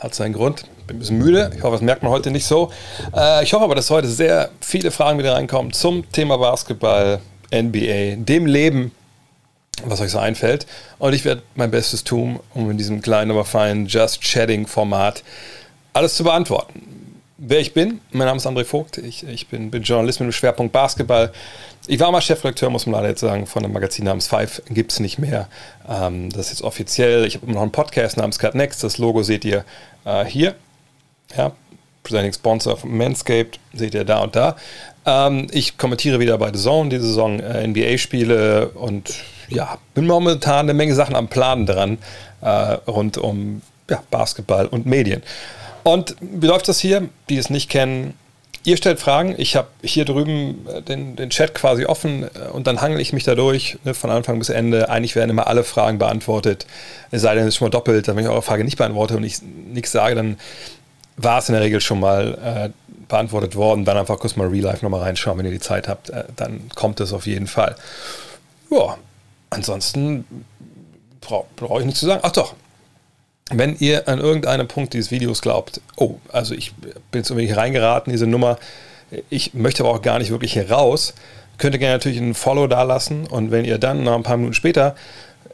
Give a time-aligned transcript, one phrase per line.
[0.00, 0.64] hat seinen Grund.
[0.86, 1.50] Bin ein bisschen müde.
[1.56, 2.70] Ich hoffe, das merkt man heute nicht so.
[3.14, 7.20] Äh, ich hoffe aber, dass heute sehr viele Fragen wieder reinkommen zum Thema Basketball,
[7.52, 8.92] NBA, dem Leben,
[9.84, 10.66] was euch so einfällt.
[10.98, 15.22] Und ich werde mein Bestes tun, um in diesem kleinen, aber feinen Just Chatting-Format
[15.92, 16.95] alles zu beantworten.
[17.38, 18.96] Wer ich bin, mein Name ist André Vogt.
[18.96, 21.32] Ich, ich bin, bin Journalist mit dem Schwerpunkt Basketball.
[21.86, 24.62] Ich war mal Chefredakteur, muss man leider jetzt sagen, von einem Magazin namens Five.
[24.70, 25.46] Gibt es nicht mehr.
[25.86, 27.26] Ähm, das ist jetzt offiziell.
[27.26, 28.82] Ich habe immer noch einen Podcast namens Cut Next.
[28.82, 29.66] Das Logo seht ihr
[30.06, 30.54] äh, hier.
[31.36, 31.52] Ja,
[32.04, 33.60] Presenting Sponsor von Manscaped.
[33.74, 34.56] Seht ihr da und da.
[35.04, 39.12] Ähm, ich kommentiere wieder bei The Zone diese Saison äh, NBA-Spiele und
[39.50, 41.98] ja, bin momentan eine Menge Sachen am Planen dran
[42.40, 45.22] äh, rund um ja, Basketball und Medien.
[45.86, 47.08] Und wie läuft das hier?
[47.28, 48.14] Die es nicht kennen,
[48.64, 49.36] ihr stellt Fragen.
[49.38, 53.12] Ich habe hier drüben äh, den, den Chat quasi offen äh, und dann hangel ich
[53.12, 54.88] mich da durch, ne, von Anfang bis Ende.
[54.88, 56.66] Eigentlich werden immer alle Fragen beantwortet.
[57.12, 58.08] Es sei denn, es ist schon mal doppelt.
[58.08, 60.38] Dann, wenn ich eure Frage nicht beantworte und ich nichts sage, dann
[61.18, 63.84] war es in der Regel schon mal äh, beantwortet worden.
[63.84, 66.10] Dann einfach kurz mal Real Life nochmal reinschauen, wenn ihr die Zeit habt.
[66.10, 67.76] Äh, dann kommt es auf jeden Fall.
[68.72, 68.98] Ja,
[69.50, 70.24] ansonsten
[71.20, 72.22] brauche brauch ich nichts zu sagen.
[72.24, 72.56] Ach doch,
[73.50, 78.12] wenn ihr an irgendeinem Punkt dieses Videos glaubt, oh, also ich bin jetzt irgendwie reingeraten,
[78.12, 78.58] diese Nummer,
[79.30, 81.14] ich möchte aber auch gar nicht wirklich hier raus,
[81.58, 84.36] könnt ihr gerne natürlich einen Follow da lassen und wenn ihr dann nach ein paar
[84.36, 84.96] Minuten später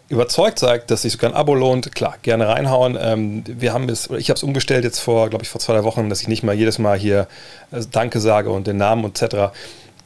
[0.09, 2.99] überzeugt seid, dass sich sogar ein Abo lohnt, klar, gerne reinhauen.
[3.01, 6.11] Ähm, wir haben es, ich habe es umgestellt jetzt vor, glaube ich, vor zwei, Wochen,
[6.11, 7.29] dass ich nicht mal jedes Mal hier
[7.71, 9.53] äh, Danke sage und den Namen etc.,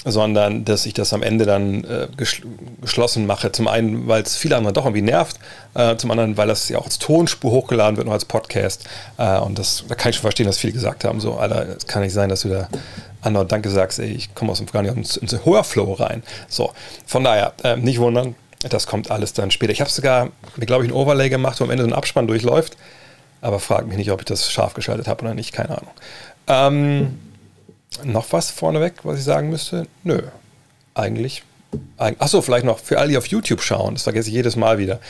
[0.09, 2.47] sondern dass ich das am Ende dann äh, geschl
[2.81, 3.51] geschlossen mache.
[3.51, 5.39] Zum einen, weil es viele andere doch irgendwie nervt,
[5.75, 8.85] äh, zum anderen, weil das ja auch als Tonspur hochgeladen wird, noch als Podcast.
[9.19, 11.89] Äh, und das, da kann ich schon verstehen, dass viele gesagt haben, so, Alter, es
[11.89, 12.69] kann nicht sein, dass du da
[13.21, 16.23] andauernd Danke sagst, ey, ich komme aus dem gar nicht ins, ins Flow rein.
[16.49, 16.73] So,
[17.05, 18.37] von daher, äh, nicht wundern,
[18.69, 19.73] das kommt alles dann später.
[19.73, 20.29] Ich habe sogar,
[20.61, 22.77] glaube ich, ein Overlay gemacht, wo am Ende so ein Abspann durchläuft,
[23.41, 25.91] aber frag mich nicht, ob ich das scharf geschaltet habe oder nicht, keine Ahnung.
[26.47, 27.19] Ähm,
[28.05, 29.87] noch was vorneweg, was ich sagen müsste?
[30.05, 30.23] Nö.
[30.95, 31.43] Eigentlich.
[31.99, 35.01] Achso, vielleicht noch für alle, die auf YouTube schauen, das vergesse ich jedes Mal wieder.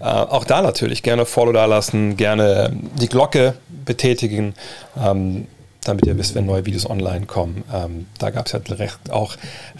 [0.00, 4.54] Äh, auch da natürlich gerne Follow da lassen, gerne die Glocke betätigen,
[4.96, 5.46] ähm,
[5.84, 7.64] damit ihr wisst, wenn neue Videos online kommen.
[7.72, 9.36] Ähm, da gab es ja recht, auch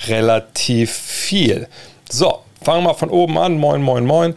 [0.06, 1.66] relativ viel.
[2.10, 3.56] So, fangen wir mal von oben an.
[3.56, 4.34] Moin, moin, moin.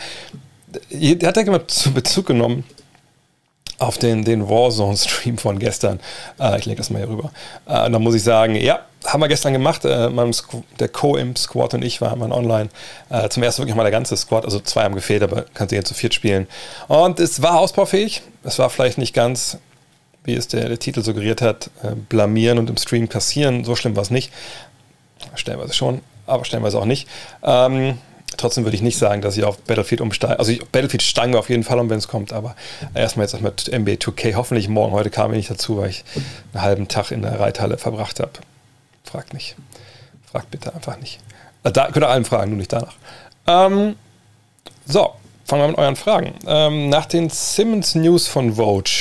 [0.92, 2.64] Der hat ja immer zu Bezug genommen
[3.80, 6.00] auf den, den Warzone-Stream von gestern.
[6.40, 7.32] Äh, ich lege das mal hier rüber.
[7.68, 9.86] Äh, da muss ich sagen, ja, haben wir gestern gemacht.
[9.86, 10.10] Äh,
[10.80, 12.70] der Co-Imp-Squad und ich waren online.
[13.10, 14.46] Äh, zum ersten wirklich mal der ganze Squad.
[14.46, 16.48] Also zwei haben gefehlt, aber kannst du jetzt zu viert spielen.
[16.88, 18.24] Und es war ausbaufähig.
[18.44, 19.58] Es war vielleicht nicht ganz,
[20.24, 23.64] wie es der, der Titel suggeriert hat, äh, blamieren und im Stream kassieren.
[23.64, 24.32] So schlimm war es nicht.
[25.36, 27.08] Stellenweise schon, aber stellenweise auch nicht.
[27.44, 27.98] Ähm,
[28.38, 30.40] Trotzdem würde ich nicht sagen, dass ich auf Battlefield umsteige.
[30.40, 32.56] Also ich, Battlefield steigen wir auf jeden Fall um, wenn es kommt, aber
[32.94, 34.36] erstmal jetzt mit NBA 2K.
[34.36, 34.94] Hoffentlich morgen.
[34.94, 36.04] Heute kam ich nicht dazu, weil ich
[36.54, 38.32] einen halben Tag in der Reithalle verbracht habe.
[39.04, 39.56] Fragt nicht.
[40.32, 41.20] Fragt bitte einfach nicht.
[41.64, 42.94] Äh, da könnt ihr allen fragen, nur nicht danach.
[43.48, 43.96] Ähm,
[44.86, 45.12] so,
[45.46, 46.34] fangen wir mit euren Fragen.
[46.46, 48.92] Ähm, nach den Simmons News von Vogue,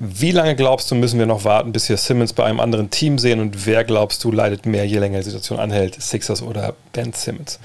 [0.00, 3.18] wie lange glaubst du, müssen wir noch warten, bis wir Simmons bei einem anderen Team
[3.18, 7.12] sehen und wer glaubst du leidet mehr, je länger die Situation anhält, Sixers oder Ben
[7.12, 7.58] Simmons?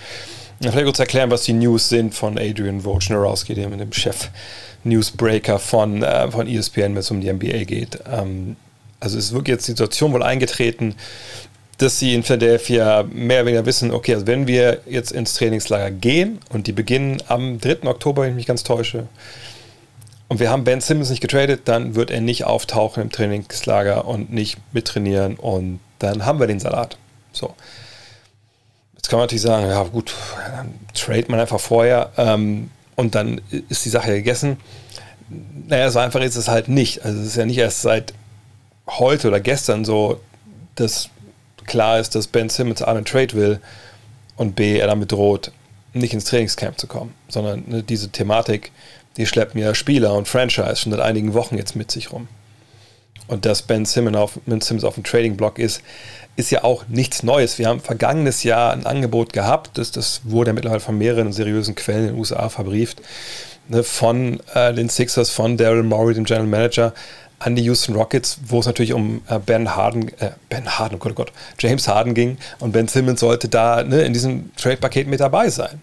[0.71, 6.31] Vielleicht kurz erklären, was die News sind von Adrian Wojnarowski, dem, dem Chef-Newsbreaker von, äh,
[6.31, 7.99] von ESPN, wenn es um die NBA geht.
[8.11, 8.55] Ähm,
[8.99, 10.95] also ist wirklich jetzt die Situation wohl eingetreten,
[11.77, 15.91] dass sie in Philadelphia mehr oder weniger wissen, okay, also wenn wir jetzt ins Trainingslager
[15.91, 17.83] gehen und die beginnen am 3.
[17.87, 19.07] Oktober, wenn ich mich ganz täusche,
[20.29, 24.31] und wir haben Ben Simmons nicht getradet, dann wird er nicht auftauchen im Trainingslager und
[24.31, 26.97] nicht mittrainieren und dann haben wir den Salat.
[27.33, 27.53] So.
[29.03, 30.13] Jetzt kann man natürlich sagen, ja gut,
[30.55, 34.55] dann trade man einfach vorher ähm, und dann ist die Sache gegessen.
[35.67, 37.03] Naja, so einfach ist es halt nicht.
[37.03, 38.13] Also es ist ja nicht erst seit
[38.87, 40.21] heute oder gestern so,
[40.75, 41.09] dass
[41.65, 43.59] klar ist, dass Ben Simmons A einen Trade will
[44.37, 45.51] und B, er damit droht,
[45.91, 48.71] nicht ins Trainingscamp zu kommen, sondern ne, diese Thematik,
[49.17, 52.29] die schleppen ja Spieler und Franchise schon seit einigen Wochen jetzt mit sich rum.
[53.27, 55.81] Und dass Ben Simmons auf, ben Simmons auf dem Trading-Block ist,
[56.35, 57.59] ist ja auch nichts Neues.
[57.59, 61.75] Wir haben vergangenes Jahr ein Angebot gehabt, das, das wurde ja mittlerweile von mehreren seriösen
[61.75, 63.01] Quellen in den USA verbrieft,
[63.69, 66.93] ne, von äh, den Sixers, von Daryl Morey, dem General Manager.
[67.39, 70.99] an die Houston Rockets, wo es natürlich um äh, Ben Harden, äh, Ben Harden, oh
[70.99, 75.07] Gott, oh Gott, James Harden ging und Ben Simmons sollte da ne, in diesem Trade-Paket
[75.07, 75.81] mit dabei sein.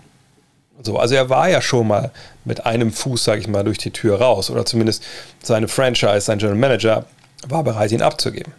[0.82, 2.10] So, also er war ja schon mal
[2.44, 5.04] mit einem Fuß, sage ich mal, durch die Tür raus oder zumindest
[5.42, 7.04] seine Franchise, sein General Manager
[7.48, 8.52] war bereit, ihn abzugeben.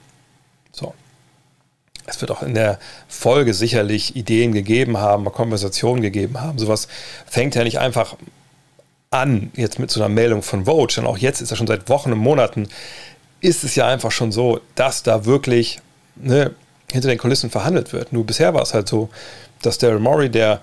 [0.72, 0.94] So.
[2.08, 6.58] Es wird auch in der Folge sicherlich Ideen gegeben haben, Konversationen gegeben haben.
[6.58, 6.88] Sowas
[7.26, 8.16] fängt ja nicht einfach
[9.12, 11.90] an, jetzt mit so einer Meldung von Vogue, denn auch jetzt ist ja schon seit
[11.90, 12.68] Wochen und Monaten,
[13.42, 15.80] ist es ja einfach schon so, dass da wirklich
[16.16, 16.52] ne,
[16.92, 18.14] hinter den Kulissen verhandelt wird.
[18.14, 19.10] Nur bisher war es halt so,
[19.62, 20.62] dass Daryl Morey, der,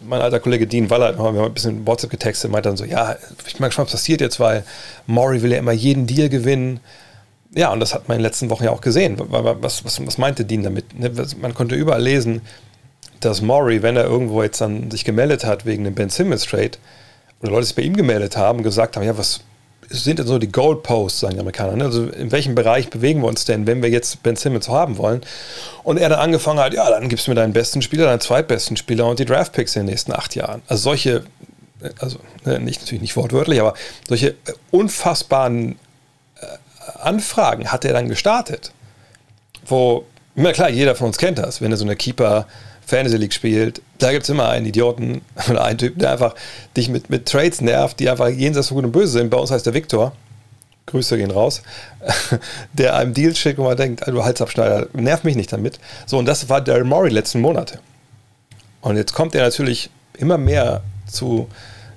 [0.00, 3.16] mein alter Kollege Dean Waller, wir haben ein bisschen WhatsApp getextet, meinte dann so, ja,
[3.46, 4.64] ich bin mal gespannt, was passiert jetzt, weil
[5.06, 6.80] Morey will ja immer jeden Deal gewinnen.
[7.56, 9.16] Ja, und das hat man in den letzten Wochen ja auch gesehen.
[9.18, 10.98] Was, was, was meinte Dean damit?
[10.98, 11.10] Ne,
[11.40, 12.42] man konnte überall lesen,
[13.20, 16.72] dass Morey, wenn er irgendwo jetzt dann sich gemeldet hat wegen dem Ben Simmons Trade,
[17.40, 19.40] oder Leute sich bei ihm gemeldet haben, gesagt haben, ja, was
[19.88, 21.84] sind denn so die Goalposts, sagen die Amerikaner, ne?
[21.84, 25.22] also in welchem Bereich bewegen wir uns denn, wenn wir jetzt Ben Simmons haben wollen?
[25.82, 28.76] Und er dann angefangen hat, ja, dann gibst du mir deinen besten Spieler, deinen zweitbesten
[28.76, 30.60] Spieler und die Draftpicks in den nächsten acht Jahren.
[30.66, 31.24] Also solche,
[32.00, 33.74] also ne, nicht, natürlich nicht wortwörtlich, aber
[34.06, 34.34] solche
[34.72, 35.74] unfassbaren äh,
[37.00, 38.72] Anfragen hat er dann gestartet,
[39.66, 40.04] wo,
[40.34, 42.46] na klar, jeder von uns kennt das, wenn er so eine Keeper-
[42.86, 46.34] Fantasy League spielt, da gibt es immer einen Idioten oder einen Typen, der einfach
[46.76, 49.30] dich mit, mit Trades nervt, die einfach jenseits von Gut und Böse sind.
[49.30, 50.12] Bei uns heißt der Viktor.
[50.86, 51.62] Grüße gehen raus,
[52.72, 55.80] der einem Deal schickt, wo man denkt, du Halsabschneider, nerv mich nicht damit.
[56.06, 57.80] So, und das war Daryl Morey letzten Monate.
[58.82, 61.48] Und jetzt kommt er natürlich immer mehr zu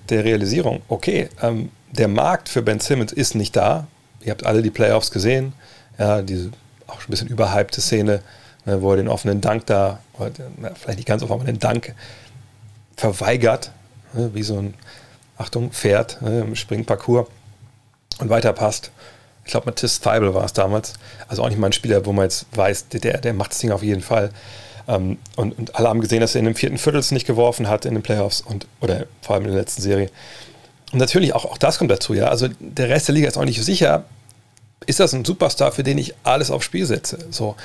[0.10, 3.86] der Realisierung, okay, ähm, der Markt für Ben Simmons ist nicht da.
[4.22, 5.54] Ihr habt alle die Playoffs gesehen,
[5.98, 6.52] ja, diese
[6.88, 8.22] auch schon ein bisschen überhypte Szene
[8.70, 10.00] Ne, wo er den offenen Dank da,
[10.76, 11.96] vielleicht nicht ganz offen, aber den Dank
[12.98, 13.72] verweigert,
[14.14, 14.74] ne, wie so ein,
[15.38, 17.28] Achtung, Pferd ne, im Springparcours
[18.20, 18.92] und weiterpasst.
[19.46, 20.94] Ich glaube, Mathis Theibel war es damals.
[21.28, 23.72] Also auch nicht mal ein Spieler, wo man jetzt weiß, der, der macht das Ding
[23.72, 24.32] auf jeden Fall.
[24.88, 27.70] Ähm, und, und alle haben gesehen, dass er in dem vierten Viertel es nicht geworfen
[27.70, 30.12] hat in den Playoffs und oder vor allem in der letzten Serie.
[30.92, 32.28] Und natürlich auch, auch das kommt dazu, ja.
[32.28, 34.06] Also der Rest der Liga ist auch nicht sicher.
[34.86, 37.20] Ist das ein Superstar, für den ich alles aufs Spiel setze?
[37.30, 37.56] So.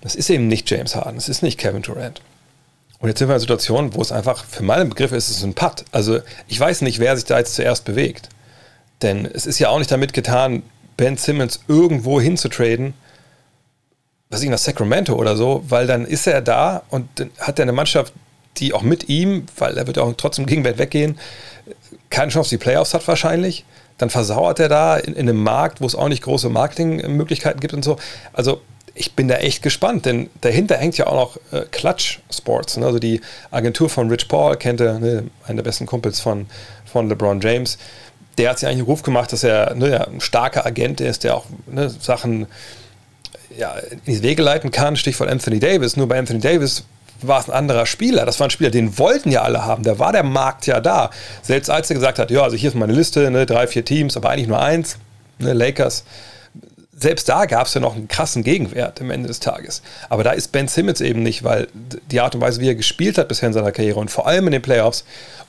[0.00, 2.22] Das ist eben nicht James Harden, es ist nicht Kevin Durant.
[3.00, 5.42] Und jetzt sind wir in einer Situation, wo es einfach, für meinen Begriff ist es
[5.42, 5.84] ein Putt.
[5.90, 8.28] Also ich weiß nicht, wer sich da jetzt zuerst bewegt.
[9.02, 10.62] Denn es ist ja auch nicht damit getan,
[10.96, 12.92] Ben Simmons irgendwo hinzutraden,
[14.28, 17.64] was ich nach Sacramento oder so, weil dann ist er da und dann hat er
[17.64, 18.12] eine Mannschaft,
[18.58, 21.18] die auch mit ihm, weil er wird auch trotzdem Gegenwert weggehen,
[22.10, 23.64] keine Chance auf die Playoffs hat wahrscheinlich.
[23.98, 27.72] Dann versauert er da in, in einem Markt, wo es auch nicht große Marketingmöglichkeiten gibt
[27.72, 27.96] und so.
[28.32, 28.60] Also
[28.94, 32.76] ich bin da echt gespannt, denn dahinter hängt ja auch noch äh, Clutch Sports.
[32.76, 32.86] Ne?
[32.86, 33.20] Also die
[33.50, 35.24] Agentur von Rich Paul kennt er, ne?
[35.46, 36.46] einer der besten Kumpels von,
[36.84, 37.78] von LeBron James.
[38.36, 41.24] Der hat sich eigentlich einen Ruf gemacht, dass er ne, ja, ein starker Agent ist,
[41.24, 42.46] der auch ne, Sachen
[43.56, 43.74] ja,
[44.06, 44.96] in die Wege leiten kann.
[44.96, 45.96] Stichwort Anthony Davis.
[45.96, 46.84] Nur bei Anthony Davis
[47.26, 48.26] war es ein anderer Spieler.
[48.26, 49.82] Das war ein Spieler, den wollten ja alle haben.
[49.82, 51.10] Da war der Markt ja da.
[51.42, 54.16] Selbst als er gesagt hat, ja, also hier ist meine Liste, ne, drei, vier Teams,
[54.16, 54.96] aber eigentlich nur eins,
[55.38, 56.04] ne, Lakers
[57.00, 59.82] selbst da gab es ja noch einen krassen Gegenwert am Ende des Tages.
[60.10, 61.68] Aber da ist Ben Simmons eben nicht, weil
[62.10, 64.46] die Art und Weise, wie er gespielt hat bisher in seiner Karriere und vor allem
[64.46, 65.04] in den Playoffs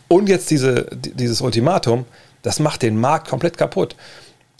[0.08, 2.06] und jetzt diese, dieses Ultimatum,
[2.42, 3.96] das macht den Markt komplett kaputt.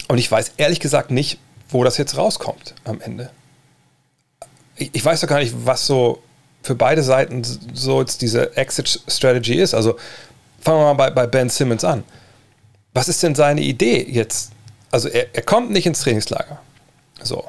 [0.08, 1.38] Und ich weiß ehrlich gesagt nicht,
[1.70, 3.30] wo das jetzt rauskommt am Ende.
[4.76, 6.22] Ich, ich weiß doch gar nicht, was so
[6.62, 7.42] für beide Seiten
[7.74, 9.74] so jetzt diese Exit-Strategy ist.
[9.74, 9.96] Also
[10.60, 12.04] fangen wir mal bei, bei Ben Simmons an.
[12.94, 14.52] Was ist denn seine Idee jetzt?
[14.90, 16.60] Also er, er kommt nicht ins Trainingslager.
[17.22, 17.44] So.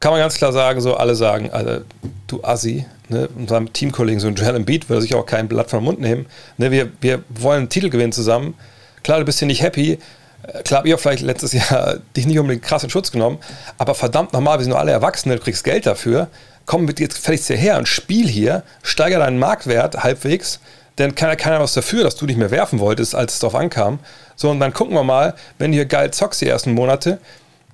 [0.00, 1.80] Kann man ganz klar sagen, so alle sagen, also,
[2.26, 5.84] du Assi, ne, unserem Teamkollegen, so ein Joel Embiid, würde sich auch kein Blatt vom
[5.84, 6.26] Mund nehmen.
[6.58, 8.54] Ne, wir, wir wollen einen Titel gewinnen zusammen.
[9.02, 9.98] Klar, du bist hier nicht happy.
[10.42, 13.38] Äh, klar, ihr vielleicht letztes Jahr dich nicht unbedingt krass in Schutz genommen,
[13.78, 16.28] aber verdammt nochmal, wir sind nur alle Erwachsene, du kriegst Geld dafür.
[16.66, 20.60] Komm mit jetzt fertig hierher und spiel hier, steiger deinen Marktwert halbwegs,
[20.98, 23.54] denn keiner kann ja was dafür, dass du nicht mehr werfen wolltest, als es darauf
[23.54, 23.98] ankam.
[24.34, 27.18] So, und dann gucken wir mal, wenn hier geil zockst die ersten Monate,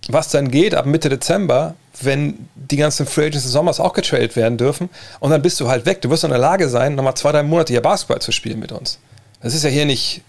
[0.09, 4.35] was dann geht ab Mitte Dezember, wenn die ganzen Free Agents des Sommers auch getradet
[4.35, 4.89] werden dürfen.
[5.21, 6.01] Und dann bist du halt weg.
[6.03, 8.73] Du wirst in der Lage sein, nochmal zwei, drei Monate hier Basketball zu spielen mit
[8.73, 8.99] uns.
[9.41, 10.23] Das ist ja hier nicht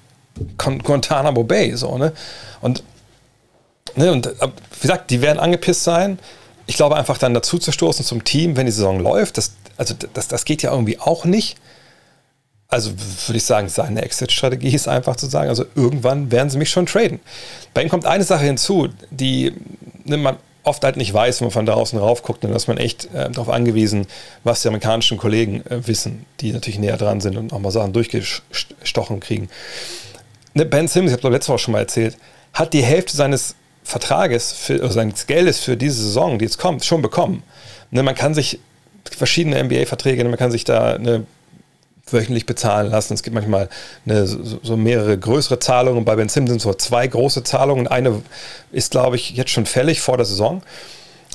[0.57, 2.13] Guantanamo Bay, so, ne?
[2.61, 2.83] Und,
[3.95, 6.19] ne, und wie gesagt, die werden angepisst sein.
[6.65, 9.93] Ich glaube, einfach dann dazu zu stoßen zum Team, wenn die Saison läuft, das, also
[10.13, 11.57] das, das geht ja irgendwie auch nicht
[12.73, 12.91] also
[13.27, 16.87] würde ich sagen, seine Exit-Strategie ist einfach zu sagen, also irgendwann werden sie mich schon
[16.87, 17.19] traden.
[17.73, 19.53] Bei ihm kommt eine Sache hinzu, die
[20.05, 22.77] ne, man oft halt nicht weiß, wenn man von draußen rauf guckt, dann ist man
[22.77, 24.07] echt äh, darauf angewiesen,
[24.43, 27.93] was die amerikanischen Kollegen äh, wissen, die natürlich näher dran sind und auch mal Sachen
[27.93, 29.49] durchgestochen kriegen.
[30.55, 32.17] Ne, ben Simmons, ich habe letzte Woche schon mal erzählt,
[32.53, 36.85] hat die Hälfte seines Vertrages, für, also seines Geldes für diese Saison, die jetzt kommt,
[36.85, 37.43] schon bekommen.
[37.91, 38.59] Ne, man kann sich
[39.11, 41.25] verschiedene NBA-Verträge, man kann sich da eine
[42.07, 43.13] wöchentlich bezahlen lassen.
[43.13, 43.69] Es gibt manchmal
[44.05, 46.05] eine, so, mehrere größere Zahlungen.
[46.05, 47.87] Bei Ben Simmons sind so zwei große Zahlungen.
[47.87, 48.21] Eine
[48.71, 50.61] ist, glaube ich, jetzt schon fällig vor der Saison.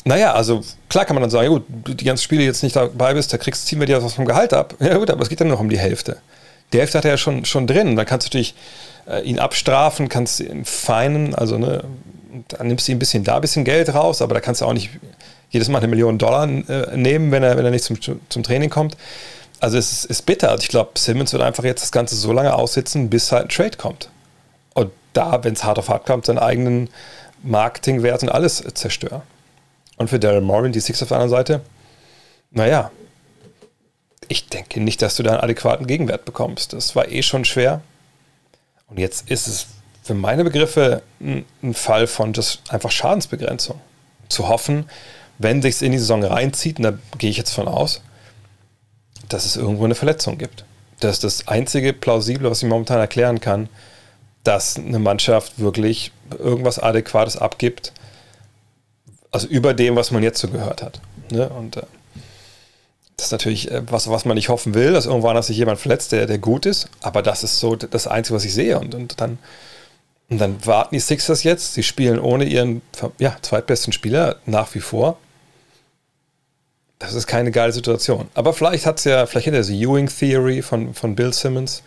[0.04, 3.14] Naja, also klar kann man dann sagen, ja gut, die ganzen Spiele jetzt nicht dabei
[3.14, 4.74] bist, da kriegst, ziehen wir dir was vom Gehalt ab.
[4.80, 6.18] Ja gut, aber es geht dann noch um die Hälfte.
[6.72, 7.96] Die Hälfte hat er ja schon, schon drin.
[7.96, 8.54] Dann kannst du natürlich
[9.06, 11.84] äh, ihn abstrafen, kannst ihn feinen, also ne,
[12.48, 14.72] dann nimmst du ein bisschen da ein bisschen Geld raus, aber da kannst du auch
[14.72, 14.90] nicht
[15.50, 18.70] jedes Mal eine Million Dollar äh, nehmen, wenn er, wenn er nicht zum, zum Training
[18.70, 18.96] kommt.
[19.60, 20.56] Also es ist, ist bitter.
[20.60, 23.76] Ich glaube, Simmons wird einfach jetzt das Ganze so lange aussitzen, bis halt ein Trade
[23.76, 24.10] kommt.
[24.74, 26.90] Und da, wenn es hart auf hart kommt, seinen eigenen
[27.42, 29.22] Marketingwert und alles zerstören.
[29.96, 31.60] Und für Daryl Morin, die Six auf der anderen Seite,
[32.50, 32.90] naja,
[34.28, 36.72] ich denke nicht, dass du da einen adäquaten Gegenwert bekommst.
[36.72, 37.80] Das war eh schon schwer.
[38.88, 39.66] Und jetzt ist es
[40.08, 43.78] für meine Begriffe ein, Fall von just einfach Schadensbegrenzung.
[44.30, 44.88] Zu hoffen,
[45.36, 48.00] wenn sich in die Saison reinzieht, und da gehe ich jetzt von aus,
[49.28, 50.64] dass es irgendwo eine Verletzung gibt.
[51.00, 53.68] Das ist das einzige Plausible, was ich momentan erklären kann,
[54.44, 57.92] dass eine Mannschaft wirklich irgendwas Adäquates abgibt,
[59.30, 61.02] also über dem, was man jetzt so gehört hat.
[61.30, 61.50] Ne?
[61.50, 61.82] Und äh,
[63.18, 65.78] das ist natürlich äh, was, was man nicht hoffen will, dass irgendwann dass sich jemand
[65.78, 68.78] verletzt, der, der gut ist, aber das ist so das Einzige, was ich sehe.
[68.78, 69.38] Und, und, dann,
[70.30, 72.82] und dann warten die Sixers jetzt, sie spielen ohne ihren
[73.18, 75.18] ja, zweitbesten Spieler nach wie vor
[76.98, 78.28] das ist keine geile Situation.
[78.34, 81.82] Aber vielleicht hat es ja, vielleicht hätte er die Ewing Theory von, von Bill Simmons,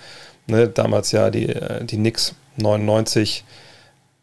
[0.47, 3.43] ne, damals ja die, äh, die Knicks 99.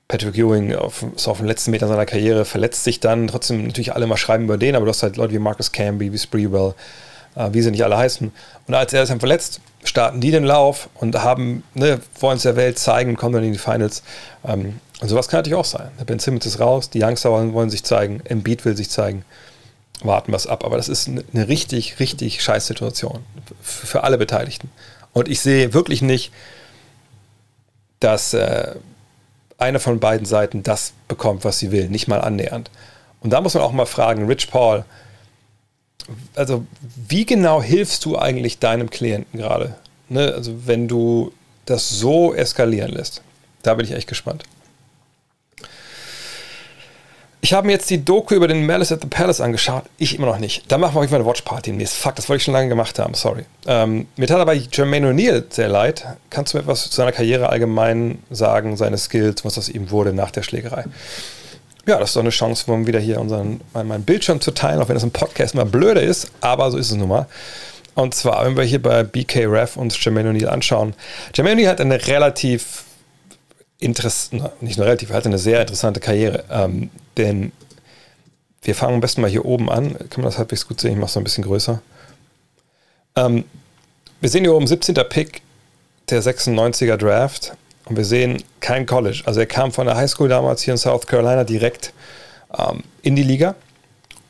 [0.09, 3.29] Patrick Ewing auf, so auf den letzten Metern seiner Karriere verletzt sich dann.
[3.29, 6.13] Trotzdem natürlich alle mal schreiben über den, aber du hast halt Leute wie Marcus Camby,
[6.13, 6.75] wie Spreewell,
[7.35, 8.33] wie sie nicht alle heißen.
[8.67, 12.43] Und als er ist dann verletzt, starten die den Lauf und haben, ne, wollen es
[12.43, 14.03] der Welt zeigen, kommen dann in die Finals.
[14.45, 15.91] Ähm, und sowas kann natürlich auch sein.
[16.07, 19.25] Ben Simmons ist raus, die Youngster wollen, sich zeigen, Embiid will sich zeigen
[20.03, 20.65] warten es ab.
[20.65, 23.25] Aber das ist eine richtig, richtig scheiß Situation
[23.63, 24.71] für alle Beteiligten.
[25.13, 26.33] Und ich sehe wirklich nicht,
[28.01, 28.75] dass äh,
[29.59, 32.71] eine von beiden Seiten das bekommt, was sie will, nicht mal annähernd.
[33.21, 34.85] Und da muss man auch mal fragen, Rich Paul,
[36.35, 36.65] also
[37.09, 39.77] wie genau hilfst du eigentlich deinem Klienten gerade?
[40.09, 40.33] Ne?
[40.35, 41.33] Also wenn du
[41.67, 43.23] das so eskalieren lässt,
[43.63, 44.45] da bin ich echt gespannt.
[47.41, 49.85] Ich habe mir jetzt die Doku über den Malice at the Palace angeschaut.
[49.97, 50.71] Ich immer noch nicht.
[50.71, 51.95] Da machen wir jeden Fall eine Watchparty demnächst.
[51.95, 53.15] Fuck, das wollte ich schon lange gemacht haben.
[53.15, 53.45] Sorry.
[53.67, 56.05] Ähm, mir tat aber Jermaine O'Neal sehr leid.
[56.31, 60.13] Kannst du mir etwas zu seiner Karriere allgemein sagen, seine Skills, was aus ihm wurde
[60.13, 60.85] nach der Schlägerei?
[61.89, 64.89] Ja, das ist doch eine Chance, um wieder hier unseren, meinen Bildschirm zu teilen, auch
[64.89, 67.27] wenn das im Podcast mal blöder ist, aber so ist es nun mal.
[67.95, 70.93] Und zwar, wenn wir hier bei BK Ref uns Jermaine O'Neal anschauen.
[71.35, 72.85] Jermaine O'Neal hat eine relativ
[73.79, 76.45] interessant, nicht nur relativ, er hatte eine sehr interessante Karriere.
[76.51, 77.53] Ähm, denn
[78.61, 79.95] wir fangen am besten mal hier oben an.
[79.95, 80.93] Kann man das halbwegs gut sehen?
[80.93, 81.81] Ich mache es noch ein bisschen größer.
[83.17, 83.45] Ähm,
[84.21, 84.95] wir sehen hier oben 17.
[85.09, 85.41] Pick
[86.11, 87.57] der 96er Draft
[87.89, 89.23] und wir sehen kein College.
[89.25, 91.93] Also er kam von der Highschool damals hier in South Carolina direkt
[92.57, 93.55] ähm, in die Liga.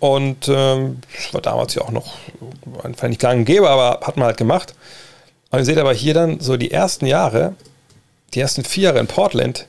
[0.00, 1.00] Und ähm,
[1.32, 2.18] war damals ja auch noch
[2.84, 4.74] einfach nicht gang gäbe, aber hat man halt gemacht.
[5.50, 7.54] Und ihr seht aber hier dann so die ersten Jahre,
[8.34, 9.66] die ersten vier Jahre in Portland,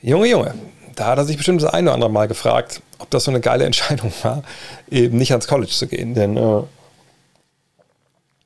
[0.00, 0.54] Junge, Junge,
[0.94, 3.40] da hat er sich bestimmt das eine oder andere Mal gefragt, ob das so eine
[3.40, 4.44] geile Entscheidung war,
[4.88, 6.14] eben nicht ans College zu gehen.
[6.14, 6.62] Denn äh,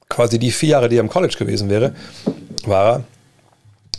[0.08, 1.94] quasi die vier Jahre, die er im College gewesen wäre,
[2.64, 3.04] war er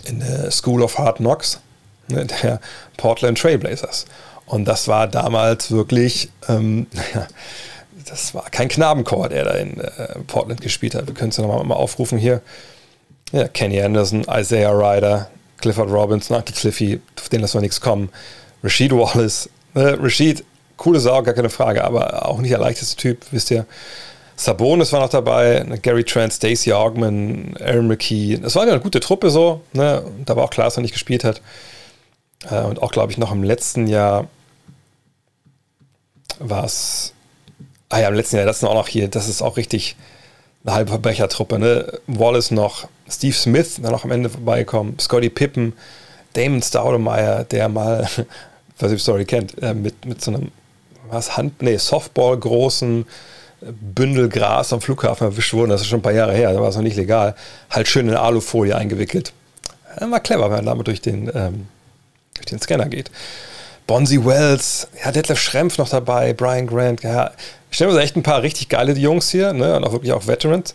[0.05, 1.59] in der School of Hard Knocks
[2.07, 2.59] ne, der
[2.97, 4.05] Portland Trailblazers.
[4.45, 6.87] Und das war damals wirklich, ähm,
[8.05, 11.07] das war kein Knabenchor, der da in äh, Portland gespielt hat.
[11.07, 12.41] Wir können es ja nochmal mal aufrufen hier.
[13.33, 18.09] Ja, Kenny Anderson, Isaiah Ryder, Clifford Robinson, Uncle Cliffy, auf den lassen wir nichts kommen.
[18.63, 19.49] Rashid Wallace.
[19.73, 19.97] Ne?
[20.01, 20.45] Rashid,
[20.77, 23.65] coole Sau, gar keine Frage, aber auch nicht der leichteste Typ, wisst ihr.
[24.37, 25.79] Sabonis war noch dabei, ne?
[25.79, 28.37] Gary Trent, Stacey Augman, Aaron McKee.
[28.37, 29.61] Das war eine gute Truppe so.
[29.73, 30.03] Ne?
[30.25, 31.41] Da war auch klar, dass er nicht gespielt hat.
[32.49, 34.27] Äh, und auch, glaube ich, noch im letzten Jahr
[36.39, 37.13] war es.
[37.89, 39.95] Ah ja, im letzten Jahr, das ist auch noch hier, das ist auch richtig
[40.63, 41.57] eine halbe Verbrechertruppe.
[41.57, 41.99] Ne?
[42.05, 45.73] Wallace noch, Steve Smith, dann noch am Ende vorbeikommen, Scotty Pippen,
[46.33, 48.07] Damon Staudemeyer, der mal,
[48.77, 50.51] was ihr Story kennt, äh, mit, mit so einem,
[51.09, 53.05] was, Hand, nee, Softball großen
[53.61, 56.69] Bündel Gras am Flughafen erwischt wurden, das ist schon ein paar Jahre her, da war
[56.69, 57.35] es noch nicht legal,
[57.69, 59.33] halt schön in Alufolie eingewickelt.
[59.99, 61.67] War clever, wenn man damit durch den, ähm,
[62.35, 63.09] durch den Scanner geht.
[63.87, 67.31] Bonzi Wells, ja, Detlef Schrempf noch dabei, Brian Grant, ja,
[67.71, 70.27] ich stelle mir echt ein paar richtig geile Jungs hier, ne, und auch wirklich auch
[70.27, 70.73] Veterans.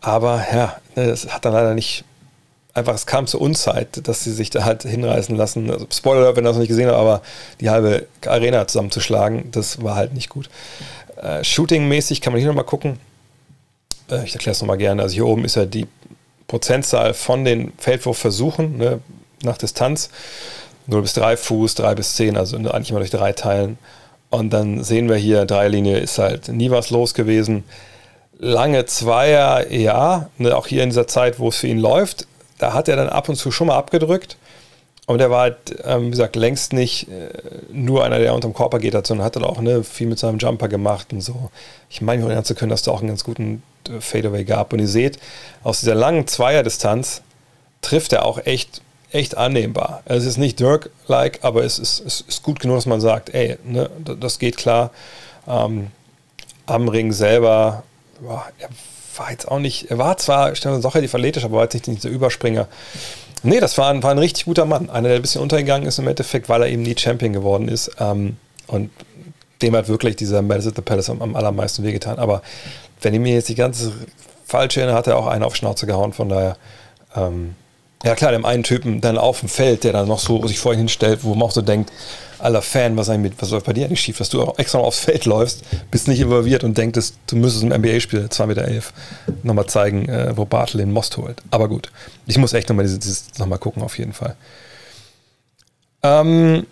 [0.00, 2.04] Aber ja, es hat dann leider nicht
[2.72, 5.70] einfach, es kam zur Unzeit, dass sie sich da halt hinreißen lassen.
[5.70, 7.22] Also Spoiler, wenn ihr das noch nicht gesehen habt, aber
[7.60, 10.48] die halbe Arena zusammenzuschlagen, das war halt nicht gut.
[11.20, 13.00] Äh, Shooting-mäßig kann man hier nochmal gucken.
[14.10, 15.02] Äh, ich erkläre es nochmal gerne.
[15.02, 15.86] Also hier oben ist ja die
[16.46, 19.00] Prozentzahl von den Feldwurfversuchen ne,
[19.42, 20.10] nach Distanz.
[20.86, 23.78] 0 bis 3 Fuß, 3 bis 10, also eigentlich immer durch drei teilen.
[24.30, 27.64] Und dann sehen wir hier, Dreierlinie ist halt nie was los gewesen.
[28.38, 32.26] Lange Zweier, ja, ne, auch hier in dieser Zeit, wo es für ihn läuft,
[32.58, 34.36] da hat er dann ab und zu schon mal abgedrückt.
[35.06, 37.30] Und er war halt, ähm, wie gesagt, längst nicht äh,
[37.72, 40.68] nur einer, der unterm Körper geht sondern hat dann auch ne, viel mit seinem Jumper
[40.68, 41.50] gemacht und so.
[41.88, 43.62] Ich meine, mich erinnern zu können, dass da auch einen ganz guten
[44.00, 44.72] Fadeaway gab.
[44.72, 45.18] Und ihr seht,
[45.62, 47.22] aus dieser langen Zweierdistanz
[47.82, 50.02] trifft er auch echt, echt annehmbar.
[50.04, 53.56] Es ist nicht Dirk-like, aber es ist, es ist, gut genug, dass man sagt, ey,
[53.64, 54.90] ne, das geht klar.
[55.46, 55.88] Ähm,
[56.66, 57.84] am Ring selber,
[58.20, 58.68] boah, er
[59.16, 62.10] war jetzt auch nicht, er war zwar doch relativ athletisch, aber war jetzt nicht dieser
[62.10, 62.68] Überspringer.
[63.42, 64.90] Nee, das war ein, war ein richtig guter Mann.
[64.90, 67.90] Einer, der ein bisschen untergegangen ist im Endeffekt, weil er eben nie Champion geworden ist.
[68.00, 68.90] Ähm, und
[69.62, 72.18] dem hat wirklich dieser Madison the Palace am, am allermeisten wehgetan.
[72.18, 72.42] Aber
[73.02, 73.92] wenn ich mir jetzt die ganze
[74.44, 76.12] falsche erinnere, hat er auch einen auf Schnauze gehauen.
[76.12, 76.56] Von daher,
[77.14, 77.54] ähm,
[78.04, 80.72] ja klar, dem einen Typen dann auf dem Feld, der dann noch so sich vor
[80.72, 81.92] ihn hinstellt, wo man auch so denkt,
[82.38, 85.00] aller Fan, was, mit, was läuft bei dir eigentlich schief, dass du auch extra aufs
[85.00, 88.82] Feld läufst, bist nicht involviert und denkst, du müsstest im NBA-Spiel 2,11 Meter
[89.42, 91.42] nochmal zeigen, äh, wo Bartel den Most holt.
[91.50, 91.90] Aber gut,
[92.26, 94.36] ich muss echt nochmal dieses, dieses nochmal gucken, auf jeden Fall.
[96.02, 96.66] Ähm,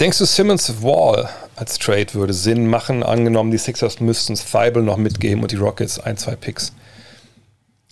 [0.00, 3.02] denkst du, Simmons Wall als Trade würde Sinn machen?
[3.02, 6.72] Angenommen, die Sixers müssten es Feibel noch mitgeben und die Rockets ein, zwei Picks.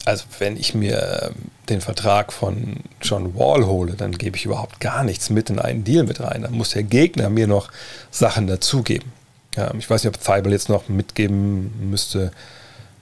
[0.04, 1.34] Also, wenn ich mir ähm,
[1.68, 5.84] den Vertrag von John Wall hole, dann gebe ich überhaupt gar nichts mit in einen
[5.84, 6.42] Deal mit rein.
[6.42, 7.70] Dann muss der Gegner mir noch
[8.10, 9.12] Sachen dazugeben.
[9.56, 12.30] Ähm, ich weiß nicht, ob Feibel jetzt noch mitgeben müsste.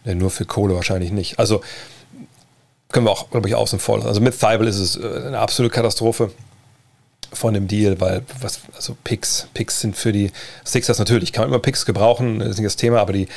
[0.04, 1.38] Nee, nur für Kohle wahrscheinlich nicht.
[1.38, 1.60] Also,
[2.90, 4.08] können wir auch, glaube ich, außen vor lassen.
[4.08, 6.32] Also, mit Feibel ist es äh, eine absolute Katastrophe
[7.32, 10.30] von dem Deal, weil was, also Picks, Picks sind für die
[10.64, 13.28] Sixers natürlich, kann man immer Picks gebrauchen, das ist nicht das Thema, aber die,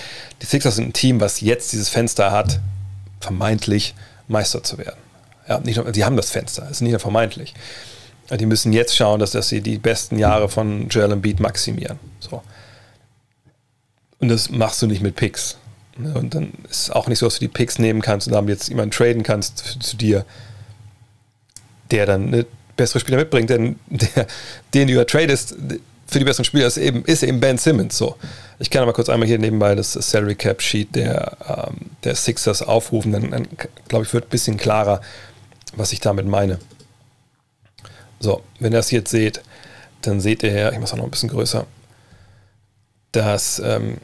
[0.42, 2.60] die Sixers sind ein Team, was jetzt dieses Fenster hat,
[3.20, 3.96] vermeintlich
[4.28, 5.00] Meister zu werden.
[5.48, 7.54] Ja, nicht nur, haben das Fenster, es ist nicht nur vermeintlich.
[8.32, 12.00] Die müssen jetzt schauen, dass, dass sie die besten Jahre von Joel Embiid maximieren.
[12.20, 12.44] So.
[14.20, 15.58] Und das machst du nicht mit Picks.
[15.98, 16.14] Ne?
[16.14, 18.48] Und dann ist es auch nicht so, dass du die Picks nehmen kannst und dann
[18.48, 20.26] jetzt jemanden traden kannst zu dir,
[21.92, 22.46] der dann eine
[22.80, 24.26] bessere Spieler mitbringt, denn der,
[24.74, 25.56] den du ja tradest,
[26.08, 28.16] für die besseren Spieler ist eben, ist eben Ben Simmons so.
[28.58, 32.62] Ich kann aber kurz einmal hier nebenbei das Salary Cap Sheet der, ähm, der Sixers
[32.62, 33.48] aufrufen, dann, dann
[33.88, 35.02] glaube ich, wird ein bisschen klarer,
[35.76, 36.58] was ich damit meine.
[38.20, 39.42] So, wenn ihr das jetzt seht,
[40.02, 41.68] dann seht ihr, ich mache es noch ein bisschen größer,
[43.12, 43.98] dass, ähm,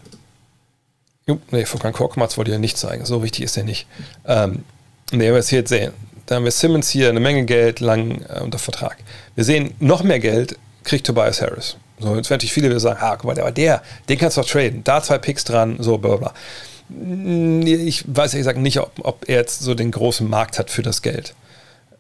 [1.26, 3.88] jo, nee, Furkan Korkmaz wollte ja nicht zeigen, so wichtig ist er nicht.
[4.26, 4.64] Ähm,
[5.12, 5.92] wir es hier jetzt sehen,
[6.26, 8.98] da haben wir Simmons hier eine Menge Geld lang äh, unter Vertrag.
[9.36, 11.78] Wir sehen noch mehr Geld kriegt Tobias Harris.
[12.00, 14.42] So, jetzt werden natürlich viele wieder sagen, ah, guck mal, aber der, den kannst du
[14.42, 14.84] doch traden.
[14.84, 16.34] Da zwei Picks dran, so bla bla.
[16.90, 20.84] Ich weiß ehrlich gesagt nicht, ob, ob er jetzt so den großen Markt hat für
[20.84, 21.34] das Geld.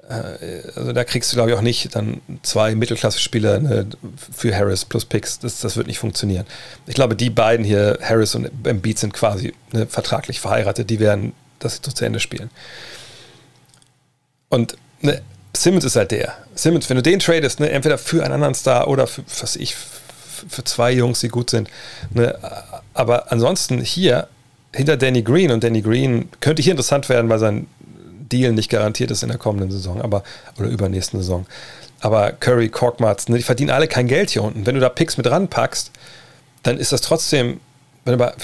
[0.09, 3.87] äh, also da kriegst du, glaube ich, auch nicht dann zwei Mittelklasse-Spieler ne,
[4.31, 5.39] für Harris plus Picks.
[5.39, 6.45] Das, das wird nicht funktionieren.
[6.85, 10.89] Ich glaube, die beiden hier, Harris und Embiid, sind quasi ne, vertraglich verheiratet.
[10.89, 12.51] Die werden das zu Ende spielen.
[14.49, 15.21] Und ne,
[15.55, 16.33] Simmons ist halt der.
[16.55, 19.75] Simmons, wenn du den tradest, ne, entweder für einen anderen Star oder für, was ich,
[19.75, 21.69] für zwei Jungs, die gut sind.
[22.11, 22.37] Ne,
[22.93, 24.27] aber ansonsten hier
[24.73, 27.67] hinter Danny Green und Danny Green könnte hier interessant werden, weil sein
[28.31, 30.23] Deal nicht garantiert ist in der kommenden Saison, aber
[30.57, 31.45] oder übernächsten Saison.
[32.01, 34.65] Aber Curry, Korkmaz, ne, die verdienen alle kein Geld hier unten.
[34.65, 35.91] Wenn du da Picks mit ranpackst,
[36.63, 37.59] dann ist das trotzdem,
[38.03, 38.35] wenn wir,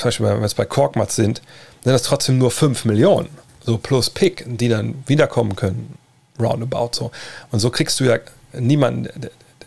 [0.42, 1.42] jetzt bei Korkmaz sind,
[1.84, 3.30] sind das trotzdem nur 5 Millionen.
[3.64, 5.98] So plus Pick, die dann wiederkommen können.
[6.40, 7.12] Roundabout so.
[7.52, 8.18] Und so kriegst du ja
[8.54, 9.10] niemanden,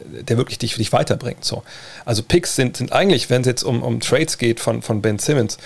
[0.05, 1.45] der, wirklich dich, dich weiterbringt.
[1.45, 1.63] So.
[2.05, 5.19] Also Picks sind, sind eigentlich, wenn es jetzt um, um Trades geht von, von Ben
[5.19, 5.59] Simmons,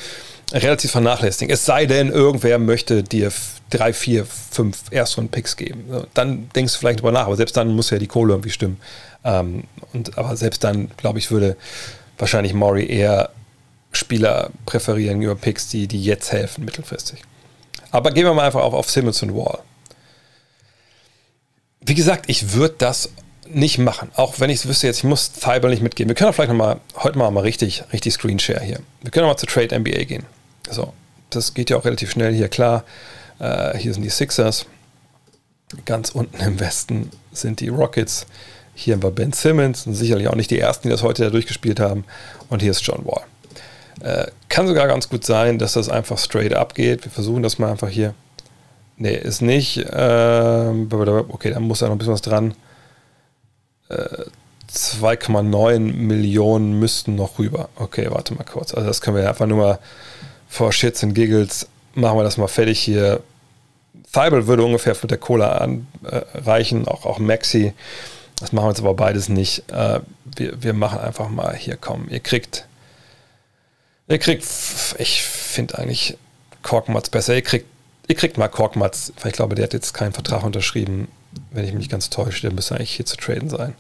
[0.53, 1.53] relativ vernachlässigen.
[1.53, 3.33] Es sei denn, irgendwer möchte dir
[3.71, 5.85] drei, vier, fünf Erstrunden-Picks geben.
[6.15, 8.79] Dann denkst du vielleicht drüber nach, aber selbst dann muss ja die Kohle irgendwie stimmen.
[9.25, 11.57] Ähm, und, aber selbst dann, glaube ich, würde
[12.17, 13.31] wahrscheinlich Maury eher
[13.93, 17.23] Spieler präferieren über Picks, die, die jetzt helfen, mittelfristig.
[17.91, 19.61] Aber gehen wir mal einfach auf, auf Simmons und Wall.
[21.81, 23.11] Wie gesagt, ich würde das
[23.49, 24.11] nicht machen.
[24.15, 26.09] Auch wenn ich es wüsste jetzt, ich muss Thibault nicht mitgehen.
[26.09, 28.81] Wir können auch vielleicht noch mal, heute mal, mal richtig, richtig Screenshare hier.
[29.03, 30.25] Wir können auch mal zu Trade NBA gehen.
[30.69, 30.93] So,
[31.31, 32.85] das geht ja auch relativ schnell hier, klar.
[33.39, 34.67] Äh, hier sind die Sixers.
[35.85, 38.27] Ganz unten im Westen sind die Rockets.
[38.75, 41.81] Hier haben wir Ben Simmons, sicherlich auch nicht die ersten, die das heute da durchgespielt
[41.81, 42.05] haben.
[42.49, 43.25] Und hier ist John Wall.
[44.03, 47.05] Äh, kann sogar ganz gut sein, dass das einfach straight up geht.
[47.05, 48.15] Wir versuchen das mal einfach hier.
[48.97, 49.85] Nee, ist nicht.
[49.93, 50.89] Ähm,
[51.29, 52.55] okay, da muss ja noch ein bisschen was dran.
[53.91, 57.69] 2,9 äh, Millionen müssten noch rüber.
[57.77, 58.75] Okay, warte mal kurz.
[58.75, 59.79] Also das können wir einfach nur mal
[60.49, 63.21] vor Shits und Giggles machen wir das mal fertig hier.
[64.13, 67.75] Thibault würde ungefähr für der Cola anreichen, äh, auch, auch Maxi.
[68.41, 69.71] Das machen wir jetzt aber beides nicht.
[69.71, 72.68] Äh, wir, wir machen einfach mal hier, komm, ihr kriegt,
[74.09, 74.45] ihr kriegt,
[74.99, 76.17] ich finde eigentlich
[76.63, 77.35] Korkmatz besser.
[77.35, 77.67] Ihr kriegt,
[78.09, 81.09] ihr kriegt mal Korkmatz, weil ich glaube, der hat jetzt keinen Vertrag unterschrieben.
[81.51, 83.75] Wenn ich mich nicht ganz täusche, der müsste eigentlich hier zu traden sein.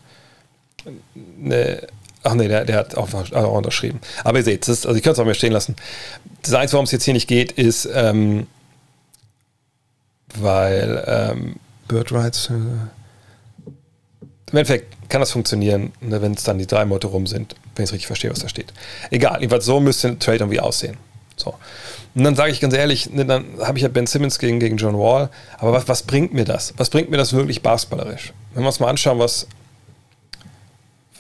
[1.14, 1.87] Ne,
[2.25, 4.01] Ach nee, der, der hat auch, auch, unterschrieben.
[4.25, 5.77] Aber ihr seht, ist, also ich kann es auch mehr stehen lassen.
[6.43, 8.47] Das Einzige, warum es jetzt hier nicht geht, ist, ähm,
[10.37, 12.51] weil ähm, Bird Rights.
[12.51, 12.55] Äh,
[14.51, 17.85] Im Endeffekt kann das funktionieren, ne, wenn es dann die drei Monate rum sind, wenn
[17.85, 18.73] ich es richtig verstehe, was da steht.
[19.11, 20.97] Egal, jedenfalls so müsste ein Trade irgendwie aussehen.
[21.37, 21.55] So.
[22.14, 24.77] Und dann sage ich ganz ehrlich, ne, dann habe ich ja Ben Simmons gegen, gegen
[24.77, 25.31] John Wall.
[25.59, 26.75] Aber was, was bringt mir das?
[26.77, 28.33] Was bringt mir das wirklich basketballerisch?
[28.55, 29.47] Wenn wir uns mal anschauen, was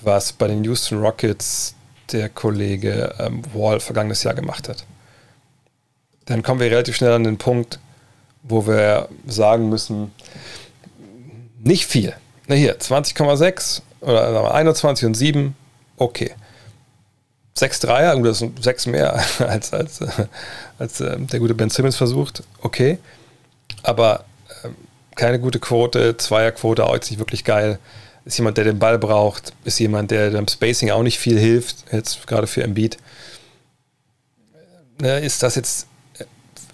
[0.02, 1.74] was bei den Houston Rockets
[2.12, 4.84] der Kollege ähm, Wall vergangenes Jahr gemacht hat.
[6.26, 7.78] Dann kommen wir relativ schnell an den Punkt,
[8.42, 10.12] wo wir sagen müssen,
[11.58, 12.14] nicht viel.
[12.46, 15.56] Na hier, 20,6 oder 21 und 7,
[15.96, 16.34] okay.
[17.58, 20.00] 6 Dreier, das sind 6 mehr als, als,
[20.78, 22.98] als äh, der gute Ben Simmons versucht, okay.
[23.82, 24.24] Aber
[24.62, 24.68] äh,
[25.14, 27.78] keine gute Quote, Zweierquote auch jetzt nicht wirklich geil
[28.28, 31.84] ist jemand, der den Ball braucht, ist jemand, der dem Spacing auch nicht viel hilft,
[31.90, 32.98] jetzt gerade für Embiid.
[35.00, 35.86] Ne, ist das jetzt,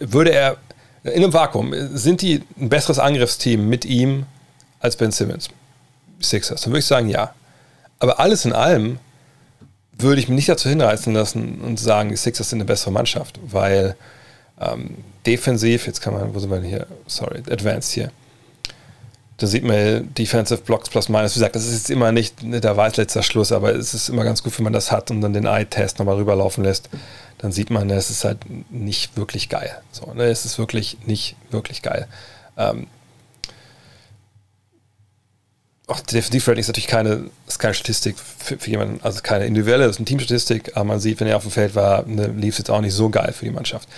[0.00, 0.56] würde er
[1.04, 4.26] in einem Vakuum, sind die ein besseres Angriffsteam mit ihm
[4.80, 5.48] als Ben Simmons?
[6.20, 7.34] Sixers, dann würde ich sagen, ja.
[8.00, 8.98] Aber alles in allem
[9.98, 13.38] würde ich mich nicht dazu hinreißen lassen und sagen, die Sixers sind eine bessere Mannschaft,
[13.46, 13.96] weil
[14.60, 16.86] ähm, defensiv, jetzt kann man, wo sind wir denn hier?
[17.06, 18.10] Sorry, Advanced hier
[19.36, 21.34] da sieht man Defensive Blocks plus minus.
[21.34, 24.24] Wie gesagt, das ist jetzt immer nicht der weiß letzter Schluss, aber es ist immer
[24.24, 26.88] ganz gut, wenn man das hat und dann den Eye-Test nochmal rüberlaufen lässt.
[27.38, 28.38] Dann sieht man, es ist halt
[28.70, 29.76] nicht wirklich geil.
[29.90, 30.24] So, ne?
[30.24, 32.06] Es ist wirklich nicht wirklich geil.
[32.56, 32.86] Ähm,
[35.86, 39.84] auch Defensive Rating ist natürlich keine, ist keine Statistik für, für, jemanden, also keine individuelle,
[39.84, 42.54] das ist eine Teamstatistik, aber man sieht, wenn er auf dem Feld war, ne, lief
[42.54, 43.88] es jetzt auch nicht so geil für die Mannschaft.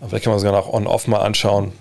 [0.00, 1.72] Aber vielleicht kann man sogar noch on-off mal anschauen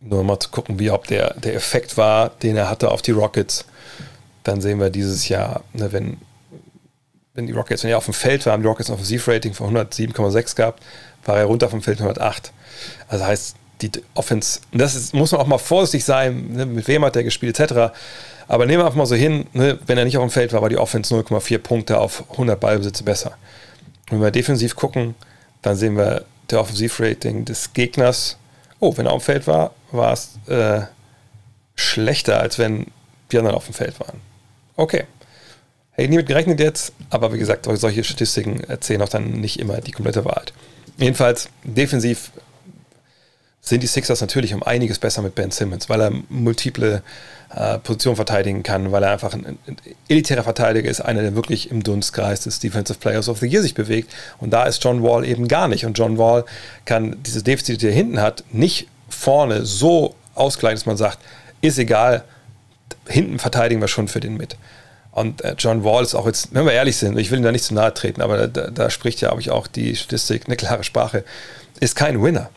[0.00, 3.10] nur mal zu gucken, wie ob der, der Effekt war, den er hatte auf die
[3.10, 3.66] Rockets.
[4.42, 6.18] Dann sehen wir dieses Jahr, ne, wenn,
[7.34, 9.76] wenn die Rockets, wenn er auf dem Feld war, haben die Rockets ein Offensivrating von
[9.76, 10.82] 107,6 gehabt,
[11.24, 12.52] war er runter vom Feld 108.
[13.08, 17.04] Also heißt, die Offense, das ist, muss man auch mal vorsichtig sein, ne, mit wem
[17.04, 17.92] hat der gespielt, etc.
[18.48, 20.62] Aber nehmen wir einfach mal so hin, ne, wenn er nicht auf dem Feld war,
[20.62, 23.36] war die Offense 0,4 Punkte auf 100 Ballbesitze besser.
[24.08, 25.14] Wenn wir defensiv gucken,
[25.62, 28.36] dann sehen wir der Offensivrating des Gegners
[28.80, 30.80] oh, wenn er auf dem Feld war, war es äh,
[31.76, 32.86] schlechter, als wenn
[33.30, 34.20] die anderen auf dem Feld waren.
[34.76, 35.04] Okay.
[35.92, 39.60] Hätte ich nie mit gerechnet jetzt, aber wie gesagt, solche Statistiken erzählen auch dann nicht
[39.60, 40.52] immer die komplette Wahrheit.
[40.96, 42.32] Jedenfalls, defensiv
[43.62, 47.02] sind die Sixers natürlich um einiges besser mit Ben Simmons, weil er multiple
[47.54, 49.76] äh, Positionen verteidigen kann, weil er einfach ein, ein,
[50.08, 53.74] elitärer Verteidiger ist, einer, der wirklich im Dunstkreis des Defensive Players of the Year sich
[53.74, 54.12] bewegt.
[54.38, 55.84] Und da ist John Wall eben gar nicht.
[55.84, 56.44] Und John Wall
[56.86, 61.18] kann dieses Defizit, die er hinten hat, nicht vorne so ausgleichen, dass man sagt,
[61.60, 62.24] ist egal,
[63.06, 64.56] hinten verteidigen wir schon für den mit.
[65.12, 67.52] Und äh, John Wall ist auch jetzt, wenn wir ehrlich sind, ich will ihm da
[67.52, 70.56] nicht zu nahe treten, aber da, da spricht ja, glaube ich, auch die Statistik eine
[70.56, 71.24] klare Sprache,
[71.80, 72.48] ist kein Winner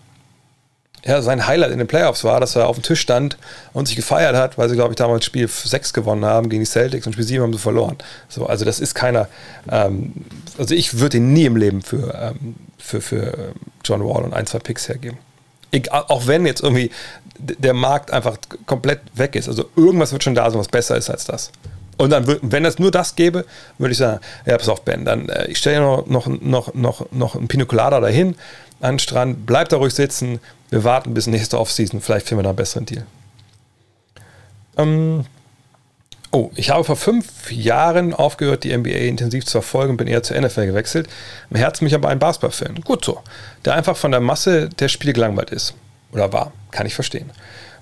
[1.05, 3.37] ja, sein Highlight in den Playoffs war, dass er auf dem Tisch stand
[3.73, 6.69] und sich gefeiert hat, weil sie, glaube ich, damals Spiel 6 gewonnen haben gegen die
[6.69, 7.97] Celtics und Spiel 7 haben sie verloren.
[8.29, 9.27] So, also das ist keiner,
[9.69, 10.13] ähm,
[10.57, 14.33] also ich würde ihn nie im Leben für, ähm, für, für ähm, John Wall und
[14.33, 15.17] ein, zwei Picks hergeben.
[15.71, 16.91] Ich, auch wenn jetzt irgendwie
[17.37, 19.49] der Markt einfach komplett weg ist.
[19.49, 21.51] Also irgendwas wird schon da sein, was besser ist als das.
[21.97, 23.45] Und dann, wenn es nur das gäbe,
[23.77, 27.11] würde ich sagen, ja, pass auf, Ben, dann äh, ich stelle noch, noch, noch, noch,
[27.11, 28.35] noch ein Pinocolada dahin
[28.81, 30.39] an den Strand, bleib da ruhig sitzen,
[30.73, 33.05] wir warten bis nächste Offseason, vielleicht finden wir da einen besseren Deal.
[34.75, 35.23] Ähm,
[36.31, 40.41] oh, ich habe vor fünf Jahren aufgehört, die NBA intensiv zu verfolgen, bin eher zur
[40.41, 41.07] NFL gewechselt.
[41.51, 42.81] Im Herzen mich aber ein Basketball-Fan.
[42.81, 43.21] Gut so.
[43.65, 45.75] Der einfach von der Masse der Spiele gelangweilt ist.
[46.11, 46.51] Oder war.
[46.71, 47.29] Kann ich verstehen.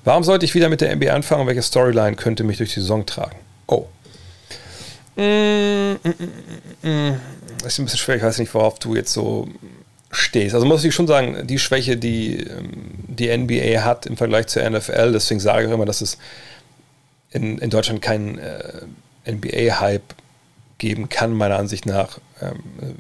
[0.04, 1.48] Warum sollte ich wieder mit der NBA anfangen?
[1.48, 3.38] Welche Storyline könnte mich durch die Saison tragen?
[3.68, 3.88] Oh.
[5.16, 7.22] Mm, mm, mm, mm,
[7.64, 8.18] das ist ein bisschen schwer.
[8.18, 9.48] Ich weiß nicht, worauf du jetzt so
[10.12, 10.54] stehst.
[10.54, 14.68] Also muss ich schon sagen, die Schwäche, die ähm, die NBA hat im Vergleich zur
[14.70, 16.18] NFL, deswegen sage ich immer, dass es
[17.32, 18.82] in, in Deutschland keinen äh,
[19.30, 20.16] NBA-Hype
[20.78, 22.60] geben kann, meiner Ansicht nach, ähm,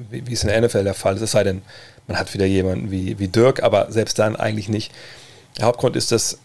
[0.09, 1.21] wie, wie, es in der NFL der Fall ist.
[1.21, 1.61] Es sei denn,
[2.07, 4.91] man hat wieder jemanden wie, wie Dirk, aber selbst dann eigentlich nicht.
[5.57, 6.37] Der Hauptgrund ist, dass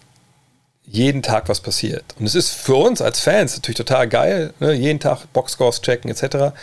[0.87, 2.05] jeden Tag was passiert.
[2.19, 4.73] Und es ist für uns als Fans natürlich total geil, ne?
[4.73, 6.55] jeden Tag Boxscores checken etc.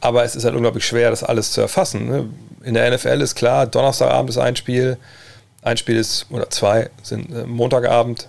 [0.00, 2.08] Aber es ist halt unglaublich schwer, das alles zu erfassen.
[2.08, 2.28] Ne?
[2.62, 4.96] In der NFL ist klar, Donnerstagabend ist ein Spiel,
[5.62, 8.28] ein Spiel ist, oder zwei sind äh, Montagabend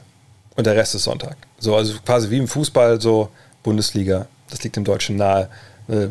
[0.55, 1.37] und der Rest ist Sonntag.
[1.59, 3.29] So, also quasi wie im Fußball, so
[3.63, 5.49] Bundesliga, das liegt im Deutschen nahe.
[5.87, 6.07] Äh,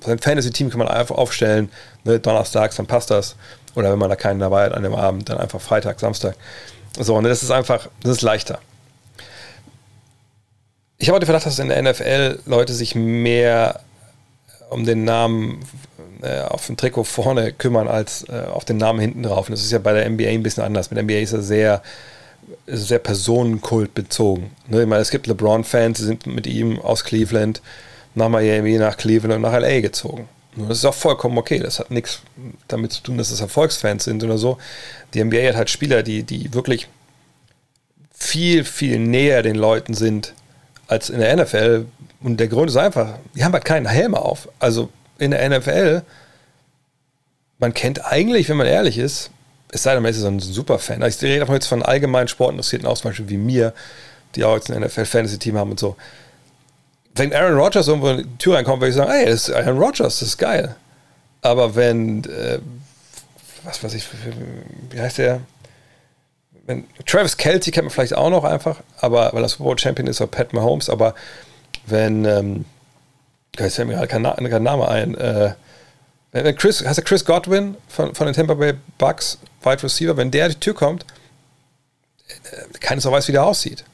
[0.00, 1.70] sein Fantasy-Team kann man einfach aufstellen,
[2.04, 3.36] ne, donnerstags, dann passt das.
[3.74, 6.36] Oder wenn man da keinen dabei hat an dem Abend, dann einfach Freitag, Samstag.
[6.98, 8.60] So, und das ist einfach, das ist leichter.
[10.98, 13.80] Ich habe heute Verdacht, dass in der NFL Leute sich mehr
[14.74, 15.60] um den Namen
[16.22, 19.48] äh, auf dem Trikot vorne kümmern als äh, auf den Namen hinten drauf.
[19.48, 20.90] Und das ist ja bei der NBA ein bisschen anders.
[20.90, 21.82] Mit der NBA ist er sehr,
[22.66, 24.50] sehr Personenkult bezogen.
[24.68, 24.82] Ne?
[24.82, 27.62] Ich meine, es gibt LeBron-Fans, die sind mit ihm aus Cleveland
[28.14, 30.28] nach Miami, nach Cleveland und nach LA gezogen.
[30.56, 31.58] Und das ist auch vollkommen okay.
[31.58, 32.22] Das hat nichts
[32.68, 34.58] damit zu tun, dass es Erfolgsfans sind oder so.
[35.12, 36.88] Die NBA hat halt Spieler, die, die wirklich
[38.12, 40.34] viel, viel näher den Leuten sind
[40.86, 41.86] als in der NFL,
[42.22, 44.48] und der Grund ist einfach, die haben halt keinen Helm auf.
[44.58, 46.02] Also in der NFL,
[47.58, 49.30] man kennt eigentlich, wenn man ehrlich ist,
[49.70, 51.02] es sei denn, man ist so ein Superfan.
[51.02, 53.74] Also ich rede davon jetzt von allgemeinen Sportinteressierten aus, zum Beispiel wie mir,
[54.34, 55.96] die auch jetzt ein NFL-Fantasy-Team haben und so.
[57.14, 59.78] Wenn Aaron Rodgers irgendwo in die Tür reinkommt, würde ich sagen, ey, das ist Aaron
[59.78, 60.76] Rodgers, das ist geil.
[61.42, 62.58] Aber wenn, äh,
[63.64, 64.06] was weiß ich,
[64.90, 65.40] wie heißt der?
[66.66, 70.20] Wenn, Travis Kelsey kennt man vielleicht auch noch einfach, aber weil er Super Champion ist,
[70.20, 71.14] oder Pat Mahomes, aber
[71.86, 72.64] wenn, ähm,
[73.58, 75.54] jetzt fällt mir gerade kein, kein, Name ein, äh,
[76.32, 80.30] wenn Chris, hast du Chris Godwin von, von den Tampa Bay Bucks, Wide Receiver, wenn
[80.30, 81.04] der die Tür kommt,
[82.28, 83.84] äh, keiner so weiß, wie der aussieht.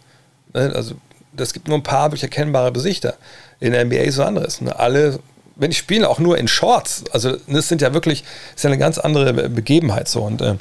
[0.55, 0.73] Ne?
[0.75, 0.95] Also,
[1.33, 3.17] das gibt nur ein paar wirklich erkennbare Besichter.
[3.61, 4.61] In der NBA ist so anderes.
[4.61, 4.77] Ne?
[4.79, 5.21] Alle,
[5.61, 7.05] wenn ich spiele, auch nur in Shorts.
[7.13, 8.25] Also, das sind ja wirklich,
[8.57, 10.23] ist ja eine ganz andere Begebenheit so.
[10.23, 10.55] Und äh,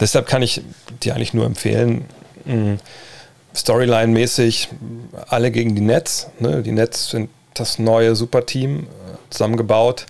[0.00, 0.62] deshalb kann ich
[1.02, 2.04] dir eigentlich nur empfehlen,
[2.46, 2.78] hm,
[3.54, 4.68] Storyline-mäßig
[5.28, 6.28] alle gegen die Nets.
[6.38, 6.62] Ne?
[6.62, 8.86] Die Nets sind das neue Superteam äh,
[9.30, 10.06] zusammengebaut.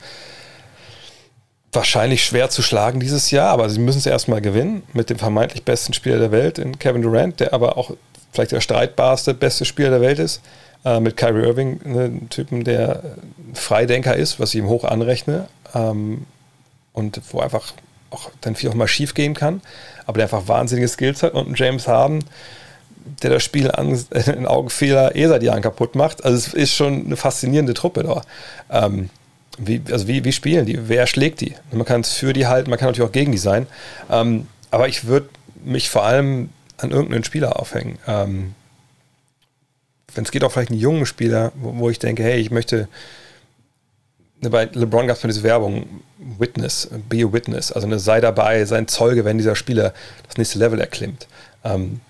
[1.72, 5.64] Wahrscheinlich schwer zu schlagen dieses Jahr, aber sie müssen es erstmal gewinnen mit dem vermeintlich
[5.64, 7.90] besten Spieler der Welt, in Kevin Durant, der aber auch
[8.33, 10.40] vielleicht der streitbarste beste Spieler der Welt ist.
[10.84, 13.02] Äh, mit Kyrie Irving, ne, einen Typen, der
[13.54, 15.48] Freidenker ist, was ich ihm hoch anrechne.
[15.74, 16.26] Ähm,
[16.92, 17.72] und wo einfach
[18.10, 19.60] auch dann viel auch mal schief gehen kann,
[20.06, 22.24] aber der einfach wahnsinnige Skills hat und einen James Harden,
[23.22, 23.90] der das Spiel an,
[24.26, 26.24] in Augenfehler eh seit Jahren kaputt macht.
[26.24, 28.22] Also es ist schon eine faszinierende Truppe da.
[28.70, 29.10] Ähm,
[29.58, 30.88] wie, also wie, wie spielen die?
[30.88, 31.54] Wer schlägt die?
[31.70, 33.66] Man kann es für die halten, man kann natürlich auch gegen die sein.
[34.10, 35.28] Ähm, aber ich würde
[35.64, 37.98] mich vor allem an irgendeinen Spieler aufhängen.
[38.06, 38.54] Ähm,
[40.14, 42.88] Wenn es geht, auch vielleicht einen jungen Spieler, wo, wo ich denke, hey, ich möchte.
[44.40, 46.03] Ne, bei LeBron gab es mal diese Werbung,
[46.38, 49.94] Witness, be a Witness, also eine sei dabei, sein Zeuge, wenn dieser Spieler
[50.27, 51.27] das nächste Level erklimmt.
[51.64, 52.00] Ähm,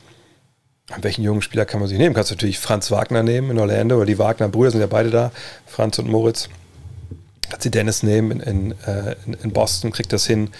[1.01, 2.15] welchen jungen Spieler kann man sich nehmen?
[2.15, 5.33] Kannst du natürlich Franz Wagner nehmen in Orlando, oder die Wagner-Brüder sind ja beide da,
[5.67, 6.49] Franz und Moritz.
[7.49, 10.51] Kannst du Dennis nehmen in, in, äh, in, Boston, kriegt das hin,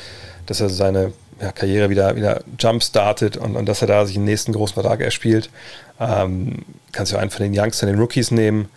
[0.47, 4.15] dass er seine ja, Karriere wieder, wieder jump startet und, und dass er da sich
[4.15, 5.51] den nächsten großen Vertrag erspielt.
[6.01, 8.69] Ähm, kannst du einen von den Youngsters, den Rookies nehmen,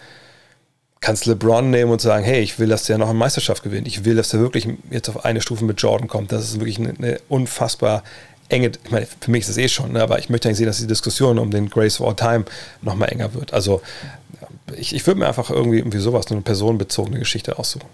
[1.00, 3.88] kannst LeBron nehmen und sagen, hey, ich will, dass der noch eine Meisterschaft gewinnt.
[3.88, 6.32] Ich will, dass der wirklich jetzt auf eine Stufe mit Jordan kommt.
[6.32, 8.04] Das ist wirklich eine, eine unfassbar
[8.50, 10.68] enge, ich meine, für mich ist es eh schon, ne, aber ich möchte eigentlich sehen,
[10.68, 12.46] dass die Diskussion um den Grace of All Time
[12.82, 13.54] noch mal enger wird.
[13.54, 13.82] Also
[14.76, 17.88] ich, ich würde mir einfach irgendwie, irgendwie sowas, eine personenbezogene Geschichte aussuchen.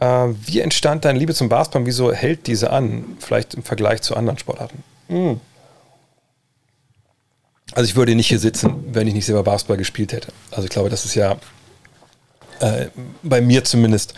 [0.00, 1.86] Äh, wie entstand deine Liebe zum Basketball?
[1.86, 3.16] Wieso hält diese an?
[3.18, 4.82] Vielleicht im Vergleich zu anderen Sportarten.
[5.08, 5.40] Mhm.
[7.72, 10.32] Also ich würde nicht hier sitzen, wenn ich nicht selber Basketball gespielt hätte.
[10.50, 11.36] Also ich glaube, das ist ja
[12.60, 12.86] äh,
[13.22, 14.14] bei mir zumindest,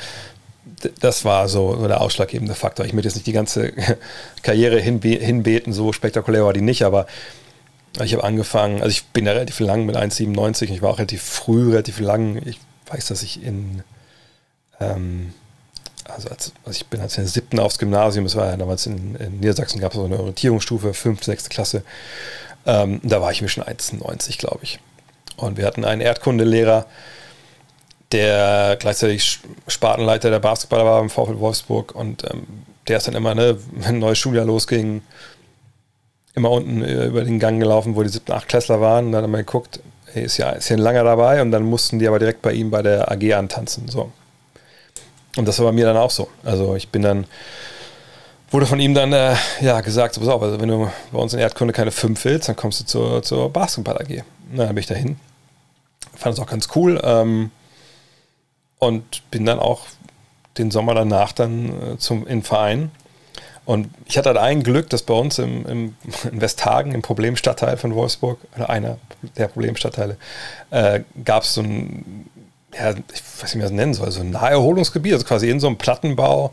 [1.01, 2.87] das war so, so, der ausschlaggebende Faktor.
[2.87, 3.73] Ich möchte jetzt nicht die ganze
[4.43, 7.07] Karriere hinbe hinbeten, so spektakulär war die nicht, aber
[8.03, 10.99] ich habe angefangen, also ich bin ja relativ lang mit 1,97 und ich war auch
[10.99, 12.41] relativ früh, relativ lang.
[12.47, 13.83] Ich weiß, dass ich in
[14.79, 15.35] ähm,
[16.15, 18.87] also, als, also ich bin als in der siebten aufs Gymnasium, das war ja damals
[18.87, 21.83] in, in Niedersachsen, gab es so eine Orientierungsstufe, fünfte, sechste Klasse.
[22.67, 24.81] Ähm, da war ich mir schon 1,90, glaube ich.
[25.37, 26.87] Und wir hatten einen Erdkundelehrer,
[28.13, 32.47] der gleichzeitig Spartenleiter der Basketballer war im VfL Wolfsburg und ähm,
[32.89, 35.03] der ist dann immer, ne, wenn ein neues Schuljahr losging,
[36.35, 39.25] immer unten äh, über den Gang gelaufen, wo die siebten, acht Klässler waren und dann
[39.25, 39.81] haben wir geguckt,
[40.13, 42.53] hey, ist ja, ist ja ein langer dabei und dann mussten die aber direkt bei
[42.53, 43.89] ihm bei der AG antanzen.
[43.89, 44.13] So.
[45.37, 46.29] Und das war bei mir dann auch so.
[46.45, 47.27] Also ich bin dann,
[48.51, 51.41] wurde von ihm dann äh, ja, gesagt, pass auf, also wenn du bei uns in
[51.41, 54.25] Erdkunde keine 5 willst, dann kommst du zur, zur Basketball AG.
[54.53, 55.19] Na, dann bin ich dahin.
[56.17, 57.01] Fand es auch ganz cool.
[57.05, 57.51] Ähm,
[58.79, 59.83] und bin dann auch
[60.59, 62.91] den Sommer danach dann äh, zum, in Verein.
[63.65, 65.97] Und ich hatte halt ein Glück, dass bei uns im, im
[66.31, 68.99] in Westhagen, im Problemstadtteil von Wolfsburg, oder einer
[69.37, 70.17] der Problemstadtteile,
[70.71, 72.29] äh, gab es so ein
[72.75, 75.61] ja, ich weiß nicht, wie man das nennen soll, so ein Naherholungsgebiet, also quasi in
[75.61, 76.53] so einem Plattenbau.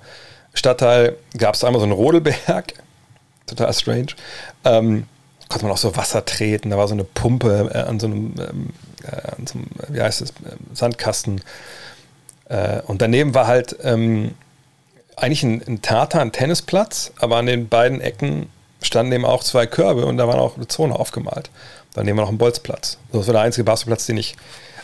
[0.53, 2.73] Stadtteil gab es einmal so einen Rodelberg,
[3.45, 4.07] total strange.
[4.65, 5.05] Ähm,
[5.49, 8.35] konnte man auch so Wasser treten, da war so eine Pumpe äh, an so einem,
[8.39, 8.69] ähm,
[9.03, 10.33] äh, an so einem, wie heißt es,
[10.73, 11.41] Sandkasten.
[12.49, 14.33] Äh, und daneben war halt ähm,
[15.15, 18.49] eigentlich ein, ein Tartan, Tennisplatz, aber an den beiden Ecken
[18.81, 21.49] standen eben auch zwei Körbe und da war auch eine Zone aufgemalt.
[21.93, 22.97] Daneben war noch ein Bolzplatz.
[23.11, 24.35] Das war der einzige Basketballplatz, den ich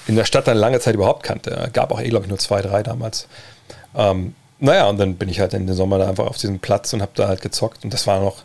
[0.08, 1.70] in der Stadt dann lange Zeit überhaupt kannte.
[1.74, 3.28] Gab auch eh, glaube ich, nur zwei, drei damals.
[3.96, 6.94] Ähm, naja, und dann bin ich halt in den Sommer da einfach auf diesem Platz
[6.94, 7.84] und habe da halt gezockt.
[7.84, 8.44] Und das war noch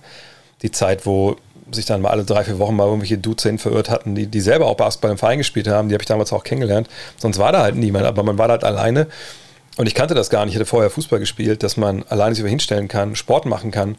[0.62, 1.36] die Zeit, wo
[1.70, 4.40] sich dann mal alle drei, vier Wochen mal irgendwelche Dudes hin verirrt hatten, die, die
[4.40, 5.88] selber auch Basketball im Verein gespielt haben.
[5.88, 6.88] Die habe ich damals auch kennengelernt.
[7.18, 9.06] Sonst war da halt niemand, aber man war da halt alleine.
[9.76, 10.54] Und ich kannte das gar nicht.
[10.54, 13.96] Ich hatte vorher Fußball gespielt, dass man alleine sich hinstellen kann, Sport machen kann.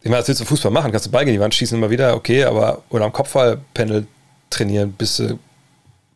[0.00, 0.90] Ich meine, als willst du Fußball machen?
[0.90, 4.06] Kannst du Ball gegen die Wand schießen immer wieder, okay, aber oder am Kopfballpendel
[4.50, 5.38] trainieren, bis du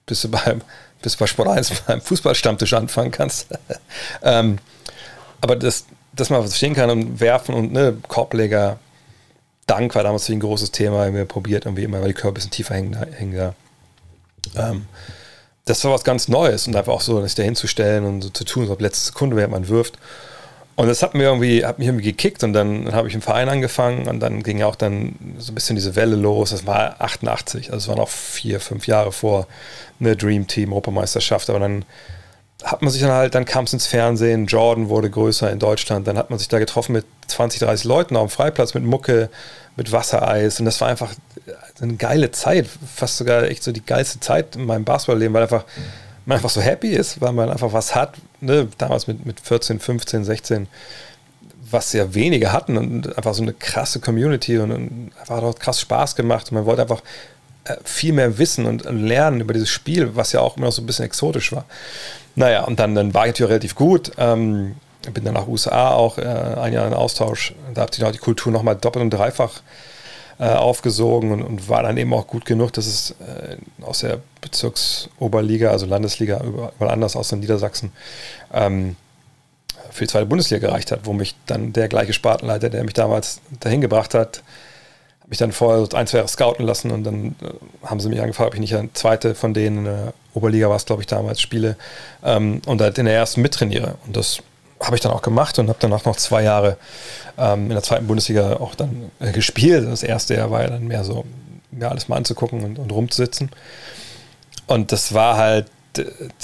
[0.08, 0.62] bis du beim,
[1.02, 3.46] bis bei Sport 1 beim Fußballstammtisch anfangen kannst.
[4.22, 4.58] ähm,
[5.40, 8.78] aber das, dass man verstehen kann und werfen und ne, Korbleger,
[9.66, 12.50] Dank war damals ein großes Thema, wir probiert irgendwie immer, weil die Körper ein bisschen
[12.50, 13.54] tiefer hängen, hängen da.
[14.56, 14.86] Ähm,
[15.66, 18.44] das war was ganz Neues und einfach auch so, sich da hinzustellen und so zu
[18.44, 19.98] tun, so ab letzte Sekunde, während man wirft.
[20.78, 23.20] Und das hat mir irgendwie, hat mich irgendwie gekickt und dann, dann habe ich im
[23.20, 26.50] Verein angefangen und dann ging auch dann so ein bisschen diese Welle los.
[26.50, 29.48] Das war 88, also es war noch vier, fünf Jahre vor
[29.98, 31.50] eine Dream Team Europameisterschaft.
[31.50, 31.84] Aber dann
[32.62, 36.06] hat man sich dann halt, dann kam es ins Fernsehen, Jordan wurde größer in Deutschland,
[36.06, 39.30] dann hat man sich da getroffen mit 20, 30 Leuten auf dem Freiplatz mit Mucke,
[39.74, 41.12] mit Wassereis und das war einfach
[41.80, 45.64] eine geile Zeit, fast sogar echt so die geilste Zeit in meinem Basketballleben, weil einfach
[46.28, 49.80] man einfach so happy ist, weil man einfach was hat, ne, damals mit, mit 14,
[49.80, 50.68] 15, 16,
[51.70, 55.58] was sehr wenige hatten und einfach so eine krasse Community und, und einfach hat auch
[55.58, 57.02] krass Spaß gemacht und man wollte einfach
[57.64, 60.82] äh, viel mehr wissen und lernen über dieses Spiel, was ja auch immer noch so
[60.82, 61.64] ein bisschen exotisch war.
[62.36, 64.12] Naja, und dann, dann war ich natürlich relativ gut.
[64.18, 64.76] Ähm,
[65.14, 67.54] bin dann nach USA auch äh, ein Jahr in Austausch.
[67.72, 69.60] Da habe ich auch die Kultur nochmal doppelt und dreifach äh,
[70.44, 75.70] aufgesogen und, und, war dann eben auch gut genug, dass es äh, aus der Bezirksoberliga,
[75.70, 77.92] also Landesliga, überall anders aus in Niedersachsen,
[78.52, 78.96] ähm,
[79.90, 83.40] für die zweite Bundesliga gereicht hat, wo mich dann der gleiche Spartenleiter, der mich damals
[83.58, 84.42] dahin gebracht hat,
[85.26, 88.48] mich dann vorher ein, zwei Jahre scouten lassen und dann äh, haben sie mich angefragt,
[88.48, 91.76] ob ich nicht eine zweite von denen in der Oberliga war glaube ich, damals spiele
[92.22, 93.96] ähm, und halt in der ersten mittrainiere.
[94.06, 94.40] Und das
[94.80, 96.76] habe ich dann auch gemacht und habe danach noch zwei Jahre
[97.36, 99.86] ähm, in der zweiten Bundesliga auch dann äh, gespielt.
[99.88, 101.24] Das erste Jahr war ja dann mehr so,
[101.70, 103.50] mir alles mal anzugucken und, und rumzusitzen.
[104.66, 105.66] Und das war halt,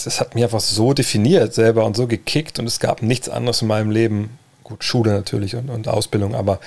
[0.02, 3.62] das hat mich einfach so definiert selber und so gekickt und es gab nichts anderes
[3.62, 4.38] in meinem Leben.
[4.64, 6.58] Gut, Schule natürlich und, und Ausbildung, aber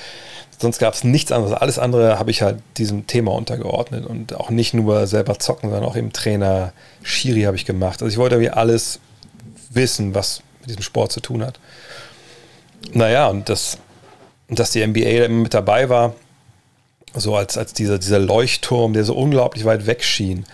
[0.59, 1.53] sonst gab es nichts anderes.
[1.53, 5.89] Alles andere habe ich halt diesem Thema untergeordnet und auch nicht nur selber zocken, sondern
[5.89, 8.03] auch eben Trainer, Schiri habe ich gemacht.
[8.03, 8.99] Also ich wollte wie alles
[9.71, 11.59] wissen, was mit diesem Sport zu tun hat.
[12.93, 13.77] Naja, und das
[14.49, 16.15] dass die NBA immer mit dabei war,
[17.13, 20.45] so als, als dieser, dieser Leuchtturm, der so unglaublich weit weg schien.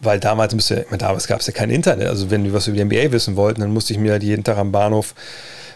[0.00, 2.08] Weil damals, müsste, damals gab es ja kein Internet.
[2.08, 4.44] Also wenn wir was über die NBA wissen wollten, dann musste ich mir halt jeden
[4.44, 5.14] Tag am Bahnhof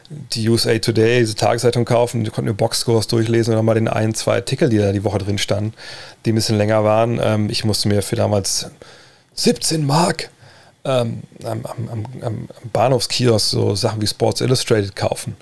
[0.08, 4.14] die USA Today, diese Tageszeitung kaufen, die konnten mir Boxscores durchlesen oder mal den ein,
[4.14, 5.74] zwei Artikel, die da die Woche drin standen,
[6.24, 7.20] die ein bisschen länger waren.
[7.20, 8.70] Ähm, ich musste mir für damals
[9.34, 10.30] 17 Mark
[10.86, 15.36] ähm, am, am, am, Bahnhofskiosk so Sachen wie Sports Illustrated kaufen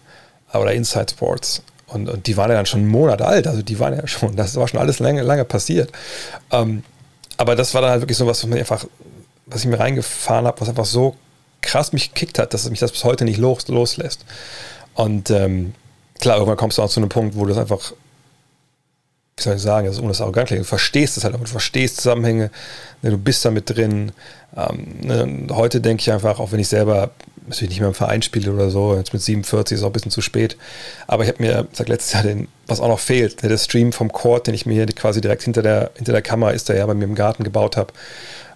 [0.53, 1.63] oder Inside Sports.
[1.87, 4.35] Und, und, die waren ja dann schon einen Monat alt, also die waren ja schon,
[4.37, 5.93] das war schon alles lange, lange passiert.
[6.51, 6.83] Ähm,
[7.37, 8.87] aber das war dann halt wirklich so was, was einfach,
[9.47, 11.15] was ich mir reingefahren habe, was einfach so
[11.61, 14.25] krass mich gekickt hat, dass mich das bis heute nicht los, loslässt.
[14.95, 15.75] Und ähm,
[16.21, 17.93] klar, irgendwann kommst du auch zu einem Punkt, wo du das einfach,
[19.37, 21.45] wie soll ich sagen, das ist ohne das arrogant klingt, du verstehst es halt, du
[21.47, 22.51] verstehst Zusammenhänge,
[23.03, 24.13] ne, du bist damit drin.
[24.57, 27.11] Ähm, ne, heute denke ich einfach, auch wenn ich selber
[27.47, 30.13] natürlich nicht mehr im Verein spiele oder so, jetzt mit 47 ist auch ein bisschen
[30.13, 30.57] zu spät,
[31.09, 33.93] aber ich habe mir seit letztes Jahr den, was auch noch fehlt, ne, der Stream
[33.93, 36.87] vom Court, den ich mir quasi direkt hinter der, hinter der Kamera ist, der ja
[36.87, 37.93] bei mir im Garten gebaut habe,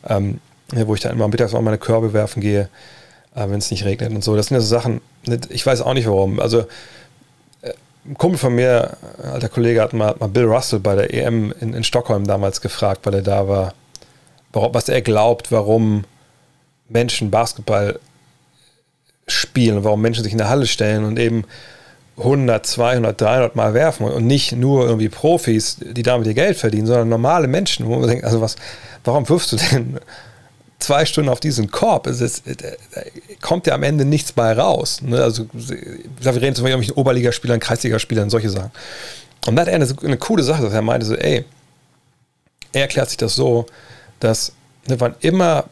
[0.09, 0.41] ähm,
[0.72, 2.68] wo ich dann immer mittags auch meine Körbe werfen gehe,
[3.35, 4.37] äh, wenn es nicht regnet und so.
[4.37, 5.01] Das sind ja so Sachen,
[5.49, 6.39] ich weiß auch nicht warum.
[6.39, 6.66] Also
[8.07, 11.53] ein Kumpel von mir, ein alter Kollege, hat mal, mal Bill Russell bei der EM
[11.61, 13.74] in, in, Stockholm damals gefragt, weil er da war,
[14.53, 16.05] was er glaubt, warum
[16.88, 17.99] Menschen Basketball
[19.26, 21.44] spielen, warum Menschen sich in der Halle stellen und eben
[22.16, 26.86] 100, 200, 300 Mal werfen und nicht nur irgendwie Profis, die damit ihr Geld verdienen,
[26.86, 28.57] sondern normale Menschen, wo man denkt, also was,
[29.05, 29.99] warum wirfst du denn
[30.79, 32.76] zwei Stunden auf diesen Korb, es ist, äh,
[33.41, 35.03] kommt ja am Ende nichts bei raus.
[35.03, 35.22] Ne?
[35.22, 38.70] Also, wir reden zum Beispiel mit Oberligaspielern, Kreisligaspielern, solche Sachen.
[39.47, 41.45] Und da hat er eine, eine coole Sache, dass er meinte so, ey,
[42.72, 43.66] er erklärt sich das so,
[44.20, 44.53] dass
[44.89, 45.64] ne, wann immer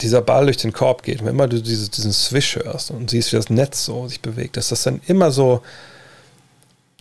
[0.00, 3.32] dieser Ball durch den Korb geht, wenn immer du dieses, diesen Swish hörst und siehst,
[3.32, 5.62] wie das Netz so sich bewegt, dass das dann immer so,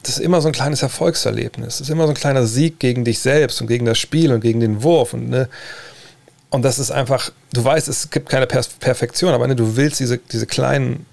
[0.03, 1.78] das ist immer so ein kleines Erfolgserlebnis.
[1.78, 4.41] Das ist immer so ein kleiner Sieg gegen dich selbst und gegen das Spiel und
[4.41, 5.13] gegen den Wurf.
[5.13, 5.49] Und ne,
[6.54, 9.99] und das ist einfach, du weißt, es gibt keine per Perfektion, aber ne, du willst
[9.99, 11.08] diese, diese kleinen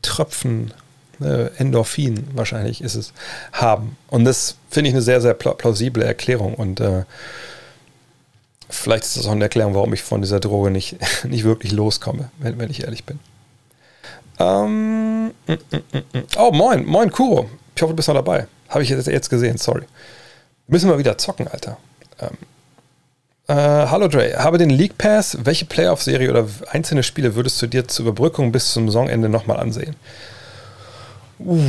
[0.00, 0.72] Tröpfen,
[1.18, 3.12] ne, Endorphin wahrscheinlich ist es,
[3.52, 3.96] haben.
[4.06, 6.54] Und das finde ich eine sehr, sehr plausible Erklärung.
[6.54, 7.02] Und äh,
[8.70, 12.30] vielleicht ist das auch eine Erklärung, warum ich von dieser Droge nicht, nicht wirklich loskomme,
[12.38, 13.18] wenn, wenn ich ehrlich bin.
[14.38, 17.50] Ähm, mm, mm, mm, oh, moin, moin, Kuro.
[17.74, 18.46] Ich hoffe, du bist noch dabei.
[18.68, 19.82] Habe ich jetzt gesehen, sorry.
[20.68, 21.76] Müssen wir wieder zocken, Alter.
[22.20, 22.38] Ähm,
[23.48, 25.38] äh, hallo Dre, habe den League Pass.
[25.44, 29.96] Welche Playoff-Serie oder einzelne Spiele würdest du dir zur Überbrückung bis zum Saisonende nochmal ansehen?
[31.38, 31.60] Uh,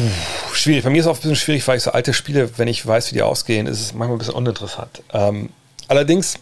[0.53, 0.83] schwierig.
[0.83, 2.85] Bei mir ist es auch ein bisschen schwierig, weil ich so alte Spiele, wenn ich
[2.85, 5.03] weiß, wie die ausgehen, ist es manchmal ein bisschen uninteressant.
[5.13, 5.49] Ähm,
[5.87, 6.35] allerdings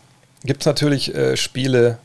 [0.43, 1.97] gibt es natürlich äh, Spiele,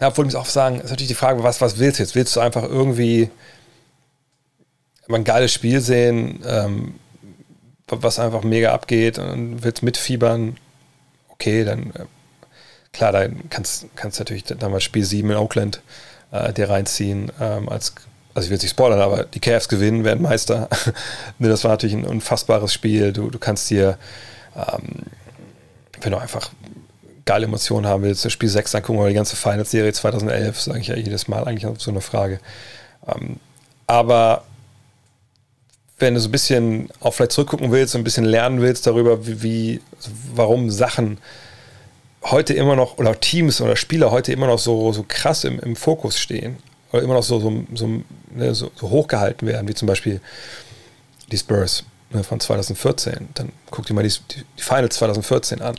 [0.00, 2.14] ja, obwohl ich muss auch sagen, ist natürlich die Frage, was, was willst du jetzt?
[2.14, 3.28] Willst du einfach irgendwie
[5.12, 6.94] ein geiles Spiel sehen, ähm,
[7.88, 10.56] was einfach mega abgeht und willst mitfiebern?
[11.40, 12.04] Okay, dann äh,
[12.92, 15.80] klar, da kannst du natürlich damals Spiel 7 in Oakland
[16.32, 17.32] äh, dir reinziehen.
[17.40, 17.94] Ähm, als,
[18.34, 20.68] also ich will nicht spoilern, aber die Cavs gewinnen, werden Meister.
[21.38, 23.12] Das war natürlich ein unfassbares Spiel.
[23.12, 23.98] Du, du kannst dir,
[24.54, 25.06] ähm,
[26.02, 26.50] wenn du einfach
[27.24, 30.88] geile Emotionen haben willst, das Spiel 6 angucken oder die ganze Finals-Serie 2011, sage ich
[30.88, 32.40] ja jedes Mal eigentlich auf so eine Frage.
[33.06, 33.38] Ähm,
[33.86, 34.44] aber
[36.00, 39.42] wenn du so ein bisschen auch vielleicht zurückgucken willst, ein bisschen lernen willst darüber, wie,
[39.42, 39.80] wie
[40.34, 41.18] warum Sachen
[42.24, 45.76] heute immer noch oder Teams oder Spieler heute immer noch so, so krass im, im
[45.76, 46.56] Fokus stehen
[46.92, 47.86] oder immer noch so, so, so,
[48.34, 50.20] ne, so, so hochgehalten werden, wie zum Beispiel
[51.30, 53.28] die Spurs ne, von 2014.
[53.34, 55.76] Dann guck dir mal die, die Finals 2014 an.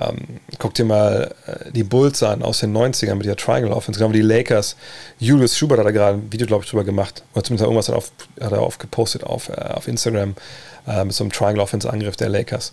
[0.00, 3.98] Ähm, guck dir mal äh, die Bulls an aus den 90ern mit der Triangle Offense,
[4.00, 4.76] genau wie die Lakers.
[5.18, 7.22] Julius Schubert hat da gerade ein Video, glaube ich, drüber gemacht.
[7.34, 10.34] Oder zumindest irgendwas hat, auf, hat er aufgepostet auf, äh, auf Instagram
[10.86, 12.72] äh, mit so einem Triangle Offense Angriff der Lakers.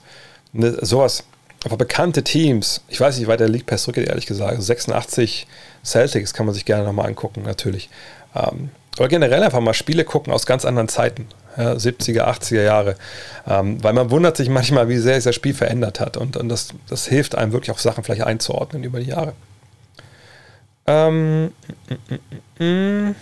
[0.53, 1.23] Ne, sowas.
[1.65, 4.61] Aber bekannte Teams, ich weiß nicht, wie weit der League Pass zurückgeht, ehrlich gesagt.
[4.61, 5.45] 86
[5.83, 7.89] Celtics kann man sich gerne nochmal angucken, natürlich.
[8.33, 11.27] Ähm, oder generell einfach mal Spiele gucken aus ganz anderen Zeiten
[11.59, 12.95] ja, 70er, 80er Jahre.
[13.47, 16.17] Ähm, weil man wundert sich manchmal, wie sehr sich das Spiel verändert hat.
[16.17, 19.33] Und, und das, das hilft einem wirklich auch Sachen vielleicht einzuordnen über die Jahre.
[20.87, 21.51] Ähm,
[22.57, 23.15] mm, mm, mm,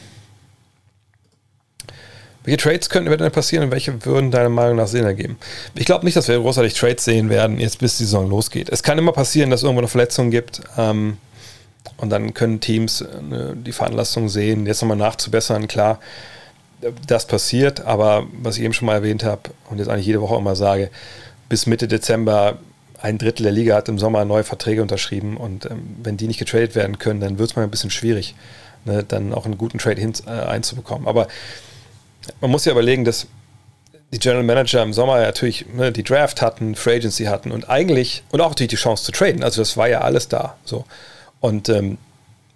[2.47, 5.37] welche Trades könnten denn passieren und welche würden deiner Meinung nach Sinn ergeben?
[5.75, 8.69] Ich glaube nicht, dass wir großartig Trades sehen werden, jetzt bis die Saison losgeht.
[8.69, 10.61] Es kann immer passieren, dass es irgendwo eine Verletzung gibt.
[10.77, 11.17] Ähm,
[11.97, 13.07] und dann können Teams äh,
[13.53, 15.67] die Veranlassung sehen, jetzt nochmal nachzubessern.
[15.67, 15.99] Klar,
[17.07, 20.35] das passiert, aber was ich eben schon mal erwähnt habe und jetzt eigentlich jede Woche
[20.35, 20.89] immer sage,
[21.49, 22.57] bis Mitte Dezember
[22.99, 26.39] ein Drittel der Liga hat im Sommer neue Verträge unterschrieben und ähm, wenn die nicht
[26.39, 28.35] getradet werden können, dann wird es mal ein bisschen schwierig,
[28.85, 31.07] ne, dann auch einen guten Trade hin, äh, einzubekommen.
[31.07, 31.27] Aber
[32.41, 33.27] man muss ja überlegen, dass
[34.11, 38.23] die General Manager im Sommer natürlich ne, die Draft hatten, Free Agency hatten und eigentlich,
[38.31, 39.43] und auch natürlich die Chance zu traden.
[39.43, 40.55] Also das war ja alles da.
[40.63, 40.85] So.
[41.39, 41.97] Und ähm,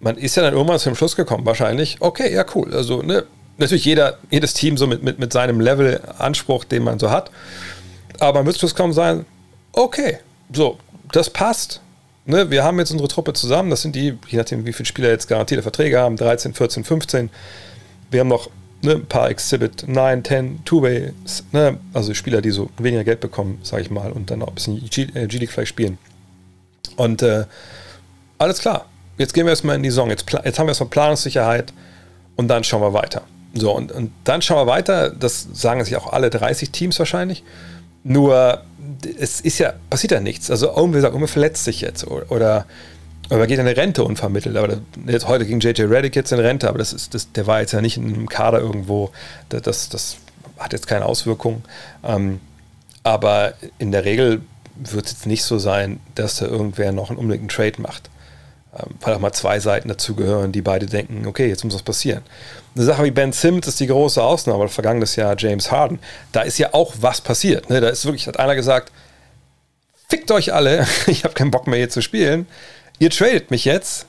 [0.00, 2.74] man ist ja dann irgendwann zum Schluss gekommen, wahrscheinlich, okay, ja, cool.
[2.74, 3.24] Also, ne,
[3.62, 7.30] natürlich jeder, jedes Team so mit, mit, mit seinem Level Anspruch, den man so hat.
[8.18, 9.24] Aber man wird Schluss kommen sein,
[9.72, 10.18] okay,
[10.52, 10.78] so,
[11.12, 11.80] das passt.
[12.24, 13.70] Ne, wir haben jetzt unsere Truppe zusammen.
[13.70, 17.30] Das sind die, je nachdem, wie viele Spieler jetzt garantierte Verträge haben, 13, 14, 15.
[18.10, 18.48] Wir haben noch
[18.82, 23.58] ne, ein paar Exhibit 9, 10, Two-Ways, ne, also Spieler, die so weniger Geld bekommen,
[23.62, 25.98] sage ich mal, und dann auch ein bisschen G-League vielleicht spielen.
[26.96, 27.44] Und äh,
[28.38, 28.86] alles klar.
[29.18, 30.10] Jetzt gehen wir erstmal in die Saison.
[30.10, 31.72] Jetzt, jetzt haben wir erstmal Planungssicherheit
[32.36, 33.22] und dann schauen wir weiter.
[33.54, 35.10] So, und, und dann schauen wir weiter.
[35.10, 37.42] Das sagen sich auch alle 30 Teams wahrscheinlich.
[38.04, 38.62] Nur,
[39.18, 40.50] es ist ja, passiert ja nichts.
[40.50, 42.66] Also, irgendwie sagt, irgendwie verletzt sich jetzt oder,
[43.30, 44.56] oder geht in eine Rente unvermittelt.
[44.56, 47.60] Aber jetzt heute ging JJ Reddick jetzt in Rente, aber das ist, das, der war
[47.60, 49.10] jetzt ja nicht in einem Kader irgendwo.
[49.48, 50.16] Das, das
[50.58, 51.62] hat jetzt keine Auswirkungen.
[52.04, 52.40] Ähm,
[53.02, 54.42] aber in der Regel
[54.76, 58.10] wird es jetzt nicht so sein, dass da irgendwer noch einen unbedingten Trade macht.
[58.74, 62.22] Ähm, weil auch mal zwei Seiten dazugehören, die beide denken, okay, jetzt muss was passieren.
[62.74, 65.98] Eine Sache wie Ben Simmons ist die große Ausnahme, vergangenes Jahr James Harden.
[66.32, 67.68] Da ist ja auch was passiert.
[67.68, 67.80] Ne?
[67.80, 68.92] Da ist wirklich, hat einer gesagt,
[70.08, 72.46] fickt euch alle, ich habe keinen Bock mehr hier zu spielen.
[72.98, 74.06] Ihr tradet mich jetzt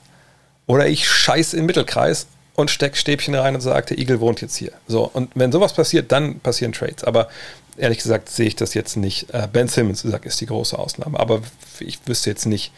[0.66, 4.56] oder ich scheiß im Mittelkreis und steck Stäbchen rein und sage, der Igel wohnt jetzt
[4.56, 4.72] hier.
[4.86, 7.04] So, und wenn sowas passiert, dann passieren Trades.
[7.04, 7.28] Aber
[7.76, 9.32] ehrlich gesagt sehe ich das jetzt nicht.
[9.34, 11.18] Äh, ben Simmons, sagt, ist die große Ausnahme.
[11.18, 11.42] Aber
[11.80, 12.72] ich wüsste jetzt nicht,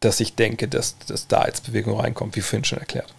[0.00, 3.12] dass ich denke, dass, dass da jetzt Bewegung reinkommt, wie vorhin schon erklärt.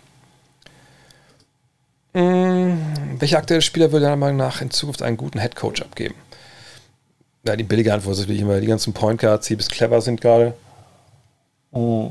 [2.18, 6.16] Hm, welcher aktuelle Spieler würde deiner Meinung nach in Zukunft einen guten Headcoach abgeben?
[7.46, 10.20] Ja, die billige Antwort ist natürlich immer die ganzen Point Guards, die bis clever sind
[10.20, 10.56] gerade.
[11.72, 12.10] Oh.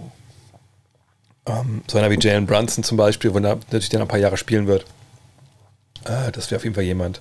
[1.44, 4.36] Ähm, so einer wie Jalen Brunson zum Beispiel, wo er natürlich dann ein paar Jahre
[4.36, 4.84] spielen wird.
[6.04, 7.20] Äh, das wäre auf jeden Fall jemand.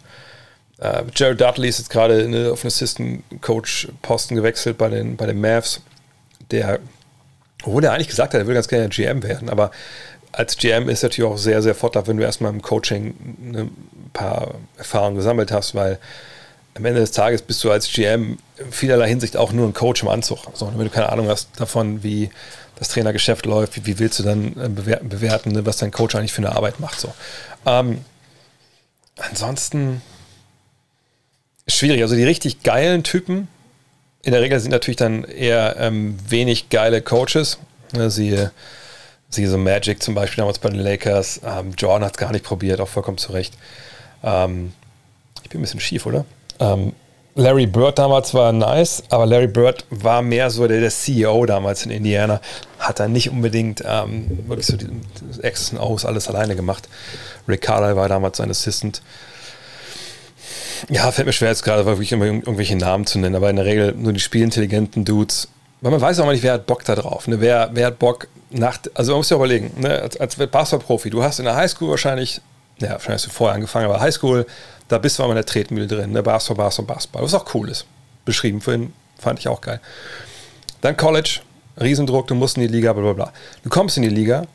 [0.77, 5.17] Äh, Jared Dudley ist jetzt gerade ne, auf einen Assistant Coach Posten gewechselt bei den,
[5.17, 5.81] bei den Mavs.
[6.51, 6.79] Der
[7.65, 9.71] obwohl er eigentlich gesagt hat, er will ganz gerne GM werden, aber
[10.36, 13.71] als GM ist natürlich auch sehr, sehr vorteilhaft, wenn du erstmal im Coaching ein
[14.13, 15.97] paar Erfahrungen gesammelt hast, weil
[16.73, 20.03] am Ende des Tages bist du als GM in vielerlei Hinsicht auch nur ein Coach
[20.03, 20.39] im Anzug.
[20.53, 22.29] So, wenn du keine Ahnung hast davon, wie
[22.77, 26.33] das Trainergeschäft läuft, wie, wie willst du dann äh, bewerten, ne, was dein Coach eigentlich
[26.33, 26.99] für eine Arbeit macht.
[26.99, 27.13] So.
[27.65, 28.03] Ähm,
[29.17, 30.01] ansonsten
[31.65, 32.01] schwierig.
[32.01, 33.47] Also die richtig geilen Typen,
[34.23, 37.59] in der Regel sind natürlich dann eher ähm, wenig geile Coaches.
[37.93, 38.51] Ne, siehe,
[39.30, 41.41] siehe so Magic zum Beispiel damals bei den Lakers.
[41.45, 43.53] Ähm, Jordan hat es gar nicht probiert, auch vollkommen zu Recht.
[44.23, 44.73] Ähm,
[45.43, 46.26] ich bin ein bisschen schief, oder?
[46.59, 46.93] Ähm,
[47.38, 51.86] Larry Bird damals war nice, aber Larry Bird war mehr so der, der CEO damals
[51.86, 52.39] in Indiana.
[52.80, 54.88] Hat dann nicht unbedingt ähm, wirklich so die
[55.41, 56.88] X's und O's alles alleine gemacht.
[57.45, 59.01] Rick Carlisle war damals sein Assistant.
[60.89, 63.65] Ja, fällt mir schwer, jetzt gerade wirklich immer irgendwelche Namen zu nennen, aber in der
[63.65, 65.49] Regel nur die spielintelligenten Dudes.
[65.82, 67.28] Weil man weiß auch nicht, wer hat Bock da drauf.
[67.28, 67.41] Ne?
[67.41, 68.80] Wer, wer hat Bock nach.
[68.93, 70.01] Also man muss ja überlegen, ne?
[70.01, 72.41] als, als Basketballprofi, du hast in der Highschool wahrscheinlich,
[72.80, 74.45] ja, wahrscheinlich hast du vorher angefangen, aber Highschool,
[74.88, 76.23] da bist du mal in der Tretmühle drin, ne?
[76.23, 77.23] Basketball, Basketball, Basketball.
[77.23, 77.86] Was auch cool ist.
[78.23, 79.80] Beschrieben vorhin, fand ich auch geil.
[80.82, 81.41] Dann College,
[81.80, 83.34] Riesendruck, du musst in die Liga, bla bla bla.
[83.63, 84.45] Du kommst in die Liga,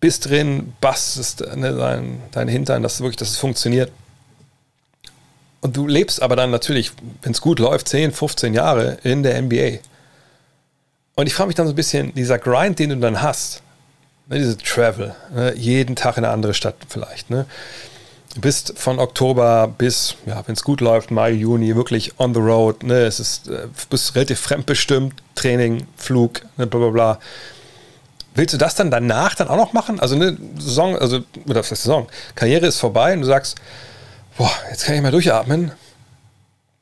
[0.00, 3.90] bist drin, bastest ne, dein, dein Hintern, dass wirklich, dass es funktioniert
[5.64, 6.92] und du lebst aber dann natürlich,
[7.22, 9.78] wenn es gut läuft, 10, 15 Jahre in der NBA.
[11.16, 13.62] Und ich frage mich dann so ein bisschen, dieser Grind, den du dann hast,
[14.26, 17.30] ne, diese Travel, ne, jeden Tag in eine andere Stadt vielleicht.
[17.30, 17.46] Ne?
[18.34, 22.40] Du bist von Oktober bis, ja, wenn es gut läuft, Mai, Juni, wirklich on the
[22.40, 22.82] road.
[22.82, 23.04] Ne?
[23.04, 27.18] Es ist, äh, bist relativ fremdbestimmt, Training, Flug, ne, bla bla bla.
[28.34, 30.00] Willst du das dann danach dann auch noch machen?
[30.00, 32.08] Also eine Saison, also, oder was heißt Saison?
[32.34, 33.56] Karriere ist vorbei und du sagst,
[34.36, 35.70] boah, jetzt kann ich mal durchatmen.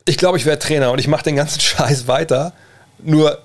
[0.05, 2.53] Ich glaube, ich werde Trainer und ich mache den ganzen Scheiß weiter.
[2.97, 3.37] Nur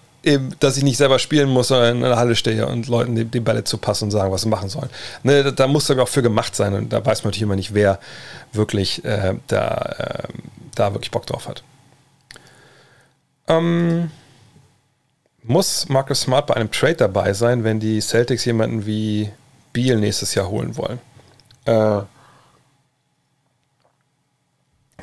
[0.60, 3.40] dass ich nicht selber spielen muss, sondern in der Halle stehe und Leuten die, die
[3.40, 4.90] Bälle zu passen und sagen, was sie machen sollen.
[5.22, 7.56] Ne, da, da muss sogar auch für gemacht sein und da weiß man natürlich immer
[7.56, 7.98] nicht, wer
[8.52, 10.28] wirklich äh, da, äh,
[10.74, 11.62] da wirklich Bock drauf hat.
[13.46, 14.10] Ähm,
[15.42, 19.30] muss Marcus Smart bei einem Trade dabei sein, wenn die Celtics jemanden wie
[19.72, 20.98] Beal nächstes Jahr holen wollen?
[21.64, 22.02] Äh,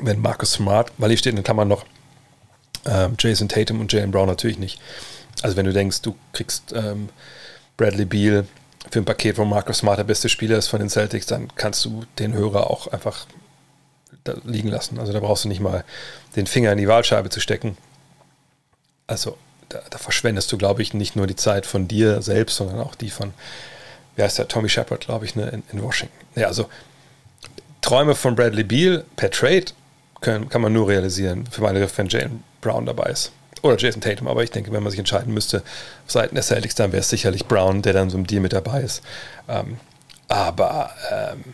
[0.00, 1.84] wenn Marcus Smart, weil hier steht in den Klammern noch
[2.84, 4.80] ähm, Jason Tatum und Jalen Brown natürlich nicht.
[5.42, 7.08] Also wenn du denkst, du kriegst ähm,
[7.76, 8.46] Bradley Beal
[8.90, 11.84] für ein Paket, wo Marcus Smart der beste Spieler ist von den Celtics, dann kannst
[11.84, 13.26] du den Hörer auch einfach
[14.44, 14.98] liegen lassen.
[14.98, 15.84] Also da brauchst du nicht mal
[16.34, 17.76] den Finger in die Wahlscheibe zu stecken.
[19.06, 19.36] Also
[19.68, 22.94] da, da verschwendest du, glaube ich, nicht nur die Zeit von dir selbst, sondern auch
[22.94, 23.34] die von,
[24.16, 26.16] wie heißt der, Tommy Shepard, glaube ich, ne, in, in Washington.
[26.34, 26.68] Ja, also
[27.80, 29.66] Träume von Bradley Beal per Trade
[30.20, 33.32] können, kann man nur realisieren, für meine wenn Jalen Brown dabei ist.
[33.66, 35.58] Oder Jason Tatum, aber ich denke, wenn man sich entscheiden müsste,
[36.04, 38.52] auf Seiten der Celtics, dann wäre es sicherlich Brown, der dann so im Deal mit
[38.52, 39.02] dabei ist.
[39.48, 39.78] Ähm,
[40.28, 41.44] aber ähm,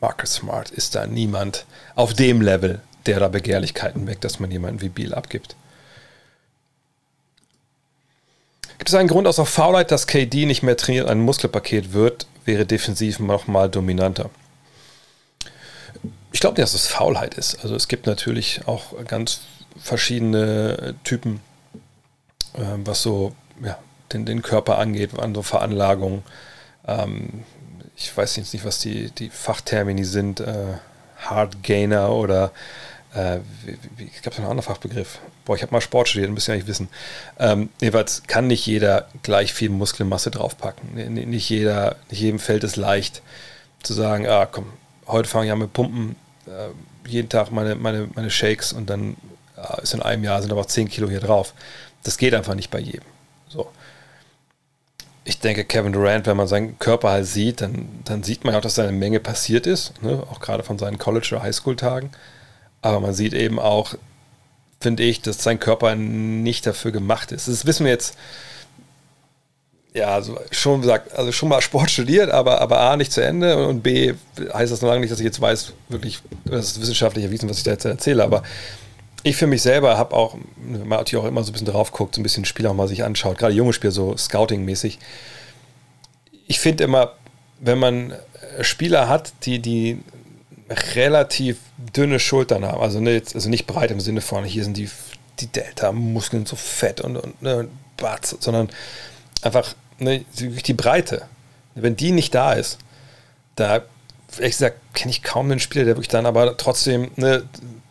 [0.00, 1.64] Marcus Smart ist da niemand
[1.94, 5.56] auf dem Level, der da Begehrlichkeiten weckt, dass man jemanden wie Beal abgibt.
[8.78, 12.66] Gibt es einen Grund außer Faulheit, dass KD nicht mehr trainiert ein Muskelpaket wird, wäre
[12.66, 14.30] defensiv nochmal dominanter?
[16.32, 17.62] Ich glaube nicht, dass es Faulheit ist.
[17.62, 19.42] Also es gibt natürlich auch ganz
[19.78, 21.40] verschiedene Typen,
[22.54, 23.78] äh, was so ja,
[24.12, 26.22] den, den Körper angeht, an so Veranlagungen.
[26.86, 27.44] Ähm,
[27.96, 30.74] ich weiß jetzt nicht, was die, die Fachtermini sind, äh,
[31.18, 32.52] Hard Gainer oder
[33.14, 35.18] äh, wie, wie, ich glaube, es einen anderen Fachbegriff.
[35.44, 36.88] Boah, ich habe mal Sport studiert, müsst ihr eigentlich wissen.
[37.38, 40.94] Ähm, jedenfalls kann nicht jeder gleich viel Muskelmasse draufpacken.
[40.94, 43.22] Nicht, jeder, nicht jedem fällt es leicht
[43.82, 44.66] zu sagen, ah komm,
[45.06, 46.16] heute fange ich an mit Pumpen,
[46.46, 49.16] äh, jeden Tag meine, meine, meine Shakes und dann
[49.82, 51.54] ist in einem Jahr sind aber 10 Kilo hier drauf.
[52.02, 53.04] Das geht einfach nicht bei jedem.
[53.48, 53.68] So.
[55.24, 58.60] Ich denke, Kevin Durant, wenn man seinen Körper halt sieht, dann, dann sieht man auch,
[58.60, 60.24] dass da eine Menge passiert ist, ne?
[60.30, 62.10] auch gerade von seinen College- oder Highschool-Tagen.
[62.80, 63.94] Aber man sieht eben auch,
[64.80, 67.46] finde ich, dass sein Körper nicht dafür gemacht ist.
[67.46, 68.16] Das wissen wir jetzt,
[69.94, 73.66] ja, also schon gesagt, also schon mal Sport studiert, aber, aber A, nicht zu Ende
[73.68, 74.14] und B,
[74.52, 77.58] heißt das noch lange nicht, dass ich jetzt weiß, wirklich, das ist wissenschaftlich erwiesen, was
[77.58, 78.42] ich da jetzt erzähle, aber
[79.22, 82.14] ich für mich selber habe auch, man natürlich auch immer so ein bisschen drauf guckt,
[82.14, 84.98] so ein bisschen Spiel auch mal sich anschaut, gerade junge Spieler, so Scouting-mäßig.
[86.48, 87.14] Ich finde immer,
[87.60, 88.14] wenn man
[88.60, 90.00] Spieler hat, die, die
[90.94, 91.58] relativ
[91.94, 94.90] dünne Schultern haben, also, ne, also nicht breit im Sinne von, hier sind die,
[95.40, 98.70] die Delta-Muskeln so fett und, und ne, Batz, sondern
[99.42, 101.22] einfach ne, die Breite.
[101.74, 102.78] Wenn die nicht da ist,
[103.56, 103.82] da,
[104.36, 107.44] ehrlich gesagt, kenne ich kaum einen Spieler, der wirklich dann aber trotzdem ne,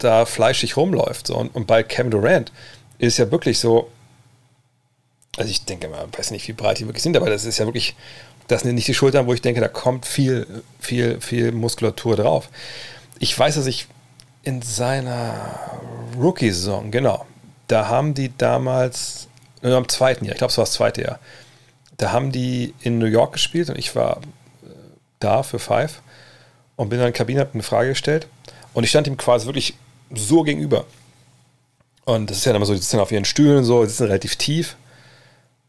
[0.04, 1.28] da fleischig rumläuft.
[1.28, 1.36] So.
[1.38, 2.52] Und, und bei Kevin Durant
[2.98, 3.90] ist ja wirklich so,
[5.38, 7.58] also ich denke mal, ich weiß nicht, wie breit die wirklich sind, aber das ist
[7.58, 7.96] ja wirklich,
[8.48, 12.50] das sind nicht die Schultern, wo ich denke, da kommt viel, viel, viel Muskulatur drauf.
[13.20, 13.88] Ich weiß, dass ich
[14.44, 15.80] in seiner
[16.20, 17.26] Rookie-Saison, genau,
[17.68, 19.28] da haben die damals,
[19.62, 21.20] nur am zweiten Jahr, ich glaube, es war das zweite Jahr,
[21.98, 24.68] da haben die in New York gespielt und ich war äh,
[25.20, 26.02] da für Five
[26.76, 28.28] und bin dann in der Kabine, habe eine Frage gestellt
[28.74, 29.76] und ich stand ihm quasi wirklich
[30.16, 30.86] so gegenüber.
[32.06, 34.36] Und das ist ja immer so, die sitzen auf ihren Stühlen so, die sitzen relativ
[34.36, 34.76] tief.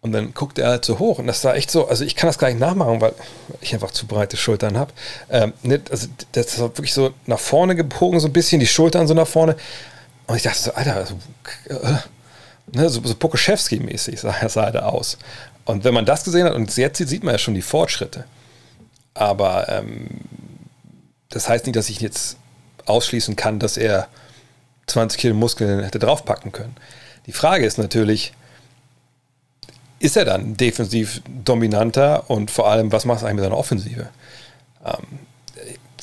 [0.00, 1.20] Und dann guckt er halt so hoch.
[1.20, 3.14] Und das war echt so, also ich kann das gar nicht nachmachen, weil
[3.60, 4.92] ich einfach zu breite Schultern habe.
[5.30, 5.52] Ähm,
[5.90, 9.28] also das war wirklich so nach vorne gebogen, so ein bisschen, die Schultern so nach
[9.28, 9.56] vorne.
[10.26, 11.14] Und ich dachte so, Alter, also,
[11.68, 11.76] äh,
[12.72, 15.18] ne, so, so Pokoschewski-mäßig sah, sah er da aus.
[15.64, 18.24] Und wenn man das gesehen hat, und jetzt sieht, sieht man ja schon die Fortschritte.
[19.14, 20.08] Aber ähm,
[21.28, 22.38] das heißt nicht, dass ich jetzt
[22.86, 24.08] ausschließen kann, dass er
[24.86, 26.76] 20 Kilo Muskeln hätte draufpacken können.
[27.26, 28.32] Die Frage ist natürlich,
[29.98, 34.08] ist er dann defensiv dominanter und vor allem, was macht er eigentlich mit seiner Offensive?
[34.84, 35.20] Ähm,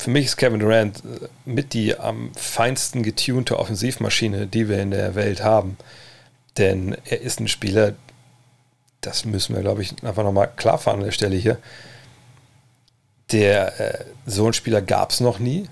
[0.00, 4.90] für mich ist Kevin Durant äh, mit die am feinsten getunte Offensivmaschine, die wir in
[4.90, 5.76] der Welt haben.
[6.56, 7.92] Denn er ist ein Spieler,
[9.02, 11.58] das müssen wir, glaube ich, einfach nochmal klar fahren an der Stelle hier.
[13.32, 15.68] Der, äh, so einen Spieler gab es noch nie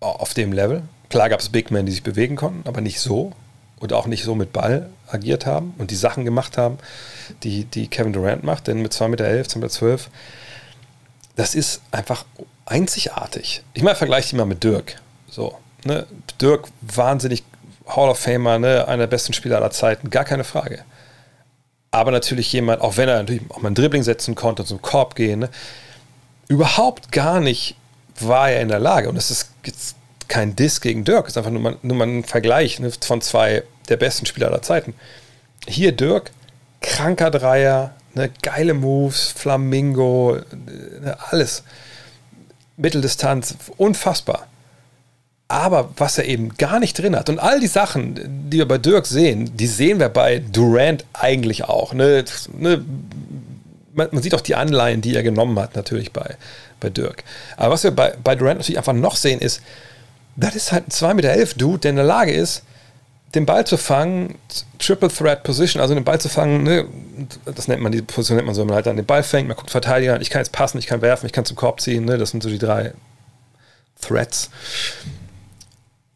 [0.00, 0.82] auf dem Level.
[1.10, 3.32] Klar gab es Big Men, die sich bewegen konnten, aber nicht so
[3.80, 6.78] und auch nicht so mit Ball agiert haben und die Sachen gemacht haben,
[7.42, 10.02] die, die Kevin Durant macht, denn mit 2,11 Meter, 2,12 Meter,
[11.36, 12.24] das ist einfach
[12.66, 13.62] einzigartig.
[13.74, 14.96] Ich meine, vergleiche die mal mit Dirk.
[15.28, 16.06] So, ne?
[16.40, 17.42] Dirk, wahnsinnig
[17.86, 18.86] Hall of Famer, ne?
[18.86, 20.84] einer der besten Spieler aller Zeiten, gar keine Frage.
[21.90, 25.16] Aber natürlich jemand, auch wenn er natürlich auch mal ein Dribbling setzen konnte, zum Korb
[25.16, 25.50] gehen, ne?
[26.46, 27.76] überhaupt gar nicht
[28.18, 29.08] war er in der Lage.
[29.08, 29.96] Und es ist jetzt
[30.30, 33.64] kein Diss gegen Dirk, ist einfach nur mal, nur mal ein Vergleich ne, von zwei
[33.90, 34.94] der besten Spieler aller Zeiten.
[35.66, 36.30] Hier Dirk,
[36.80, 40.38] kranker Dreier, ne, geile Moves, Flamingo,
[41.02, 41.64] ne, alles.
[42.78, 44.46] Mitteldistanz, unfassbar.
[45.48, 48.78] Aber was er eben gar nicht drin hat, und all die Sachen, die wir bei
[48.78, 51.92] Dirk sehen, die sehen wir bei Durant eigentlich auch.
[51.92, 52.24] Ne?
[52.56, 52.84] Ne?
[53.92, 56.36] Man, man, sieht auch die Anleihen, die er genommen hat, natürlich bei,
[56.78, 57.24] bei Dirk.
[57.56, 59.60] Aber was wir bei, bei Durant natürlich einfach noch sehen, ist,
[60.40, 62.62] das ist halt ein 2,11 Meter Dude, der in der Lage ist,
[63.34, 64.38] den Ball zu fangen,
[64.78, 66.86] Triple Threat Position, also den Ball zu fangen, ne,
[67.44, 69.46] das nennt man, die Position nennt man so, wenn man halt dann den Ball fängt,
[69.46, 72.04] man guckt Verteidiger, ich kann jetzt passen, ich kann werfen, ich kann zum Korb ziehen,
[72.04, 72.92] ne, das sind so die drei
[74.00, 74.50] Threats.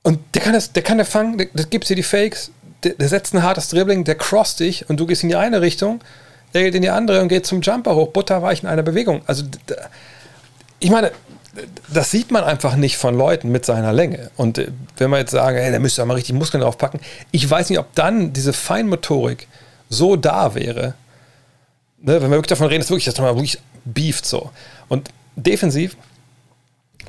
[0.03, 2.51] Und der kann das, der kann der fangen, der, der gibt dir die Fakes,
[2.83, 5.61] der, der, setzt ein hartes Dribbling, der cross dich und du gehst in die eine
[5.61, 6.01] Richtung,
[6.53, 9.23] der geht in die andere und geht zum Jumper hoch, butterweich in einer Bewegung.
[9.27, 9.45] Also,
[10.81, 11.13] ich meine,
[11.93, 14.31] das sieht man einfach nicht von Leuten mit seiner Länge.
[14.37, 17.01] Und äh, wenn wir jetzt sagen, hey, da müsst ihr mal richtig Muskeln draufpacken,
[17.31, 19.47] ich weiß nicht, ob dann diese Feinmotorik
[19.89, 20.95] so da wäre,
[21.99, 24.51] ne, wenn wir wirklich davon reden, dass wirklich, das mal wirklich beeft so.
[24.89, 25.97] Und defensiv,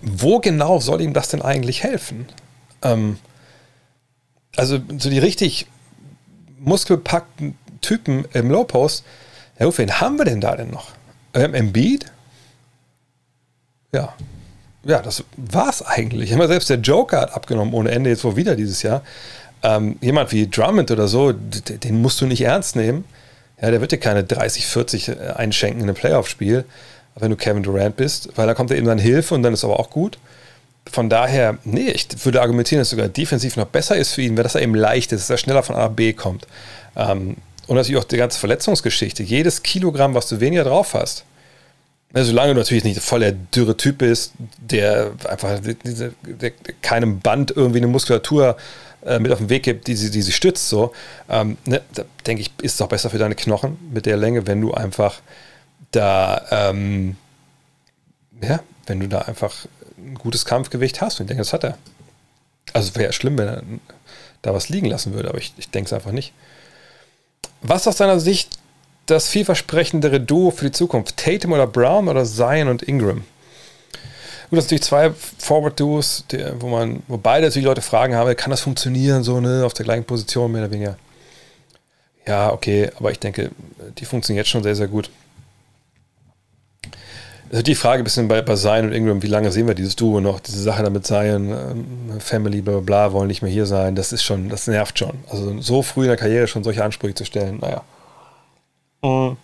[0.01, 2.27] wo genau soll ihm das denn eigentlich helfen?
[2.81, 3.17] Ähm,
[4.55, 5.67] also so die richtig
[6.59, 9.03] muskelpackten Typen im Low Post,
[9.59, 10.91] ja, wen haben wir denn da denn noch?
[11.33, 12.05] Ähm, Embiid?
[13.93, 14.13] Ja.
[14.85, 16.31] Ja, das war's eigentlich.
[16.31, 19.01] Immer selbst der Joker hat abgenommen ohne Ende, jetzt wohl wieder dieses Jahr.
[19.63, 23.03] Ähm, jemand wie Drummond oder so, den musst du nicht ernst nehmen.
[23.59, 26.65] Ja, der wird dir keine 30, 40 äh, einschenken in einem Playoff-Spiel,
[27.15, 29.63] wenn du Kevin Durant bist, weil da kommt er eben dann Hilfe und dann ist
[29.63, 30.19] aber auch gut.
[30.91, 34.43] Von daher, nee, ich würde argumentieren, dass sogar defensiv noch besser ist für ihn, weil
[34.43, 36.45] das er eben leicht ist, dass er schneller von A nach B kommt.
[36.95, 39.23] Ähm, und natürlich auch die ganze Verletzungsgeschichte.
[39.23, 41.25] Jedes Kilogramm, was du weniger drauf hast,
[42.13, 46.51] solange du natürlich nicht voll der dürre Typ bist, der einfach diese, der,
[46.81, 48.57] keinem Band irgendwie eine Muskulatur
[49.05, 50.93] äh, mit auf den Weg gibt, die sie, die sie stützt, so,
[51.29, 51.81] ähm, ne,
[52.25, 55.19] denke ich, ist es auch besser für deine Knochen mit der Länge, wenn du einfach
[55.91, 57.17] da, ähm,
[58.41, 59.65] ja, wenn du da einfach
[59.97, 61.19] ein gutes Kampfgewicht hast.
[61.19, 61.77] Und ich denke, das hat er.
[62.73, 63.63] Also wäre schlimm, wenn er
[64.41, 66.33] da was liegen lassen würde, aber ich, ich denke es einfach nicht.
[67.61, 68.57] Was aus deiner Sicht
[69.05, 71.17] das vielversprechendere Duo für die Zukunft?
[71.17, 73.23] Tatum oder Brown oder Zion und Ingram?
[74.49, 76.25] Gut, das sind natürlich zwei Forward-Duos,
[76.59, 79.85] wo man, wo beide natürlich Leute fragen haben, kann das funktionieren, so, ne, auf der
[79.85, 80.97] gleichen Position, mehr oder weniger.
[82.27, 83.51] Ja, okay, aber ich denke,
[83.97, 85.09] die funktionieren jetzt schon sehr, sehr gut.
[87.51, 89.95] Also die Frage ein bisschen bei, bei Zion und Ingram, wie lange sehen wir dieses
[89.95, 90.39] Duo noch?
[90.39, 94.11] Diese Sache damit Zion, ähm, Family, bla, bla, bla, wollen nicht mehr hier sein, das
[94.11, 95.13] ist schon, das nervt schon.
[95.29, 97.83] Also so früh in der Karriere schon solche Ansprüche zu stellen, naja.
[99.05, 99.37] Mhm.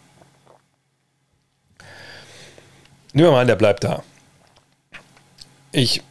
[3.14, 4.03] Nehmen wir mal an, der bleibt da.
[5.72, 6.01] Ich.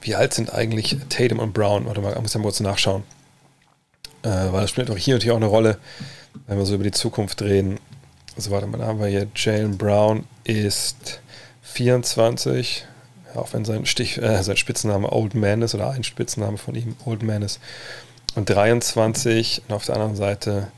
[0.00, 1.86] Wie alt sind eigentlich Tatum und Brown?
[1.86, 3.04] Warte mal, ich muss ja mal kurz nachschauen.
[4.22, 5.78] Äh, weil das spielt auch hier natürlich auch eine Rolle,
[6.46, 7.78] wenn wir so über die Zukunft reden.
[8.36, 11.20] Also warte mal, da haben wir hier Jalen Brown ist
[11.62, 12.86] 24,
[13.34, 16.96] auch wenn sein, Stich, äh, sein Spitzname Old Man ist oder ein Spitzname von ihm
[17.04, 17.60] Old Man ist.
[18.34, 20.72] Und 23 und auf der anderen Seite,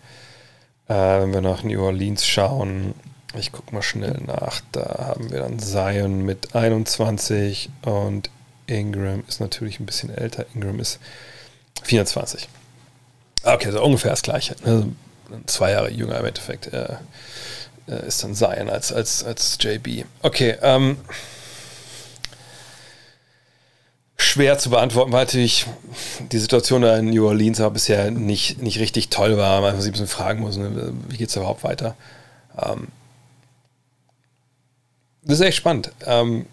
[0.88, 2.94] äh, wenn wir nach New Orleans schauen,
[3.36, 4.60] ich gucke mal schnell nach.
[4.72, 8.30] Da haben wir dann Zion mit 21 und
[8.66, 10.46] Ingram ist natürlich ein bisschen älter.
[10.54, 10.98] Ingram ist
[11.82, 12.48] 24.
[13.42, 14.56] Okay, so ungefähr das gleiche.
[14.64, 14.86] Also
[15.46, 16.96] zwei Jahre jünger im Endeffekt äh,
[17.88, 20.04] äh, ist dann Zion als, als, als JB.
[20.22, 20.96] Okay, ähm,
[24.16, 25.66] schwer zu beantworten, weil natürlich
[26.32, 29.60] die Situation da in New Orleans aber bisher nicht, nicht richtig toll war.
[29.60, 31.96] Man sich ein bisschen fragen muss, ne, wie geht es überhaupt weiter.
[32.60, 32.88] Ähm,
[35.22, 35.90] das ist echt spannend.
[36.06, 36.46] Ähm,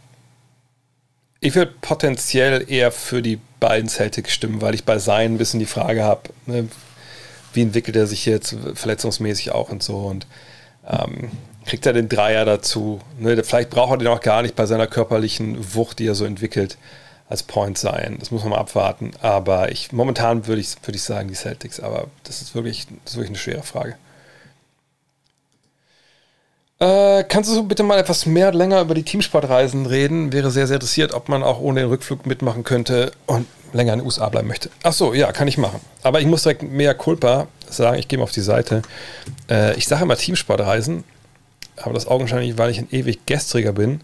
[1.39, 5.59] ich würde potenziell eher für die beiden Celtics stimmen, weil ich bei Sein ein bisschen
[5.59, 6.67] die Frage habe, ne,
[7.53, 10.25] wie entwickelt er sich jetzt verletzungsmäßig auch und so und
[10.87, 11.31] ähm,
[11.65, 13.01] kriegt er den Dreier dazu.
[13.19, 16.25] Ne, vielleicht braucht er den auch gar nicht bei seiner körperlichen Wucht, die er so
[16.25, 16.77] entwickelt,
[17.31, 18.17] als Point sein.
[18.19, 19.11] Das muss man mal abwarten.
[19.21, 23.13] Aber ich momentan würde ich, würd ich sagen, die Celtics, aber das ist wirklich, das
[23.13, 23.95] ist wirklich eine schwere Frage.
[26.79, 30.33] Äh, kannst du bitte mal etwas mehr länger über die Teamsportreisen reden?
[30.33, 33.99] Wäre sehr, sehr interessiert, ob man auch ohne den Rückflug mitmachen könnte und länger in
[33.99, 34.69] den USA bleiben möchte.
[34.83, 35.79] Ach so, ja, kann ich machen.
[36.03, 38.81] Aber ich muss direkt mehr Culpa sagen, ich gehe mal auf die Seite.
[39.49, 41.05] Äh, ich sage immer Teamsportreisen,
[41.77, 44.01] aber das augenscheinlich, weil ich ein ewig Gestriger bin,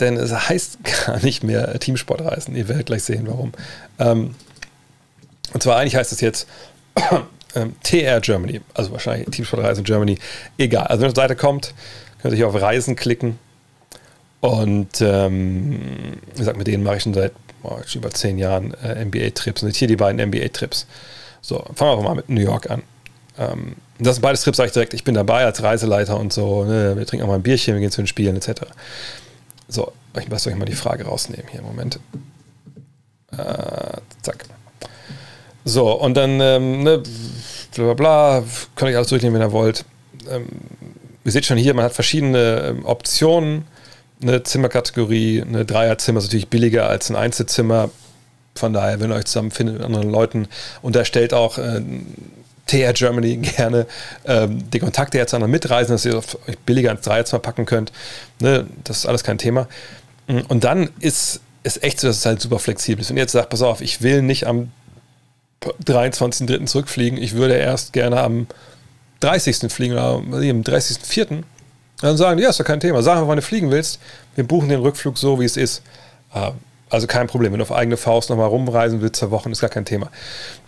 [0.00, 2.56] denn es heißt gar nicht mehr Teamsportreisen.
[2.56, 3.52] Ihr werdet gleich sehen, warum.
[3.98, 4.34] Ähm,
[5.52, 6.46] und zwar eigentlich heißt es jetzt
[7.54, 10.18] ähm, TR Germany, also wahrscheinlich Teamsportreisen Germany.
[10.58, 11.74] Egal, also wenn ihr auf die Seite kommt,
[12.22, 13.38] Könnt ihr auf Reisen klicken.
[14.40, 15.80] Und ähm,
[16.32, 17.32] wie gesagt, mit denen mache ich schon seit
[17.62, 19.62] oh, schon über zehn Jahren äh, NBA-Trips.
[19.62, 20.86] Und hier die beiden NBA-Trips.
[21.42, 22.82] So, fangen wir mal mit New York an.
[23.38, 26.64] Ähm, das sind beides Trips, sage ich direkt, ich bin dabei als Reiseleiter und so.
[26.64, 28.62] Ne, wir trinken auch mal ein Bierchen, wir gehen zu den Spielen etc.
[29.70, 32.00] So, ich lasse euch mal die Frage rausnehmen hier Moment.
[33.30, 34.44] Äh, zack.
[35.64, 37.02] So, und dann, ähm, ne,
[37.74, 38.44] bla bla bla,
[38.74, 39.84] könnt ihr alles durchnehmen, wenn ihr wollt.
[40.28, 40.46] Ähm,
[41.24, 43.64] ihr seht schon hier, man hat verschiedene ähm, Optionen.
[44.20, 47.90] Eine Zimmerkategorie, eine Dreierzimmer ist natürlich billiger als ein Einzelzimmer.
[48.56, 50.48] Von daher, wenn ihr euch zusammenfindet mit anderen Leuten
[50.82, 51.80] und da stellt auch äh,
[52.70, 53.86] TR Germany gerne
[54.24, 57.92] ähm, die Kontakte jetzt an mitreisen, dass ihr euch billiger ins Dreierzimmer packen könnt.
[58.40, 59.68] Ne, das ist alles kein Thema.
[60.48, 63.10] Und dann ist es echt so, dass es halt super flexibel ist.
[63.10, 64.70] Ihr jetzt sagt, pass auf, ich will nicht am
[65.84, 66.66] 23.03.
[66.66, 68.46] zurückfliegen, ich würde erst gerne am
[69.18, 69.70] 30.
[69.70, 71.42] fliegen oder am 30.04.,
[72.00, 73.02] Dann sagen ja, ist doch kein Thema.
[73.02, 74.00] Sag einfach, wann du fliegen willst.
[74.36, 75.82] Wir buchen den Rückflug so, wie es ist.
[76.32, 76.52] Äh,
[76.90, 77.52] also kein Problem.
[77.52, 80.10] Wenn du auf eigene Faust nochmal rumreisen willst, zwei Wochen, ist gar kein Thema.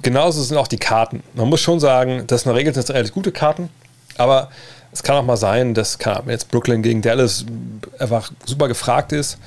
[0.02, 1.22] Genauso sind auch die Karten.
[1.34, 3.68] Man muss schon sagen, das sind in der Regel relativ gute Karten,
[4.16, 4.50] aber
[4.92, 7.44] es kann auch mal sein, dass kann, jetzt Brooklyn gegen Dallas
[7.98, 9.38] einfach super gefragt ist,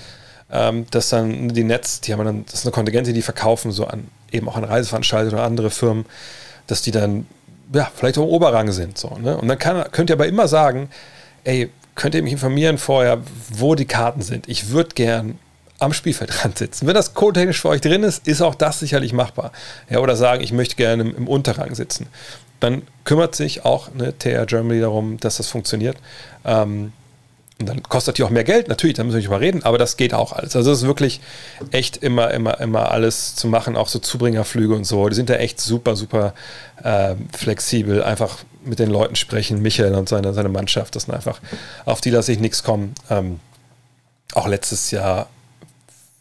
[0.51, 3.86] ähm, dass dann die Nets, die haben dann, das ist eine Kontingente, die verkaufen so
[3.86, 6.05] an eben auch an Reiseveranstalter oder andere Firmen,
[6.67, 7.26] dass die dann
[7.73, 8.97] ja, vielleicht auch im Oberrang sind.
[8.97, 9.38] So, ne?
[9.38, 10.89] Und dann kann, könnt ihr aber immer sagen,
[11.43, 14.47] ey, könnt ihr mich informieren vorher, wo die Karten sind.
[14.49, 15.39] Ich würde gern
[15.86, 16.88] am Spielfeldrand sitzen.
[16.88, 19.51] Wenn das codetechnisch für euch drin ist, ist auch das sicherlich machbar.
[19.89, 22.07] Ja, oder sagen, ich möchte gerne im, im Unterrang sitzen.
[22.59, 25.97] Dann kümmert sich auch eine TR Germany darum, dass das funktioniert.
[26.43, 26.91] Ähm,
[27.57, 29.77] und dann kostet die auch mehr Geld, natürlich, da müssen wir nicht mal reden, aber
[29.77, 30.57] das geht auch alles.
[30.57, 31.21] Also es ist wirklich
[31.71, 35.07] echt immer, immer, immer alles zu machen, auch so Zubringerflüge und so.
[35.07, 36.33] Die sind da echt super, super
[36.83, 38.03] äh, flexibel.
[38.03, 41.39] Einfach mit den Leuten sprechen, Michael und seine, seine Mannschaft, das sind einfach,
[41.86, 42.93] auf die lasse ich nichts kommen.
[43.09, 43.39] Ähm,
[44.33, 45.29] auch letztes Jahr,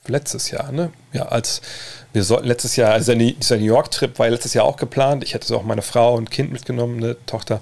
[0.08, 0.90] letztes Jahr, ne?
[1.12, 1.60] Ja, als
[2.12, 5.24] wir sollten letztes Jahr, also dieser New York-Trip war letztes Jahr auch geplant.
[5.24, 7.60] Ich hätte so auch meine Frau und Kind mitgenommen, eine Tochter.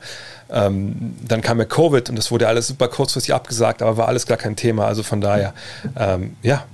[0.50, 4.26] Ähm, dann kam ja Covid und das wurde alles super kurzfristig abgesagt, aber war alles
[4.26, 4.86] gar kein Thema.
[4.86, 5.54] Also von daher,
[5.96, 6.64] ähm, ja.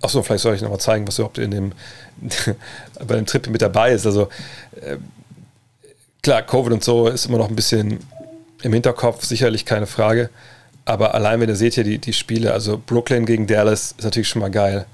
[0.00, 1.72] Achso, vielleicht soll ich nochmal zeigen, was überhaupt in dem,
[3.06, 4.06] bei dem Trip mit dabei ist.
[4.06, 4.28] Also
[4.80, 4.96] äh,
[6.22, 7.98] klar, Covid und so ist immer noch ein bisschen
[8.62, 10.30] im Hinterkopf, sicherlich keine Frage.
[10.88, 14.28] Aber allein, wenn ihr seht hier die, die Spiele, also Brooklyn gegen Dallas ist natürlich
[14.28, 14.86] schon mal geil.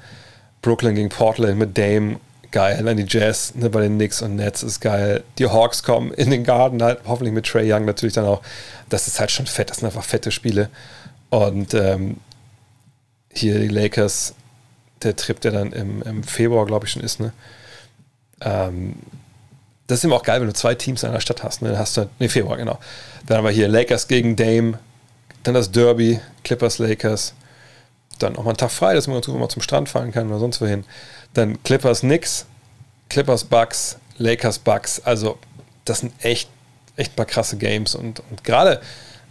[0.61, 2.19] Brooklyn gegen Portland mit Dame,
[2.51, 2.83] geil.
[2.83, 5.23] Dann die Jazz ne, bei den Knicks und Nets ist geil.
[5.39, 8.43] Die Hawks kommen in den Garten halt, hoffentlich mit Trey Young natürlich dann auch.
[8.89, 10.69] Das ist halt schon fett, das sind einfach fette Spiele.
[11.31, 12.17] Und ähm,
[13.33, 14.35] hier die Lakers,
[15.05, 17.33] der Trip, der dann im, im Februar, glaube ich, schon ist, ne?
[18.41, 18.97] Ähm,
[19.87, 21.63] das ist immer auch geil, wenn du zwei Teams in einer Stadt hast.
[21.63, 21.69] Ne?
[21.69, 22.81] Dann hast du, ne, Februar, genau.
[23.27, 24.81] Dann haben wir hier Lakers gegen Dame,
[25.45, 27.35] dann das Derby, Clippers, Lakers,
[28.19, 30.29] dann auch mal einen Tag frei, dass man ganz gut mal zum Strand fahren kann
[30.29, 30.85] oder sonst wohin.
[31.35, 32.47] Dann Clippers Knicks,
[33.09, 35.01] Clippers Bucks, Lakers Bucks.
[35.05, 35.39] Also
[35.85, 36.49] das sind echt,
[36.97, 37.95] echt paar krasse Games.
[37.95, 38.81] Und, und gerade,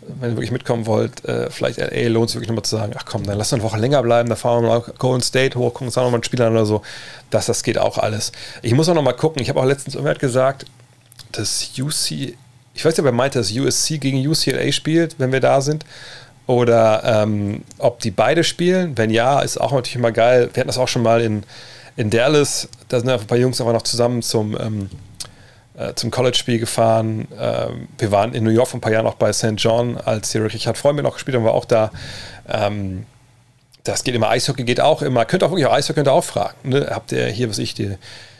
[0.02, 3.06] wenn ihr wirklich mitkommen wollt, äh, vielleicht LA lohnt es wirklich nochmal zu sagen, ach
[3.06, 5.74] komm, dann lass uns eine Woche länger bleiben, da fahren wir mal Golden State hoch,
[5.74, 6.82] gucken uns auch nochmal ein Spiel an oder so.
[7.30, 8.32] Das, das geht auch alles.
[8.62, 10.66] Ich muss auch nochmal gucken, ich habe auch letztens irgendwer gesagt,
[11.32, 12.36] dass UC,
[12.74, 15.86] ich weiß ob er meinte, dass USC gegen UCLA spielt, wenn wir da sind
[16.48, 18.98] oder ähm, ob die beide spielen.
[18.98, 20.50] Wenn ja, ist auch natürlich immer geil.
[20.54, 21.44] Wir hatten das auch schon mal in,
[21.96, 22.68] in Dallas.
[22.90, 24.90] Da sind ein paar Jungs aber noch zusammen zum, ähm,
[25.78, 27.28] äh, zum College-Spiel gefahren.
[27.40, 29.54] Ähm, wir waren in New York vor ein paar Jahren auch bei St.
[29.58, 31.92] John, als hier Richard Freund noch gespielt haben, war auch da.
[32.50, 33.06] Ähm,
[33.86, 35.26] das geht immer, Eishockey geht auch immer.
[35.26, 36.70] Könnt auch wirklich auch Eishockey könnt ihr auch fragen.
[36.70, 36.88] Ne?
[36.90, 37.98] Habt ihr hier, was ich, die,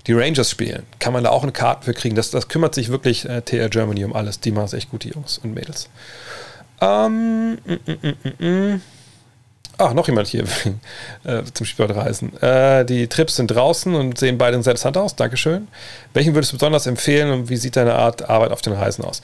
[0.08, 0.84] die Rangers spielen?
[1.00, 2.16] Kann man da auch eine Karte für kriegen?
[2.16, 4.40] Das, das kümmert sich wirklich äh, TR Germany um alles.
[4.40, 5.90] Die machen es echt gut, die Jungs und Mädels.
[6.82, 8.82] Ähm, mm, mm, mm,
[9.78, 10.44] Ach, noch jemand hier
[11.24, 12.40] äh, zum Spielreisen.
[12.42, 15.16] Äh, die Trips sind draußen und sehen beide interessant aus.
[15.16, 15.68] Dankeschön.
[16.14, 19.22] Welchen würdest du besonders empfehlen und wie sieht deine Art Arbeit auf den Reisen aus?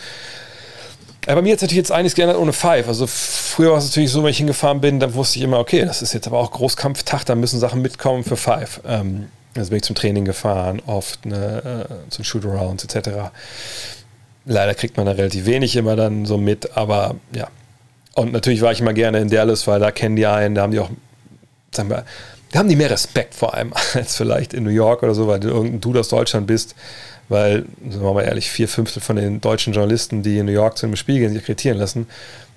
[1.28, 2.88] Ja, bei mir hat es natürlich jetzt einiges geändert ohne Five.
[2.88, 5.86] Also früher war es natürlich so, wenn ich hingefahren bin, dann wusste ich immer, okay,
[5.86, 8.82] das ist jetzt aber auch Großkampftag, da müssen Sachen mitkommen für Five.
[8.88, 13.32] Ähm, also bin ich zum Training gefahren, oft ne, äh, zum Shootarounds etc.
[14.46, 17.48] Leider kriegt man da relativ wenig immer dann so mit, aber ja.
[18.16, 20.72] Und natürlich war ich immer gerne in Dallas, weil da kennen die einen, da haben
[20.72, 20.90] die auch,
[21.72, 22.06] sagen wir,
[22.52, 25.40] da haben die mehr Respekt vor allem als vielleicht in New York oder so, weil
[25.40, 26.76] du Dude aus Deutschland bist.
[27.28, 30.80] Weil, sagen wir mal ehrlich, vier Fünftel von den deutschen Journalisten, die in New York
[30.80, 32.08] zu einem Spiel gehen, sich akkreditieren lassen,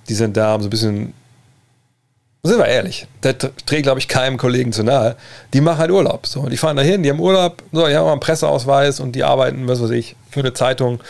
[0.09, 1.13] die sind da, um so ein bisschen
[2.45, 5.17] sind wir ehrlich, der trägt, glaube ich, keinem Kollegen zu nahe.
[5.55, 6.27] Die machen halt Urlaub.
[6.27, 9.69] So, die fahren dahin, die haben Urlaub, so, die haben einen Presseausweis und die arbeiten,
[9.69, 11.01] was weiß ich, für eine Zeitung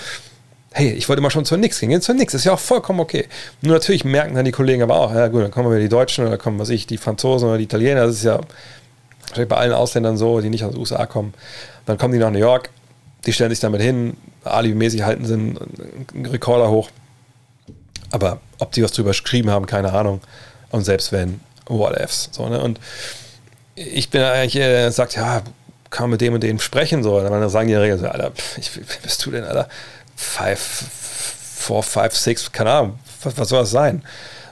[0.75, 3.27] hey, ich wollte immer schon zur Nix gehen, zur Nix, ist ja auch vollkommen okay.
[3.61, 6.27] Nur natürlich merken dann die Kollegen aber auch, ja gut, dann kommen wir die Deutschen
[6.27, 8.41] oder kommen, was ich, die Franzosen oder die Italiener, das ist ja
[9.49, 11.33] bei allen Ausländern so, die nicht aus den USA kommen.
[11.87, 12.71] Dann kommen die nach New York,
[13.27, 16.91] die stellen sich damit hin, alibimäßig halten sie einen Rekorder hoch.
[18.11, 20.21] Aber ob die was drüber geschrieben haben, keine Ahnung.
[20.73, 22.29] Und selbst wenn, what ifs.
[22.33, 22.61] So, ne?
[22.61, 22.81] Und
[23.75, 25.43] ich bin eigentlich, äh, sagt, ja,
[25.91, 27.21] kann man mit dem und dem sprechen, so.
[27.21, 29.69] dann sagen die in der Regel so, Alter, ich, wer bist du denn, Alter?
[30.17, 34.03] 5, 4, 5, 6, keine Ahnung, was, was soll das sein?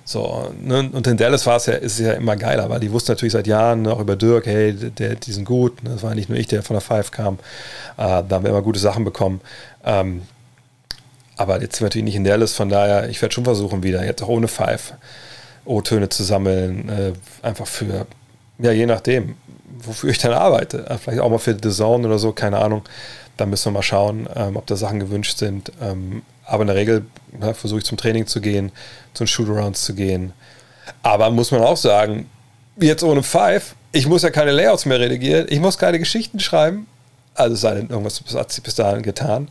[0.04, 0.90] So, ne?
[0.92, 3.32] Und in Dallas war es ja, ist es ja immer geiler, weil die wussten natürlich
[3.32, 5.84] seit Jahren auch über Dirk, hey, der, die sind gut.
[5.84, 5.90] Ne?
[5.90, 7.34] Das war nicht nur ich, der von der Five kam.
[7.96, 9.40] Äh, da haben wir immer gute Sachen bekommen.
[9.84, 10.22] Ähm,
[11.36, 14.04] aber jetzt sind wir natürlich nicht in Dallas, von daher, ich werde schon versuchen, wieder,
[14.04, 14.94] jetzt auch ohne Five
[15.64, 16.88] O-Töne zu sammeln.
[16.88, 17.12] Äh,
[17.46, 18.06] einfach für,
[18.58, 19.36] ja, je nachdem,
[19.82, 20.98] wofür ich dann arbeite.
[21.02, 22.82] Vielleicht auch mal für The Zone oder so, keine Ahnung.
[23.36, 25.72] Da müssen wir mal schauen, ähm, ob da Sachen gewünscht sind.
[25.80, 27.06] Ähm, aber in der Regel
[27.40, 28.72] ja, versuche ich zum Training zu gehen,
[29.14, 30.32] zu den Shootarounds zu gehen.
[31.02, 32.28] Aber muss man auch sagen,
[32.78, 36.86] jetzt ohne Five, ich muss ja keine Layouts mehr redigieren, ich muss keine Geschichten schreiben.
[37.34, 39.48] Also sei denn irgendwas hat sie bis dahin getan.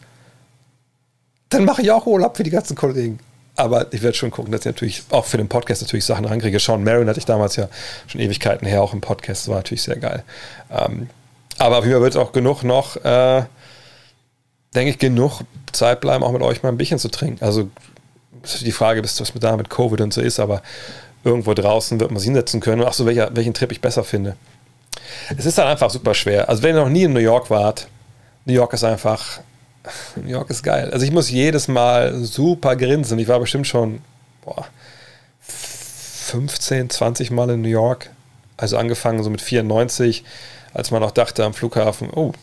[1.49, 3.19] Dann mache ich auch Urlaub für die ganzen Kollegen.
[3.59, 6.59] Aber ich werde schon gucken, dass ich natürlich auch für den Podcast natürlich Sachen rankriege.
[6.59, 7.67] Sean Marion hatte ich damals ja
[8.07, 9.43] schon Ewigkeiten her auch im Podcast.
[9.43, 10.23] Das war natürlich sehr geil.
[10.71, 11.09] Ähm,
[11.57, 13.43] aber auf jeden Fall wird es auch genug noch, äh,
[14.73, 15.41] denke ich, genug
[15.73, 17.43] Zeit bleiben, auch mit euch mal ein Bierchen zu trinken.
[17.43, 17.69] Also
[18.61, 20.61] die Frage, bis was mit da mit Covid und so ist, aber
[21.25, 22.81] irgendwo draußen wird man sich hinsetzen können.
[22.87, 24.37] Ach so, welcher, welchen Trip ich besser finde.
[25.37, 26.47] Es ist dann einfach super schwer.
[26.47, 27.89] Also wenn ihr noch nie in New York wart,
[28.45, 29.41] New York ist einfach,
[30.15, 30.89] New York ist geil.
[30.91, 33.17] Also ich muss jedes Mal super grinsen.
[33.19, 34.01] Ich war bestimmt schon
[34.43, 34.65] boah,
[35.39, 38.09] 15, 20 Mal in New York.
[38.57, 40.23] Also angefangen so mit 94,
[40.73, 42.33] als man noch dachte am Flughafen, oh,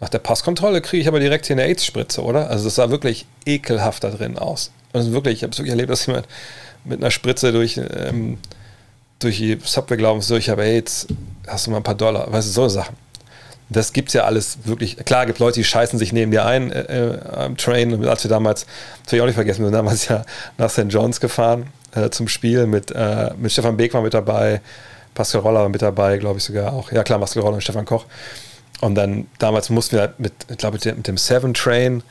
[0.00, 2.50] nach der Passkontrolle kriege ich aber direkt hier eine AIDS-Spritze, oder?
[2.50, 4.70] Also das sah wirklich ekelhaft da drin aus.
[4.92, 6.26] Also wirklich, ich habe es wirklich erlebt, dass jemand
[6.84, 8.38] mit einer Spritze durch, ähm,
[9.18, 11.06] durch die Subway glauben, so, ich habe AIDS,
[11.46, 12.96] hast du mal ein paar Dollar, weißt du, so Sachen.
[13.70, 14.96] Das gibt es ja alles wirklich.
[15.04, 18.04] Klar, gibt Leute, die scheißen sich neben dir ein äh, äh, am Train.
[18.06, 18.66] Als wir damals,
[19.02, 20.24] das will ich auch nicht vergessen, wir sind damals ja
[20.58, 20.86] nach St.
[20.88, 24.60] John's gefahren äh, zum Spiel mit, äh, mit Stefan Beek war mit dabei,
[25.14, 26.92] Pascal Roller war mit dabei, glaube ich sogar auch.
[26.92, 28.04] Ja klar, Pascal Roller und Stefan Koch.
[28.80, 32.02] Und dann damals mussten wir mit, ich mit dem Seven Train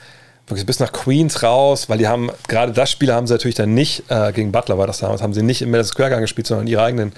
[0.48, 3.74] wirklich bis nach Queens raus, weil die haben, gerade das Spiel haben sie natürlich dann
[3.74, 6.48] nicht, äh, gegen Butler war das damals, haben sie nicht im Madison Square Garden gespielt,
[6.48, 7.14] sondern in ihrer eigenen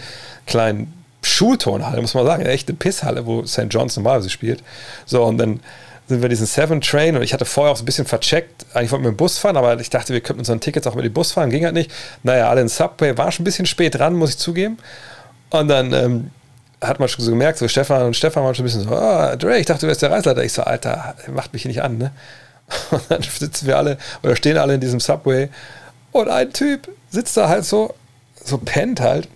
[0.45, 0.93] kleinen
[1.25, 3.67] Schulturnhalle, muss man sagen, eine echte Pisshalle, wo St.
[3.69, 4.63] John's normalerweise spielt.
[5.05, 5.59] So, und dann
[6.07, 8.91] sind wir diesen Seven Train und ich hatte vorher auch so ein bisschen vercheckt, eigentlich
[8.91, 11.03] wollten wir mit dem Bus fahren, aber ich dachte, wir könnten unseren Tickets auch mit
[11.03, 11.91] dem Bus fahren, ging halt nicht.
[12.23, 14.77] Naja, alle in Subway, war schon ein bisschen spät dran, muss ich zugeben.
[15.49, 16.31] Und dann ähm,
[16.81, 19.35] hat man schon so gemerkt, so Stefan und Stefan waren schon ein bisschen so, oh,
[19.35, 20.43] Dre, ich dachte, du wärst der Reisleiter.
[20.43, 22.11] Ich so, Alter, macht mich hier nicht an, ne?
[22.91, 25.49] Und dann sitzen wir alle oder stehen alle in diesem Subway
[26.11, 27.93] und ein Typ sitzt da halt so,
[28.43, 29.27] so pennt halt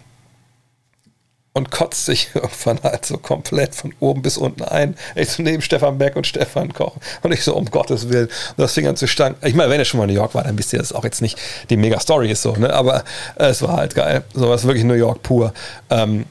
[1.54, 4.95] und kotzt sich irgendwann halt so komplett von oben bis unten ein.
[5.16, 6.95] Ich so neben Stefan Beck und Stefan Koch.
[7.22, 8.28] Und ich so, um Gottes Willen.
[8.28, 9.45] Und das fing an zu stanken.
[9.47, 11.04] Ich meine, wenn ihr schon mal in New York war, dann wisst ihr, dass auch
[11.04, 11.38] jetzt nicht
[11.70, 12.74] die Mega-Story ist so, ne?
[12.74, 13.04] Aber
[13.36, 14.24] es war halt geil.
[14.34, 15.54] So was wirklich New York pur.
[15.89, 16.26] Ähm,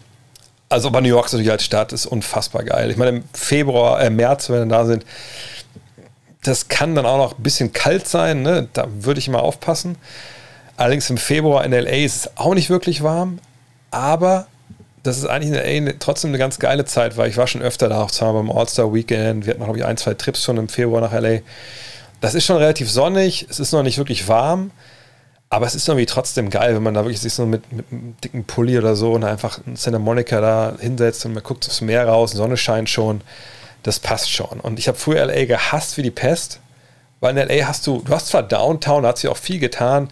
[0.68, 2.90] also, aber New York ist natürlich als Stadt ist unfassbar geil.
[2.90, 5.04] Ich meine, im Februar, äh, März, wenn wir da sind,
[6.42, 8.68] das kann dann auch noch ein bisschen kalt sein, ne?
[8.72, 9.96] da würde ich mal aufpassen.
[10.76, 13.40] Allerdings im Februar in LA ist es auch nicht wirklich warm,
[13.90, 14.46] aber
[15.02, 17.88] das ist eigentlich in LA trotzdem eine ganz geile Zeit, weil ich war schon öfter
[17.88, 19.46] da, auch zweimal beim All-Star Weekend.
[19.46, 21.40] Wir hatten, glaube ich, ein, zwei Trips schon im Februar nach LA.
[22.20, 24.72] Das ist schon relativ sonnig, es ist noch nicht wirklich warm,
[25.50, 28.16] aber es ist irgendwie trotzdem geil, wenn man da wirklich sich so mit, mit einem
[28.22, 31.80] dicken Pulli oder so und einfach in Santa Monica da hinsetzt und man guckt aufs
[31.80, 33.22] Meer raus, Sonne scheint schon
[33.82, 34.60] das passt schon.
[34.60, 36.60] Und ich habe früher LA gehasst wie die Pest,
[37.20, 40.10] weil in LA hast du, du hast zwar Downtown, da hat sich auch viel getan,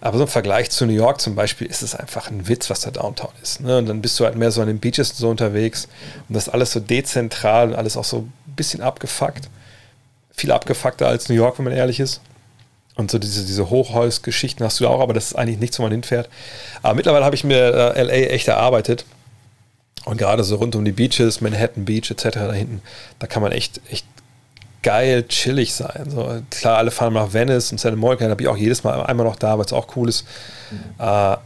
[0.00, 2.80] aber so im Vergleich zu New York zum Beispiel ist es einfach ein Witz, was
[2.80, 3.60] da Downtown ist.
[3.60, 3.78] Ne?
[3.78, 5.88] Und dann bist du halt mehr so an den Beaches so unterwegs
[6.28, 9.48] und das ist alles so dezentral und alles auch so ein bisschen abgefuckt.
[10.32, 12.20] Viel abgefuckter als New York, wenn man ehrlich ist.
[12.94, 15.92] Und so diese, diese Hochhausgeschichten hast du auch, aber das ist eigentlich nichts, wo man
[15.92, 16.28] hinfährt.
[16.82, 19.04] Aber mittlerweile habe ich mir äh, LA echt erarbeitet.
[20.06, 22.28] Und gerade so rund um die Beaches, Manhattan Beach etc.
[22.30, 22.80] da hinten,
[23.18, 24.06] da kann man echt, echt
[24.86, 26.06] geil, chillig sein.
[26.08, 29.02] So, klar, alle fahren nach Venice und Santa Monica, da bin ich auch jedes Mal
[29.04, 30.24] einmal noch da, weil es auch cool ist.
[30.70, 30.78] Mhm.
[30.98, 31.36] Äh,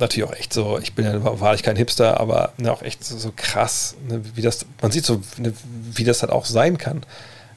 [0.00, 3.16] natürlich auch echt so, ich bin ja wahrlich kein Hipster, aber ne, auch echt so,
[3.18, 5.52] so krass, ne, wie das, man sieht so, ne,
[5.92, 7.02] wie das halt auch sein kann.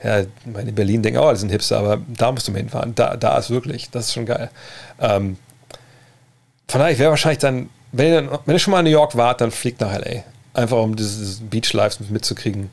[0.04, 2.94] Ja, in Berlin denken auch, alle sind Hipster, aber da musst du mal hinfahren.
[2.94, 4.50] Da, da ist wirklich, das ist schon geil.
[5.00, 5.38] Ähm,
[6.68, 9.16] von daher, ich wäre wahrscheinlich dann wenn ihr, wenn ihr schon mal in New York
[9.16, 10.24] wart, dann fliegt nach LA.
[10.54, 12.70] Einfach um dieses Beach Life mitzukriegen.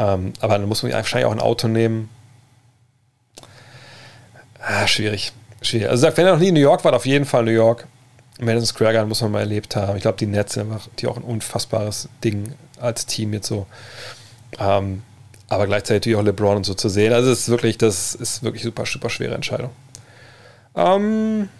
[0.00, 2.08] Ähm, aber dann muss man wahrscheinlich auch ein Auto nehmen.
[4.58, 5.32] Ah, schwierig.
[5.60, 5.90] schwierig.
[5.90, 7.86] Also wenn ihr noch nie in New York wart, auf jeden Fall New York.
[8.40, 9.96] Madison Square Garden muss man mal erlebt haben.
[9.96, 13.66] Ich glaube, die Nets sind einfach die auch ein unfassbares Ding als Team jetzt so.
[14.58, 15.02] Ähm,
[15.50, 17.12] aber gleichzeitig auch LeBron und so zu sehen.
[17.12, 19.70] Also es ist wirklich, das ist wirklich super, super schwere Entscheidung.
[20.74, 21.50] Ähm,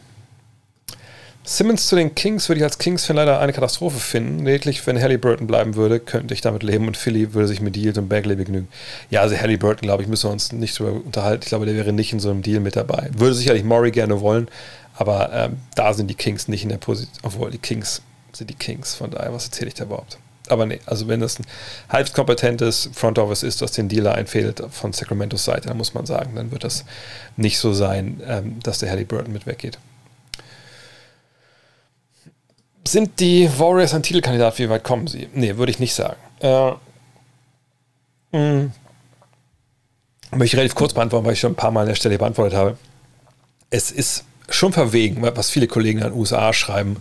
[1.43, 4.45] Simmons zu den Kings würde ich als Kings-Fan leider eine Katastrophe finden.
[4.45, 7.97] Lediglich, wenn Halliburton bleiben würde, könnte ich damit leben und Philly würde sich mit Deals
[7.99, 8.69] und Bagley begnügen.
[9.09, 11.43] Ja, also Halliburton, glaube ich, müssen wir uns nicht drüber unterhalten.
[11.43, 13.11] Ich glaube, der wäre nicht in so einem Deal mit dabei.
[13.17, 14.49] Würde sicherlich Murray gerne wollen,
[14.95, 18.55] aber ähm, da sind die Kings nicht in der Position, obwohl die Kings sind die
[18.55, 20.19] Kings, von daher, was erzähle ich da überhaupt?
[20.49, 21.47] Aber nee, also wenn das ein
[21.89, 26.07] halb kompetentes Front Office ist, was den Dealer einfädelt von Sacramentos Seite, dann muss man
[26.07, 26.85] sagen, dann wird das
[27.37, 29.79] nicht so sein, ähm, dass der Halliburton mit weggeht.
[32.87, 34.59] Sind die Warriors ein Titelkandidat?
[34.59, 35.29] Wie weit kommen sie?
[35.35, 36.17] Nee, würde ich nicht sagen.
[36.41, 36.73] Äh,
[38.33, 38.71] mh,
[40.33, 42.57] möchte ich relativ kurz beantworten, weil ich schon ein paar Mal an der Stelle beantwortet
[42.57, 42.77] habe.
[43.71, 46.97] Es ist schon verwegen, was viele Kollegen in den USA schreiben,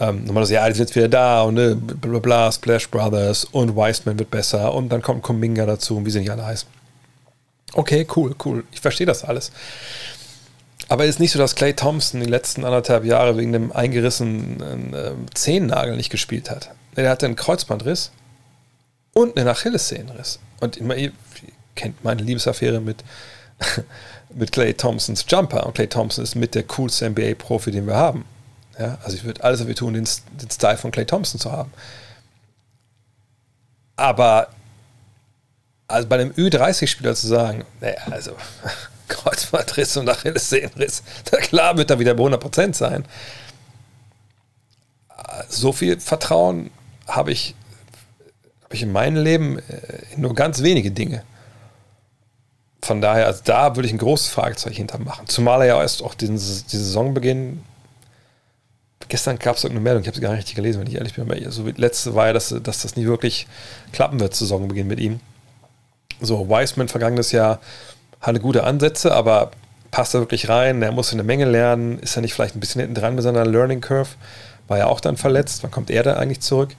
[0.00, 3.76] Ähm, normalerweise, ja, die sind jetzt wieder da und ne, bla bla, Splash Brothers und
[3.76, 6.66] Wiseman wird besser und dann kommt Kuminga dazu und wie sie nicht alle heißen.
[7.74, 8.64] Okay, cool, cool.
[8.72, 9.52] Ich verstehe das alles.
[10.92, 15.12] Aber ist nicht so, dass Clay Thompson die letzten anderthalb Jahre wegen dem eingerissenen äh,
[15.32, 16.68] Zehennagel nicht gespielt hat.
[16.94, 18.10] Er hatte einen Kreuzbandriss
[19.14, 20.38] und einen Achillessehnenriss.
[20.60, 21.12] Und immer, ihr
[21.76, 23.04] kennt meine Liebesaffäre mit,
[24.34, 25.64] mit Clay Thompsons Jumper.
[25.64, 28.26] Und Clay Thompson ist mit der coolste NBA-Profi, den wir haben.
[28.78, 30.06] Ja, also ich würde alles dafür tun, den,
[30.42, 31.72] den Style von Clay Thompson zu haben.
[33.96, 34.48] Aber
[35.88, 38.32] also bei einem Ü30-Spieler zu sagen, naja, also
[39.12, 43.04] Kreuzbandriss und Achillessehnenriss, na klar wird er wieder bei 100% sein.
[45.48, 46.70] So viel Vertrauen
[47.06, 47.54] habe ich,
[48.64, 49.62] hab ich in meinem Leben äh,
[50.16, 51.24] nur ganz wenige Dinge.
[52.82, 55.28] Von daher, also da würde ich ein großes Fragezeichen hintermachen.
[55.28, 57.62] Zumal er ja erst auch diesen, diesen Saisonbeginn
[59.08, 61.14] gestern gab es irgendeine Meldung, ich habe sie gar nicht richtig gelesen, wenn ich ehrlich
[61.14, 63.46] bin, aber so letzte war ja, dass, dass das nicht wirklich
[63.92, 65.20] klappen wird, Saisonbeginn mit ihm.
[66.20, 67.60] So, Wiseman vergangenes Jahr
[68.22, 69.50] hatte gute Ansätze, aber
[69.90, 70.80] passt er wirklich rein?
[70.82, 71.98] Er muss eine Menge lernen.
[71.98, 74.10] Ist er nicht vielleicht ein bisschen hinten dran mit seiner Learning Curve?
[74.68, 75.62] War ja auch dann verletzt.
[75.62, 76.70] Wann kommt er da eigentlich zurück?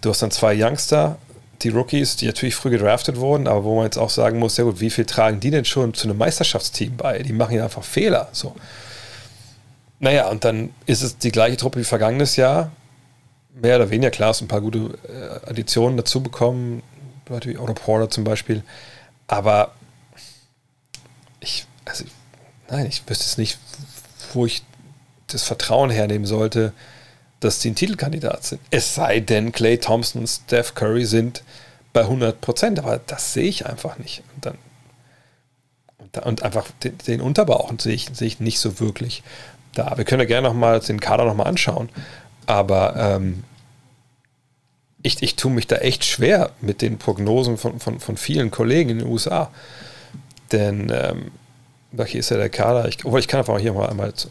[0.00, 1.16] Du hast dann zwei Youngster,
[1.62, 4.64] die Rookies, die natürlich früh gedraftet wurden, aber wo man jetzt auch sagen muss, ja
[4.64, 7.18] gut, wie viel tragen die denn schon zu einem Meisterschaftsteam bei?
[7.18, 8.28] Die machen ja einfach Fehler.
[8.32, 8.54] So.
[9.98, 12.70] Naja, und dann ist es die gleiche Truppe wie vergangenes Jahr.
[13.60, 16.82] Mehr oder weniger, klar, ist ein paar gute äh, Additionen dazu bekommen.
[17.28, 18.62] Leute wie Otto Porter zum Beispiel.
[19.26, 19.72] Aber
[21.40, 22.04] ich, also,
[22.68, 23.58] nein, ich wüsste es nicht,
[24.32, 24.62] wo ich
[25.26, 26.72] das Vertrauen hernehmen sollte,
[27.40, 28.60] dass die ein Titelkandidat sind.
[28.70, 31.42] Es sei denn, Clay Thompson und Steph Curry sind
[31.92, 34.22] bei 100 Prozent, aber das sehe ich einfach nicht.
[34.34, 34.58] Und dann
[36.24, 39.22] und einfach den, den Unterbauch sehe ich, sehe ich nicht so wirklich
[39.74, 39.96] da.
[39.96, 41.88] Wir können ja gerne nochmal den Kader nochmal anschauen,
[42.46, 43.44] aber ähm,
[45.02, 48.90] ich, ich tue mich da echt schwer mit den Prognosen von, von, von vielen Kollegen
[48.90, 49.50] in den USA.
[50.52, 51.30] Denn ähm,
[52.06, 52.88] hier ist ja der Kader.
[52.88, 54.28] Ich, obwohl ich kann einfach hier mal einmal zu,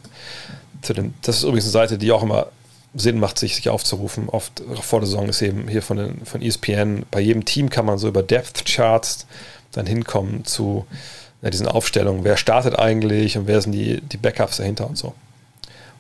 [0.81, 1.13] zu den.
[1.21, 2.47] Das ist übrigens eine Seite, die auch immer
[2.95, 4.29] Sinn macht, sich, sich aufzurufen.
[4.29, 7.05] Oft vor der Saison ist eben hier von, den, von ESPN.
[7.11, 9.27] Bei jedem Team kann man so über Depth Charts
[9.71, 10.85] dann hinkommen zu
[11.41, 12.23] ja, diesen Aufstellungen.
[12.23, 15.09] Wer startet eigentlich und wer sind die, die Backups dahinter und so.
[15.09, 15.15] Und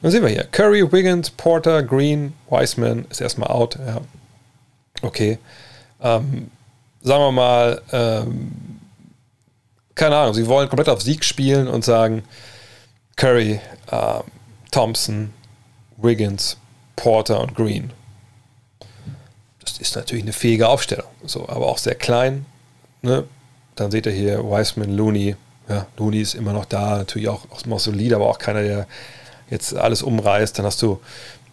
[0.03, 3.77] dann sehen wir hier: Curry, Wiggins, Porter, Green, Wiseman ist erstmal out.
[3.85, 4.01] Ja.
[5.01, 5.37] Okay.
[6.01, 6.49] Ähm,
[7.01, 8.78] sagen wir mal, ähm,
[9.99, 12.23] keine Ahnung, sie wollen komplett auf Sieg spielen und sagen,
[13.17, 13.59] Curry,
[13.91, 14.19] äh,
[14.71, 15.33] Thompson,
[15.97, 16.55] Wiggins,
[16.95, 17.91] Porter und Green.
[19.59, 22.45] Das ist natürlich eine fähige Aufstellung, so, aber auch sehr klein.
[23.01, 23.25] Ne?
[23.75, 25.35] Dann seht ihr hier Wiseman, Looney.
[25.67, 28.87] Ja, Looney ist immer noch da, natürlich auch, auch solid, aber auch keiner, der
[29.49, 30.57] jetzt alles umreißt.
[30.57, 31.01] Dann hast du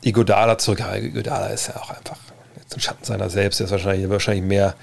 [0.03, 0.79] Igodala zurück.
[0.81, 2.19] Ja, Igodala ist ja auch einfach
[2.61, 3.59] jetzt ein Schatten seiner selbst.
[3.59, 4.77] Der ist wahrscheinlich, wahrscheinlich mehr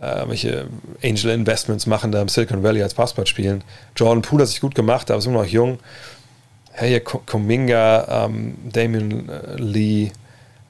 [0.00, 0.66] äh, welche
[1.02, 3.62] Angel Investments machen da im Silicon Valley als Passport spielen.
[3.96, 5.78] Jordan Poole hat sich gut gemacht, aber ist immer noch jung.
[6.72, 10.10] Hey, hier Kuminga, ähm, Damian äh, Lee,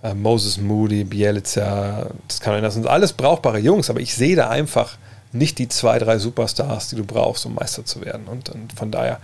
[0.02, 4.50] äh, Moses Moody, Bielica, das kann das sind alles brauchbare Jungs, aber ich sehe da
[4.50, 4.98] einfach
[5.32, 8.26] nicht die zwei, drei Superstars, die du brauchst, um Meister zu werden.
[8.26, 9.18] Und, und von daher,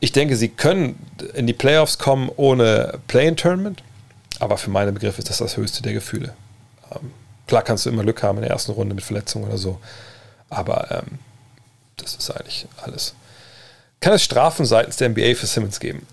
[0.00, 0.98] ich denke, sie können
[1.34, 3.82] in die Playoffs kommen ohne Play-in-Tournament,
[4.40, 6.34] aber für meine Begriffe ist das das höchste der Gefühle.
[6.92, 7.12] Ähm,
[7.46, 9.80] Klar kannst du immer Glück haben in der ersten Runde mit Verletzungen oder so.
[10.48, 11.18] Aber ähm,
[11.96, 13.14] das ist eigentlich alles.
[14.00, 16.06] Kann es Strafen seitens der NBA für Simmons geben?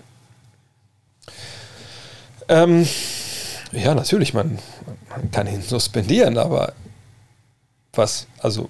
[2.47, 2.87] Ähm,
[3.71, 4.59] ja, natürlich, man,
[5.09, 6.73] man kann ihn suspendieren, aber
[7.93, 8.69] was, also,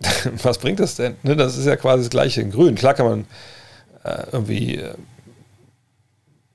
[0.42, 1.16] was bringt das denn?
[1.22, 2.74] Ne, das ist ja quasi das gleiche in Grün.
[2.74, 3.26] Klar kann man
[4.04, 4.94] äh, irgendwie, äh,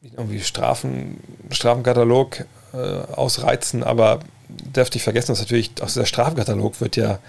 [0.01, 4.19] irgendwie Strafen, Strafenkatalog äh, ausreizen, aber
[4.73, 7.19] darf nicht vergessen, dass natürlich aus dieser Strafkatalog wird ja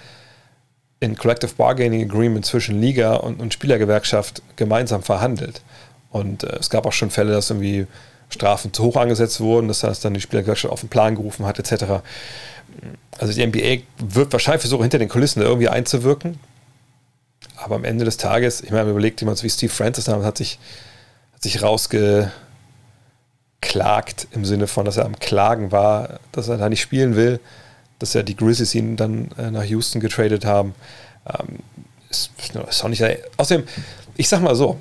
[1.00, 5.62] in Collective Bargaining Agreement zwischen Liga und, und Spielergewerkschaft gemeinsam verhandelt.
[6.10, 7.86] Und äh, es gab auch schon Fälle, dass irgendwie
[8.28, 11.58] Strafen zu hoch angesetzt wurden, dass das dann die Spielergewerkschaft auf den Plan gerufen hat,
[11.58, 12.02] etc.
[13.18, 16.38] Also die NBA wird wahrscheinlich versuchen, hinter den Kulissen irgendwie einzuwirken.
[17.56, 20.58] Aber am Ende des Tages, ich meine, überlegt jemand wie Steve Francis hat sich,
[21.34, 22.30] hat sich rausge,
[23.60, 27.40] klagt im Sinne von, dass er am Klagen war, dass er da nicht spielen will,
[27.98, 30.74] dass er die Grizzlies ihn dann äh, nach Houston getradet haben.
[31.26, 31.58] Ähm,
[32.08, 33.04] ist, ist auch nicht.
[33.36, 33.66] Außerdem,
[34.16, 34.80] ich sag mal so,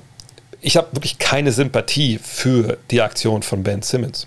[0.60, 4.26] ich habe wirklich keine Sympathie für die Aktion von Ben Simmons.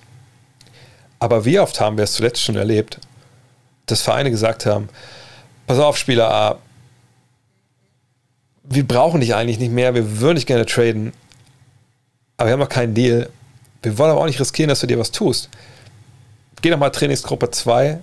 [1.19, 2.99] Aber wie oft haben wir es zuletzt schon erlebt,
[3.85, 4.89] dass Vereine gesagt haben:
[5.67, 6.59] Pass auf, Spieler A,
[8.63, 11.11] wir brauchen dich eigentlich nicht mehr, wir würden dich gerne traden,
[12.37, 13.29] aber wir haben noch keinen Deal
[13.83, 15.49] wir wollen aber auch nicht riskieren, dass du dir was tust.
[16.61, 17.99] geh doch mal Trainingsgruppe 2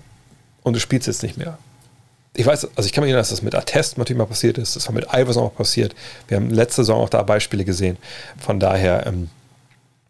[0.63, 1.57] und du spielst jetzt nicht mehr.
[2.33, 4.75] Ich weiß, also ich kann mir erinnern, dass das mit Attest natürlich mal passiert ist,
[4.75, 5.95] das war mit Iverson auch passiert.
[6.27, 7.97] Wir haben letzte Saison auch da Beispiele gesehen.
[8.37, 9.29] Von daher, ähm,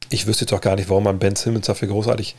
[0.10, 2.35] ich wüsste doch gar nicht, warum man Ben Simmons dafür großartig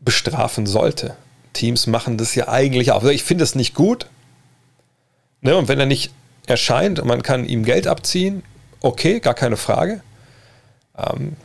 [0.00, 1.16] bestrafen sollte.
[1.52, 2.96] Teams machen das ja eigentlich auch.
[2.96, 4.06] Also ich finde es nicht gut.
[5.42, 5.56] Ne?
[5.56, 6.12] Und wenn er nicht
[6.46, 8.42] erscheint und man kann ihm Geld abziehen,
[8.80, 10.02] okay, gar keine Frage.
[11.08, 11.36] Ähm,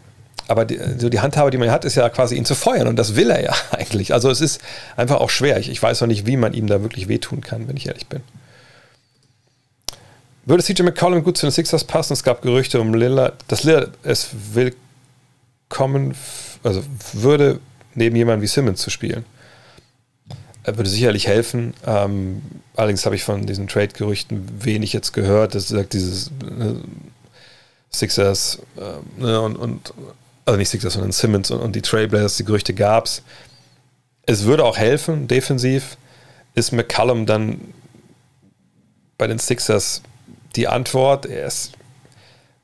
[0.47, 2.97] aber die, so die Handhabe, die man hat, ist ja quasi ihn zu feuern und
[2.97, 4.13] das will er ja eigentlich.
[4.13, 4.61] Also es ist
[4.95, 5.57] einfach auch schwer.
[5.59, 8.07] Ich, ich weiß noch nicht, wie man ihm da wirklich wehtun kann, wenn ich ehrlich
[8.07, 8.21] bin.
[10.45, 12.13] Würde CJ McCollum gut zu den Sixers passen?
[12.13, 16.13] Es gab Gerüchte um Lillard, dass Lillard es willkommen,
[16.63, 16.83] also
[17.13, 17.59] würde
[17.95, 19.25] neben jemandem wie Simmons zu spielen.
[20.63, 21.73] Er würde sicherlich helfen.
[21.85, 22.41] Ähm,
[22.75, 25.55] allerdings habe ich von diesen Trade-Gerüchten wenig jetzt gehört.
[25.55, 26.75] Das sagt dieses äh,
[27.95, 29.93] Sixers äh, ne, und, und,
[30.45, 33.21] also nicht Sixers, sondern Simmons und, und die Trailblazers, die Gerüchte gab es.
[34.25, 35.97] Es würde auch helfen, defensiv.
[36.55, 37.73] Ist McCallum dann
[39.17, 40.01] bei den Sixers
[40.55, 41.25] die Antwort?
[41.25, 41.73] Er ist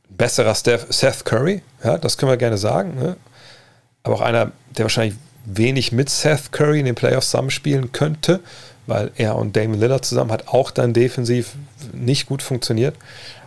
[0.09, 2.95] ein besserer Seth Curry, ja, das können wir gerne sagen.
[2.95, 3.17] Ne?
[4.03, 8.41] Aber auch einer, der wahrscheinlich wenig mit Seth Curry in den Playoffs zusammenspielen könnte,
[8.87, 11.53] weil er und Damon Lillard zusammen hat auch dann defensiv
[11.93, 12.95] nicht gut funktioniert.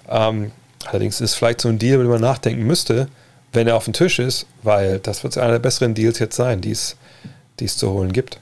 [0.08, 0.52] Ähm,
[0.86, 3.08] allerdings ist es vielleicht so ein Deal, über den man nachdenken müsste,
[3.52, 6.60] wenn er auf dem Tisch ist, weil das wird einer der besseren Deals jetzt sein,
[6.60, 6.96] die es
[7.76, 8.40] zu holen gibt.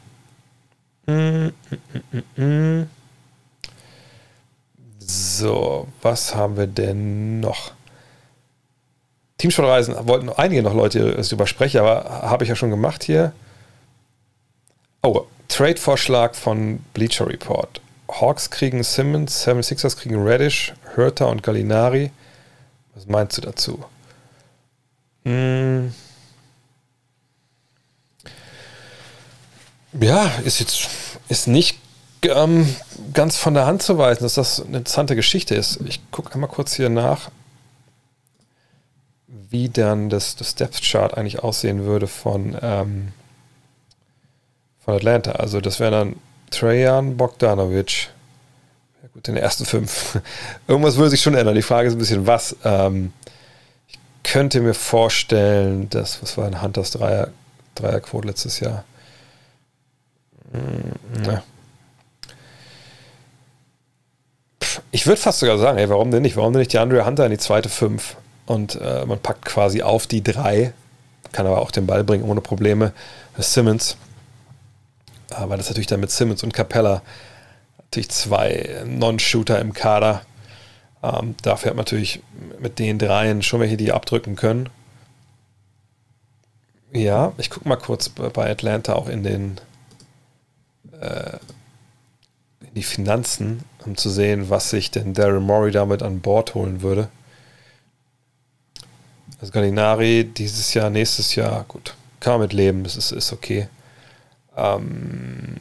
[4.98, 7.72] So, was haben wir denn noch?
[9.38, 13.32] Teamsportreisen wollten einige noch Leute darüber sprechen, aber habe ich ja schon gemacht hier.
[15.02, 17.80] Oh, Trade-Vorschlag von Bleacher Report.
[18.08, 22.12] Hawks kriegen Simmons, 76ers kriegen Reddish, Hurter und Gallinari.
[22.94, 23.84] Was meinst du dazu?
[25.24, 25.94] Hm.
[30.00, 30.88] Ja, ist jetzt
[31.28, 31.78] ist nicht
[32.22, 32.74] ähm,
[33.12, 35.80] ganz von der Hand zu weisen, dass das eine interessante Geschichte ist.
[35.86, 37.30] Ich gucke einmal kurz hier nach,
[39.26, 43.12] wie dann das, das Depth Chart eigentlich aussehen würde von ähm,
[44.84, 45.32] von Atlanta.
[45.32, 46.16] Also das wäre dann
[46.50, 48.10] Trajan Bogdanovic.
[49.14, 50.18] Gut, in den ersten fünf.
[50.66, 51.54] Irgendwas würde sich schon ändern.
[51.54, 52.56] Die Frage ist ein bisschen, was.
[52.64, 53.12] Ähm,
[53.88, 57.28] ich könnte mir vorstellen, dass, was war ein Hunters Dreier,
[57.74, 58.84] Dreierquote letztes Jahr?
[60.52, 61.42] Hm, ja.
[64.90, 66.36] Ich würde fast sogar sagen, ey, warum denn nicht?
[66.36, 68.16] Warum denn nicht die Andrea Hunter in die zweite fünf?
[68.46, 70.72] Und äh, man packt quasi auf die drei,
[71.32, 72.92] kann aber auch den Ball bringen ohne Probleme.
[73.38, 73.96] Simmons
[75.40, 77.02] weil das natürlich dann mit Simmons und Capella
[77.92, 80.22] natürlich zwei Non-Shooter im Kader.
[81.02, 82.22] Ähm, dafür hat man natürlich
[82.58, 84.70] mit den dreien schon welche, die abdrücken können.
[86.92, 89.60] Ja, ich gucke mal kurz bei Atlanta auch in den
[91.00, 91.36] äh,
[92.60, 96.80] in die Finanzen, um zu sehen, was sich denn Daryl Morey damit an Bord holen
[96.80, 97.08] würde.
[99.40, 103.68] Also Gallinari dieses Jahr, nächstes Jahr, gut, kann man mit leben, das ist, ist okay.
[104.56, 105.56] Ähm,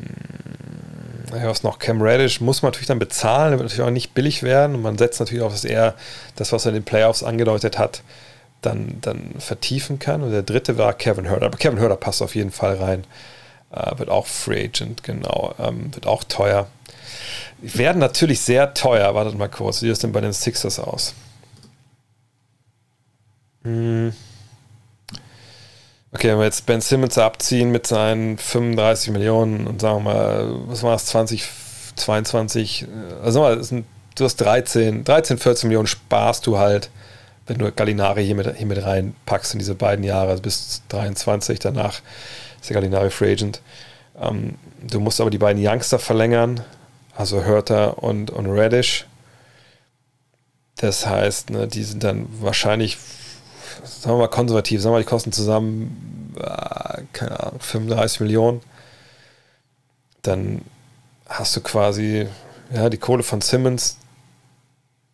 [1.35, 1.79] ja, was noch?
[1.79, 4.81] Cam Reddish muss man natürlich dann bezahlen, der wird natürlich auch nicht billig werden und
[4.81, 5.95] man setzt natürlich auf, dass er
[6.35, 8.03] das, was er in den Playoffs angedeutet hat,
[8.61, 10.21] dann, dann vertiefen kann.
[10.21, 11.47] Und der dritte war Kevin Herder.
[11.47, 13.03] Aber Kevin Herder passt auf jeden Fall rein.
[13.71, 15.55] Äh, wird auch Free Agent, genau.
[15.59, 16.67] Ähm, wird auch teuer.
[17.61, 19.13] Die werden natürlich sehr teuer.
[19.15, 19.81] Wartet mal kurz.
[19.81, 21.13] Wie sieht es denn bei den Sixers aus?
[23.63, 24.13] Hm.
[26.13, 30.55] Okay, wenn wir jetzt Ben Simmons abziehen mit seinen 35 Millionen und sagen wir mal,
[30.67, 31.45] was war es, 20,
[31.95, 32.85] 22,
[33.23, 33.85] also mal, sind,
[34.15, 36.89] du hast 13, 13, 14 Millionen sparst du halt,
[37.47, 41.59] wenn du Gallinari hier mit, hier mit reinpackst in diese beiden Jahre, also bis 23,
[41.59, 42.01] danach
[42.59, 43.61] ist der Gallinari Free Agent.
[44.21, 46.59] Ähm, du musst aber die beiden Youngster verlängern,
[47.15, 49.05] also Hörter und, und Reddish.
[50.75, 52.97] Das heißt, ne, die sind dann wahrscheinlich
[53.83, 58.61] sagen wir mal konservativ, sagen wir mal, die kosten zusammen, äh, keine Ahnung, 35 Millionen.
[60.21, 60.61] Dann
[61.27, 62.27] hast du quasi
[62.73, 63.97] ja, die Kohle von Simmons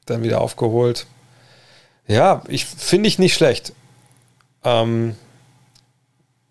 [0.06, 1.06] dann wieder aufgeholt.
[2.08, 3.74] Ja, ich finde ich nicht schlecht.
[4.64, 5.16] Ähm,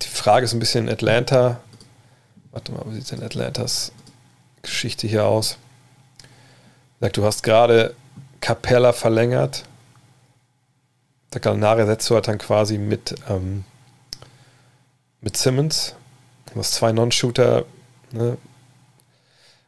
[0.01, 1.59] die Frage ist ein bisschen Atlanta.
[2.51, 3.91] Warte mal, wie sieht denn Atlantas
[4.61, 5.57] Geschichte hier aus?
[6.99, 7.95] Sag, du hast gerade
[8.41, 9.63] Capella verlängert
[11.33, 13.63] der Gallinari setzt du halt dann quasi mit, ähm,
[15.21, 15.95] mit Simmons.
[16.53, 17.65] Du hast zwei Non-Shooter,
[18.11, 18.37] ne?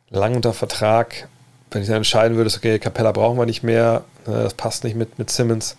[0.10, 1.28] lang unter Vertrag.
[1.72, 4.44] Wenn ich dann entscheiden würde, okay, Capella brauchen wir nicht mehr, ne?
[4.44, 5.76] das passt nicht mit, mit Simmons.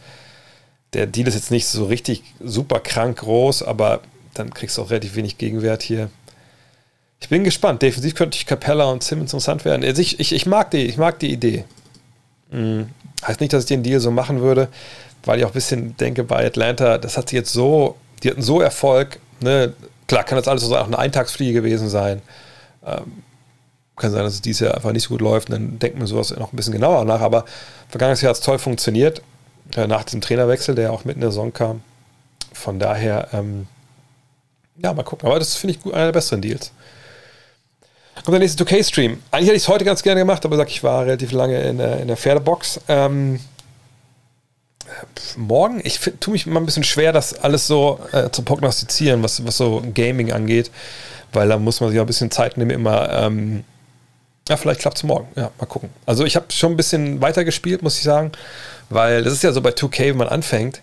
[0.92, 4.00] Der Deal ist jetzt nicht so richtig super krank groß, aber
[4.34, 6.10] dann kriegst du auch relativ wenig Gegenwert hier.
[7.20, 7.82] Ich bin gespannt.
[7.82, 9.84] Defensiv könnte ich Capella und Simmons interessant werden.
[9.84, 11.64] Also ich, ich, ich, mag die, ich mag die Idee.
[12.50, 12.90] Hm.
[13.26, 14.68] Heißt nicht, dass ich den Deal so machen würde,
[15.24, 18.42] weil ich auch ein bisschen denke, bei Atlanta, das hat sie jetzt so, die hatten
[18.42, 19.18] so Erfolg.
[19.40, 19.74] Ne?
[20.06, 22.22] Klar, kann das alles so auch eine Eintagsfliege gewesen sein.
[22.84, 23.22] Ähm,
[23.96, 25.52] kann sein, dass es dieses Jahr einfach nicht so gut läuft.
[25.52, 27.20] dann denkt man sowas noch ein bisschen genauer nach.
[27.20, 27.44] Aber
[27.88, 29.22] vergangenes Jahr hat es toll funktioniert.
[29.76, 31.82] Äh, nach dem Trainerwechsel, der auch mitten in der Saison kam.
[32.52, 33.66] Von daher, ähm,
[34.82, 35.28] ja, mal gucken.
[35.28, 36.72] Aber das finde ich gut, einer der besseren Deals.
[38.24, 39.22] Kommt der nächste 2K-Stream.
[39.30, 41.78] Eigentlich hätte ich es heute ganz gerne gemacht, aber sag, ich war relativ lange in
[41.78, 42.80] der, in der Pferdebox.
[42.88, 43.40] Ähm,
[45.36, 49.44] morgen, ich tue mich immer ein bisschen schwer, das alles so äh, zu prognostizieren, was,
[49.44, 50.70] was so Gaming angeht,
[51.32, 53.10] weil da muss man sich auch ein bisschen Zeit nehmen, immer.
[53.12, 53.64] Ähm,
[54.48, 55.28] ja, vielleicht klappt es morgen.
[55.36, 55.90] Ja, mal gucken.
[56.06, 58.32] Also, ich habe schon ein bisschen weiter gespielt, muss ich sagen,
[58.88, 60.82] weil das ist ja so bei 2K, wenn man anfängt,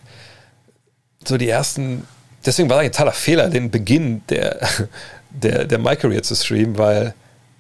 [1.26, 2.08] so die ersten.
[2.46, 4.68] Deswegen war das ein totaler Fehler, den Beginn der,
[5.32, 7.14] der, der My Career zu streamen, weil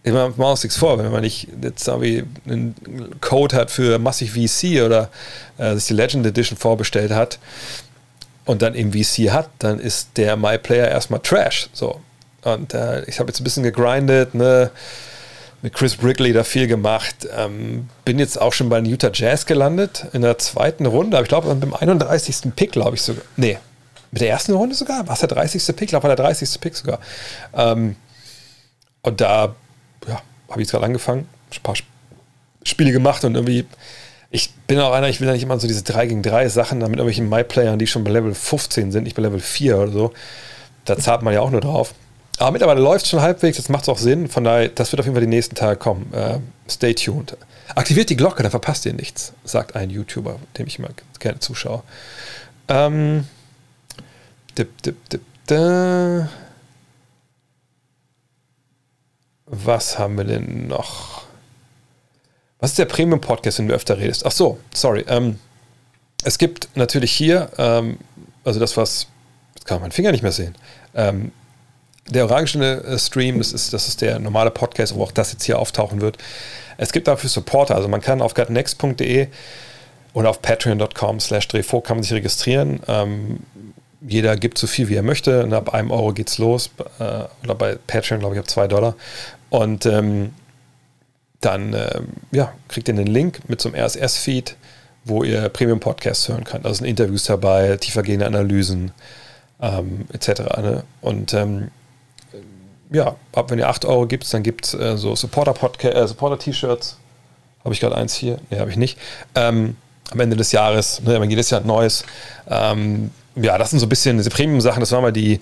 [0.08, 2.76] ich meine, machen uns nichts vor, wenn man nicht jetzt irgendwie einen
[3.20, 5.10] Code hat für massig VC oder
[5.58, 7.40] äh, sich die Legend Edition vorbestellt hat
[8.46, 11.70] und dann eben VC hat, dann ist der My Player erstmal Trash.
[11.74, 12.00] So.
[12.44, 14.72] Und äh, ich habe jetzt ein bisschen gegrindet, ne?
[15.62, 17.28] mit Chris Brickley da viel gemacht.
[17.36, 21.24] Ähm, bin jetzt auch schon bei den Utah Jazz gelandet in der zweiten Runde, aber
[21.24, 22.56] ich glaube beim 31.
[22.56, 23.24] Pick, glaube ich sogar.
[23.36, 23.58] Nee,
[24.12, 25.06] mit der ersten Runde sogar?
[25.06, 25.66] War es der 30.
[25.76, 25.82] Pick?
[25.82, 26.62] Ich glaube, war der 30.
[26.62, 27.00] Pick sogar.
[27.54, 27.98] Ähm,
[29.02, 29.56] und da
[30.50, 31.76] habe ich gerade angefangen, ein paar
[32.64, 33.66] Spiele gemacht und irgendwie,
[34.30, 36.80] ich bin auch einer, ich will ja nicht immer so diese 3 gegen 3 Sachen
[36.80, 39.92] da mit irgendwelchen My-Playern, die schon bei Level 15 sind, nicht bei Level 4 oder
[39.92, 40.14] so.
[40.86, 41.94] Da zahlt man ja auch nur drauf.
[42.40, 44.28] Aber mittlerweile läuft es schon halbwegs, das macht es auch Sinn.
[44.28, 46.12] Von daher, das wird auf jeden Fall die nächsten Tage kommen.
[46.14, 47.36] Äh, stay tuned.
[47.76, 51.84] Aktiviert die Glocke, dann verpasst ihr nichts, sagt ein YouTuber, dem ich immer gerne zuschaue.
[52.70, 53.26] Ähm,
[54.58, 56.30] dip, dip, dip, da.
[59.48, 61.24] Was haben wir denn noch?
[62.60, 64.26] Was ist der Premium-Podcast, wenn du öfter redest?
[64.26, 65.06] Ach so, sorry.
[65.08, 65.40] Ähm,
[66.24, 67.98] es gibt natürlich hier, ähm,
[68.44, 69.08] also das, was,
[69.56, 70.56] jetzt kann man meinen Finger nicht mehr sehen.
[70.94, 71.32] Ähm,
[72.10, 75.44] der orangene äh, Stream, das ist, das ist der normale Podcast, wo auch das jetzt
[75.44, 76.18] hier auftauchen wird.
[76.78, 79.28] Es gibt dafür Supporter, also man kann auf gutnext.de
[80.14, 82.82] oder auf patreon.com slash drehvor kann man sich registrieren.
[82.88, 83.40] Ähm,
[84.02, 85.44] jeder gibt so viel, wie er möchte.
[85.44, 86.70] Und ab einem Euro geht's los.
[87.00, 87.04] Äh,
[87.44, 88.96] oder bei Patreon, glaube ich, ab zwei Dollar.
[89.50, 90.34] Und ähm,
[91.42, 92.02] dann äh,
[92.32, 94.56] ja, kriegt ihr einen Link mit so einem RSS-Feed,
[95.06, 96.66] wo ihr Premium-Podcasts hören könnt.
[96.66, 98.92] Da sind Interviews dabei, tiefergehende Analysen
[99.62, 100.30] ähm, etc.
[100.58, 100.84] Ne?
[101.02, 101.72] Und ähm,
[102.92, 105.96] ja, ab wenn ihr 8 Euro gibt, dann gibt es äh, so Supporter-T-Shirts.
[105.96, 106.38] Äh, Supporter
[107.64, 108.40] habe ich gerade eins hier?
[108.50, 108.98] Ne, habe ich nicht.
[109.36, 109.76] Ähm,
[110.10, 112.06] am Ende des Jahres, ne, jedes Jahr ein neues.
[112.50, 115.40] Ähm, ja, das sind so ein bisschen diese Premium-Sachen, das waren mal die,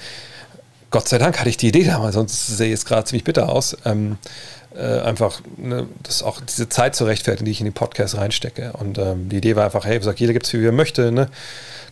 [0.91, 3.49] Gott sei Dank hatte ich die Idee damals, sonst sehe ich jetzt gerade ziemlich bitter
[3.49, 3.75] aus.
[3.85, 4.17] Ähm,
[4.77, 8.73] äh, einfach ne, das auch diese Zeit zu rechtfertigen, die ich in den Podcast reinstecke.
[8.73, 11.11] Und ähm, die Idee war einfach, hey, sagt, jeder gibt es, wie er möchte.
[11.11, 11.29] Ne?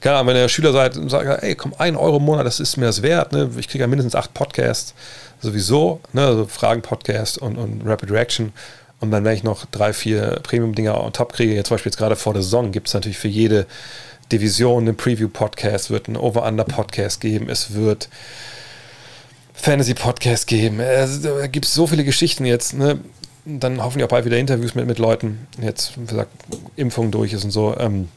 [0.03, 2.75] Ahnung, wenn ihr Schüler seid und sagt, ey, komm, ein Euro im Monat, das ist
[2.75, 3.31] mir das wert.
[3.31, 3.49] Ne?
[3.57, 4.93] Ich kriege ja mindestens acht Podcasts
[5.39, 6.25] sowieso, ne?
[6.25, 8.51] also Fragen-Podcast und, und Rapid Reaction.
[8.99, 11.97] Und dann, wenn ich noch drei, vier Premium-Dinger on top kriege, jetzt zum Beispiel jetzt
[11.97, 13.65] gerade vor der Saison, gibt es natürlich für jede
[14.31, 18.09] Division einen Preview-Podcast, wird einen Over-Under-Podcast geben, es wird
[19.63, 20.79] Fantasy-Podcast geben.
[20.79, 22.73] Da gibt es so viele Geschichten jetzt.
[22.73, 22.99] Ne?
[23.45, 25.47] Dann hoffentlich auch bald wieder Interviews mit, mit Leuten.
[25.61, 26.31] Jetzt, wie gesagt,
[26.75, 27.75] Impfung durch ist und so.
[27.77, 28.09] Ähm,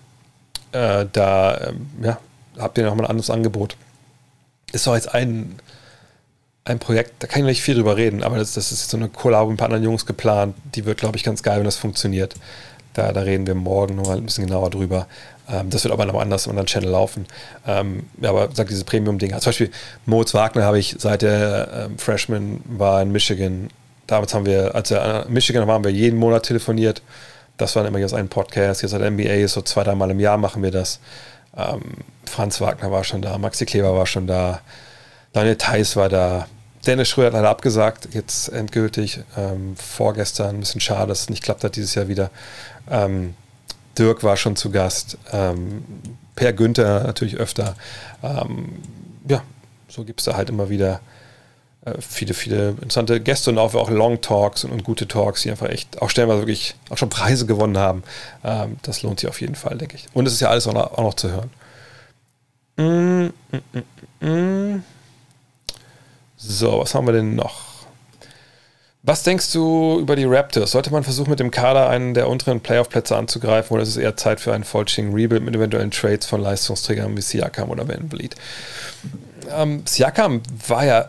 [0.72, 2.18] äh, da ähm, ja,
[2.58, 3.76] habt ihr noch mal ein anderes Angebot.
[4.72, 5.54] Ist doch jetzt ein,
[6.64, 9.08] ein Projekt, da kann ich nicht viel drüber reden, aber das, das ist so eine
[9.08, 10.56] Kollabo mit ein paar anderen Jungs geplant.
[10.74, 12.34] Die wird, glaube ich, ganz geil, wenn das funktioniert.
[12.92, 15.06] Da, da reden wir morgen noch mal ein bisschen genauer drüber.
[15.48, 17.26] Ähm, das wird aber noch anders einem anderen Channel laufen.
[17.66, 19.30] Ähm, aber sagt diese Premium-Ding.
[19.30, 19.70] Zum Beispiel
[20.04, 23.70] Moritz Wagner habe ich seit der ähm, Freshman war in Michigan.
[24.06, 27.02] Damals haben wir, als er in Michigan war, haben wir jeden Monat telefoniert.
[27.56, 28.82] Das war immer jetzt ein Podcast.
[28.82, 31.00] Jetzt hat NBA so zwei, dreimal im Jahr machen wir das.
[31.56, 31.82] Ähm,
[32.26, 34.60] Franz Wagner war schon da, Maxi Kleber war schon da,
[35.32, 36.46] Daniel Theiss war da.
[36.86, 39.20] Dennis Schröder hat leider abgesagt, jetzt endgültig.
[39.36, 42.30] Ähm, vorgestern, ein bisschen schade, dass es nicht klappt hat dieses Jahr wieder.
[42.88, 43.34] Ähm,
[43.98, 45.18] Dirk war schon zu Gast.
[45.32, 45.84] Ähm,
[46.34, 47.74] per Günther natürlich öfter.
[48.22, 48.82] Ähm,
[49.28, 49.42] ja,
[49.88, 51.00] so gibt es da halt immer wieder
[51.86, 55.50] äh, viele, viele interessante Gäste und auch, auch Long Talks und, und, gute Talks, die
[55.50, 58.02] einfach echt auch stellenweise wirklich auch schon Preise gewonnen haben.
[58.44, 60.06] Ähm, das lohnt sich auf jeden Fall, denke ich.
[60.12, 61.50] Und es ist ja alles auch noch, auch noch zu hören.
[62.76, 63.80] Mm, mm,
[64.20, 64.84] mm, mm.
[66.36, 67.75] so, was haben wir denn noch?
[69.06, 70.72] Was denkst du über die Raptors?
[70.72, 74.16] Sollte man versuchen, mit dem Kader einen der unteren Playoff-Plätze anzugreifen oder ist es eher
[74.16, 78.34] Zeit für einen vollständigen Rebuild mit eventuellen Trades von Leistungsträgern wie Siakam oder Van Vliet?
[79.54, 81.06] ähm, Siakam war ja äh,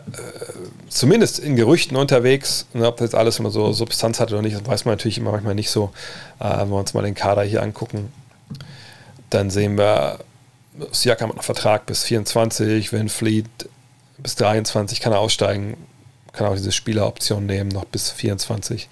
[0.88, 2.66] zumindest in Gerüchten unterwegs.
[2.72, 5.18] Ne, ob das jetzt alles immer so Substanz hat oder nicht, das weiß man natürlich
[5.18, 5.90] immer manchmal nicht so.
[6.40, 8.12] Äh, wenn wir uns mal den Kader hier angucken,
[9.30, 10.20] dann sehen wir,
[10.92, 13.46] Siakam hat noch Vertrag bis 24, Van Fleet
[14.18, 15.76] bis 23 kann er aussteigen,
[16.38, 18.88] kann auch diese Spieleroption nehmen, noch bis 24.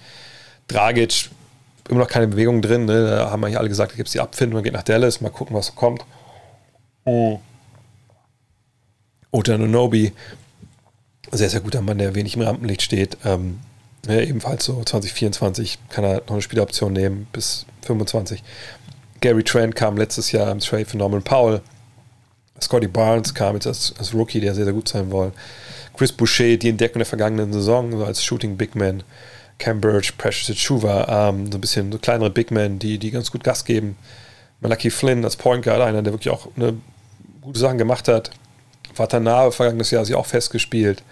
[0.67, 1.29] Dragic,
[1.89, 3.09] immer noch keine Bewegung drin, ne?
[3.09, 5.55] da haben wir alle gesagt, da gibt es die Abfindung, geht nach Dallas, mal gucken,
[5.55, 6.03] was kommt.
[7.05, 7.39] Oh.
[9.31, 9.57] Ota
[11.31, 13.17] sehr, sehr guter Mann, der wenig im Rampenlicht steht.
[13.23, 13.59] Ähm,
[14.07, 18.43] ja, ebenfalls so 2024 kann er noch eine Spieloption nehmen bis 25.
[19.21, 21.61] Gary Trent kam letztes Jahr im Trade für Norman Powell.
[22.61, 25.31] Scotty Barnes kam jetzt als, als, Rookie, der sehr, sehr gut sein soll.
[25.95, 29.03] Chris Boucher, die Entdeckung der vergangenen Saison, so als Shooting Big Man.
[29.59, 33.31] Cam Birch, Precious Chuva, ähm, so ein bisschen so kleinere Big Men, die, die ganz
[33.31, 33.97] gut Gas geben.
[34.61, 36.75] Malachi Flynn als Point Guard, einer, der wirklich auch eine
[37.41, 38.31] gute Sachen gemacht hat.
[38.95, 41.03] Watanabe vergangenes Jahr sie auch festgespielt.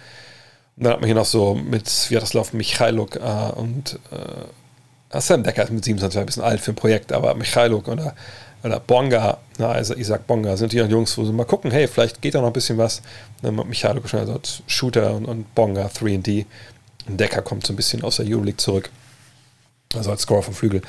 [0.77, 5.63] Und dann hat man hier noch so mit Sviatoslav Michailuk äh, und äh, Sam Decker
[5.63, 8.15] ist mit 27 ein bisschen alt für ein Projekt, aber Michailuk oder,
[8.65, 12.21] oder Bonga, na, also Isaac Bonga, sind die Jungs, wo sie mal gucken, hey, vielleicht
[12.21, 13.01] geht da noch ein bisschen was.
[13.43, 16.45] Michailuk schon also Shooter und, und Bonga 3D.
[17.07, 18.89] Und Decker kommt so ein bisschen aus der Euroleague zurück.
[19.93, 20.81] Also als Scorer vom Flügel.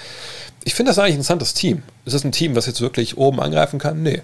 [0.64, 1.82] Ich finde das eigentlich ein interessantes Team.
[2.06, 4.02] Ist das ein Team, was jetzt wirklich oben angreifen kann?
[4.02, 4.22] Nee.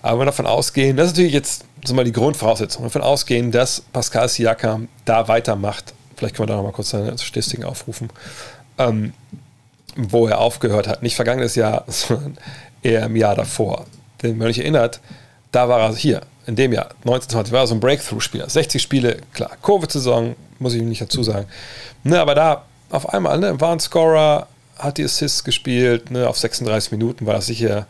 [0.00, 3.50] Aber wenn wir davon ausgehen, das ist natürlich jetzt so mal die Grundvoraussetzung, davon ausgehen,
[3.50, 8.10] dass Pascal Siakam da weitermacht, vielleicht können wir da nochmal kurz seine Statistiken aufrufen,
[8.78, 9.12] ähm,
[9.96, 11.02] wo er aufgehört hat.
[11.02, 12.38] Nicht vergangenes Jahr, sondern
[12.82, 13.86] eher im Jahr davor.
[14.22, 15.00] Denn wenn man sich erinnert,
[15.50, 18.48] da war er hier, in dem Jahr, 1920, war er so ein Breakthrough-Spieler.
[18.48, 21.46] 60 Spiele, klar, Covid-Saison, muss ich nicht dazu sagen.
[22.04, 24.48] Ne, aber da auf einmal ne, war ein Scorer,
[24.78, 27.86] hat die Assists gespielt, ne, auf 36 Minuten war das sicher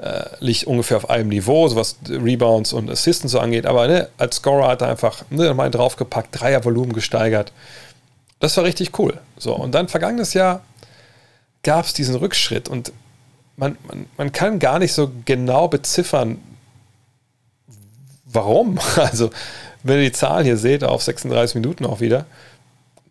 [0.00, 3.66] äh, liegt ungefähr auf einem Niveau, so was Rebounds und Assistance so angeht.
[3.66, 7.52] Aber ne, als Scorer hat er einfach ne, mal draufgepackt, Dreiervolumen gesteigert.
[8.40, 9.18] Das war richtig cool.
[9.38, 10.62] So, und dann vergangenes Jahr
[11.62, 12.92] gab es diesen Rückschritt und
[13.56, 16.38] man, man, man kann gar nicht so genau beziffern,
[18.24, 18.78] warum.
[18.96, 19.30] Also,
[19.82, 22.26] wenn ihr die Zahl hier seht, auf 36 Minuten auch wieder,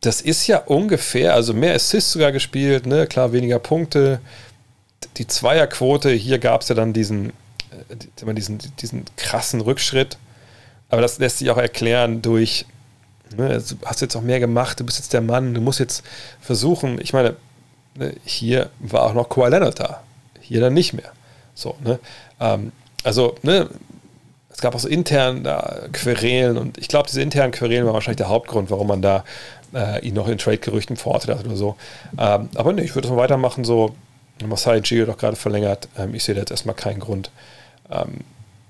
[0.02, 3.08] das ist ja ungefähr, also mehr Assists sogar gespielt, ne?
[3.08, 4.20] klar, weniger Punkte,
[5.18, 10.18] die Zweierquote, hier gab es ja dann diesen, äh, diesen, diesen krassen Rückschritt.
[10.90, 12.66] Aber das lässt sich auch erklären durch,
[13.36, 16.04] ne, du hast jetzt auch mehr gemacht, du bist jetzt der Mann, du musst jetzt
[16.42, 17.36] versuchen, ich meine,
[17.96, 20.04] ne, hier war auch noch Kawhi Leonard da,
[20.44, 21.12] hier dann nicht mehr.
[21.56, 22.00] So, ne?
[22.40, 22.72] Ähm,
[23.04, 23.70] also, ne,
[24.50, 28.18] es gab auch so intern da Querelen und ich glaube, diese internen Querelen waren wahrscheinlich
[28.18, 29.24] der Hauptgrund, warum man da
[29.74, 31.76] äh, ihn noch in Trade-Gerüchten verortet hat oder so.
[32.18, 33.96] Ähm, aber ne, ich würde das mal weitermachen, so
[34.46, 35.88] Masai Gio doch gerade verlängert.
[35.98, 37.32] Ähm, ich sehe da jetzt erstmal keinen Grund,
[37.90, 38.22] ähm,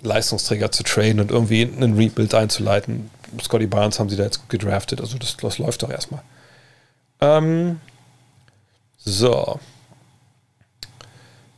[0.02, 3.10] Leistungsträger zu traden und irgendwie einen Rebuild einzuleiten.
[3.42, 6.22] Scotty Barnes haben sie da jetzt gut gedraftet, also das, das läuft doch erstmal.
[7.22, 7.80] Ähm,
[8.98, 9.60] so.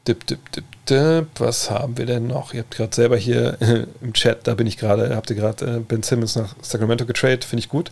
[0.07, 1.27] Dip, dip, dip, dip.
[1.39, 2.53] Was haben wir denn noch?
[2.53, 5.77] Ihr habt gerade selber hier äh, im Chat, da bin ich gerade, habt ihr gerade
[5.77, 7.91] äh, Ben Simmons nach Sacramento getradet, finde ich gut.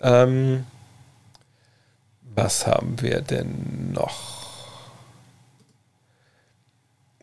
[0.00, 0.66] Ähm,
[2.34, 4.40] was haben wir denn noch?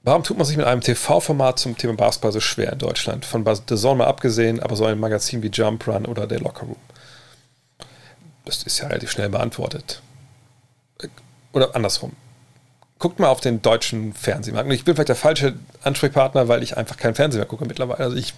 [0.04, 3.26] Warum tut man sich mit einem TV-Format zum Thema Basketball so schwer in Deutschland?
[3.26, 6.66] Von The Zone mal abgesehen, aber so ein Magazin wie Jump Run oder der Locker
[6.66, 6.78] Room.
[8.46, 10.02] Das ist ja relativ schnell beantwortet.
[11.52, 12.14] Oder andersrum.
[13.00, 14.72] Guckt mal auf den deutschen Fernsehmarkt.
[14.72, 15.54] Ich bin vielleicht der falsche
[15.84, 18.00] Ansprechpartner, weil ich einfach keinen Fernsehen mehr gucke mittlerweile.
[18.00, 18.34] Also ich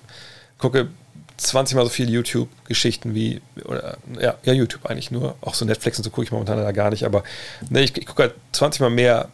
[0.57, 0.89] gucke
[1.37, 5.35] 20 mal so viele YouTube-Geschichten wie, oder ja, ja, YouTube eigentlich nur.
[5.41, 7.05] Auch so Netflix und so gucke ich momentan da gar nicht.
[7.05, 7.23] Aber
[7.69, 9.29] ne, ich, ich gucke halt 20 mal mehr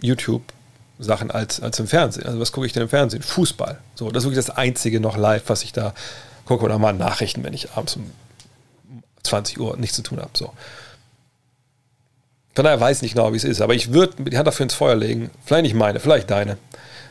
[0.00, 0.42] YouTube
[0.98, 2.26] Sachen als, als im Fernsehen.
[2.26, 3.22] Also was gucke ich denn im Fernsehen?
[3.22, 3.78] Fußball.
[3.94, 5.94] So, das ist wirklich das Einzige noch live, was ich da
[6.44, 6.64] gucke.
[6.64, 8.10] Oder mal Nachrichten, wenn ich abends um
[9.22, 10.30] 20 Uhr nichts zu tun habe.
[10.34, 10.52] So.
[12.54, 13.60] Von daher weiß ich nicht genau, wie es ist.
[13.60, 15.30] Aber ich würde die Hand dafür ins Feuer legen.
[15.44, 16.58] Vielleicht nicht meine, vielleicht deine.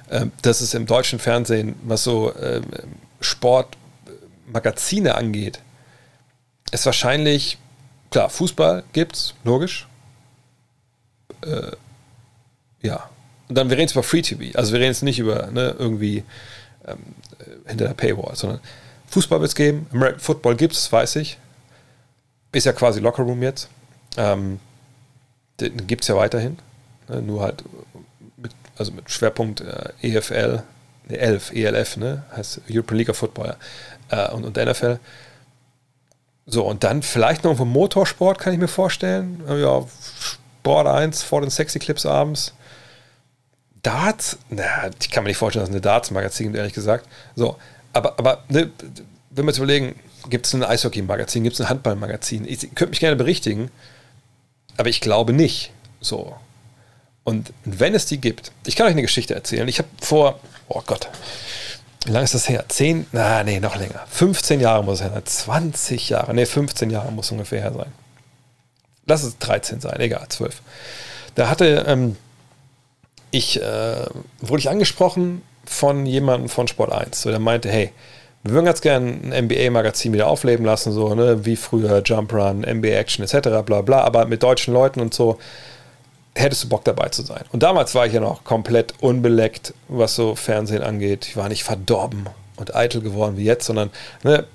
[0.10, 2.66] Ähm, dass es im deutschen Fernsehen, was so ähm,
[3.22, 5.60] Sportmagazine angeht,
[6.72, 7.58] ist wahrscheinlich,
[8.12, 9.88] klar, Fußball gibt's, logisch.
[11.44, 11.72] Äh,
[12.82, 13.10] ja,
[13.50, 14.58] und dann, wir reden jetzt über Free TV.
[14.58, 16.24] Also wir reden jetzt nicht über ne, irgendwie
[16.88, 17.00] ähm,
[17.66, 18.60] hinter der Paywall, sondern
[19.08, 21.38] Fußball wird es geben, American Football gibt es, weiß ich.
[22.54, 23.70] Ist ja quasi Lockerroom jetzt.
[24.18, 24.60] Ähm,
[25.60, 26.58] den gibt es ja weiterhin.
[27.08, 27.64] Ne, nur halt
[28.38, 30.64] mit, also mit Schwerpunkt äh, EFL,
[31.08, 32.24] ne, 11, ELF, ne?
[32.36, 33.56] Heißt European League of Football
[34.10, 35.00] äh, und, und NFL.
[36.46, 39.44] So, und dann vielleicht noch vom Motorsport, kann ich mir vorstellen.
[39.48, 39.86] Ja,
[40.62, 42.54] Sport 1 vor den Sexy Clips abends.
[43.84, 47.08] Darts, na, ich kann mir nicht vorstellen, dass es eine Darts-Magazin gibt, ehrlich gesagt.
[47.36, 47.58] So,
[47.94, 48.70] aber, aber ne,
[49.30, 49.96] wenn wir uns überlegen,
[50.30, 52.46] gibt es ein Eishockey-Magazin, gibt es ein Handball-Magazin?
[52.46, 53.72] Ich, ich könnte mich gerne berichtigen,
[54.78, 55.72] aber ich glaube nicht.
[56.00, 56.36] So.
[57.24, 59.68] Und wenn es die gibt, ich kann euch eine Geschichte erzählen.
[59.68, 61.10] Ich habe vor, oh Gott,
[62.06, 62.66] wie lange ist das her?
[62.68, 63.06] Zehn?
[63.12, 64.06] Na, nee, noch länger.
[64.10, 65.26] 15 Jahre muss es her sein.
[65.26, 66.34] 20 Jahre.
[66.34, 67.92] Nee, 15 Jahre muss ungefähr her sein.
[69.06, 70.62] Lass es 13 sein, egal, 12.
[71.36, 72.18] Da hatte ähm,
[73.30, 74.06] ich, äh,
[74.40, 77.22] wurde ich angesprochen von jemandem von Sport 1.
[77.22, 77.92] So, der meinte, hey,
[78.44, 82.62] wir würden ganz gerne ein NBA-Magazin wieder aufleben lassen, so, ne, wie früher Jump Run,
[82.62, 85.38] NBA Action etc., bla bla, aber mit deutschen Leuten und so
[86.36, 87.44] hättest du Bock dabei zu sein.
[87.52, 91.28] Und damals war ich ja noch komplett unbeleckt, was so Fernsehen angeht.
[91.28, 93.92] Ich war nicht verdorben und eitel geworden wie jetzt, sondern
[94.24, 94.46] ne,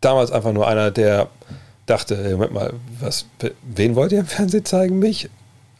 [0.00, 1.28] damals einfach nur einer, der
[1.86, 3.26] dachte, hey, Moment mal, was,
[3.62, 4.98] wen wollt ihr im Fernsehen zeigen?
[4.98, 5.28] Mich?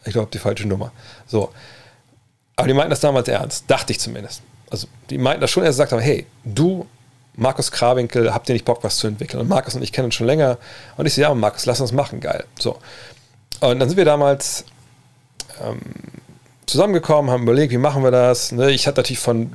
[0.05, 0.91] Ich glaube, die falsche Nummer.
[1.25, 1.51] So.
[2.55, 4.41] Aber die meinten das damals ernst, dachte ich zumindest.
[4.75, 6.85] Also die meinten das schon, er gesagt haben, hey, du,
[7.37, 9.39] Markus Krawinkel, habt ihr nicht Bock, was zu entwickeln?
[9.39, 10.57] Und Markus und ich kennen uns schon länger.
[10.97, 12.43] Und ich so, ja, Markus, lass uns machen, geil.
[12.59, 12.77] So.
[13.61, 14.65] Und dann sind wir damals
[15.63, 15.79] ähm,
[16.65, 18.51] zusammengekommen, haben überlegt, wie machen wir das.
[18.51, 18.71] Ne?
[18.71, 19.53] Ich hatte natürlich von,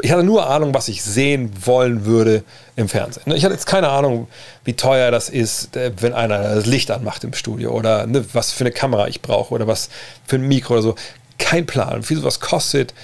[0.00, 2.42] ich hatte nur Ahnung, was ich sehen wollen würde
[2.76, 3.24] im Fernsehen.
[3.26, 3.36] Ne?
[3.36, 4.26] Ich hatte jetzt keine Ahnung,
[4.64, 8.52] wie teuer das ist, äh, wenn einer das Licht anmacht im Studio oder ne, was
[8.52, 9.90] für eine Kamera ich brauche oder was
[10.26, 10.94] für ein Mikro oder so.
[11.36, 12.94] Kein Plan, wie sowas kostet,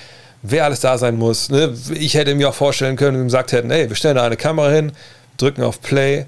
[0.43, 1.51] wer alles da sein muss.
[1.51, 1.75] Ne?
[1.95, 4.37] Ich hätte mir auch vorstellen können, wenn wir gesagt hätten, hey, wir stellen da eine
[4.37, 4.93] Kamera hin,
[5.37, 6.27] drücken auf Play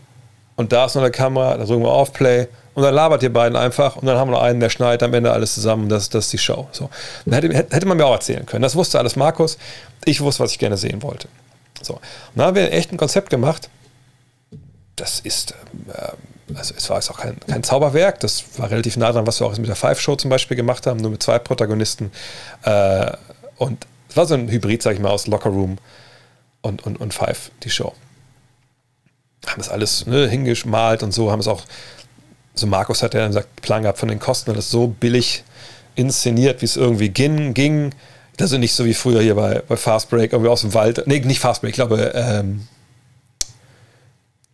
[0.56, 3.32] und da ist noch eine Kamera, da drücken wir auf Play und dann labert ihr
[3.32, 5.88] beiden einfach und dann haben wir noch einen, der schneidet am Ende alles zusammen und
[5.88, 6.68] das, das ist die Show.
[6.72, 6.90] So.
[7.24, 8.62] Dann hätte, hätte man mir auch erzählen können.
[8.62, 9.58] Das wusste alles Markus.
[10.04, 11.28] Ich wusste, was ich gerne sehen wollte.
[11.82, 11.94] So.
[11.94, 12.00] Und
[12.36, 13.68] dann haben wir echt ein Konzept gemacht.
[14.96, 15.54] Das ist,
[15.92, 18.20] äh, also es war jetzt auch kein, kein Zauberwerk.
[18.20, 21.00] Das war relativ nah dran, was wir auch mit der Five-Show zum Beispiel gemacht haben,
[21.00, 22.12] nur mit zwei Protagonisten.
[22.62, 23.12] Äh,
[23.56, 25.78] und es war so ein Hybrid, sag ich mal, aus Locker Room
[26.60, 27.94] und, und, und Five, die Show.
[29.46, 31.62] Haben das alles ne, hingeschmalt und so, haben es auch
[32.60, 35.44] also Markus hat ja gesagt, Plan gehabt von den Kosten, das so billig
[35.94, 37.54] inszeniert, wie es irgendwie ging.
[37.54, 37.94] ging.
[38.36, 41.02] Das ist nicht so wie früher hier bei, bei Fast Break, irgendwie aus dem Wald.
[41.06, 42.68] Nee, nicht Fast Break, ich glaube, ähm,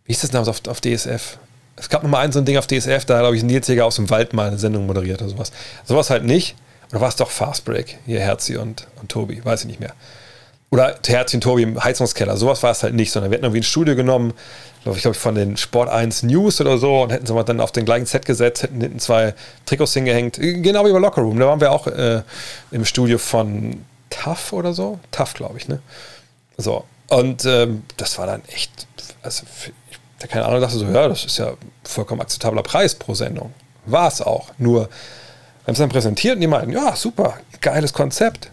[0.05, 1.37] wie hieß das damals auf, auf DSF?
[1.75, 3.67] Es gab noch mal ein so ein Ding auf DSF, da hat, glaube ich, Nils
[3.67, 5.51] Jäger aus dem Wald mal eine Sendung moderiert oder sowas.
[5.85, 6.55] Sowas halt nicht.
[6.91, 7.97] Oder war es doch Fast Break?
[8.05, 9.93] Hier Herzi und, und Tobi, weiß ich nicht mehr.
[10.69, 12.35] Oder Herzi und Tobi im Heizungskeller.
[12.37, 14.33] Sowas war es halt nicht, sondern wir hätten irgendwie ein Studio genommen,
[14.95, 17.71] ich, glaube von den Sport 1 News oder so und hätten sie mal dann auf
[17.71, 19.33] den gleichen Set gesetzt, hätten hinten zwei
[19.65, 20.37] Trikots hingehängt.
[20.39, 21.39] Genau wie bei Locker Room.
[21.39, 22.21] Da waren wir auch äh,
[22.71, 24.99] im Studio von Tough oder so.
[25.11, 25.81] Tough, glaube ich, ne?
[26.57, 26.85] So.
[27.09, 28.87] Und ähm, das war dann echt,
[29.21, 29.73] also ich
[30.19, 31.53] habe keine Ahnung, dachte so, ja, das ist ja
[31.83, 33.53] vollkommen akzeptabler Preis pro Sendung.
[33.85, 34.51] War es auch.
[34.57, 34.89] Nur,
[35.67, 38.51] haben es dann präsentiert und die meinten, ja, super, geiles Konzept.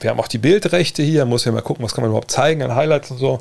[0.00, 2.62] Wir haben auch die Bildrechte hier, muss ja mal gucken, was kann man überhaupt zeigen
[2.62, 3.40] an Highlights und so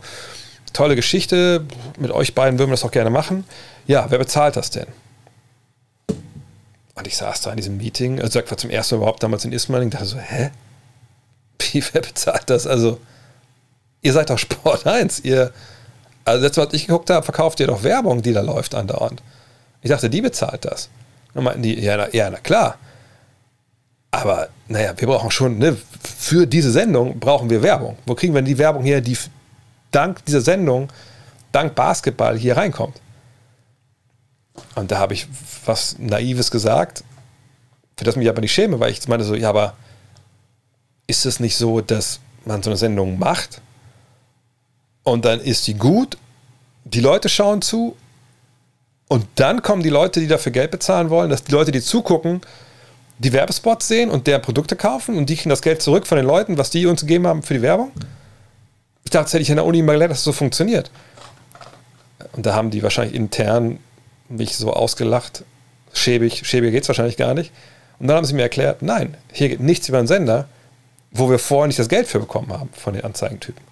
[0.73, 1.65] tolle Geschichte.
[1.97, 3.45] Mit euch beiden würden wir das auch gerne machen.
[3.87, 4.87] Ja, wer bezahlt das denn?
[6.95, 9.45] Und ich saß da in diesem Meeting, also ich war zum ersten Mal überhaupt damals
[9.45, 10.51] in Ismaning, dachte so, hä?
[11.59, 12.67] Wie, wer bezahlt das?
[12.67, 12.99] Also,
[14.01, 15.51] ihr seid doch Sport 1, ihr,
[16.23, 19.21] also letztes Mal, als ich geguckt habe, verkauft ihr doch Werbung, die da läuft andauernd.
[19.81, 20.89] Ich dachte, die bezahlt das.
[21.33, 22.77] Und meinten die, ja, na, ja, na klar.
[24.15, 27.97] Aber, naja, wir brauchen schon, ne, für diese Sendung brauchen wir Werbung.
[28.05, 29.17] Wo kriegen wir denn die Werbung her, die
[29.91, 30.87] dank dieser Sendung,
[31.51, 33.01] dank Basketball hier reinkommt.
[34.75, 35.27] Und da habe ich
[35.65, 37.03] was Naives gesagt,
[37.97, 39.73] für das mich aber nicht schäme, weil ich meine so, ja, aber
[41.07, 43.61] ist es nicht so, dass man so eine Sendung macht
[45.03, 46.17] und dann ist die gut,
[46.85, 47.97] die Leute schauen zu
[49.09, 52.39] und dann kommen die Leute, die dafür Geld bezahlen wollen, dass die Leute, die zugucken,
[53.17, 56.25] die Werbespots sehen und deren Produkte kaufen und die kriegen das Geld zurück von den
[56.25, 57.91] Leuten, was die uns gegeben haben für die Werbung.
[59.03, 60.91] Ich dachte, das hätte ich in der Uni mal gelernt, dass es so funktioniert.
[62.33, 63.79] Und da haben die wahrscheinlich intern
[64.27, 65.43] mich so ausgelacht.
[65.93, 67.53] Schäbig, schäbig geht es wahrscheinlich gar nicht.
[67.99, 70.47] Und dann haben sie mir erklärt, nein, hier geht nichts über einen Sender,
[71.11, 73.63] wo wir vorher nicht das Geld für bekommen haben von den Anzeigentypen.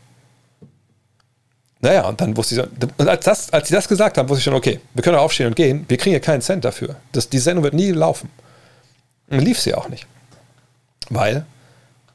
[1.81, 2.61] Naja, und dann wusste ich,
[2.97, 5.47] und als, das, als sie das gesagt haben, wusste ich schon, okay, wir können aufstehen
[5.47, 6.95] und gehen, wir kriegen ja keinen Cent dafür.
[7.11, 8.29] Das, die Sendung wird nie laufen.
[9.39, 10.07] Lief sie auch nicht.
[11.09, 11.45] Weil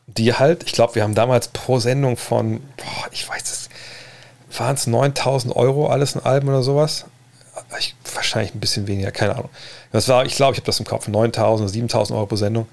[0.06, 3.68] die halt, ich glaube, wir haben damals pro Sendung von, boah, ich weiß es,
[4.56, 7.04] waren es 9000 Euro alles in Alben oder sowas?
[7.78, 9.50] Ich, wahrscheinlich ein bisschen weniger, keine Ahnung.
[9.92, 12.66] Das war, ich glaube, ich habe das im Kopf, 9000, 7000 Euro pro Sendung.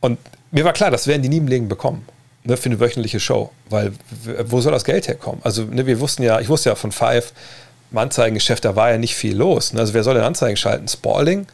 [0.00, 0.18] Und
[0.50, 2.06] mir war klar, das werden die nie im Leben bekommen.
[2.44, 3.52] Ne, für eine wöchentliche Show.
[3.70, 3.92] Weil,
[4.44, 5.40] wo soll das Geld herkommen?
[5.44, 7.32] Also, ne, wir wussten ja, ich wusste ja von Five,
[7.92, 9.72] im Anzeigengeschäft, da war ja nicht viel los.
[9.72, 9.80] Ne?
[9.80, 10.88] Also, wer soll denn Anzeigen schalten?
[10.88, 11.46] Spalling?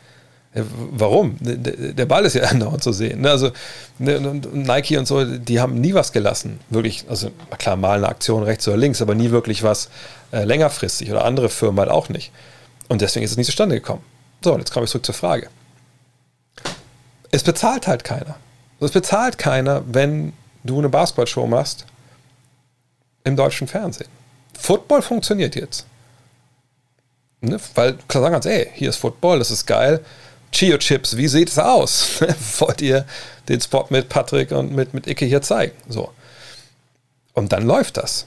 [0.55, 1.37] Warum?
[1.41, 3.21] Der Ball ist ja andauernd zu sehen.
[3.21, 3.31] Ne?
[3.31, 3.51] Also
[3.99, 4.19] ne,
[4.53, 6.61] Nike und so, die haben nie was gelassen.
[6.71, 9.91] Wirklich, also klar, mal eine Aktion rechts oder links, aber nie wirklich was
[10.33, 12.33] äh, längerfristig oder andere Firmen halt auch nicht.
[12.89, 14.03] Und deswegen ist es nicht zustande gekommen.
[14.43, 15.49] So, und jetzt komme ich zurück zur Frage.
[17.31, 18.37] Es bezahlt halt keiner.
[18.81, 20.33] Es bezahlt keiner, wenn
[20.65, 21.85] du eine Basketballshow machst
[23.25, 24.09] im deutschen Fernsehen.
[24.59, 25.87] Football funktioniert jetzt.
[27.41, 27.61] Ne?
[27.75, 30.05] Weil klar sagen ganz, ey, hier ist Football, das ist geil.
[30.53, 32.21] Chio Chips, wie sieht es aus?
[32.59, 33.05] Wollt ihr
[33.49, 35.73] den Spot mit Patrick und mit, mit Icke hier zeigen?
[35.89, 36.13] So.
[37.35, 38.27] Und dann läuft das.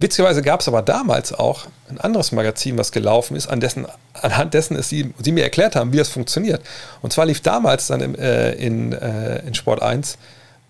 [0.00, 4.54] Witzigerweise gab es aber damals auch ein anderes Magazin, was gelaufen ist, an dessen, anhand
[4.54, 6.62] dessen es sie, sie mir erklärt haben, wie das funktioniert.
[7.02, 10.16] Und zwar lief damals dann im, äh, in, äh, in Sport 1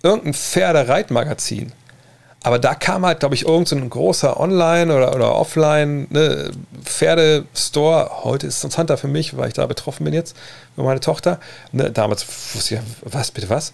[0.03, 1.73] irgendein Pferdereitmagazin.
[2.43, 6.51] Aber da kam halt, glaube ich, irgendein so großer Online- oder, oder Offline ne.
[7.03, 10.37] Heute ist es interessanter für mich, weil ich da betroffen bin jetzt,
[10.75, 11.39] für meine Tochter.
[11.73, 13.73] Ne, damals wusste ich, was, bitte was?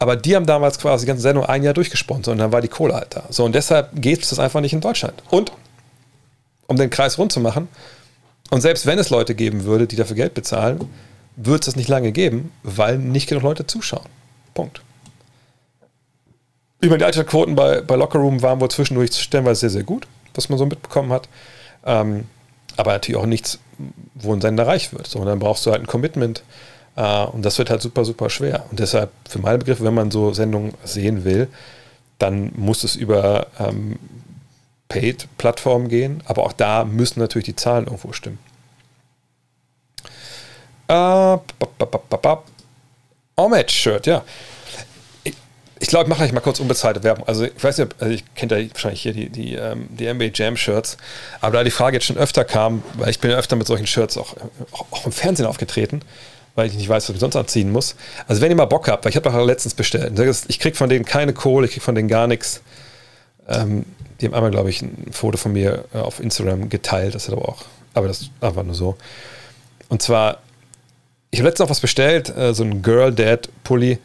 [0.00, 2.68] Aber die haben damals quasi die ganze Sendung ein Jahr durchgesponsert und dann war die
[2.68, 3.24] Kohle halt da.
[3.28, 5.22] So, und deshalb geht es das einfach nicht in Deutschland.
[5.30, 5.52] Und,
[6.66, 7.68] um den Kreis rund zu machen,
[8.50, 10.80] und selbst wenn es Leute geben würde, die dafür Geld bezahlen,
[11.36, 14.06] wird es das nicht lange geben, weil nicht genug Leute zuschauen.
[14.54, 14.82] Punkt.
[16.80, 20.58] Über die Einschaltquoten bei, bei Lockerroom waren wohl zwischendurch stellenweise sehr, sehr gut, was man
[20.58, 21.28] so mitbekommen hat.
[21.84, 22.26] Ähm,
[22.76, 23.58] aber natürlich auch nichts,
[24.14, 25.06] wo ein Sender reich wird.
[25.06, 26.42] So, und dann brauchst du halt ein Commitment.
[26.96, 28.64] Äh, und das wird halt super, super schwer.
[28.70, 31.48] Und deshalb, für meine Begriffe, wenn man so Sendungen sehen will,
[32.18, 33.98] dann muss es über ähm,
[34.88, 36.22] Paid-Plattformen gehen.
[36.24, 38.38] Aber auch da müssen natürlich die Zahlen irgendwo stimmen.
[40.88, 41.36] Äh,
[43.36, 44.24] Homage-Shirt, ja
[45.82, 47.26] ich glaube, ich mache gleich mal kurz unbezahlte Werbung.
[47.26, 50.26] Also ich weiß nicht, also ich kenne ja wahrscheinlich hier die, die, ähm, die NBA
[50.34, 50.98] Jam Shirts,
[51.40, 53.86] aber da die Frage jetzt schon öfter kam, weil ich bin ja öfter mit solchen
[53.86, 54.36] Shirts auch,
[54.72, 56.02] auch, auch im Fernsehen aufgetreten,
[56.54, 57.96] weil ich nicht weiß, was ich sonst anziehen muss.
[58.28, 60.90] Also wenn ihr mal Bock habt, weil ich habe doch letztens bestellt, ich kriege von
[60.90, 62.60] denen keine Kohle, ich kriege von denen gar nichts.
[63.48, 63.86] Ähm,
[64.20, 67.32] die haben einmal, glaube ich, ein Foto von mir äh, auf Instagram geteilt, das ist
[67.32, 68.96] aber auch, aber das ist einfach nur so.
[69.88, 70.40] Und zwar,
[71.30, 73.98] ich habe letztens noch was bestellt, äh, so ein Girl Dad Pulli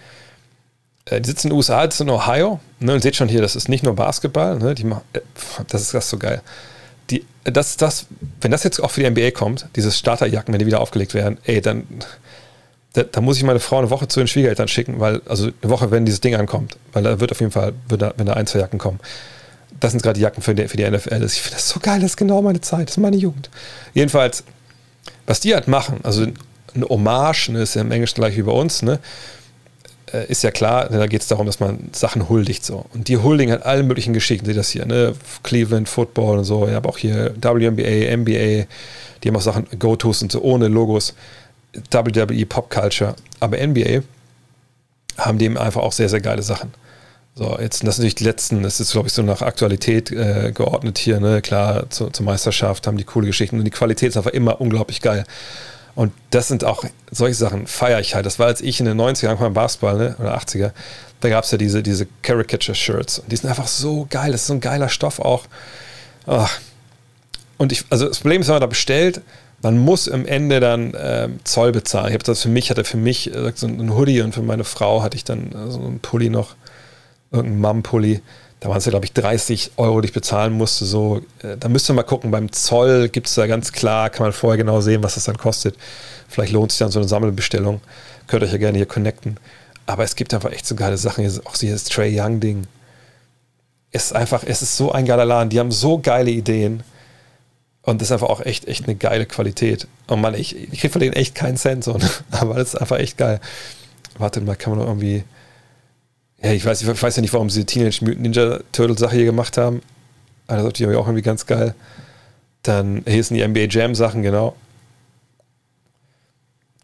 [1.12, 2.60] die sitzen in den USA, ist in Ohio.
[2.80, 4.58] Ne, und seht schon hier, das ist nicht nur Basketball.
[4.58, 5.22] Ne, die machen, äh,
[5.68, 6.42] das ist das so geil.
[7.12, 8.08] Die, das, das,
[8.42, 11.38] wenn das jetzt auch für die NBA kommt, diese Starterjacken, wenn die wieder aufgelegt werden,
[11.44, 11.86] ey, dann,
[12.94, 15.72] da, da, muss ich meine Frau eine Woche zu den Schwiegereltern schicken, weil, also eine
[15.72, 18.48] Woche, wenn dieses Ding ankommt, weil da wird auf jeden Fall, da, wenn da ein,
[18.48, 19.00] zwei Jacken kommen.
[19.80, 21.24] Das sind gerade die Jacken für die, für die NFL.
[21.24, 23.52] Ich finde das so geil, das ist genau meine Zeit, das ist meine Jugend.
[23.94, 24.44] Jedenfalls,
[25.28, 26.26] was die halt machen, also
[26.74, 29.00] eine Hommage, ne, ist ja im Englischen gleich wie bei uns, ne?
[30.16, 32.86] Äh, ist ja klar, da geht es darum, dass man Sachen huldigt so.
[32.94, 35.14] Und die huldigen halt allen möglichen Geschichten, seht das hier, ne?
[35.44, 38.66] Cleveland Football und so, ich habe auch hier WNBA, NBA,
[39.24, 41.14] die haben auch Sachen, Go-Tos und so ohne Logos,
[41.92, 44.02] WWE Pop Culture, aber NBA
[45.18, 46.74] haben dem einfach auch sehr, sehr geile Sachen.
[47.38, 50.54] So, jetzt das sind natürlich die letzten, das ist, glaube ich, so nach Aktualität äh,
[50.54, 51.42] geordnet hier, ne?
[51.42, 55.02] Klar, zu, zur Meisterschaft haben die coole Geschichten und die Qualität ist einfach immer unglaublich
[55.02, 55.26] geil.
[55.96, 58.26] Und das sind auch solche Sachen, feiere ich halt.
[58.26, 60.72] Das war, als ich in den 90ern angefangen Basketball, ne, oder 80er,
[61.22, 63.20] da gab es ja diese, diese Caricature-Shirts.
[63.20, 64.32] Und die sind einfach so geil.
[64.32, 65.46] Das ist so ein geiler Stoff auch.
[66.28, 66.60] Ach.
[67.58, 69.22] Und ich, also das Problem ist, wenn man da bestellt,
[69.62, 72.10] man muss am Ende dann ähm, Zoll bezahlen.
[72.10, 74.66] Ich habe das für mich, hatte für mich äh, so ein Hoodie und für meine
[74.66, 76.56] Frau hatte ich dann äh, so einen Pulli noch,
[77.32, 78.22] irgendeinen Mum-Pulli
[78.66, 80.86] da waren es ja, glaube ich, 30 Euro, die ich bezahlen musste.
[80.86, 84.26] So, äh, da müsste man mal gucken, beim Zoll gibt es da ganz klar, kann
[84.26, 85.76] man vorher genau sehen, was das dann kostet.
[86.28, 87.80] Vielleicht lohnt sich dann so eine Sammelbestellung.
[88.26, 89.38] Könnt euch ja gerne hier connecten.
[89.86, 91.32] Aber es gibt einfach echt so geile Sachen.
[91.46, 92.66] Auch dieses Trey Young-Ding.
[93.92, 95.52] Es ist einfach, es ist so ein geiler Laden.
[95.52, 96.82] Die haben so geile Ideen.
[97.84, 99.88] Und das ist einfach auch echt, echt eine geile Qualität.
[100.08, 102.00] Und man, ich, ich kriege von denen echt keinen Cent, so,
[102.32, 103.40] aber das ist einfach echt geil.
[104.18, 105.24] Warte mal, kann man noch irgendwie
[106.42, 109.16] ja, ich weiß, ich weiß ja nicht, warum sie die Teenage Mutant Ninja Turtle Sache
[109.16, 109.82] hier gemacht haben.
[110.48, 111.74] Also die haben ja auch irgendwie ganz geil.
[112.64, 114.56] Dann hier sind die NBA Jam Sachen, genau.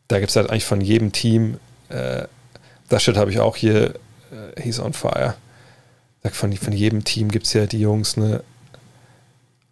[0.07, 1.59] Da gibt es halt eigentlich von jedem Team.
[1.89, 2.25] Äh,
[2.89, 3.95] das Shit habe ich auch hier.
[4.31, 5.35] Äh, he's on fire.
[6.31, 8.43] Von, von jedem Team gibt es ja die Jungs, ne?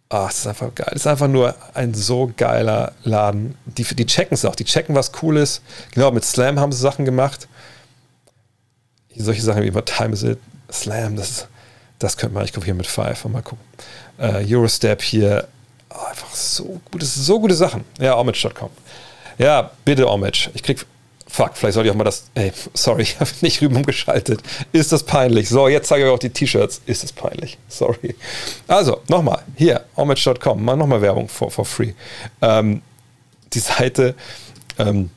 [0.08, 0.88] Ah, es ist einfach geil.
[0.90, 3.56] Es ist einfach nur ein so geiler Laden.
[3.66, 4.56] Die, die checken es auch.
[4.56, 5.62] Die checken, was cool ist.
[5.92, 7.46] Genau, mit Slam haben sie Sachen gemacht
[9.22, 10.38] solche Sachen wie What Time Is It,
[10.70, 11.46] Slam, das,
[11.98, 13.64] das könnte man, ich glaube hier mit Five, mal gucken.
[14.18, 15.48] Uh, Eurostep hier,
[15.90, 17.84] oh, einfach so gute, so gute Sachen.
[17.98, 18.70] Ja, Homage.com.
[19.38, 20.50] Ja, bitte Homage.
[20.52, 20.84] Ich krieg,
[21.26, 24.42] fuck, vielleicht sollte ich auch mal das, ey, sorry, ich habe nicht rüber umgeschaltet.
[24.72, 25.48] Ist das peinlich?
[25.48, 26.82] So, jetzt zeige ich euch auch die T-Shirts.
[26.86, 27.58] Ist das peinlich?
[27.68, 28.14] Sorry.
[28.68, 31.94] Also, nochmal, hier, homage.com, mal nochmal Werbung for, for free.
[32.42, 32.82] Ähm,
[33.52, 34.14] die Seite,
[34.78, 35.10] ähm,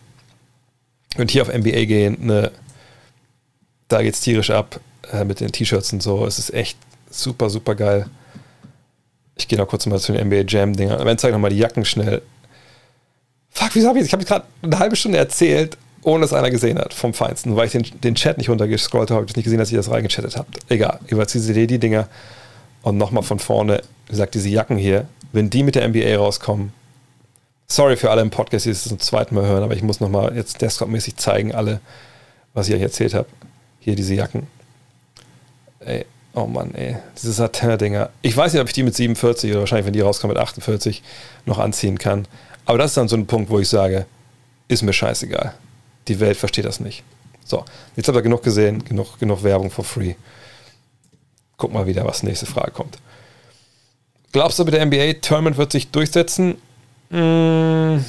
[1.18, 2.52] Und hier auf NBA gehen, ne,
[3.88, 4.80] da geht's tierisch ab
[5.12, 6.26] äh, mit den T-Shirts und so.
[6.26, 6.78] Es ist echt
[7.10, 8.08] super, super geil.
[9.36, 10.96] Ich gehe noch kurz mal zu den NBA Jam-Dinger.
[10.96, 12.22] Aber dann zeig noch mal die Jacken schnell.
[13.50, 16.78] Fuck, wieso habe ich Ich habe gerade eine halbe Stunde erzählt, ohne dass einer gesehen
[16.78, 17.56] hat, vom Feinsten.
[17.56, 19.90] Weil ich den, den Chat nicht runtergescrollt habe, habe ich nicht gesehen, dass ihr das
[19.90, 20.60] reingechattet habt.
[20.70, 22.08] Egal, über CCD-Dinger.
[22.82, 26.74] Und nochmal von vorne, wie gesagt, diese Jacken hier, wenn die mit der NBA rauskommen,
[27.68, 30.36] sorry für alle im Podcast, die es zum zweiten Mal hören, aber ich muss nochmal
[30.36, 31.80] jetzt desktop-mäßig zeigen, alle,
[32.54, 33.28] was ich euch erzählt habe.
[33.84, 34.48] Hier diese Jacken.
[35.82, 38.12] Ey, oh Mann, ey, diese Satin-Dinger.
[38.22, 41.04] Ich weiß nicht, ob ich die mit 47 oder wahrscheinlich, wenn die rauskommen, mit 48
[41.46, 42.26] noch anziehen kann.
[42.66, 44.06] Aber das ist dann so ein Punkt, wo ich sage,
[44.70, 45.54] ist mir scheißegal.
[46.08, 47.04] Die Welt versteht das nicht.
[47.44, 47.66] So,
[47.98, 50.16] jetzt habt ihr genug gesehen, genug, genug Werbung for free.
[51.58, 53.00] Guck mal wieder, was nächste Frage kommt.
[54.32, 56.56] Glaubst du, mit der NBA Tournament wird sich durchsetzen?
[57.10, 58.04] Mmh,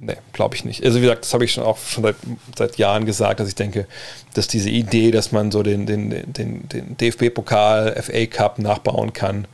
[0.00, 0.84] nee, glaube ich nicht.
[0.84, 2.16] Also wie gesagt, das habe ich schon auch schon seit,
[2.56, 3.86] seit Jahren gesagt, dass ich denke,
[4.34, 9.46] dass diese Idee, dass man so den, den, den, den DFB-Pokal, FA Cup nachbauen kann,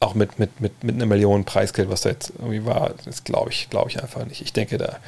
[0.00, 3.50] auch mit, mit, mit, mit einer Million Preisgeld, was da jetzt irgendwie war, das glaube
[3.50, 4.42] ich, glaube ich einfach nicht.
[4.42, 4.98] Ich denke, da,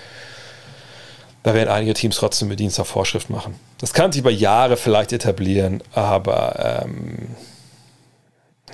[1.42, 3.54] da werden einige Teams trotzdem mit Dienst auf Vorschrift machen.
[3.78, 7.36] Das kann sich über Jahre vielleicht etablieren, aber ähm,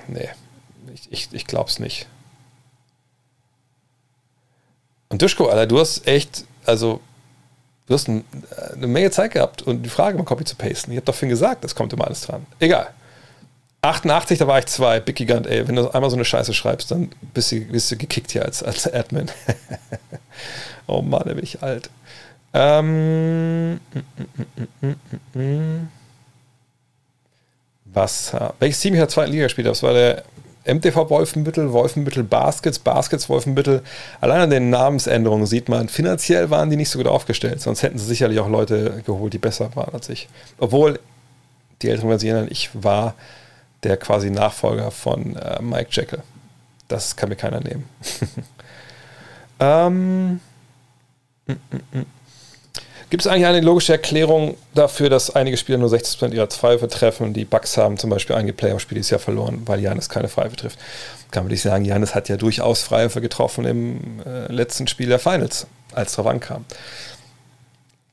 [0.07, 0.29] nee,
[0.93, 2.07] ich, ich, ich glaube es nicht.
[5.09, 6.99] Und Duschko, Alter, du hast echt, also,
[7.87, 8.23] du hast ein,
[8.73, 10.91] eine Menge Zeit gehabt und die Frage mal Copy zu pasten.
[10.91, 12.45] Ich habe doch vorhin gesagt, das kommt immer alles dran.
[12.59, 12.89] Egal.
[13.83, 15.67] 88, da war ich zwei, Big Gigant, ey.
[15.67, 18.63] Wenn du einmal so eine Scheiße schreibst, dann bist du, bist du gekickt hier als,
[18.63, 19.29] als Admin.
[20.87, 21.89] oh Mann, da bin ich alt.
[22.53, 23.81] Ähm,
[27.85, 28.33] was?
[28.59, 29.73] Welches Team ich in der zweiten Liga gespielt habe?
[29.73, 30.23] Das war der
[30.65, 33.81] MTV Wolfenbüttel, Wolfenbüttel Baskets, Baskets Wolfenbüttel.
[34.21, 37.61] Allein an den Namensänderungen sieht man, finanziell waren die nicht so gut aufgestellt.
[37.61, 40.29] Sonst hätten sie sicherlich auch Leute geholt, die besser waren als ich.
[40.57, 40.99] Obwohl,
[41.81, 43.15] die Älteren werden sich erinnern, ich war
[43.83, 46.23] der quasi Nachfolger von äh, Mike Jekyll.
[46.87, 47.87] Das kann mir keiner nehmen.
[49.59, 50.39] ähm,
[51.45, 52.05] mm, mm, mm.
[53.13, 57.31] Gibt es eigentlich eine logische Erklärung dafür, dass einige Spieler nur 60% ihrer Freiwürfe treffen?
[57.31, 60.79] Die Bucks haben zum Beispiel einige Playoff-Spiele dieses Jahr verloren, weil Janis keine Freiwürfe trifft.
[61.29, 65.19] Kann man nicht sagen, Janis hat ja durchaus Freiwürfe getroffen im äh, letzten Spiel der
[65.19, 66.65] Finals, als es drauf ankam.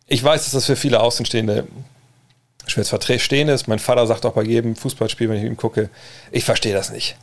[0.06, 1.66] Ich weiß, dass das für viele Außenstehende
[2.66, 3.68] schwer zu verstehen ist.
[3.68, 5.88] Mein Vater sagt auch bei jedem Fußballspiel, wenn ich ihm gucke,
[6.30, 7.16] ich verstehe das nicht.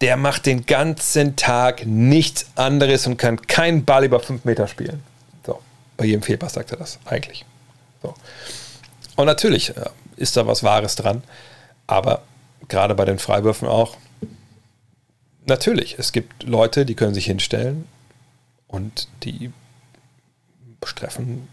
[0.00, 5.00] Der macht den ganzen Tag nichts anderes und kann keinen Ball über fünf Meter spielen
[5.98, 7.44] bei jedem Fehlpass sagt er das, eigentlich.
[8.02, 8.14] So.
[9.16, 11.22] Und natürlich äh, ist da was Wahres dran,
[11.86, 12.22] aber
[12.68, 13.96] gerade bei den Freiwürfen auch,
[15.44, 17.86] natürlich, es gibt Leute, die können sich hinstellen
[18.68, 19.52] und die
[20.80, 21.48] treffen.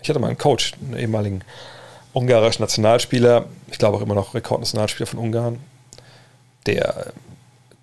[0.00, 1.42] Ich hatte mal einen Coach, einen ehemaligen
[2.12, 5.60] ungarischen Nationalspieler, ich glaube auch immer noch Rekordnationalspieler von Ungarn,
[6.66, 7.12] der,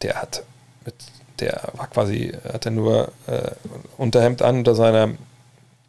[0.02, 0.44] der hat
[0.86, 0.96] mit,
[1.40, 3.52] der war quasi, hat er nur äh,
[3.98, 5.10] Unterhemd an unter seiner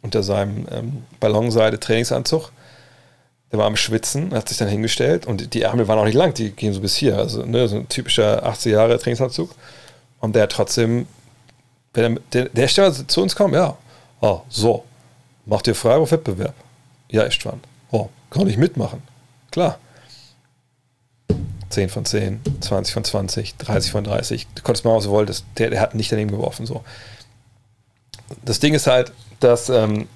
[0.07, 2.51] unter seinem ähm, Ballonseide-Trainingsanzug.
[3.51, 6.33] Der war am Schwitzen, hat sich dann hingestellt und die Ärmel waren auch nicht lang,
[6.33, 7.17] die gehen so bis hier.
[7.17, 9.53] Also ne, so ein typischer 80 Jahre Trainingsanzug.
[10.19, 11.07] Und der hat trotzdem,
[11.93, 13.77] wenn er, der, der Stelle zu uns kommt, ja,
[14.21, 14.85] oh, so,
[15.45, 16.55] macht ihr Freiwurf-Wettbewerb?
[17.09, 17.61] Ja, echt wann?
[17.91, 19.01] Oh, kann ich mitmachen?
[19.51, 19.77] Klar.
[21.69, 24.47] 10 von 10, 20 von 20, 30 von 30.
[24.55, 25.45] Du konntest mal, was du wolltest.
[25.57, 26.65] Der, der hat nicht daneben geworfen.
[26.65, 26.83] So.
[28.43, 30.07] Das Ding ist halt, dass ähm,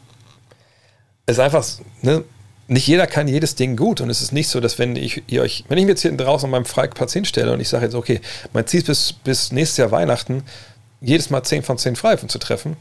[1.26, 1.66] es einfach,
[2.02, 2.24] ne,
[2.68, 5.42] nicht jeder kann jedes Ding gut und es ist nicht so, dass wenn ich ihr
[5.42, 7.96] euch, wenn ich mir jetzt hier draußen an meinem Freiplatz hinstelle und ich sage jetzt,
[7.96, 8.22] okay,
[8.54, 10.44] mein Ziel ist bis, bis nächstes Jahr Weihnachten
[11.02, 12.78] jedes Mal 10 von 10 Freiwürfen zu treffen,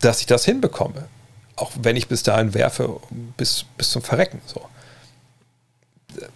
[0.00, 1.08] dass ich das hinbekomme.
[1.56, 3.00] Auch wenn ich bis dahin werfe,
[3.36, 4.40] bis, bis zum Verrecken.
[4.46, 4.60] So.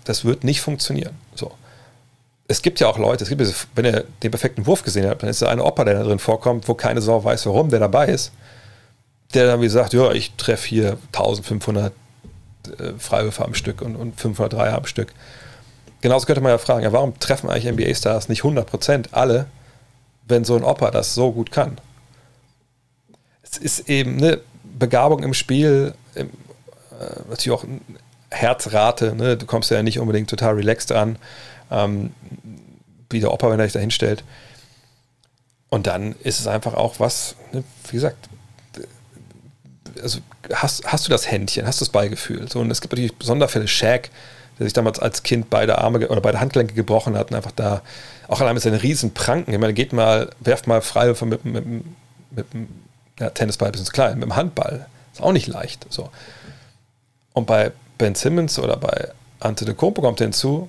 [0.04, 1.14] Das wird nicht funktionieren.
[1.34, 1.52] So.
[2.48, 3.42] Es gibt ja auch Leute, es gibt,
[3.76, 6.18] wenn ihr den perfekten Wurf gesehen habt, dann ist da eine Oper, der da drin
[6.18, 8.32] vorkommt, wo keine Sau weiß, warum der dabei ist
[9.34, 11.92] der dann wie sagt, ja, ich treffe hier 1500
[12.78, 15.12] äh, Freiwürfe am Stück und, und 500 Dreier am Stück.
[16.00, 19.46] Genauso könnte man ja fragen, ja, warum treffen eigentlich NBA-Stars nicht 100% alle,
[20.26, 21.78] wenn so ein Opa das so gut kann?
[23.42, 24.40] Es ist eben eine
[24.78, 27.64] Begabung im Spiel, im, äh, natürlich auch
[28.30, 29.36] Herzrate, ne?
[29.36, 31.16] du kommst ja nicht unbedingt total relaxed an,
[31.70, 32.12] ähm,
[33.10, 34.22] wie der Opa, wenn er sich da hinstellt.
[35.70, 37.64] Und dann ist es einfach auch was, ne?
[37.88, 38.28] wie gesagt,
[40.02, 40.20] also
[40.52, 42.48] hast, hast du das Händchen, hast du das Beigefühl.
[42.50, 44.10] So, und es gibt natürlich Sonderfälle, Shaq,
[44.58, 47.82] der sich damals als Kind beide Arme oder beide Handgelenke gebrochen hat und einfach da
[48.28, 51.44] auch allein mit seinen riesen Pranken, ich meine, geht mal, werft mal frei mit, mit,
[51.44, 51.66] mit,
[52.30, 52.68] mit
[53.18, 55.86] ja, Tennisball ein bisschen klein, mit dem Handball, Ist auch nicht leicht.
[55.90, 56.10] So.
[57.32, 59.08] Und bei Ben Simmons oder bei
[59.40, 60.68] Ante de Compo kommt hinzu,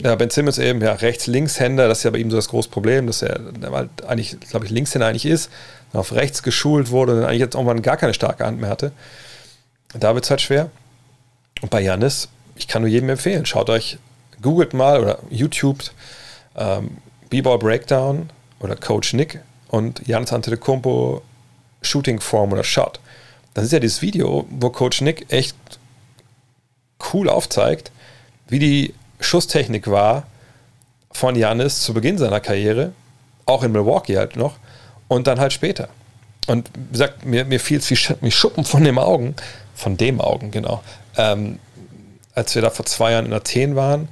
[0.00, 3.06] ja, Ben Simmons eben, ja, Rechts-Linkshänder, das ist ja bei ihm so das große Problem,
[3.06, 5.50] dass er halt eigentlich, glaube ich, Linkshänder eigentlich ist,
[5.92, 8.92] auf rechts geschult wurde und eigentlich jetzt irgendwann gar keine starke Hand mehr hatte.
[9.94, 10.70] Da wird es halt schwer.
[11.60, 13.98] Und bei Janis, ich kann nur jedem empfehlen, schaut euch,
[14.40, 15.78] googelt mal oder YouTube
[16.56, 16.98] ähm,
[17.30, 21.22] B-Ball Breakdown oder Coach Nick und Janis Antetokounmpo
[21.82, 23.00] Shooting Form oder Shot.
[23.54, 25.56] Das ist ja dieses Video, wo Coach Nick echt
[27.12, 27.90] cool aufzeigt,
[28.48, 30.24] wie die Schusstechnik war
[31.10, 32.92] von Janis zu Beginn seiner Karriere,
[33.44, 34.56] auch in Milwaukee halt noch,
[35.12, 35.88] und dann halt später.
[36.46, 39.34] Und wie gesagt, mir, mir fiel es wie Schuppen von dem Augen,
[39.74, 40.82] von dem Augen, genau,
[41.16, 41.58] ähm,
[42.34, 44.08] als wir da vor zwei Jahren in Athen waren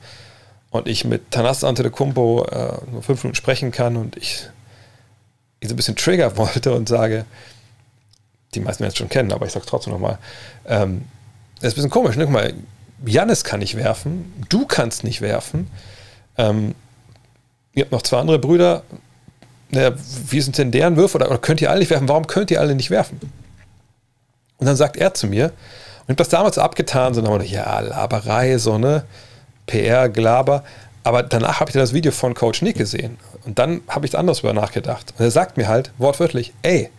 [0.70, 4.46] und ich mit Tanas Antetokounmpo äh, nur fünf Minuten sprechen kann und ich,
[5.58, 7.24] ich so ein bisschen trigger wollte und sage,
[8.54, 10.18] die meisten werden es schon kennen, aber ich sage trotzdem nochmal,
[10.66, 11.04] ähm,
[11.60, 12.24] das ist ein bisschen komisch, ne?
[12.24, 12.54] Guck mal,
[13.04, 15.70] Jannis kann nicht werfen, du kannst nicht werfen.
[16.36, 16.74] Ähm,
[17.74, 18.82] ihr habt noch zwei andere Brüder.
[19.70, 19.92] Naja,
[20.28, 21.16] wie sind denn deren Würfe?
[21.16, 22.08] Oder, oder, könnt ihr alle nicht werfen?
[22.08, 23.20] Warum könnt ihr alle nicht werfen?
[24.58, 25.52] Und dann sagt er zu mir, und
[26.04, 29.04] ich habe das damals abgetan, so, dann ja, Laberei, so, ne?
[29.66, 30.64] PR, Glaber.
[31.04, 33.16] Aber danach habe ich dann das Video von Coach Nick gesehen.
[33.44, 35.14] Und dann habe ich anders über nachgedacht.
[35.16, 36.90] Und er sagt mir halt wortwörtlich, ey,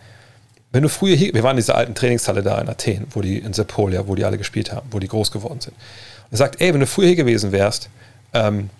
[0.72, 3.38] wenn du früher hier, wir waren in dieser alten Trainingshalle da in Athen, wo die
[3.38, 5.74] in Sepolia, wo die alle gespielt haben, wo die groß geworden sind.
[5.74, 7.90] Und er sagt, ey, wenn du früher hier gewesen wärst,
[8.32, 8.70] ähm,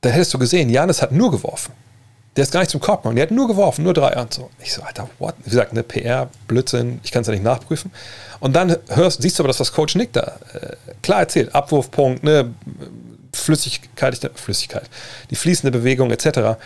[0.00, 1.72] dann hättest du gesehen, Janis hat nur geworfen.
[2.36, 4.50] Der ist gar nicht zum Korb gekommen, der hat nur geworfen, nur drei und so.
[4.62, 5.34] Ich so, Alter, what?
[5.44, 7.92] Wie gesagt, eine PR, Blödsinn, ich kann es ja nicht nachprüfen.
[8.40, 11.54] Und dann hörst, siehst du aber, dass was Coach Nick da äh, klar erzählt.
[11.54, 12.54] Abwurfpunkt, ne,
[13.34, 14.88] Flüssigkeit, Flüssigkeit,
[15.30, 16.56] die fließende Bewegung etc.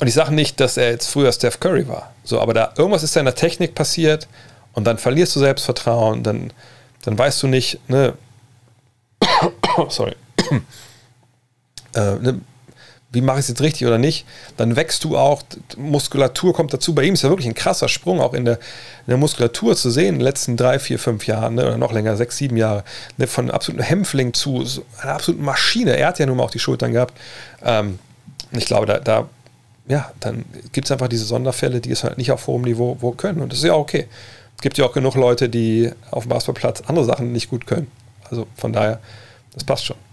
[0.00, 2.12] Und ich sage nicht, dass er jetzt früher Steph Curry war.
[2.24, 4.26] So, aber da irgendwas ist da in der Technik passiert
[4.72, 6.52] und dann verlierst du Selbstvertrauen, dann,
[7.04, 8.14] dann weißt du nicht, ne,
[9.88, 10.14] sorry,
[11.94, 12.40] äh, ne,
[13.16, 14.26] wie mache ich es jetzt richtig oder nicht,
[14.58, 15.42] dann wächst du auch,
[15.78, 16.94] Muskulatur kommt dazu.
[16.94, 19.90] Bei ihm ist ja wirklich ein krasser Sprung auch in der, in der Muskulatur zu
[19.90, 22.84] sehen in den letzten drei, vier, fünf Jahren ne, oder noch länger, sechs, sieben Jahre.
[23.16, 25.96] Ne, von absoluten Hämpfling zu so einer absoluten Maschine.
[25.96, 27.14] Er hat ja nun mal auch die Schultern gehabt.
[27.64, 27.98] Ähm,
[28.52, 29.28] ich glaube, da, da
[29.88, 33.12] ja, dann gibt es einfach diese Sonderfälle, die es halt nicht auf hohem Niveau wo
[33.12, 33.40] können.
[33.40, 34.08] Und das ist ja okay.
[34.56, 37.90] Es gibt ja auch genug Leute, die auf dem Basketballplatz andere Sachen nicht gut können.
[38.28, 39.00] Also von daher,
[39.54, 40.05] das passt schon.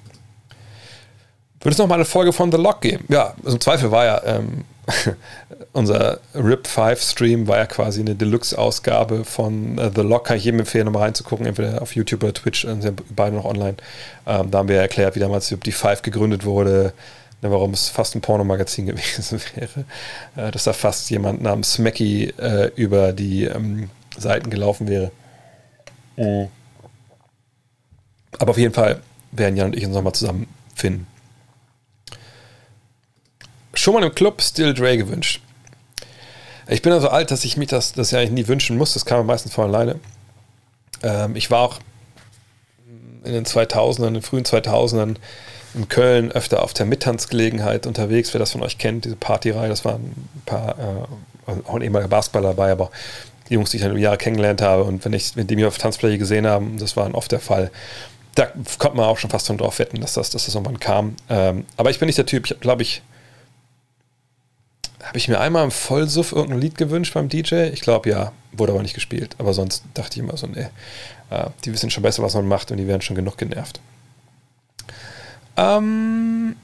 [1.64, 3.06] Würde es noch mal eine Folge von The Lock geben?
[3.10, 4.66] Ja, also im Zweifel war ja ähm,
[5.72, 10.26] unser RIP 5 Stream war ja quasi eine Deluxe-Ausgabe von äh, The Lock.
[10.26, 13.46] Kann ich jedem empfehlen, nochmal reinzugucken, entweder auf YouTube oder Twitch, äh, sind beide noch
[13.46, 13.78] online.
[14.28, 16.94] Ähm, da haben wir erklärt, wie damals die 5 gegründet wurde,
[17.44, 19.86] Ne, warum es fast ein Pornomagazin gewesen wäre,
[20.38, 25.12] äh, dass da fast jemand namens Smacky äh, über die ähm, Seiten gelaufen wäre.
[26.16, 26.48] Mhm.
[28.40, 29.02] Aber auf jeden Fall
[29.34, 31.06] werden Jan und ich uns nochmal zusammenfinden.
[33.84, 35.42] Schon mal im Club Still Dre gewünscht.
[36.70, 38.94] Ich bin also alt, dass ich mich das, das ja eigentlich nie wünschen muss.
[38.94, 40.00] Das kam meistens von alleine.
[41.02, 41.80] Ähm, ich war auch
[43.26, 45.18] in den 2000ern, in den frühen 2000ern
[45.74, 49.84] in Köln öfter auf der Mittanzgelegenheit unterwegs, wer das von euch kennt, diese Partyreihe, das
[49.84, 52.90] waren ein paar, äh, auch ein ehemaliger Basketballer dabei, aber
[53.50, 55.66] die Jungs, die ich dann über Jahre kennengelernt habe und wenn ich, wenn die mich
[55.66, 57.70] auf Tanzfläche gesehen haben, das war oft der Fall,
[58.36, 58.46] da
[58.78, 61.18] konnte man auch schon fast drauf wetten, dass das, dass das irgendwann kam.
[61.30, 63.02] Ähm, aber ich bin nicht der Typ, ich glaube ich,
[65.14, 67.66] habe ich mir einmal im Vollsuff irgendein Lied gewünscht beim DJ?
[67.72, 69.36] Ich glaube ja, wurde aber nicht gespielt.
[69.38, 70.70] Aber sonst dachte ich immer so, nee,
[71.30, 73.80] äh, die wissen schon besser, was man macht und die werden schon genug genervt.
[75.56, 76.56] Ähm,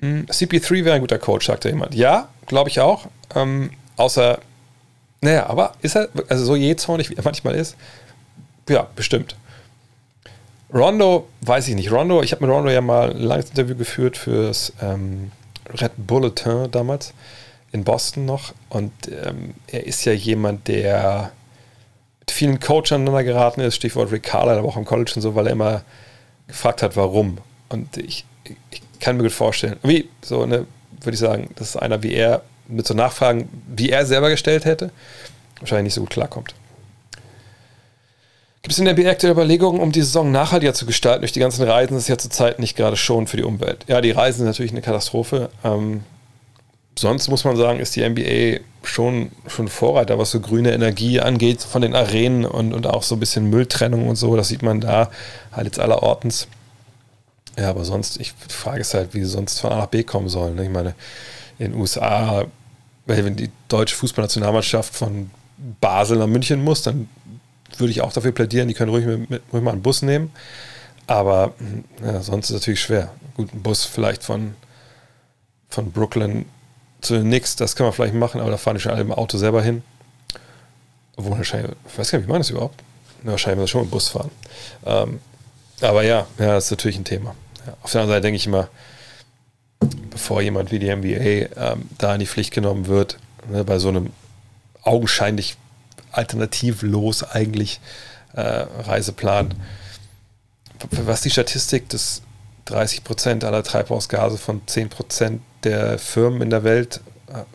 [0.00, 1.96] CP3 wäre ein guter Coach, sagte jemand.
[1.96, 3.08] Ja, glaube ich auch.
[3.34, 4.38] Ähm, außer,
[5.20, 7.74] naja, aber ist er, also so jähzornig, wie er manchmal ist?
[8.68, 9.34] Ja, bestimmt.
[10.72, 11.90] Rondo, weiß ich nicht.
[11.90, 15.32] Rondo, ich habe mit Rondo ja mal ein langes Interview geführt fürs ähm,
[15.80, 17.12] Red Bulletin damals
[17.72, 18.52] in Boston noch.
[18.68, 21.32] Und ähm, er ist ja jemand, der
[22.20, 23.76] mit vielen Coaches aneinander geraten ist.
[23.76, 25.82] Stichwort Rick Carlisle, aber auch im College und so, weil er immer
[26.46, 27.38] gefragt hat, warum.
[27.68, 28.24] Und ich,
[28.70, 30.66] ich kann mir gut vorstellen, wie, so, ne,
[31.00, 34.64] würde ich sagen, das ist einer wie er, mit so Nachfragen, wie er selber gestellt
[34.64, 34.90] hätte,
[35.58, 36.54] wahrscheinlich nicht so gut klarkommt.
[38.62, 41.40] Gibt es in der NBA aktuelle Überlegungen, um die Saison nachhaltiger zu gestalten durch die
[41.40, 41.96] ganzen Reisen?
[41.96, 43.84] Ist ja zurzeit nicht gerade schon für die Umwelt.
[43.88, 45.50] Ja, die Reisen sind natürlich eine Katastrophe.
[45.64, 46.04] Ähm,
[46.96, 51.62] sonst muss man sagen, ist die NBA schon, schon Vorreiter, was so grüne Energie angeht,
[51.62, 54.36] von den Arenen und, und auch so ein bisschen Mülltrennung und so.
[54.36, 55.10] Das sieht man da
[55.50, 56.46] halt jetzt allerortens.
[57.58, 60.28] Ja, aber sonst, ich frage es halt, wie sie sonst von A nach B kommen
[60.28, 60.54] sollen.
[60.54, 60.64] Ne?
[60.64, 60.94] Ich meine,
[61.58, 62.46] in den USA
[63.06, 65.30] wenn die deutsche Fußballnationalmannschaft von
[65.80, 67.08] Basel nach München muss, dann
[67.80, 70.30] würde ich auch dafür plädieren, die können ruhig, mit, ruhig mal einen Bus nehmen.
[71.06, 71.52] Aber
[72.04, 73.12] ja, sonst ist es natürlich schwer.
[73.36, 74.54] Gut, ein Bus vielleicht von,
[75.68, 76.46] von Brooklyn
[77.00, 79.12] zu den Knicks, das kann man vielleicht machen, aber da fahren die schon alle im
[79.12, 79.82] Auto selber hin.
[81.16, 82.80] Obwohl wahrscheinlich, ich weiß gar nicht, wie man das überhaupt?
[83.22, 84.30] Na, wahrscheinlich muss man schon mit Bus fahren.
[84.86, 85.20] Ähm,
[85.80, 87.34] aber ja, ja, das ist natürlich ein Thema.
[87.66, 88.68] Ja, auf der anderen Seite denke ich immer,
[90.10, 93.18] bevor jemand wie die NBA ähm, da in die Pflicht genommen wird,
[93.50, 94.10] ne, bei so einem
[94.82, 95.56] augenscheinlich
[96.12, 97.80] alternativlos eigentlich
[98.34, 99.54] äh, Reiseplan,
[100.90, 102.22] was die Statistik des
[102.66, 107.00] 30 Prozent aller Treibhausgase von 10 Prozent der Firmen in der Welt,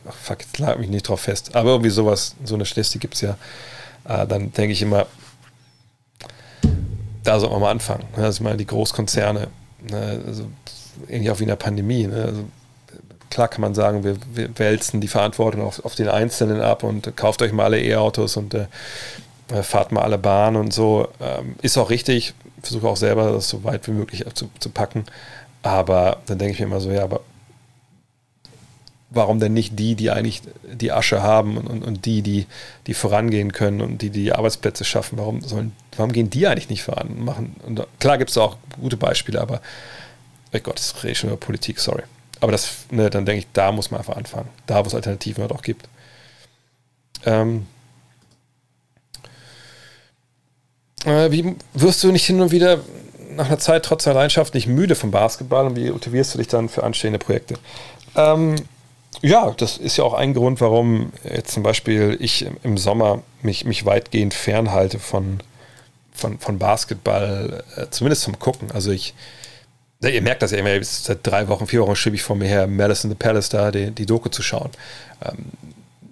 [0.07, 3.15] ach fuck, jetzt lag mich nicht drauf fest, aber irgendwie sowas, so eine Statistik gibt
[3.15, 3.37] es ja,
[4.05, 5.07] äh, dann denke ich immer,
[7.23, 8.05] da soll man mal anfangen.
[8.15, 9.47] Also meine, die Großkonzerne,
[9.89, 10.23] ne?
[10.25, 10.47] also
[11.09, 12.07] ähnlich auch wie in der Pandemie.
[12.07, 12.23] Ne?
[12.23, 12.45] Also
[13.29, 17.15] klar kann man sagen, wir, wir wälzen die Verantwortung auf, auf, den Einzelnen ab und
[17.15, 18.67] kauft euch mal alle E-Autos und äh,
[19.63, 21.07] fahrt mal alle Bahnen und so.
[21.21, 25.05] Ähm, ist auch richtig, versuche auch selber das so weit wie möglich zu, zu packen.
[25.63, 27.21] Aber dann denke ich mir immer so, ja, aber
[29.09, 32.45] warum denn nicht die, die eigentlich die Asche haben und, und, und, die, die,
[32.87, 36.83] die vorangehen können und die, die Arbeitsplätze schaffen, warum sollen, warum gehen die eigentlich nicht
[36.83, 37.55] voran und machen?
[37.65, 39.61] Und klar gibt es auch gute Beispiele, aber
[40.53, 42.03] oh Gott, das rede ich schon über Politik, sorry.
[42.39, 44.49] Aber das, ne, dann denke ich, da muss man einfach anfangen.
[44.65, 45.87] Da, wo es Alternativen halt auch gibt.
[47.25, 47.65] Ähm,
[51.05, 52.79] äh, wie wirst du nicht hin und wieder
[53.35, 56.47] nach einer Zeit trotz deiner Leidenschaft nicht müde vom Basketball und wie motivierst du dich
[56.47, 57.55] dann für anstehende Projekte?
[58.15, 58.55] Ähm,
[59.21, 63.65] ja, das ist ja auch ein Grund, warum jetzt zum Beispiel ich im Sommer mich,
[63.65, 65.39] mich weitgehend fernhalte von,
[66.11, 68.71] von, von Basketball, äh, zumindest zum Gucken.
[68.71, 69.13] Also ich,
[70.01, 72.47] ja, ihr merkt das ja immer, seit drei Wochen, vier Wochen schiebe ich vor mir
[72.47, 74.69] her, Madison the Palace da, die, die Doku zu schauen.
[75.25, 75.45] Ähm,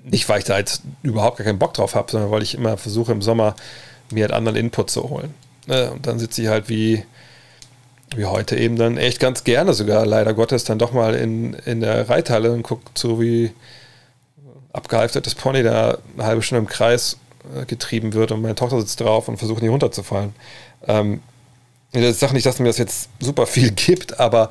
[0.04, 2.78] nicht, weil ich da jetzt überhaupt gar keinen Bock drauf habe, sondern weil ich immer
[2.78, 3.56] versuche im Sommer
[4.12, 5.34] mir halt anderen Input zu holen.
[5.68, 5.92] Ne?
[5.92, 7.04] Und dann sitze ich halt wie,
[8.16, 11.82] wie heute eben dann echt ganz gerne sogar, leider Gottes, dann doch mal in, in
[11.82, 13.52] der Reithalle und guckt so wie
[14.74, 17.18] abgehalftertes Pony da eine halbe Stunde im Kreis
[17.56, 20.36] äh, getrieben wird und meine Tochter sitzt drauf und versucht nicht runterzufallen.
[20.88, 21.22] Ähm,
[22.04, 24.50] ich sage nicht, dass mir das jetzt super viel gibt, aber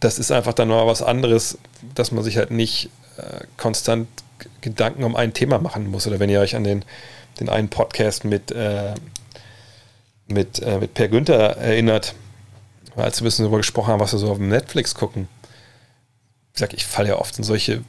[0.00, 1.58] das ist einfach dann mal was anderes,
[1.94, 4.08] dass man sich halt nicht äh, konstant
[4.60, 6.06] Gedanken um ein Thema machen muss.
[6.06, 6.84] Oder wenn ihr euch an den,
[7.40, 8.94] den einen Podcast mit, äh,
[10.26, 12.14] mit, äh, mit Per Günther erinnert,
[12.96, 15.28] als wir ein bisschen darüber gesprochen haben, was wir so auf Netflix gucken.
[16.52, 17.82] Ich sag, ich falle ja oft in solche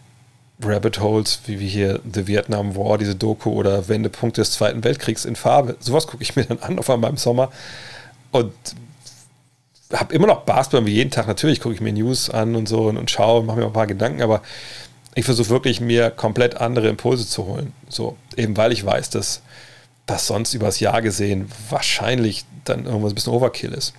[0.61, 5.25] Rabbit Holes, wie, wie hier The Vietnam War, diese Doku oder Wendepunkte des Zweiten Weltkriegs
[5.25, 5.77] in Farbe.
[5.79, 7.51] Sowas gucke ich mir dann an auf einmal im Sommer
[8.37, 8.53] und
[9.93, 11.27] habe immer noch Basketball wie jeden Tag.
[11.27, 13.87] Natürlich gucke ich mir News an und so und, und schaue, mache mir ein paar
[13.87, 14.41] Gedanken, aber
[15.15, 17.73] ich versuche wirklich mir komplett andere Impulse zu holen.
[17.89, 19.41] So, eben weil ich weiß, dass
[20.05, 23.93] das sonst übers Jahr gesehen wahrscheinlich dann irgendwas ein bisschen Overkill ist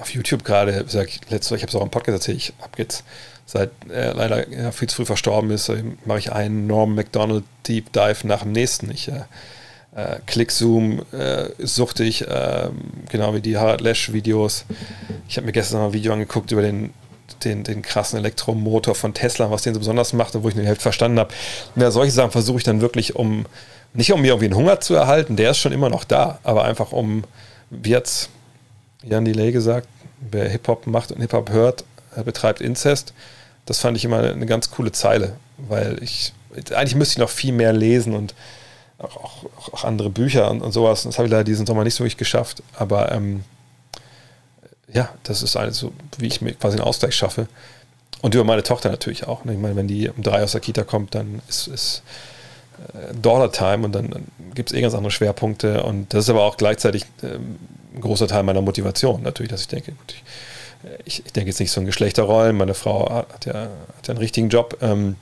[0.00, 2.72] auf YouTube gerade, sag ich, letztes, ich habe es auch im Podcast erzählt, ich habe
[2.78, 3.04] jetzt
[3.44, 5.70] seit er leider ja, viel zu früh verstorben ist,
[6.04, 8.90] mache ich einen Norm McDonald Deep Dive nach dem nächsten.
[8.90, 9.24] Ich äh,
[9.94, 12.68] äh, Clickzoom äh, suchte ich, äh,
[13.10, 14.64] genau wie die Harald Lesch Videos.
[15.28, 16.94] Ich habe mir gestern noch ein Video angeguckt über den,
[17.44, 20.82] den, den krassen Elektromotor von Tesla, was den so besonders macht, wo ich den Hälfte
[20.82, 21.34] verstanden habe.
[21.76, 23.44] Ja, solche Sachen versuche ich dann wirklich, um
[23.94, 26.64] nicht um mir irgendwie einen Hunger zu erhalten, der ist schon immer noch da, aber
[26.64, 27.24] einfach um,
[27.68, 28.30] wie jetzt
[29.02, 29.88] Jan Delay gesagt,
[30.30, 31.84] wer Hip-Hop macht und Hip-Hop hört,
[32.24, 33.12] betreibt Inzest.
[33.66, 36.32] Das fand ich immer eine ganz coole Zeile, weil ich,
[36.70, 38.34] eigentlich müsste ich noch viel mehr lesen und
[39.02, 41.02] auch, auch, auch andere Bücher und, und, sowas.
[41.02, 43.44] Das habe ich leider diesen Sommer nicht so wirklich geschafft, aber ähm,
[44.92, 47.48] ja, das ist eine so, wie ich mir quasi einen Ausgleich schaffe.
[48.20, 49.44] Und über meine Tochter natürlich auch.
[49.44, 49.54] Ne?
[49.54, 52.02] Ich meine, wenn die um drei aus der Kita kommt, dann ist, es
[52.94, 55.82] äh, Dollar Time und dann, dann gibt es eh ganz andere Schwerpunkte.
[55.82, 57.58] Und das ist aber auch gleichzeitig ähm,
[57.94, 60.24] ein großer Teil meiner Motivation natürlich, dass ich denke, gut, ich,
[61.04, 63.54] ich, ich denke jetzt nicht so in Geschlechterrollen, meine Frau hat ja,
[63.96, 65.16] hat ja einen richtigen Job ähm,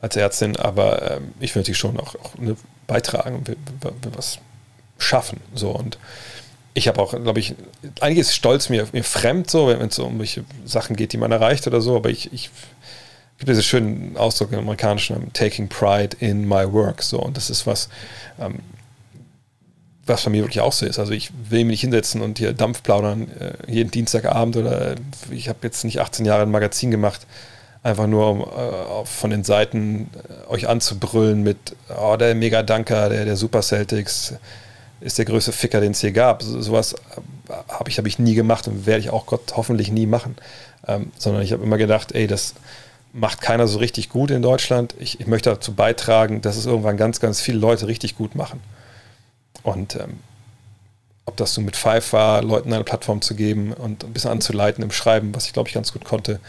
[0.00, 2.56] als Ärztin, aber ähm, ich will natürlich schon auch, auch ne,
[2.86, 3.56] beitragen und
[4.16, 4.38] was
[4.98, 5.40] schaffen.
[5.54, 5.98] So und
[6.72, 7.54] ich habe auch, glaube ich,
[8.00, 11.32] einiges Stolz mir, mir fremd, so, wenn es so um welche Sachen geht, die man
[11.32, 12.50] erreicht oder so, aber ich, ich
[13.38, 17.66] gibt diesen schönen Ausdruck im amerikanischen, taking pride in my work, so, und das ist
[17.66, 17.88] was,
[18.38, 18.60] ähm,
[20.06, 20.98] was bei mir wirklich auch so ist.
[20.98, 24.96] Also ich will mich nicht hinsetzen und hier Dampf plaudern äh, jeden Dienstagabend oder
[25.30, 27.26] ich habe jetzt nicht 18 Jahre ein Magazin gemacht,
[27.82, 33.24] einfach nur um äh, von den Seiten äh, euch anzubrüllen mit, oh, der Mega-Danker, der,
[33.24, 34.34] der Super Celtics
[35.00, 36.42] ist der größte Ficker, den es hier gab.
[36.42, 39.90] So, sowas äh, habe ich, hab ich nie gemacht und werde ich auch Gott hoffentlich
[39.90, 40.36] nie machen.
[40.86, 42.54] Ähm, sondern ich habe immer gedacht, ey, das,
[43.12, 44.94] macht keiner so richtig gut in Deutschland.
[44.98, 48.60] Ich, ich, möchte dazu beitragen, dass es irgendwann ganz, ganz viele Leute richtig gut machen.
[49.62, 50.20] Und ähm,
[51.26, 54.82] ob das so mit Five war, Leuten eine Plattform zu geben und ein bisschen anzuleiten
[54.82, 56.40] im Schreiben, was ich glaube ich ganz gut konnte.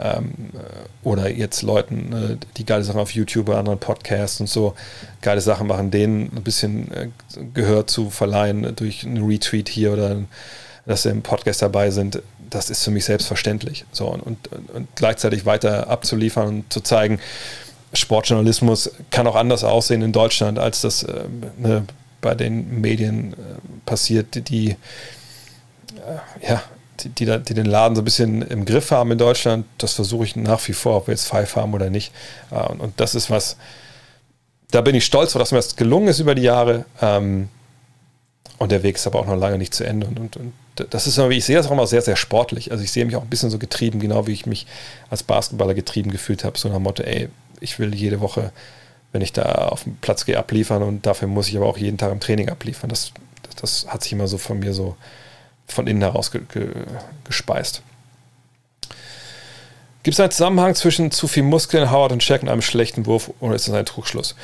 [0.00, 4.48] Ähm, äh, oder jetzt Leuten, äh, die geile Sachen auf YouTube oder anderen Podcasts und
[4.48, 4.74] so
[5.22, 7.08] geile Sachen machen, denen ein bisschen äh,
[7.52, 10.16] Gehör zu verleihen durch einen Retweet hier oder
[10.86, 13.84] dass sie im Podcast dabei sind das ist für mich selbstverständlich.
[13.92, 17.20] So, und, und, und gleichzeitig weiter abzuliefern und zu zeigen,
[17.92, 21.24] Sportjournalismus kann auch anders aussehen in Deutschland, als das äh,
[21.56, 21.84] ne,
[22.20, 23.36] bei den Medien äh,
[23.86, 24.76] passiert, die, äh,
[26.46, 26.62] ja,
[27.04, 29.66] die, die, den Laden so ein bisschen im Griff haben in Deutschland.
[29.78, 32.12] Das versuche ich nach wie vor, ob wir jetzt Five haben oder nicht.
[32.50, 33.56] Äh, und, und, das ist was,
[34.70, 36.84] da bin ich stolz, dass mir das gelungen ist über die Jahre.
[37.00, 37.48] Ähm,
[38.58, 40.06] und der Weg ist aber auch noch lange nicht zu Ende.
[40.06, 40.52] Und, und, und
[40.90, 42.70] das ist ich sehe das auch immer sehr, sehr sportlich.
[42.70, 44.66] Also ich sehe mich auch ein bisschen so getrieben, genau wie ich mich
[45.10, 46.58] als Basketballer getrieben gefühlt habe.
[46.58, 47.28] So nach dem Motto, ey,
[47.60, 48.52] ich will jede Woche,
[49.12, 51.98] wenn ich da auf den Platz gehe, abliefern und dafür muss ich aber auch jeden
[51.98, 52.90] Tag im Training abliefern.
[52.90, 53.12] Das,
[53.60, 54.96] das hat sich immer so von mir so
[55.68, 56.68] von innen heraus ge, ge,
[57.24, 57.82] gespeist.
[60.02, 63.30] Gibt es einen Zusammenhang zwischen zu viel Muskeln, Howard und Shaq und einem schlechten Wurf
[63.40, 64.34] oder ist das ein Trugschluss?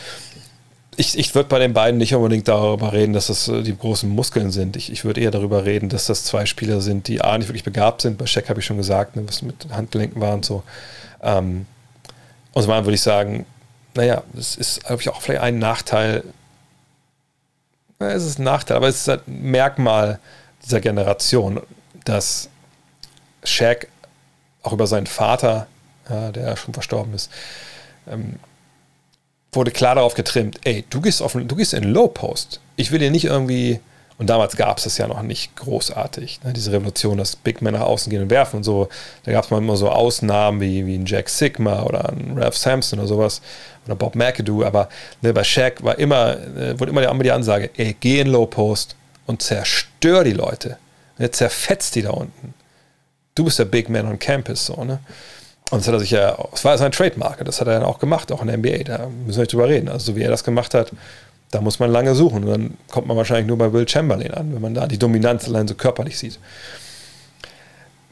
[0.97, 4.09] ich, ich würde bei den beiden nicht unbedingt darüber reden, dass das äh, die großen
[4.09, 4.77] Muskeln sind.
[4.77, 7.65] Ich, ich würde eher darüber reden, dass das zwei Spieler sind, die A, nicht wirklich
[7.65, 8.19] begabt sind.
[8.19, 10.63] Bei Shaq habe ich schon gesagt, ne, was mit Handgelenken war und so.
[11.23, 11.67] Ähm,
[12.53, 13.47] und zum anderen würde ich sagen,
[13.95, 16.25] naja, es ist glaube ich, auch vielleicht ein Nachteil.
[17.99, 20.19] Na, es ist ein Nachteil, aber es ist halt ein Merkmal
[20.65, 21.61] dieser Generation,
[22.05, 22.49] dass
[23.45, 23.89] Shaq
[24.63, 25.67] auch über seinen Vater,
[26.09, 27.31] ja, der schon verstorben ist,
[28.09, 28.39] ähm,
[29.53, 32.61] wurde klar darauf getrimmt, ey, du gehst, auf, du gehst in Low Post.
[32.77, 33.79] Ich will dir nicht irgendwie,
[34.19, 37.75] und damals gab es das ja noch nicht großartig, ne, diese Revolution, dass Big Men
[37.75, 38.89] nach außen gehen und werfen und so.
[39.25, 42.57] Da gab es mal immer so Ausnahmen wie, wie ein Jack Sigma oder ein Ralph
[42.57, 43.43] Sampson oder sowas
[43.87, 44.89] oder Bob McAdoo, aber
[45.23, 48.47] ne, bei Shaq war immer, äh, wurde immer immer die Ansage, ey, geh in Low
[48.47, 50.79] Post und zerstör die Leute.
[51.19, 52.55] Ne, zerfetzt die da unten.
[53.35, 55.01] Du bist der Big Man on Campus, so, ne?
[55.71, 57.99] Und das hat er sich ja, es war sein Trademark, das hat er dann auch
[57.99, 59.89] gemacht, auch in der NBA, da müssen wir nicht drüber reden.
[59.89, 60.93] Also, so wie er das gemacht hat,
[61.51, 62.45] da muss man lange suchen.
[62.45, 65.47] Und dann kommt man wahrscheinlich nur bei Will Chamberlain an, wenn man da die Dominanz
[65.47, 66.39] allein so körperlich sieht.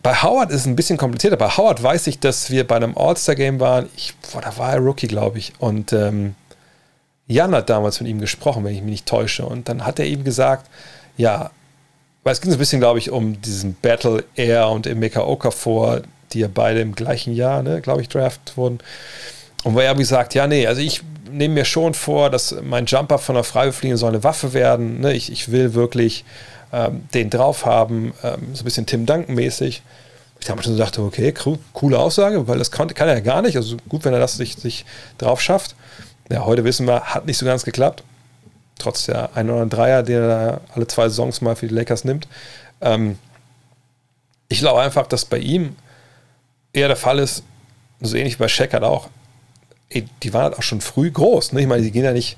[0.02, 1.36] Bei Howard ist es ein bisschen komplizierter.
[1.36, 3.88] Bei Howard weiß ich, dass wir bei einem All-Star-Game waren.
[3.96, 5.52] Ich, boah, da war er Rookie, glaube ich.
[5.58, 6.34] Und ähm,
[7.28, 9.46] Jan hat damals mit ihm gesprochen, wenn ich mich nicht täusche.
[9.46, 10.68] Und dann hat er ihm gesagt,
[11.16, 11.50] ja,
[12.24, 16.02] weil es ging so ein bisschen, glaube ich, um diesen Battle er und Emeka Okafor,
[16.32, 18.78] die ja beide im gleichen Jahr, ne, glaube ich, draft wurden.
[19.64, 23.18] Und weil er gesagt, ja, nee, also ich nehme mir schon vor, dass mein Jumper
[23.18, 25.00] von der Freiwurflinie soll eine Waffe werden.
[25.00, 25.14] Ne?
[25.14, 26.24] Ich, ich will wirklich
[26.72, 29.82] ähm, den drauf haben, ähm, so ein bisschen Tim Duncan-mäßig.
[30.40, 31.32] Ich habe schon gedacht, okay,
[31.72, 33.56] coole Aussage, weil das kann, kann er ja gar nicht.
[33.56, 34.84] Also gut, wenn er das sich, sich
[35.18, 35.76] drauf schafft.
[36.30, 38.02] Ja, heute wissen wir, hat nicht so ganz geklappt.
[38.82, 42.04] Trotz der ein oder anderen Dreier, den er alle zwei Saisons mal für die Lakers
[42.04, 42.26] nimmt.
[42.80, 43.18] Ähm,
[44.48, 45.76] ich glaube einfach, dass bei ihm
[46.72, 47.44] eher der Fall ist,
[48.00, 49.08] so ähnlich wie bei Shaq halt auch,
[49.88, 51.52] ey, die waren halt auch schon früh groß.
[51.52, 51.60] Ne?
[51.60, 52.36] Ich meine, die gehen ja nicht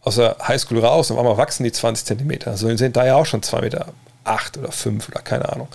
[0.00, 2.52] aus der Highschool raus und auf einmal wachsen die 20 Zentimeter.
[2.52, 3.88] Also die sind da ja auch schon 2 Meter
[4.24, 5.68] 8 oder 5 oder keine Ahnung.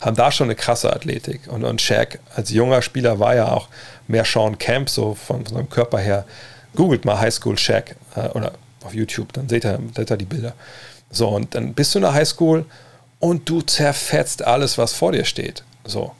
[0.00, 1.48] Haben da schon eine krasse Athletik.
[1.48, 3.68] Und, und Shaq als junger Spieler war ja auch
[4.06, 6.24] mehr Sean Camp, so von, von seinem Körper her.
[6.76, 8.52] Googelt mal Highschool Shaq äh, oder
[8.84, 10.54] auf YouTube, dann seht ihr, seht ihr die Bilder.
[11.10, 12.64] So, und dann bist du in der Highschool
[13.18, 15.64] und du zerfetzt alles, was vor dir steht.
[15.84, 16.12] So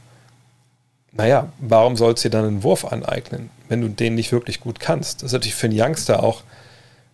[1.19, 4.79] naja, warum sollst du dir dann einen Wurf aneignen, wenn du den nicht wirklich gut
[4.79, 5.23] kannst?
[5.23, 6.43] Das ist natürlich für einen Youngster auch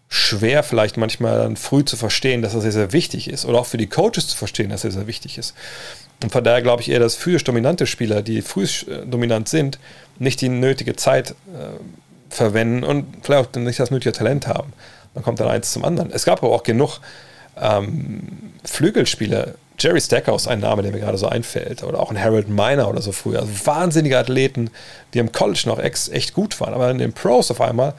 [0.09, 3.47] schwer, vielleicht manchmal dann früh zu verstehen, dass das sehr, sehr wichtig ist.
[3.47, 5.55] Oder auch für die Coaches zu verstehen, dass das sehr wichtig ist.
[6.23, 8.67] Und von daher glaube ich eher, dass physisch dominante Spieler, die früh
[9.07, 9.79] dominant sind,
[10.19, 11.35] nicht die nötige Zeit äh,
[12.29, 14.73] verwenden und vielleicht auch nicht das nötige Talent haben.
[15.15, 16.11] Dann kommt dann eins zum anderen.
[16.11, 17.01] Es gab aber auch genug
[17.61, 22.49] ähm, Flügelspieler, Jerry Stackhouse, ein Name, der mir gerade so einfällt, oder auch ein Harold
[22.49, 23.41] Miner oder so früher.
[23.41, 24.71] Also wahnsinnige Athleten,
[25.13, 27.95] die im College noch echt gut waren, aber in den Pros auf einmal,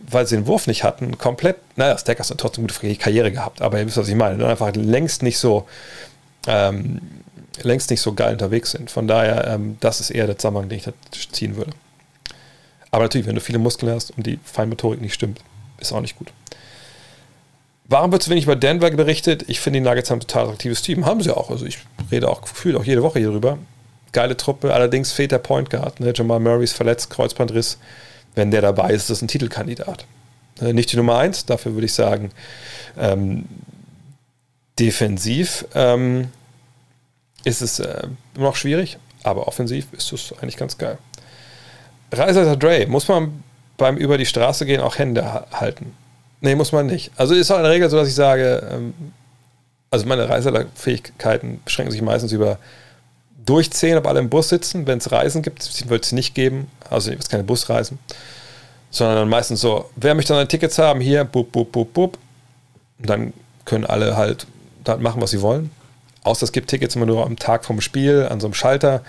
[0.00, 3.60] weil sie den Wurf nicht hatten, komplett, naja, Stackhouse hat trotzdem eine gute Karriere gehabt,
[3.60, 5.66] aber ihr wisst, was ich meine, einfach längst nicht so,
[6.46, 7.00] ähm,
[7.62, 8.90] längst nicht so geil unterwegs sind.
[8.90, 10.92] Von daher, ähm, das ist eher der Zusammenhang, den ich da
[11.32, 11.72] ziehen würde.
[12.90, 15.40] Aber natürlich, wenn du viele Muskeln hast und die Feinmotorik nicht stimmt,
[15.78, 16.32] ist auch nicht gut.
[17.90, 19.44] Warum wird zu wenig über Denver berichtet?
[19.48, 21.06] Ich finde, die Nuggets haben ein total attraktives Team.
[21.06, 21.50] Haben sie auch.
[21.50, 21.78] Also ich
[22.12, 23.58] rede auch gefühlt auch jede Woche hier drüber.
[24.12, 25.98] Geile Truppe, allerdings fehlt der Point Guard.
[25.98, 26.12] Ne?
[26.14, 27.78] Jamal Murray ist verletzt, Kreuzbandriss.
[28.36, 30.06] Wenn der dabei ist, ist das ein Titelkandidat.
[30.60, 32.30] Äh, nicht die Nummer eins, dafür würde ich sagen,
[32.96, 33.46] ähm,
[34.78, 36.28] defensiv ähm,
[37.42, 38.06] ist es äh,
[38.36, 40.96] immer noch schwierig, aber offensiv ist es eigentlich ganz geil.
[42.12, 43.42] Reiser Dre, muss man
[43.76, 45.96] beim über die Straße gehen auch Hände halten?
[46.40, 47.10] Nee, muss man nicht.
[47.16, 48.94] Also ist auch in der Regel so, dass ich sage, ähm,
[49.90, 52.58] also meine Reisefähigkeiten beschränken sich meistens über
[53.44, 54.86] durchziehen, ob alle im Bus sitzen.
[54.86, 56.70] Wenn es Reisen gibt, wird es nicht geben.
[56.88, 57.98] Also es keine Busreisen.
[58.90, 61.00] Sondern meistens so, wer möchte dann Tickets haben?
[61.00, 62.18] Hier, bup, bup, bup, bup.
[62.98, 63.32] Und dann
[63.64, 64.46] können alle halt
[64.98, 65.70] machen, was sie wollen.
[66.22, 69.02] Außer es gibt Tickets immer nur am Tag vom Spiel, an so einem Schalter.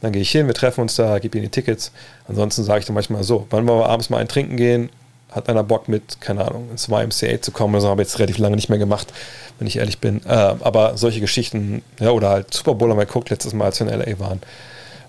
[0.00, 1.92] Dann gehe ich hin, wir treffen uns da, gebe ihnen die Tickets.
[2.28, 4.90] Ansonsten sage ich dann manchmal so, wann wollen wir abends mal ein Trinken gehen?
[5.30, 7.74] Hat einer Bock mit, keine Ahnung, ins YMCA zu kommen?
[7.74, 9.12] Das habe ich jetzt relativ lange nicht mehr gemacht,
[9.58, 10.24] wenn ich ehrlich bin.
[10.24, 13.80] Äh, aber solche Geschichten, ja, oder halt Super Bowl haben wir geguckt, letztes Mal, als
[13.80, 14.40] wir in LA waren.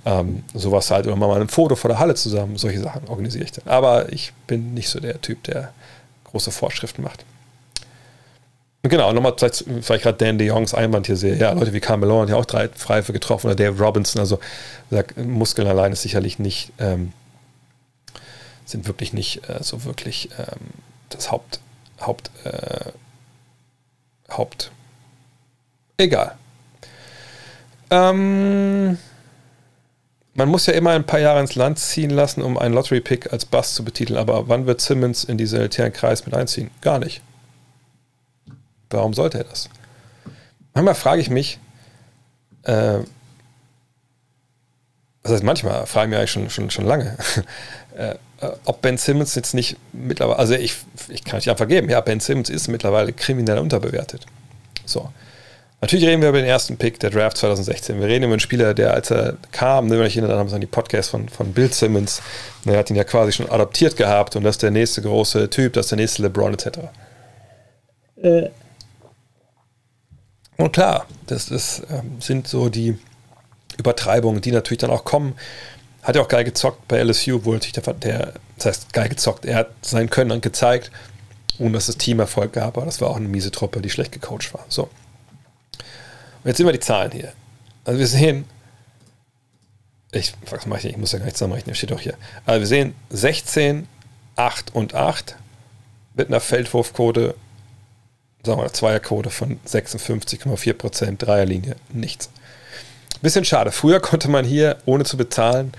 [0.05, 3.51] Ähm, sowas halt, oder mal ein Foto vor der Halle zusammen, solche Sachen organisiere ich
[3.51, 3.67] dann.
[3.67, 5.71] Aber ich bin nicht so der Typ, der
[6.25, 7.23] große Vorschriften macht.
[8.83, 11.35] Genau, nochmal, vielleicht, vielleicht gerade Dan de Jongs Einwand hier sehe.
[11.35, 14.21] Ja, Leute wie Carmelo haben ja auch drei Freife getroffen oder Dave Robinson.
[14.21, 14.39] Also,
[15.17, 17.11] Muskeln allein ist sicherlich nicht, ähm,
[18.71, 20.69] sind wirklich nicht äh, so wirklich ähm,
[21.09, 21.59] das Haupt,
[21.99, 22.91] Haupt, äh,
[24.31, 24.71] Haupt.
[25.97, 26.35] Egal.
[27.89, 28.97] Ähm,
[30.33, 33.45] man muss ja immer ein paar Jahre ins Land ziehen lassen, um einen Lottery-Pick als
[33.45, 34.17] Bass zu betiteln.
[34.17, 36.71] Aber wann wird Simmons in diesen elitären Kreis mit einziehen?
[36.81, 37.21] Gar nicht.
[38.89, 39.69] Warum sollte er das?
[40.73, 41.59] Manchmal frage ich mich,
[42.63, 42.99] äh,
[45.23, 47.17] das heißt, manchmal frage ich mich eigentlich schon, schon, schon lange,
[47.97, 48.15] äh,
[48.65, 50.75] ob Ben Simmons jetzt nicht mittlerweile, also ich,
[51.09, 54.25] ich kann nicht einfach geben, ja, Ben Simmons ist mittlerweile kriminell unterbewertet.
[54.85, 55.09] So.
[55.81, 58.01] Natürlich reden wir über den ersten Pick der Draft 2016.
[58.01, 60.59] Wir reden über einen Spieler, der, als er kam, ne, wenn ich erinnere, wir an
[60.59, 62.21] die Podcast von, von Bill Simmons,
[62.65, 65.73] der hat ihn ja quasi schon adoptiert gehabt und das ist der nächste große Typ,
[65.73, 66.79] das ist der nächste LeBron etc.
[68.21, 68.49] Äh.
[70.57, 72.97] Und klar, das ist, ähm, sind so die
[73.77, 75.35] Übertreibungen, die natürlich dann auch kommen.
[76.03, 79.45] Hat ja auch geil gezockt bei LSU, wo natürlich der, der, das heißt geil gezockt,
[79.45, 80.91] er hat sein Können dann gezeigt,
[81.57, 84.11] ohne dass das Team Erfolg gab, aber das war auch eine miese Truppe, die schlecht
[84.11, 84.65] gecoacht war.
[84.69, 84.83] So.
[84.83, 87.33] Und jetzt sehen wir die Zahlen hier.
[87.83, 88.45] Also wir sehen,
[90.11, 92.15] ich, was mache ich ich muss ja gar nicht zusammenrechnen, steht doch hier.
[92.45, 93.87] Also wir sehen 16,
[94.35, 95.35] 8 und 8
[96.15, 97.35] mit einer Feldwurfquote
[98.43, 102.29] sagen wir, Zweierquote von 56,4 Prozent, Dreierlinie, nichts.
[103.21, 103.71] Bisschen schade.
[103.71, 105.73] Früher konnte man hier, ohne zu bezahlen,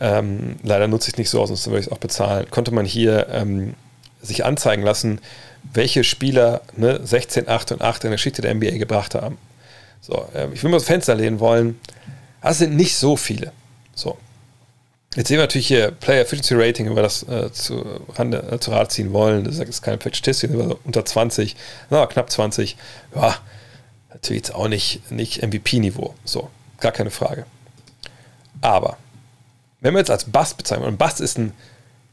[0.00, 2.72] ähm, leider nutze ich es nicht so aus, sonst würde ich es auch bezahlen, konnte
[2.72, 3.74] man hier ähm,
[4.20, 5.20] sich anzeigen lassen,
[5.72, 9.38] welche Spieler ne, 16, 8 und 8 in der Geschichte der NBA gebracht haben.
[10.00, 11.78] So, äh, ich will mal das Fenster lehnen wollen.
[12.40, 13.52] Das sind nicht so viele.
[13.94, 14.18] So,
[15.14, 17.84] Jetzt sehen wir natürlich hier Player Efficiency Rating, wenn wir das äh, zu,
[18.14, 19.44] Rande, äh, zu Rat ziehen wollen.
[19.44, 20.50] Das ist keine Statistik,
[20.84, 21.54] unter 20,
[21.90, 22.78] na, knapp 20.
[23.14, 23.36] Ja,
[24.08, 26.14] natürlich jetzt auch nicht, nicht MVP-Niveau.
[26.24, 26.48] So,
[26.82, 27.46] gar keine Frage.
[28.60, 28.96] Aber,
[29.80, 31.52] wenn wir jetzt als Bass bezeichnen, und Bass ist ein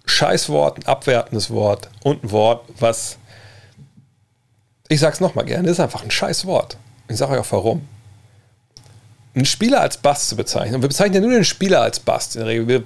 [0.06, 3.18] Scheißwort, ein abwertendes Wort und ein Wort, was,
[4.88, 6.78] ich sag's nochmal gerne, ist einfach ein Scheißwort.
[7.08, 7.88] Ich sage euch auch warum
[9.36, 12.36] einen Spieler als Bast zu bezeichnen, und wir bezeichnen ja nur den Spieler als Bast
[12.36, 12.84] in der Regel, wir,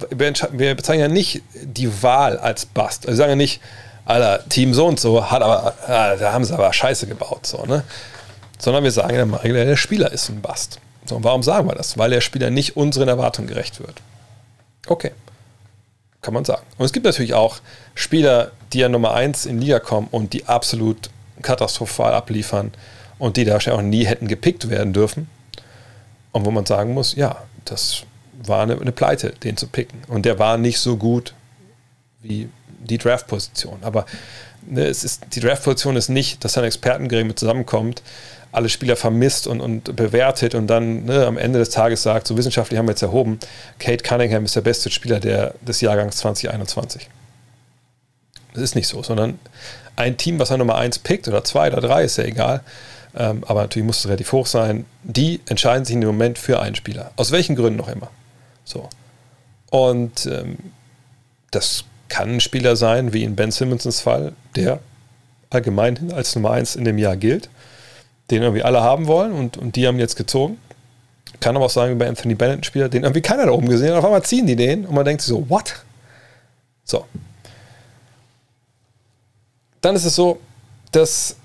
[0.52, 3.06] wir bezeichnen ja nicht die Wahl als Bast.
[3.06, 3.60] Also wir sagen ja nicht,
[4.04, 7.64] Alter, Team so und so hat aber, ah, da haben sie aber Scheiße gebaut, so,
[7.64, 7.84] ne?
[8.58, 10.78] Sondern wir sagen ja Regel, der Spieler ist ein Bast.
[11.04, 11.98] So, warum sagen wir das?
[11.98, 14.00] Weil der Spieler nicht unseren Erwartungen gerecht wird.
[14.86, 15.12] Okay.
[16.22, 16.62] Kann man sagen.
[16.78, 17.58] Und es gibt natürlich auch
[17.94, 21.10] Spieler, die ja Nummer 1 in Liga kommen und die absolut
[21.42, 22.72] katastrophal abliefern
[23.18, 25.28] und die da auch nie hätten gepickt werden dürfen.
[26.32, 28.04] Und wo man sagen muss, ja, das
[28.42, 30.02] war eine, eine Pleite, den zu picken.
[30.08, 31.34] Und der war nicht so gut
[32.22, 32.48] wie
[32.80, 33.78] die Draft-Position.
[33.82, 34.06] Aber
[34.66, 38.02] ne, es ist, die Draft-Position ist nicht, dass ein Expertengremium zusammenkommt,
[38.54, 42.36] alle Spieler vermisst und, und bewertet und dann ne, am Ende des Tages sagt, so
[42.36, 43.40] wissenschaftlich haben wir jetzt erhoben,
[43.80, 47.08] Kate Cunningham ist der beste Spieler der, des Jahrgangs 2021.
[48.52, 49.40] Das ist nicht so, sondern
[49.96, 52.60] ein Team, was er Nummer 1 pickt oder 2 oder 3, ist ja egal,
[53.16, 54.84] ähm, aber natürlich muss es relativ hoch sein.
[55.02, 57.10] Die entscheiden sich in dem Moment für einen Spieler.
[57.16, 58.10] Aus welchen Gründen noch immer.
[58.64, 58.88] So.
[59.70, 60.58] Und ähm,
[61.50, 64.78] das kann ein Spieler sein, wie in Ben Simmons Fall, der
[65.50, 67.48] allgemein als Nummer 1 in dem Jahr gilt,
[68.30, 70.58] den irgendwie alle haben wollen und, und die haben jetzt gezogen.
[71.40, 73.68] Kann aber auch sagen, wie bei Anthony Bennett ein Spieler, den irgendwie keiner da oben
[73.68, 73.98] gesehen hat.
[73.98, 75.82] Auf einmal ziehen die den und man denkt sich so, what?
[76.84, 77.04] So.
[79.80, 80.40] Dann ist es so,
[80.92, 81.36] dass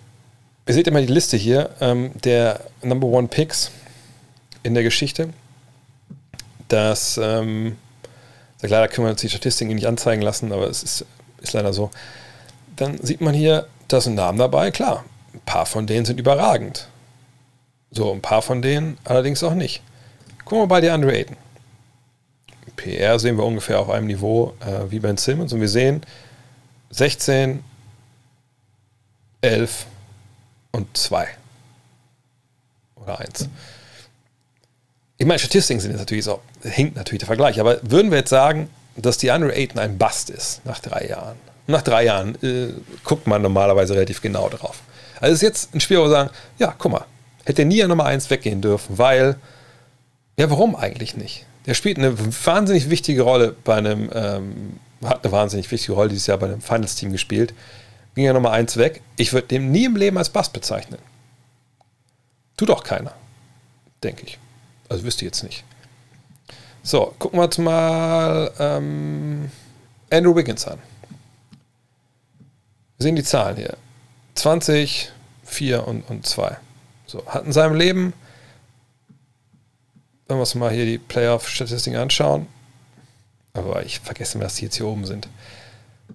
[0.69, 3.71] Ihr seht immer die Liste hier ähm, der Number One Picks
[4.61, 5.29] in der Geschichte.
[6.67, 7.75] Das, ähm,
[8.61, 11.05] leider können wir uns die Statistiken nicht anzeigen lassen, aber es ist,
[11.41, 11.89] ist leider so.
[12.75, 15.05] Dann sieht man hier, da sind Namen dabei, klar.
[15.33, 16.87] Ein paar von denen sind überragend.
[17.91, 19.81] So, ein paar von denen allerdings auch nicht.
[20.45, 21.37] Gucken wir bei der Andre Ayton.
[22.75, 26.01] PR sehen wir ungefähr auf einem Niveau äh, wie Ben Simmons und wir sehen
[26.91, 27.63] 16,
[29.41, 29.85] 11
[30.71, 31.27] und 2
[32.95, 33.49] oder 1.
[35.17, 38.29] Ich meine, Statistiken sind jetzt natürlich so, hinkt natürlich der Vergleich, aber würden wir jetzt
[38.29, 41.35] sagen, dass die Andre Ayton ein Bust ist nach drei Jahren?
[41.67, 42.73] Nach drei Jahren äh,
[43.03, 44.81] guckt man normalerweise relativ genau drauf.
[45.19, 47.05] Also ist jetzt ein Spiel, wo wir sagen, ja, guck mal,
[47.45, 49.37] hätte nie an Nummer 1 weggehen dürfen, weil,
[50.37, 51.45] ja, warum eigentlich nicht?
[51.65, 56.27] Der spielt eine wahnsinnig wichtige Rolle bei einem, ähm, hat eine wahnsinnig wichtige Rolle dieses
[56.27, 57.53] Jahr bei einem Finals-Team gespielt.
[58.15, 59.01] Ging ja Nummer 1 weg.
[59.17, 60.99] Ich würde den nie im Leben als Bass bezeichnen.
[62.57, 63.13] Tut auch keiner,
[64.03, 64.39] denke ich.
[64.89, 65.63] Also wüsste ich jetzt nicht.
[66.81, 69.51] So, gucken wir uns mal ähm,
[70.09, 70.79] Andrew Wiggins an.
[72.97, 73.77] Wir sehen die Zahlen hier.
[74.35, 75.11] 20,
[75.43, 76.57] 4 und, und 2.
[77.05, 78.13] So, hat in seinem Leben,
[80.27, 82.47] wenn wir uns mal hier die Playoff-Statistiken anschauen,
[83.53, 85.27] aber ich vergesse mir, dass die jetzt hier oben sind.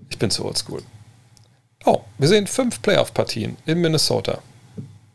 [0.08, 0.82] Ich bin zu oldschool.
[1.84, 4.38] Oh, wir sehen fünf Playoff-Partien in Minnesota.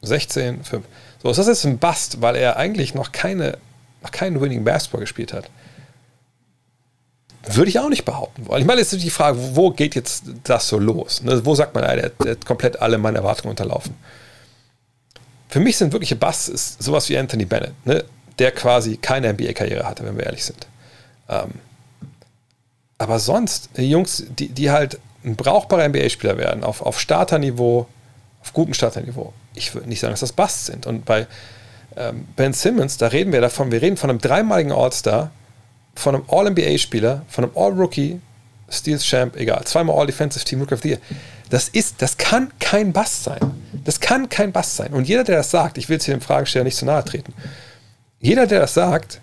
[0.01, 0.85] 16, 5.
[1.21, 3.57] So, ist das jetzt ein Bust, weil er eigentlich noch keine,
[4.01, 5.49] noch keinen Winning Basketball gespielt hat?
[7.45, 8.61] Würde ich auch nicht behaupten wollen.
[8.61, 11.23] Ich meine, jetzt ist die Frage, wo geht jetzt das so los?
[11.23, 11.45] Ne?
[11.45, 13.95] Wo sagt man, der, hat komplett alle meine Erwartungen unterlaufen?
[15.47, 18.03] Für mich sind wirkliche Busts sowas wie Anthony Bennett, ne?
[18.37, 20.67] der quasi keine NBA-Karriere hatte, wenn wir ehrlich sind.
[21.29, 21.51] Ähm,
[22.97, 27.87] aber sonst, Jungs, die, die halt ein brauchbarer NBA-Spieler werden, auf, auf Starterniveau,
[28.41, 30.85] auf gutem Starterniveau, ich würde nicht sagen, dass das Busts sind.
[30.85, 31.25] Und bei
[31.95, 35.31] ähm, Ben Simmons, da reden wir davon, wir reden von einem dreimaligen All-Star,
[35.95, 38.19] von einem All-NBA-Spieler, von einem All-Rookie,
[38.69, 40.99] Steals Champ, egal, zweimal All-Defensive Team Rookie of the Year.
[41.49, 43.39] Das ist, das kann kein Bust sein.
[43.83, 44.93] Das kann kein Bust sein.
[44.93, 47.33] Und jeder, der das sagt, ich will jetzt hier dem Fragesteller nicht zu nahe treten,
[48.19, 49.21] jeder, der das sagt,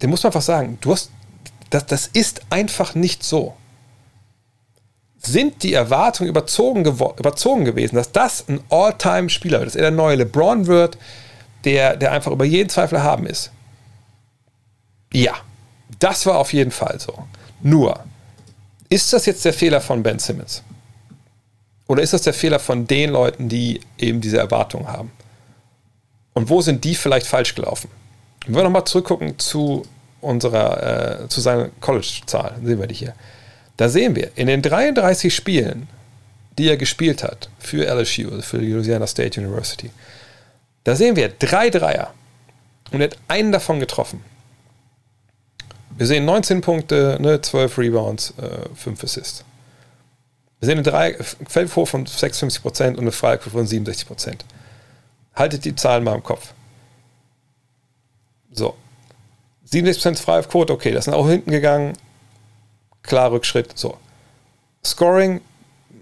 [0.00, 1.10] dem muss man einfach sagen, du hast,
[1.70, 3.54] das, das ist einfach nicht so.
[5.18, 10.16] Sind die Erwartungen überzogen, überzogen gewesen, dass das ein All-Time-Spieler wird, dass er der neue
[10.16, 10.98] LeBron wird,
[11.64, 13.52] der, der einfach über jeden Zweifel haben ist?
[15.12, 15.34] Ja,
[15.98, 17.26] das war auf jeden Fall so.
[17.62, 18.02] Nur,
[18.88, 20.62] ist das jetzt der Fehler von Ben Simmons?
[21.86, 25.10] Oder ist das der Fehler von den Leuten, die eben diese Erwartungen haben?
[26.32, 27.90] Und wo sind die vielleicht falsch gelaufen?
[28.46, 29.82] Wenn wir nochmal zurückgucken zu
[30.20, 33.14] unserer, äh, zu seiner College-Zahl, sehen wir die hier.
[33.76, 35.88] Da sehen wir, in den 33 Spielen,
[36.58, 39.90] die er gespielt hat für LSU, also für die Louisiana State University,
[40.84, 42.12] da sehen wir drei Dreier
[42.90, 44.22] und er hat einen davon getroffen.
[45.96, 49.44] Wir sehen 19 Punkte, ne, 12 Rebounds, äh, 5 Assists.
[50.60, 51.16] Wir sehen eine
[51.48, 54.44] Feldwurf von 56% und eine Freiquote von 67%.
[55.34, 56.52] Haltet die Zahlen mal im Kopf.
[58.52, 58.74] So.
[59.70, 61.94] 67% Freiwurfquote, okay, das sind auch hinten gegangen.
[63.02, 63.76] Klar Rückschritt.
[63.76, 63.96] So.
[64.84, 65.40] Scoring,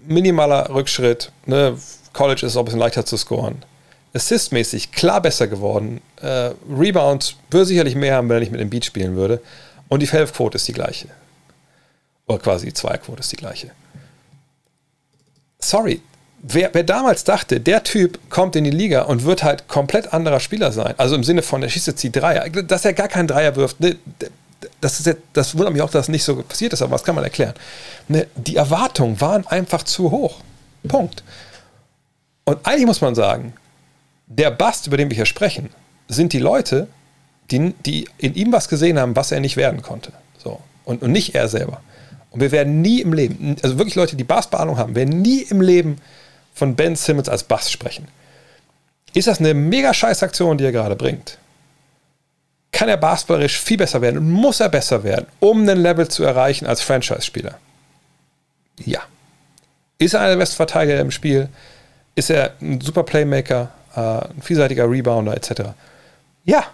[0.05, 1.31] minimaler Rückschritt.
[1.45, 1.77] Ne?
[2.13, 3.63] College ist auch ein bisschen leichter zu scoren.
[4.13, 6.01] Assist-mäßig klar besser geworden.
[6.21, 9.41] Äh, Rebounds würde sicherlich mehr haben, wenn er nicht mit dem Beat spielen würde.
[9.91, 11.09] Und die Feldquote ist die gleiche.
[12.25, 13.71] Oder quasi die Zweierquote ist die gleiche.
[15.59, 16.01] Sorry,
[16.41, 20.39] wer, wer, damals dachte, der Typ kommt in die Liga und wird halt komplett anderer
[20.39, 23.27] Spieler sein, also im Sinne von, er schießt jetzt die Dreier, dass er gar keinen
[23.27, 23.97] Dreier wirft, ne,
[24.79, 27.03] das, ist jetzt, das wundert mich auch, dass das nicht so passiert ist, aber was
[27.03, 27.53] kann man erklären?
[28.07, 30.39] Ne, die Erwartungen waren einfach zu hoch.
[30.87, 31.21] Punkt.
[32.45, 33.53] Und eigentlich muss man sagen,
[34.25, 35.69] der Bast, über den wir hier sprechen,
[36.07, 36.87] sind die Leute,
[37.51, 40.11] die, die in ihm was gesehen haben, was er nicht werden konnte.
[40.37, 40.59] So.
[40.85, 41.81] Und, und nicht er selber.
[42.31, 45.61] Und wir werden nie im Leben, also wirklich Leute, die Basketball haben, werden nie im
[45.61, 45.97] Leben
[46.53, 48.07] von Ben Simmons als Bass sprechen.
[49.13, 51.37] Ist das eine mega scheiß Aktion, die er gerade bringt?
[52.71, 56.23] Kann er basketballerisch viel besser werden und muss er besser werden, um ein Level zu
[56.23, 57.57] erreichen als Franchise-Spieler?
[58.77, 59.01] Ja.
[59.97, 61.49] Ist er einer der besten Verteidiger im Spiel?
[62.15, 65.73] Ist er ein super Playmaker, äh, ein vielseitiger Rebounder etc.?
[66.45, 66.65] Ja,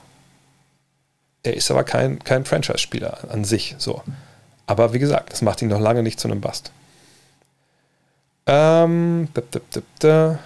[1.48, 3.76] er ist aber kein, kein Franchise-Spieler an sich.
[3.78, 4.02] So.
[4.66, 6.72] Aber wie gesagt, das macht ihn noch lange nicht zu einem Bust.
[8.46, 9.42] Ähm, da,
[9.72, 10.40] da, da,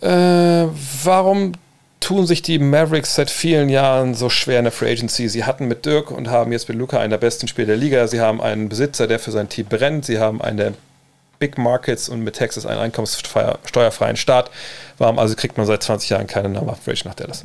[0.00, 0.68] äh,
[1.04, 1.52] warum
[2.00, 5.28] tun sich die Mavericks seit vielen Jahren so schwer in der Free Agency?
[5.28, 8.06] Sie hatten mit Dirk und haben jetzt mit Luca einen der besten Spieler der Liga.
[8.06, 10.04] Sie haben einen Besitzer, der für sein Team brennt.
[10.04, 10.72] Sie haben einen der
[11.38, 14.50] Big Markets und mit Texas einen einkommenssteuerfreien Staat.
[14.98, 17.44] Warum also kriegt man seit 20 Jahren keine Number Free nach Dallas?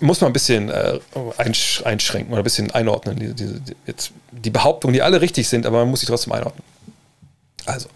[0.00, 0.98] Muss man ein bisschen äh,
[1.38, 3.18] einschränken oder ein bisschen einordnen.
[3.18, 6.64] Die, die, jetzt, die Behauptungen, die alle richtig sind, aber man muss sie trotzdem einordnen.
[7.66, 7.88] Also,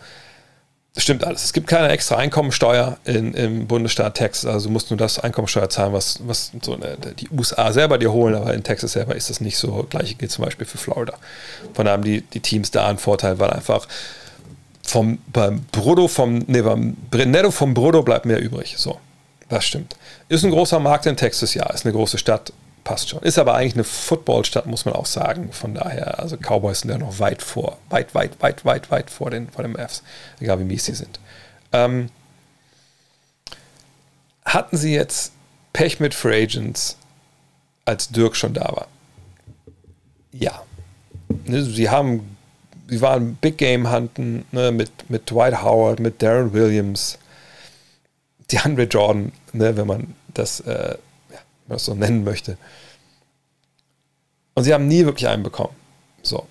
[0.95, 1.43] Das stimmt alles.
[1.43, 4.47] Es gibt keine extra Einkommensteuer in, im Bundesstaat Texas.
[4.47, 8.13] Also du musst nur das Einkommensteuer zahlen, was, was so eine, die USA selber dir
[8.13, 9.85] holen, aber in Texas selber ist das nicht so.
[9.91, 11.15] Gleiche gilt zum Beispiel für Florida.
[11.73, 13.89] Von daher haben die, die Teams da einen Vorteil, weil einfach
[14.87, 18.75] vom beim Brutto vom, nee, beim Netto vom Brutto bleibt mehr übrig.
[18.77, 19.01] So,
[19.49, 19.97] das stimmt.
[20.29, 22.53] Ist ein großer Markt in Texas, ja, ist eine große Stadt,
[22.83, 23.23] passt schon.
[23.23, 25.53] Ist aber eigentlich eine Footballstadt, muss man auch sagen.
[25.53, 29.31] Von daher, also Cowboys sind ja noch weit vor, weit, weit, weit, weit, weit vor
[29.31, 30.03] den, vor den Mavs,
[30.41, 31.19] egal wie mies sie sind.
[31.73, 32.11] Ähm,
[34.45, 35.33] hatten sie jetzt
[35.73, 36.97] Pech mit Free Agents,
[37.85, 38.89] als Dirk schon da war?
[40.33, 40.63] Ja.
[41.47, 42.37] Ne, sie haben,
[42.89, 47.19] sie waren Big Game Hunten ne, mit, mit Dwight Howard, mit Darren Williams,
[48.51, 50.97] DeAndre Jordan, ne, wenn man das äh,
[51.67, 52.57] man das so nennen möchte.
[54.55, 55.75] Und sie haben nie wirklich einen bekommen.
[56.23, 56.47] So.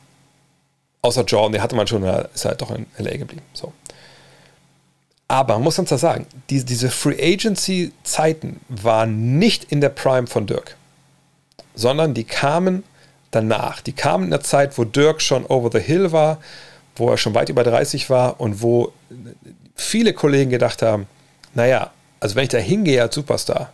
[1.01, 3.45] Außer Jordan, den hatte man schon, ist halt doch in LA geblieben.
[3.53, 3.73] So.
[5.27, 10.27] Aber man muss uns da sagen, die, diese Free Agency-Zeiten waren nicht in der Prime
[10.27, 10.77] von Dirk,
[11.75, 12.83] sondern die kamen
[13.31, 13.81] danach.
[13.81, 16.39] Die kamen in der Zeit, wo Dirk schon over the hill war,
[16.95, 18.93] wo er schon weit über 30 war und wo
[19.75, 21.07] viele Kollegen gedacht haben,
[21.53, 21.91] naja,
[22.23, 23.73] also wenn ich da hingehe als Superstar,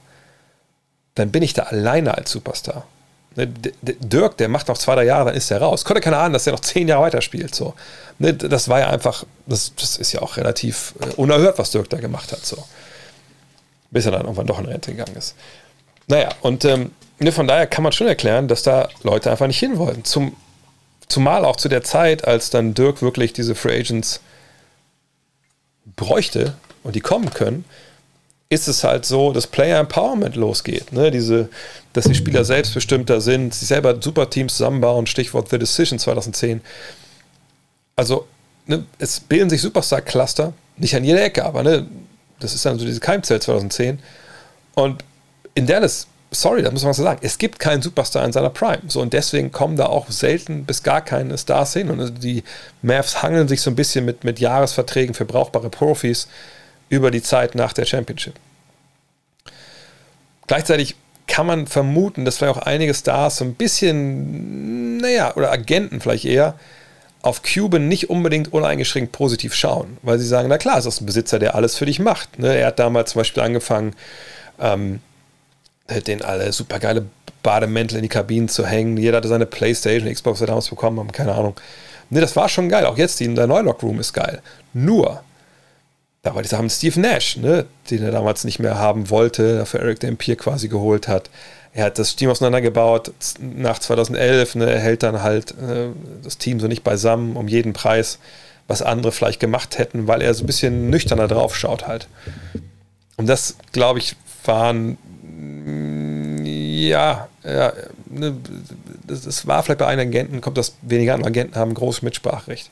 [1.13, 2.88] dann bin ich da alleine als Superstar.
[3.35, 5.85] Ne, Dirk, der macht noch zwei, drei Jahre, dann ist er raus.
[5.85, 7.53] Konnte keiner ahnen, dass er noch zehn Jahre weiterspielt.
[7.53, 7.76] So.
[8.17, 11.91] Ne, das war ja einfach, das, das ist ja auch relativ äh, unerhört, was Dirk
[11.91, 12.43] da gemacht hat.
[12.43, 12.57] So.
[13.91, 15.35] Bis er dann irgendwann doch in Rente gegangen ist.
[16.07, 16.89] Naja, und ähm,
[17.19, 20.05] ne, von daher kann man schon erklären, dass da Leute einfach nicht hin wollten.
[20.05, 20.35] Zum,
[21.07, 24.21] zumal auch zu der Zeit, als dann Dirk wirklich diese Free Agents
[25.95, 27.63] bräuchte und die kommen können,
[28.49, 30.91] ist es halt so, dass Player Empowerment losgeht.
[30.91, 31.11] Ne?
[31.11, 31.49] Diese,
[31.93, 36.61] dass die Spieler selbstbestimmter sind, sich selber super Teams zusammenbauen, Stichwort The Decision 2010.
[37.95, 38.27] Also,
[38.65, 41.85] ne, es bilden sich Superstar-Cluster, nicht an jeder Ecke, aber ne,
[42.39, 43.99] das ist dann so diese Keimzeit 2010.
[44.73, 45.03] Und
[45.53, 48.81] in Dallas, sorry, da muss man was sagen, es gibt keinen Superstar in seiner Prime.
[48.88, 51.91] So, und deswegen kommen da auch selten bis gar keine Stars hin.
[51.91, 52.43] Und also die
[52.81, 56.27] Mavs hangeln sich so ein bisschen mit, mit Jahresverträgen für brauchbare Profis
[56.89, 58.35] über die Zeit nach der Championship.
[60.47, 60.95] Gleichzeitig
[61.27, 66.25] kann man vermuten, dass vielleicht auch einige Stars so ein bisschen, naja, oder Agenten vielleicht
[66.25, 66.55] eher,
[67.21, 71.05] auf Cuban nicht unbedingt uneingeschränkt positiv schauen, weil sie sagen, na klar, es ist ein
[71.05, 72.39] Besitzer, der alles für dich macht.
[72.39, 72.55] Ne?
[72.55, 73.93] Er hat damals zum Beispiel angefangen,
[74.59, 75.01] ähm,
[76.07, 77.05] den alle super geile
[77.43, 78.97] Bademäntel in die Kabinen zu hängen.
[78.97, 81.55] Jeder hatte seine Playstation, Xbox, die damals bekommen haben, keine Ahnung.
[82.09, 82.85] Ne, das war schon geil.
[82.85, 84.41] Auch jetzt, der Neulock Room ist geil.
[84.73, 85.23] Nur,
[86.21, 90.01] da war dieser Steve Nash, ne, den er damals nicht mehr haben wollte, dafür Eric
[90.01, 91.29] Dampier quasi geholt hat.
[91.71, 95.89] Er hat das Team auseinandergebaut nach 2011, ne, er hält dann halt äh,
[96.23, 98.19] das Team so nicht beisammen um jeden Preis,
[98.67, 102.07] was andere vielleicht gemacht hätten, weil er so ein bisschen nüchterner drauf schaut halt.
[103.17, 104.15] Und das, glaube ich,
[104.45, 104.97] waren
[106.43, 107.73] ja, ja
[108.07, 108.35] ne,
[109.05, 112.69] das, das, war vielleicht bei einigen Agenten, kommt das weniger an, Agenten haben großes Mitspracherecht.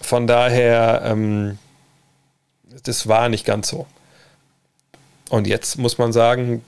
[0.00, 1.58] Von daher, ähm,
[2.84, 3.86] das war nicht ganz so.
[5.30, 6.64] Und jetzt muss man sagen,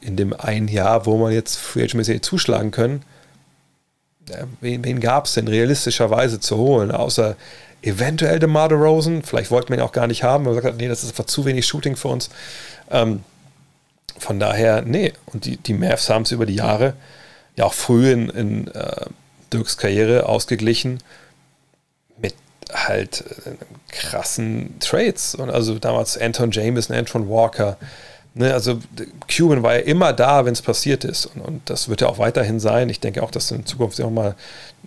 [0.00, 3.02] in dem einen Jahr, wo man jetzt Free Agent zuschlagen können,
[4.60, 7.36] wen, wen gab es denn realistischerweise zu holen, außer
[7.82, 10.88] eventuell DeMar DeRozan, vielleicht wollten wir ihn auch gar nicht haben, weil man hat, nee,
[10.88, 12.30] das ist einfach zu wenig Shooting für uns.
[12.90, 13.24] Ähm,
[14.18, 15.12] von daher, nee.
[15.26, 16.94] Und die, die Mavs haben es über die Jahre
[17.56, 19.06] ja auch früh in, in äh,
[19.52, 20.98] Dirks Karriere ausgeglichen
[22.72, 23.52] halt äh,
[23.88, 25.34] krassen Trades.
[25.34, 27.76] Und also damals Anton James und Anton Walker.
[28.34, 28.80] Ne, also
[29.28, 31.26] Cuban war ja immer da, wenn es passiert ist.
[31.26, 32.88] Und, und, das wird ja auch weiterhin sein.
[32.88, 34.34] Ich denke auch, dass in Zukunft auch mal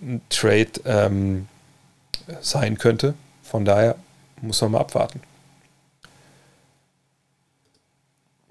[0.02, 1.48] ein Trade ähm,
[2.40, 3.14] sein könnte.
[3.42, 3.94] Von daher
[4.40, 5.20] muss man mal abwarten.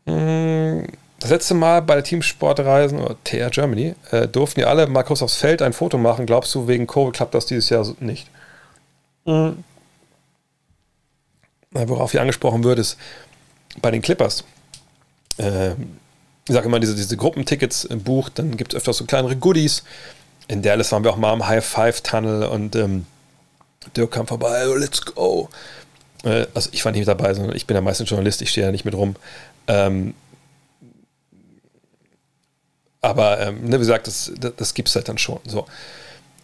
[0.06, 0.88] Hm,
[1.20, 5.22] das letzte Mal bei der Teamsportreisen oder TR Germany äh, durften ja alle mal kurz
[5.22, 6.26] aufs Feld ein Foto machen.
[6.26, 8.30] Glaubst du, wegen Covid klappt das dieses Jahr nicht?
[9.26, 9.64] Mhm.
[11.72, 12.98] Worauf hier angesprochen wird, ist
[13.82, 14.46] bei den Clippers.
[15.38, 19.36] Äh, ich sage immer, diese, diese Gruppentickets im Buch, dann gibt es öfters so kleinere
[19.36, 19.84] Goodies.
[20.48, 23.06] In Dallas waren wir auch mal am High Five Tunnel und ähm,
[23.98, 25.50] Dirk kam vorbei, oh, let's go.
[26.24, 28.68] Äh, also ich war nicht mit dabei, sondern ich bin ja meistens Journalist, ich stehe
[28.68, 29.16] ja nicht mit rum.
[29.68, 30.14] Ähm,
[33.02, 35.40] aber ähm, ne, wie gesagt, das, das, das gibt es halt dann schon.
[35.46, 35.66] So.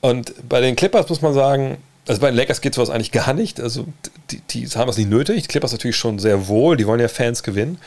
[0.01, 3.33] Und bei den Clippers muss man sagen, also bei den Lakers geht sowas eigentlich gar
[3.33, 3.59] nicht.
[3.59, 3.85] Also
[4.31, 5.43] die, die haben das nicht nötig.
[5.43, 6.77] Die Clippers natürlich schon sehr wohl.
[6.77, 7.79] Die wollen ja Fans gewinnen.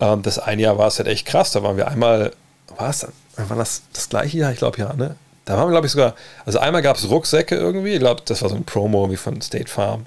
[0.00, 1.52] Ähm, das eine Jahr war es halt echt krass.
[1.52, 2.32] Da waren wir einmal,
[2.76, 3.06] war es
[3.36, 4.52] war das das gleiche Jahr?
[4.52, 5.16] Ich glaube ja, ne?
[5.44, 6.14] Da waren wir, glaube ich, sogar,
[6.44, 7.92] also einmal gab es Rucksäcke irgendwie.
[7.94, 10.06] Ich glaube, das war so ein Promo wie von State Farm.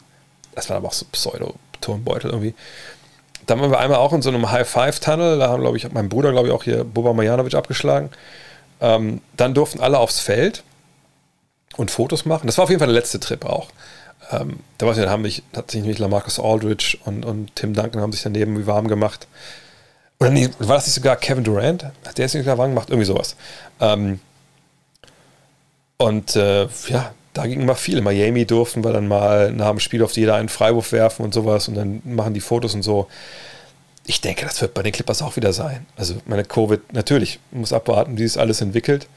[0.53, 2.53] das war aber auch so Pseudo-Turnbeutel irgendwie.
[3.45, 6.31] Dann waren wir einmal auch in so einem High-Five-Tunnel, da haben, glaube ich, mein Bruder,
[6.31, 8.10] glaube ich, auch hier Boba Marjanovic abgeschlagen.
[8.81, 10.64] Ähm, dann durften alle aufs Feld
[11.80, 12.48] und Fotos machen.
[12.48, 13.70] Das war auf jeden Fall der letzte Trip auch.
[14.32, 18.02] Ähm, da weiß ich, haben mich, hat sich nämlich Lamarcus Aldridge und, und Tim Duncan
[18.02, 19.28] haben sich daneben wie warm gemacht.
[20.20, 21.86] Oder nee, war das nicht sogar Kevin Durant?
[22.06, 22.90] Hat der es nicht warm gemacht?
[22.90, 23.38] Irgendwie sowas.
[23.80, 24.20] Ähm,
[25.98, 27.98] und äh, ja, da ging immer viel.
[27.98, 31.34] In Miami durften wir dann mal nach dem Spiel auf jeder einen Freiwurf werfen und
[31.34, 33.08] sowas und dann machen die Fotos und so.
[34.06, 35.86] Ich denke, das wird bei den Clippers auch wieder sein.
[35.96, 39.08] Also, meine Covid, natürlich, muss abwarten, wie sich alles entwickelt.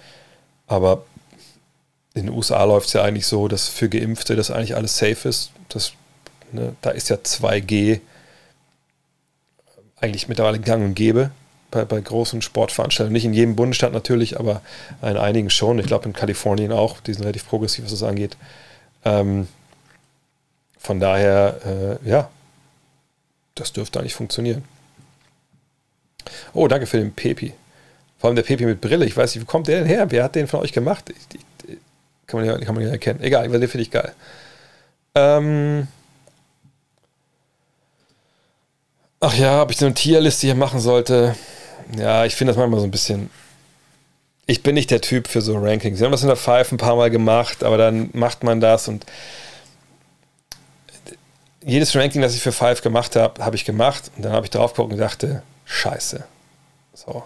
[0.67, 1.05] Aber
[2.15, 5.29] in den USA läuft es ja eigentlich so, dass für Geimpfte das eigentlich alles safe
[5.29, 5.51] ist.
[5.69, 5.93] Das,
[6.53, 8.01] ne, da ist ja 2G
[10.01, 11.31] eigentlich mittlerweile gang und gäbe
[11.71, 13.15] bei, bei großen Sportveranstaltungen.
[13.15, 14.61] Nicht in jedem Bundesstaat natürlich, aber
[15.01, 15.79] in einigen schon.
[15.79, 17.01] Ich glaube in Kalifornien auch.
[17.01, 18.37] Die sind relativ progressiv, was das angeht.
[19.05, 19.49] Ähm,
[20.79, 22.29] von daher, äh, ja,
[23.55, 24.65] das dürfte eigentlich funktionieren.
[26.53, 27.55] Oh, danke für den Pepi.
[28.19, 29.05] Vor allem der Pepi mit Brille.
[29.05, 30.11] Ich weiß nicht, wo kommt der denn her?
[30.11, 31.11] Wer hat den von euch gemacht?
[31.11, 31.45] Ich, ich,
[32.33, 33.23] kann, man ja, kann man ja erkennen.
[33.23, 34.13] Egal, den finde ich geil.
[35.15, 35.87] Ähm
[39.21, 41.37] Ach ja, ob ich so eine Tierliste hier machen sollte.
[41.97, 43.31] Ja, ich finde das manchmal so ein bisschen.
[44.47, 46.01] Ich bin nicht der Typ für so Rankings.
[46.01, 48.89] Wir haben das in der Five ein paar Mal gemacht, aber dann macht man das
[48.89, 49.07] und
[51.65, 54.51] jedes Ranking, das ich für Five gemacht habe, habe ich gemacht und dann habe ich
[54.51, 56.25] drauf geguckt und dachte, scheiße.
[56.95, 57.23] So.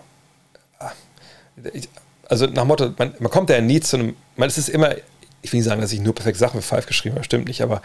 [2.28, 4.94] Also nach Motto, man, man kommt ja nie zu einem, man, es ist immer,
[5.42, 7.62] ich will nicht sagen, dass ich nur perfekt Sachen für Five geschrieben habe, stimmt nicht,
[7.62, 7.82] aber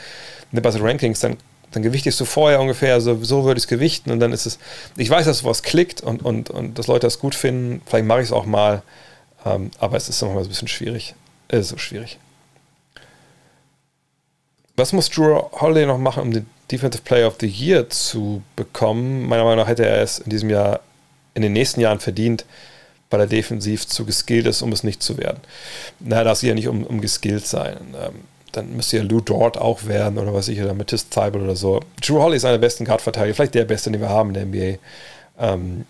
[0.51, 1.37] bei so Rankings, dann,
[1.71, 4.57] dann gewichtest du vorher ungefähr, so, so würde ich es gewichten und dann ist es,
[4.97, 8.21] ich weiß, dass sowas klickt und, und, und dass Leute das gut finden, vielleicht mache
[8.21, 8.81] ich es auch mal,
[9.45, 11.15] ähm, aber es ist nochmal ein bisschen schwierig.
[11.47, 12.17] Ist so schwierig.
[14.77, 19.27] Was muss Drew Holiday noch machen, um den Defensive Player of the Year zu bekommen?
[19.27, 20.79] Meiner Meinung nach hätte er es in diesem Jahr,
[21.33, 22.45] in den nächsten Jahren verdient,
[23.11, 25.39] weil er defensiv zu geskillt ist, um es nicht zu werden.
[25.99, 27.77] Na, das ja nicht um, um geskillt sein.
[28.01, 28.15] Ähm,
[28.53, 31.81] dann müsste ja Lou Dort auch werden oder was ich, oder Matisse Zeibel oder so.
[32.01, 34.45] Drew Holly ist einer der besten Guard-Verteidiger, vielleicht der beste, den wir haben in der
[34.45, 34.79] NBA.
[35.39, 35.85] Ähm,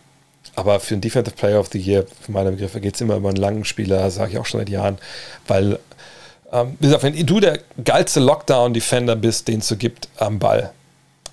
[0.56, 3.30] aber für den Defensive Player of the Year, für meine Begriffe, geht es immer über
[3.30, 4.98] einen langen Spieler, sage ich auch schon seit Jahren,
[5.48, 5.80] weil
[6.52, 10.72] ähm, wie gesagt, wenn du der geilste Lockdown-Defender bist, den es so gibt am Ball,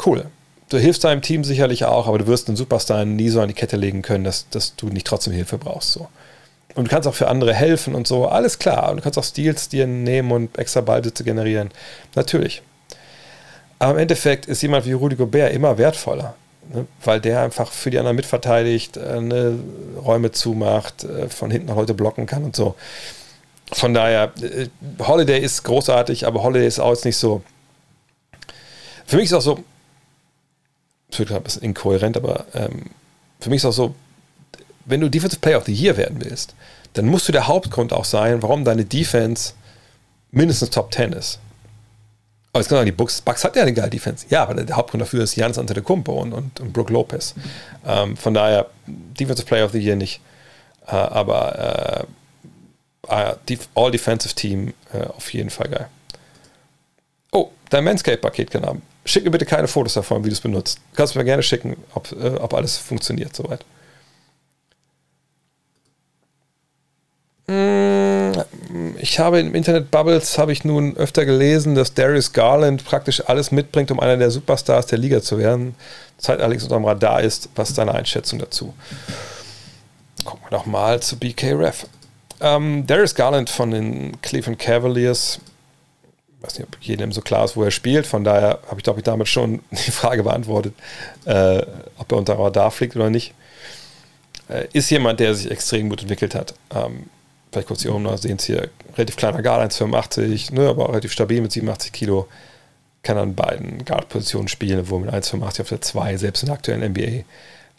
[0.06, 0.26] cool.
[0.68, 3.54] Du hilfst deinem Team sicherlich auch, aber du wirst einen Superstar nie so an die
[3.54, 5.92] Kette legen können, dass, dass du nicht trotzdem Hilfe brauchst.
[5.92, 6.08] So.
[6.74, 8.90] Und du kannst auch für andere helfen und so, alles klar.
[8.90, 11.70] Und du kannst auch Steals dir nehmen und extra Ballsitze generieren.
[12.14, 12.62] Natürlich.
[13.78, 16.34] Aber im Endeffekt ist jemand wie Rudy Gobert immer wertvoller,
[16.72, 16.86] ne?
[17.04, 19.58] weil der einfach für die anderen mitverteidigt, äh, ne,
[20.04, 22.74] Räume zumacht, äh, von hinten Leute blocken kann und so.
[23.72, 24.66] Von daher, äh,
[25.00, 27.42] Holiday ist großartig, aber Holiday ist auch jetzt nicht so.
[29.06, 29.64] Für mich ist auch so,
[31.10, 32.86] das wird ein bisschen inkohärent, aber ähm,
[33.40, 33.94] für mich ist auch so,
[34.84, 36.54] wenn du Defensive Player of the Year werden willst,
[36.94, 39.52] dann musst du der Hauptgrund auch sein, warum deine Defense
[40.30, 41.38] mindestens Top 10 ist.
[42.52, 44.26] Aber jetzt kann man sagen, die Bucks, Bucks hat ja eine geile Defense.
[44.30, 47.34] Ja, aber der Hauptgrund dafür ist Janis Antetokounmpo und, und, und Brook Lopez.
[47.86, 50.20] Ähm, von daher, Defensive Player of the Year nicht.
[50.86, 52.06] Äh, aber
[53.08, 55.88] äh, äh All Defensive Team äh, auf jeden Fall geil.
[57.32, 58.82] Oh, dein Manscape-Paket kann haben.
[59.08, 60.80] Schick mir bitte keine Fotos davon, wie du es benutzt.
[60.92, 63.64] Du kannst mir gerne schicken, ob, äh, ob alles funktioniert soweit.
[67.46, 68.32] Mm,
[68.98, 73.50] ich habe im Internet Bubbles habe ich nun öfter gelesen, dass Darius Garland praktisch alles
[73.50, 75.74] mitbringt, um einer der Superstars der Liga zu werden.
[76.18, 77.48] Zeit allerdings unter dem Radar ist.
[77.56, 78.74] Was ist deine Einschätzung dazu?
[80.22, 81.86] Gucken wir doch mal zu BK Ref.
[82.42, 85.40] Ähm, Darius Garland von den Cleveland Cavaliers.
[86.38, 88.06] Ich weiß nicht, ob jedem so klar ist, wo er spielt.
[88.06, 90.74] Von daher habe ich, glaube ich, damit schon die Frage beantwortet,
[91.24, 91.62] äh,
[91.98, 93.34] ob er unter Radar fliegt oder nicht.
[94.48, 96.54] Äh, ist jemand, der sich extrem gut entwickelt hat.
[96.74, 97.06] Ähm,
[97.50, 100.90] vielleicht kurz hier oben noch, sehen es hier, relativ kleiner Guard, 1,85, ne, aber auch
[100.90, 102.28] relativ stabil mit 87 Kilo.
[103.02, 106.92] Kann an beiden Guard-Positionen spielen, wo mit 1,85 auf der 2, selbst in der aktuellen
[106.92, 107.24] NBA,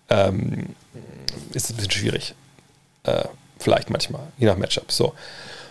[0.10, 0.76] ähm,
[1.54, 2.36] ist es ein bisschen schwierig.
[3.04, 3.26] Äh,
[3.60, 4.92] vielleicht manchmal, je nach Matchup.
[4.92, 5.14] So.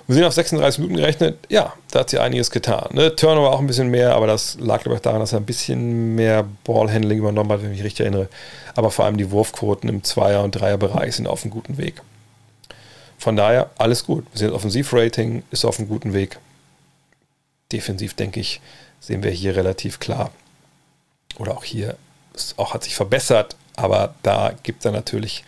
[0.08, 1.38] Wir sind auf 36 Minuten gerechnet.
[1.50, 2.88] Ja, da hat sie einiges getan.
[2.92, 3.14] Ne?
[3.14, 6.14] Turnover auch ein bisschen mehr, aber das lag, glaube ich, daran, dass er ein bisschen
[6.14, 8.30] mehr Ballhandling übernommen hat, wenn ich mich richtig erinnere.
[8.74, 12.00] Aber vor allem die Wurfquoten im Zweier- und Dreierbereich sind auf einem guten Weg.
[13.18, 14.24] Von daher alles gut.
[14.32, 16.38] Wir sehen, Offensivrating ist auf einem guten Weg.
[17.70, 18.62] Defensiv, denke ich,
[19.00, 20.30] sehen wir hier relativ klar.
[21.36, 21.98] Oder auch hier,
[22.34, 25.44] es auch hat sich verbessert, aber da gibt es natürlich,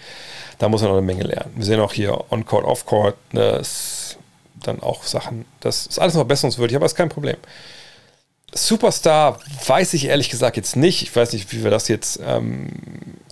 [0.59, 1.53] da muss er noch eine Menge lernen.
[1.57, 3.63] Wir sehen auch hier On-Court, Off-Court, ne,
[4.63, 7.37] dann auch Sachen, das ist alles noch verbesserungswürdig, aber ist kein Problem.
[8.53, 11.03] Superstar weiß ich ehrlich gesagt jetzt nicht.
[11.03, 12.69] Ich weiß nicht, wie wir das jetzt ähm,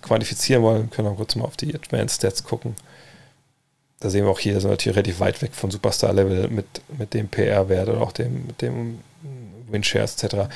[0.01, 0.83] quantifizieren wollen.
[0.83, 2.77] Wir können auch kurz mal auf die Advanced Stats gucken.
[4.01, 7.29] Da sehen wir auch hier, sind natürlich relativ weit weg von Superstar-Level mit, mit dem
[7.29, 9.01] PR-Wert oder auch dem, mit dem
[9.69, 10.49] Winshares etc.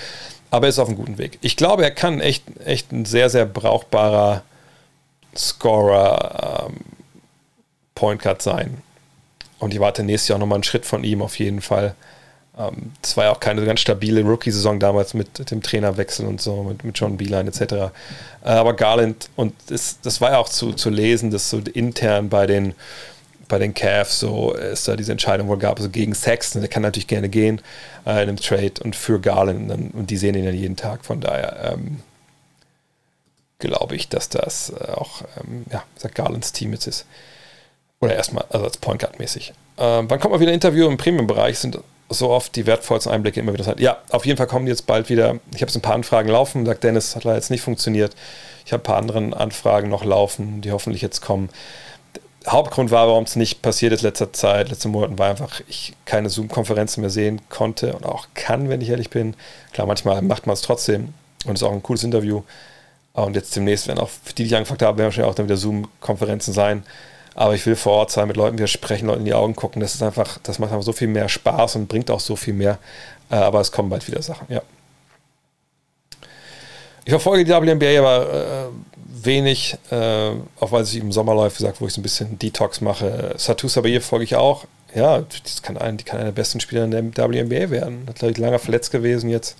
[0.50, 1.38] Aber er ist auf einem guten Weg.
[1.40, 4.42] Ich glaube, er kann echt, echt ein sehr, sehr brauchbarer
[5.36, 6.76] Scorer ähm,
[7.94, 8.78] Point Guard sein.
[9.62, 11.94] Und ich warte nächstes Jahr nochmal einen Schritt von ihm auf jeden Fall.
[12.58, 16.64] Ähm, das war ja auch keine ganz stabile Rookie-Saison damals mit dem Trainerwechsel und so,
[16.64, 17.60] mit, mit John Beeline etc.
[17.72, 17.90] Äh,
[18.42, 22.48] aber Garland, und das, das war ja auch zu, zu lesen, dass so intern bei
[22.48, 22.74] den,
[23.46, 26.82] bei den Cavs so es da diese Entscheidung wohl gab, also gegen Sexton, der kann
[26.82, 27.60] natürlich gerne gehen
[28.04, 31.20] äh, in einem Trade und für Garland und, die sehen ihn ja jeden Tag, von
[31.20, 32.00] daher ähm,
[33.60, 35.84] glaube ich, dass das äh, auch ähm, ja,
[36.14, 37.06] Garlands Team jetzt ist.
[38.02, 39.54] Oder erstmal, also als Point Guard mäßig.
[39.78, 41.58] Ähm, wann kommt mal wieder ein Interview im Premium-Bereich?
[41.58, 41.78] Sind
[42.10, 43.78] so oft die wertvollsten Einblicke immer wieder.
[43.78, 45.38] Ja, auf jeden Fall kommen die jetzt bald wieder.
[45.54, 48.14] Ich habe so ein paar Anfragen laufen, sagt Dennis, hat leider jetzt nicht funktioniert.
[48.66, 51.48] Ich habe ein paar andere Anfragen noch laufen, die hoffentlich jetzt kommen.
[52.46, 56.28] Hauptgrund war, warum es nicht passiert ist letzter Zeit, letzten Monaten, war einfach, ich keine
[56.28, 59.34] Zoom-Konferenzen mehr sehen konnte und auch kann, wenn ich ehrlich bin.
[59.72, 61.14] Klar, manchmal macht man es trotzdem
[61.46, 62.42] und ist auch ein cooles Interview.
[63.12, 65.56] Und jetzt demnächst werden auch, die, die ich angefragt habe, werden wahrscheinlich auch dann wieder
[65.56, 66.82] Zoom-Konferenzen sein.
[67.34, 69.80] Aber ich will vor Ort sein, mit Leuten wieder sprechen, Leuten in die Augen gucken.
[69.80, 72.54] Das ist einfach, das macht einfach so viel mehr Spaß und bringt auch so viel
[72.54, 72.78] mehr.
[73.30, 74.62] Äh, aber es kommen bald wieder Sachen, ja.
[77.04, 80.30] Ich verfolge die WNBA aber äh, wenig, äh,
[80.60, 83.34] auch weil es im Sommer läuft, gesagt, wo ich so ein bisschen Detox mache.
[83.36, 84.66] Satu Sabaye folge ich auch.
[84.94, 88.04] Ja, das kann ein, die kann einer der besten Spieler in der WNBA werden.
[88.08, 89.56] Hat, glaube ich, lange verletzt gewesen jetzt.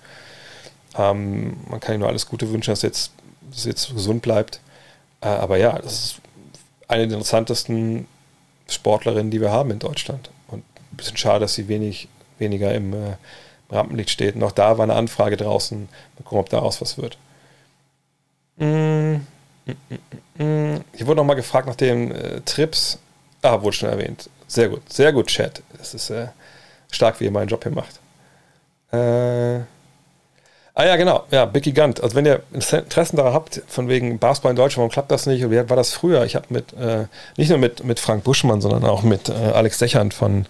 [0.97, 3.11] Ähm, man kann ihm nur alles Gute wünschen, dass jetzt,
[3.51, 4.59] dass jetzt gesund bleibt.
[5.21, 6.15] Äh, aber ja, das ist
[6.87, 8.07] eine der interessantesten
[8.67, 10.29] Sportlerinnen, die wir haben in Deutschland.
[10.47, 12.07] Und ein bisschen schade, dass sie wenig,
[12.37, 13.15] weniger im, äh,
[13.73, 14.35] Rampenlicht steht.
[14.35, 15.79] Noch da war eine Anfrage draußen.
[15.79, 17.17] Mal gucken, ob daraus was wird.
[18.57, 19.15] Mm,
[19.65, 19.71] mm,
[20.37, 22.99] mm, Hier wurde noch mal gefragt nach den äh, Trips.
[23.41, 24.29] Ah, wurde schon erwähnt.
[24.47, 25.63] Sehr gut, sehr gut, Chat.
[25.81, 26.27] Es ist äh,
[26.91, 27.99] stark, wie ihr meinen Job hier macht.
[28.91, 29.65] Äh,
[30.75, 31.25] Ah ja, genau.
[31.29, 32.01] Ja, Bicky Gunt.
[32.01, 35.47] Also wenn ihr Interessen daran habt, von wegen Basketball in Deutschland, warum klappt das nicht?
[35.51, 36.25] Wie war das früher?
[36.25, 37.05] Ich habe mit, äh,
[37.37, 40.47] nicht nur mit, mit Frank Buschmann, sondern auch mit äh, Alex Dechand von,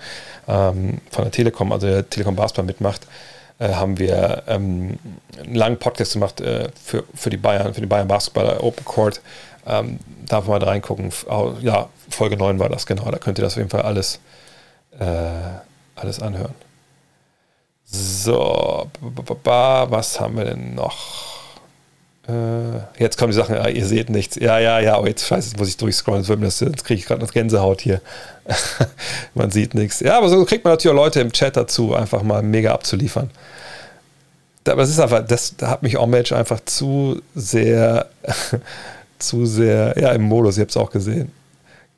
[0.48, 3.02] ähm, von der Telekom, also der Telekom Basketball mitmacht,
[3.60, 4.98] äh, haben wir ähm,
[5.44, 9.20] einen langen Podcast gemacht äh, für, für die Bayern, für die Bayern Basketballer Open Court.
[9.68, 11.12] Ähm, darf man mal reingucken.
[11.62, 13.12] Ja, Folge 9 war das, genau.
[13.12, 14.20] Da könnt ihr das auf jeden Fall alles,
[15.00, 15.06] äh,
[15.96, 16.54] alles anhören.
[17.96, 21.44] So, was haben wir denn noch?
[22.28, 24.36] Äh, jetzt kommen die Sachen, ihr seht nichts.
[24.36, 27.82] Ja, ja, ja, aber jetzt scheiße, muss ich durchscrollen, jetzt kriege ich gerade noch Gänsehaut
[27.82, 28.02] hier.
[29.36, 30.00] man sieht nichts.
[30.00, 33.30] Ja, aber so kriegt man natürlich auch Leute im Chat dazu, einfach mal mega abzuliefern.
[34.68, 38.10] Aber es ist einfach, das da hat mich Homage einfach zu sehr,
[39.20, 41.32] zu sehr, ja, im Modus, ihr habt es auch gesehen.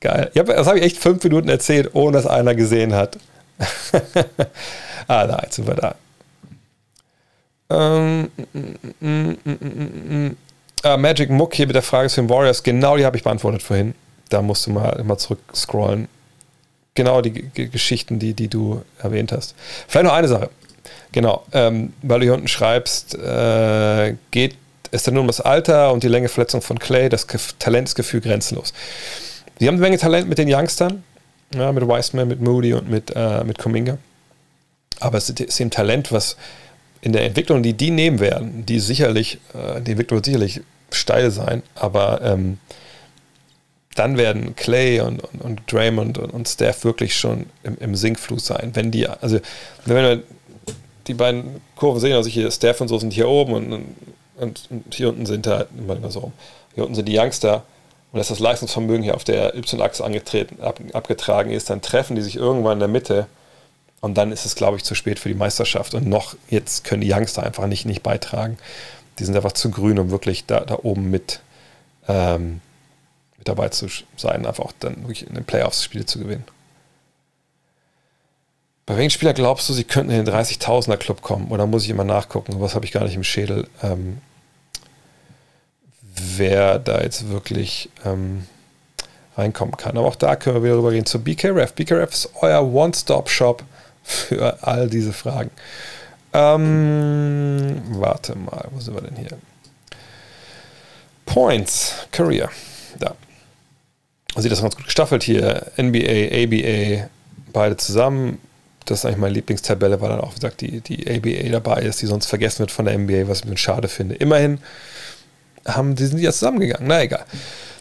[0.02, 0.30] Geil.
[0.34, 3.18] Das habe ich echt fünf Minuten erzählt, ohne dass einer gesehen hat.
[5.08, 5.96] ah, da, jetzt sind wir da.
[7.70, 10.38] Ähm, mm, mm, mm,
[10.84, 12.64] ah, Magic Muck hier mit der Frage zu den Warriors.
[12.64, 13.96] Genau die habe ich beantwortet vorhin.
[14.30, 16.08] Da musst du mal, mal zurück scrollen.
[16.94, 19.56] Genau die G Geschichten, die, die du erwähnt hast.
[19.88, 20.50] Vielleicht noch eine Sache.
[21.12, 24.56] Genau, ähm, weil du hier unten schreibst, äh, geht
[24.92, 27.28] es dann nur um das Alter und die Länge Verletzung von Clay, das
[27.60, 28.74] Talentsgefühl grenzenlos.
[29.60, 31.04] Sie haben eine Menge Talent mit den Youngstern,
[31.54, 33.98] ja, mit Wiseman, mit Moody und mit, äh, mit Kuminga.
[35.00, 36.38] Aber es ist eben Talent, was
[37.02, 41.30] in der Entwicklung, die die nehmen werden, die sicherlich, äh, die Entwicklung wird sicherlich steil
[41.32, 42.58] sein, aber ähm,
[43.96, 48.46] dann werden Clay und, und, und Draymond und, und Steph wirklich schon im, im Sinkfluss
[48.46, 48.72] sein.
[48.74, 49.40] Wenn die, also
[49.86, 50.24] wenn wir
[51.08, 53.74] die beiden Kurven sehen, also hier Steph und so sind hier oben und,
[54.38, 56.34] und, und hier unten sind da, immer so rum,
[56.74, 57.64] hier unten sind die Youngster
[58.12, 60.04] und dass das Leistungsvermögen hier auf der Y-Achse
[60.62, 63.28] ab, abgetragen ist, dann treffen die sich irgendwann in der Mitte
[64.06, 65.96] und dann ist es, glaube ich, zu spät für die Meisterschaft.
[65.96, 68.60] Und noch jetzt können die Youngster einfach nicht, nicht beitragen.
[69.18, 71.40] Die sind einfach zu grün, um wirklich da, da oben mit,
[72.08, 72.62] ähm,
[73.40, 76.44] mit dabei zu sein, einfach auch dann wirklich in den Playoffs Spiele zu gewinnen.
[78.86, 81.48] Bei welchen Spieler glaubst du, sie könnten in den 30.000er Club kommen?
[81.50, 82.62] Oder muss ich immer nachgucken?
[82.62, 83.68] Was habe ich gar nicht im Schädel?
[83.82, 84.22] Ähm,
[86.04, 88.46] wer da jetzt wirklich ähm,
[89.36, 89.98] reinkommen kann.
[89.98, 91.74] Aber auch da können wir wieder rüber gehen zu BKRF.
[91.74, 93.64] BKRF ist euer One-Stop-Shop
[94.06, 95.52] für all diese Fragen.
[96.34, 99.38] Ähm, warte mal, wo sind wir denn hier?
[101.26, 102.50] Points, Career.
[103.00, 103.16] Da.
[104.38, 105.72] Sieht das ganz gut gestaffelt hier.
[105.78, 107.10] NBA, ABA,
[107.52, 108.40] beide zusammen.
[108.86, 112.02] das ist eigentlich meine Lieblingstabelle, weil dann auch, wie gesagt, die, die ABA dabei ist,
[112.02, 114.16] die sonst vergessen wird von der NBA, was ich mir schade finde.
[114.16, 114.60] Immerhin
[115.66, 116.88] haben, die sind ja zusammengegangen.
[116.88, 117.26] Na egal.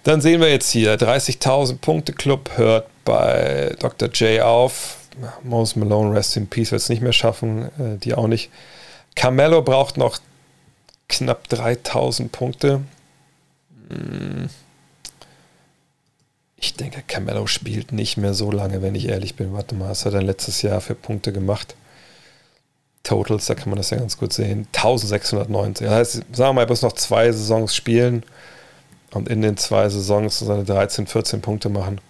[0.04, 4.08] Dann sehen wir jetzt hier, 30.000 Punkte Club hört bei Dr.
[4.10, 4.98] J auf.
[5.42, 8.50] Mose Malone, Rest in Peace, wird es nicht mehr schaffen, äh, die auch nicht.
[9.14, 10.18] Carmelo braucht noch
[11.08, 12.80] knapp 3000 Punkte.
[13.88, 14.48] Hm.
[16.56, 19.52] Ich denke, Carmelo spielt nicht mehr so lange, wenn ich ehrlich bin.
[19.52, 21.76] Warte mal, was hat er letztes Jahr für Punkte gemacht?
[23.02, 24.66] Totals, da kann man das ja ganz gut sehen.
[24.72, 25.86] 1690.
[25.86, 28.24] Das heißt, sagen wir mal, er muss noch zwei Saisons spielen
[29.12, 32.00] und in den zwei Saisons seine 13, 14 Punkte machen.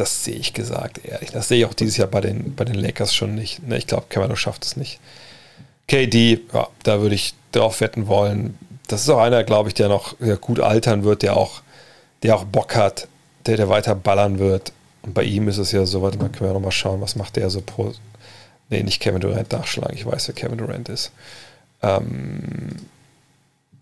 [0.00, 1.30] Das sehe ich gesagt, ehrlich.
[1.30, 3.62] Das sehe ich auch dieses Jahr bei den, bei den Lakers schon nicht.
[3.68, 4.98] Ne, ich glaube, Cameron schafft es nicht.
[5.88, 8.58] KD, ja, da würde ich drauf wetten wollen.
[8.88, 11.60] Das ist auch einer, glaube ich, der noch gut altern wird, der auch,
[12.22, 13.08] der auch Bock hat,
[13.44, 14.72] der, der weiter ballern wird.
[15.02, 17.14] Und bei ihm ist es ja so, warte mal, können wir noch mal schauen, was
[17.14, 17.92] macht der so pro.
[18.70, 19.98] Nee, nicht Kevin Durant nachschlagen.
[19.98, 21.12] Ich weiß, wer Kevin Durant ist.
[21.82, 22.70] Ähm,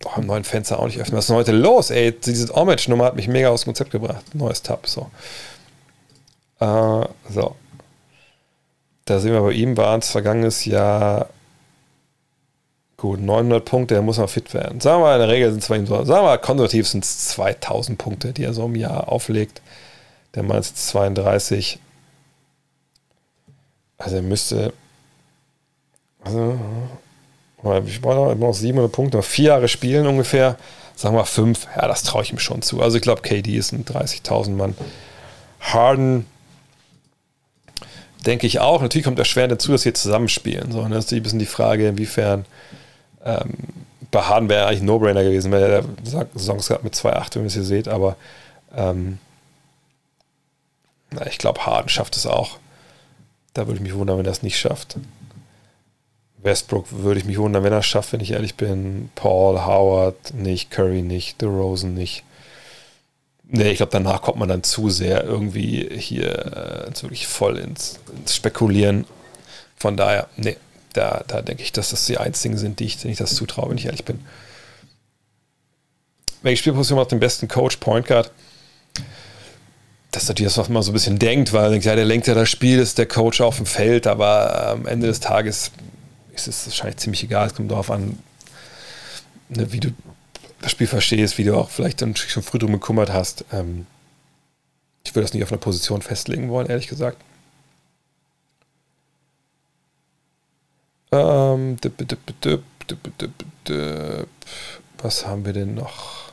[0.04, 1.16] oh, im neuen Fenster auch nicht öffnen.
[1.16, 2.10] Was ist denn heute los, ey?
[2.10, 4.34] Diese Homage-Nummer hat mich mega aus dem Konzept gebracht.
[4.34, 5.08] Neues Tab, so.
[6.60, 7.56] Äh, so.
[9.04, 11.30] Da sehen wir bei ihm, waren es vergangenes Jahr
[12.98, 14.80] gut 900 Punkte, er muss mal fit werden.
[14.80, 16.86] Sagen wir mal, in der Regel sind es bei ihm so, sagen wir mal, konservativ
[16.86, 19.62] sind es 2000 Punkte, die er so im Jahr auflegt.
[20.34, 21.78] Der Mann ist jetzt 32.
[23.98, 24.72] Also er müsste,
[26.22, 26.58] also,
[27.86, 30.56] ich brauche noch 700 Punkte, noch vier Jahre spielen ungefähr.
[30.94, 32.82] Sagen wir fünf, ja, das traue ich ihm schon zu.
[32.82, 34.76] Also ich glaube, KD ist ein 30.000 Mann.
[35.60, 36.26] Harden
[38.26, 38.82] denke ich auch.
[38.82, 40.72] Natürlich kommt erschwerend dazu, dass sie zusammenspielen.
[40.72, 42.44] So, und das ist ein bisschen die Frage, inwiefern
[43.24, 43.54] ähm,
[44.10, 45.84] bei Harden wäre eigentlich ein No-Brainer gewesen, weil er
[46.38, 48.16] Songs gehabt mit 2,8, wenn ihr es hier seht, aber
[48.74, 49.18] ähm,
[51.10, 52.58] na, ich glaube, Harden schafft es auch.
[53.54, 54.96] Da würde ich mich wundern, wenn er es nicht schafft.
[56.42, 59.10] Westbrook würde ich mich wundern, wenn er es schafft, wenn ich ehrlich bin.
[59.14, 62.24] Paul, Howard nicht, Curry nicht, DeRozan nicht.
[63.50, 67.98] Nee, ich glaube, danach kommt man dann zu sehr irgendwie hier äh, wirklich voll ins,
[68.14, 69.06] ins, Spekulieren.
[69.74, 70.58] Von daher, nee,
[70.92, 73.70] da, da denke ich, dass das die einzigen sind, die ich, denen ich das zutraue,
[73.70, 74.20] wenn ich ehrlich bin.
[76.42, 78.30] Welche Spielposition macht den besten Coach, Point Guard?
[80.10, 82.04] Das ist natürlich das, was man so ein bisschen denkt, weil man denkt, ja, der
[82.04, 85.70] lenkt ja das Spiel, ist der Coach auf dem Feld, aber am Ende des Tages
[86.34, 87.46] ist es wahrscheinlich ziemlich egal.
[87.46, 88.18] Es kommt darauf an,
[89.48, 89.90] ne, wie du
[90.60, 93.44] das Spiel verstehst, wie du auch vielleicht dann schon früh drum gekümmert hast.
[93.52, 93.86] Ähm,
[95.04, 97.18] ich würde das nicht auf eine Position festlegen wollen, ehrlich gesagt.
[101.10, 101.78] Ähm,
[104.98, 106.32] was haben wir denn noch?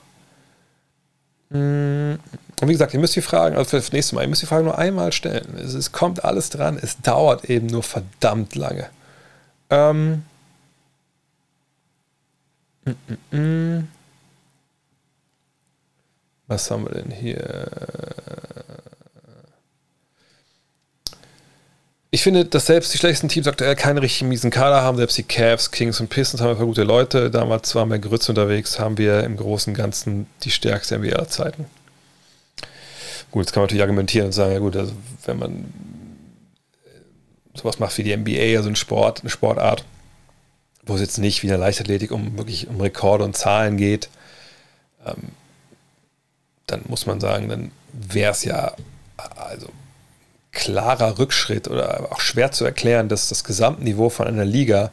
[1.51, 2.19] Hm,
[2.61, 4.47] und wie gesagt, ihr müsst die Fragen, also für das nächste Mal, ihr müsst die
[4.47, 5.55] Fragen nur einmal stellen.
[5.57, 8.89] Es, es kommt alles dran, es dauert eben nur verdammt lange.
[9.69, 10.23] Ähm,
[12.85, 13.87] mm, mm.
[16.47, 17.67] Was haben wir denn hier?
[22.11, 24.95] Ich finde, dass selbst die schlechtesten Teams aktuell keinen richtigen miesen Kader haben.
[24.95, 27.29] Selbst die Cavs, Kings und Pistons haben einfach gute Leute.
[27.29, 31.27] Damals waren wir Grütze unterwegs, haben wir im Großen und Ganzen die stärkste NBA aller
[31.27, 31.65] Zeiten.
[33.31, 34.93] Gut, jetzt kann man natürlich argumentieren und sagen, ja gut, also
[35.25, 35.73] wenn man
[37.53, 39.83] sowas macht wie die NBA, also ein Sport, eine Sportart,
[40.85, 44.07] wo es jetzt nicht wie in der Leichtathletik um wirklich um Rekorde und Zahlen geht,
[45.05, 45.31] ähm,
[46.67, 48.73] dann muss man sagen, dann wäre es ja
[49.35, 49.67] also
[50.51, 54.91] klarer Rückschritt oder auch schwer zu erklären, dass das Gesamtniveau von einer Liga,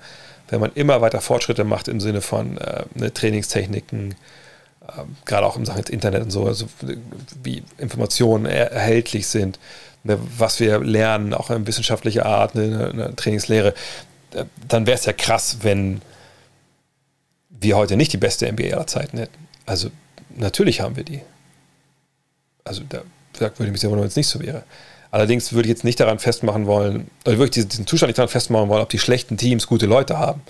[0.48, 4.14] wenn man immer weiter Fortschritte macht im Sinne von äh, ne, Trainingstechniken,
[4.86, 6.66] äh, gerade auch im Sachen Internet und so, also
[7.42, 9.58] wie Informationen er erhältlich sind,
[10.02, 13.74] ne, was wir lernen, auch in wissenschaftlicher Art, ne, eine Trainingslehre,
[14.34, 16.02] äh, dann wäre es ja krass, wenn
[17.48, 19.48] wir heute nicht die beste NBA aller Zeiten hätten.
[19.64, 19.90] Also
[20.36, 21.20] natürlich haben wir die.
[22.64, 23.02] Also da
[23.38, 24.64] würde ich mich sehr wundern, wenn es nicht so wäre.
[25.10, 28.30] Allerdings würde ich jetzt nicht daran festmachen wollen, oder würde ich diesen Zustand nicht daran
[28.30, 30.40] festmachen wollen, ob die schlechten Teams gute Leute haben.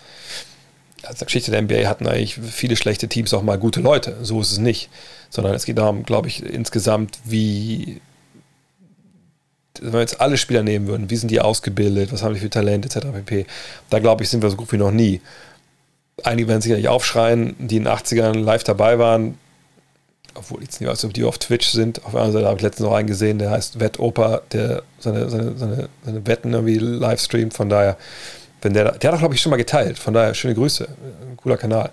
[1.02, 4.18] Als der Geschichte der NBA hatten eigentlich viele schlechte Teams auch mal gute Leute.
[4.22, 4.88] So ist es nicht.
[5.30, 8.00] Sondern es geht darum, glaube ich, insgesamt, wie,
[9.80, 12.50] wenn wir jetzt alle Spieler nehmen würden, wie sind die ausgebildet, was haben die für
[12.50, 13.08] Talent, etc.
[13.08, 13.46] pp.
[13.90, 15.20] Da glaube ich, sind wir so gut wie noch nie.
[16.22, 19.38] Einige werden sicherlich aufschreien, die in den 80ern live dabei waren,
[20.34, 22.04] obwohl ich jetzt nicht weiß, ob die auf Twitch sind.
[22.04, 25.28] Auf der anderen Seite habe ich letztens noch einen gesehen, der heißt Wettoper, der seine,
[25.28, 27.54] seine, seine, seine Wetten irgendwie live streamt.
[27.54, 27.96] Von daher,
[28.62, 29.98] wenn der, der hat auch, glaube ich, schon mal geteilt.
[29.98, 30.88] Von daher, schöne Grüße.
[31.36, 31.90] Cooler Kanal.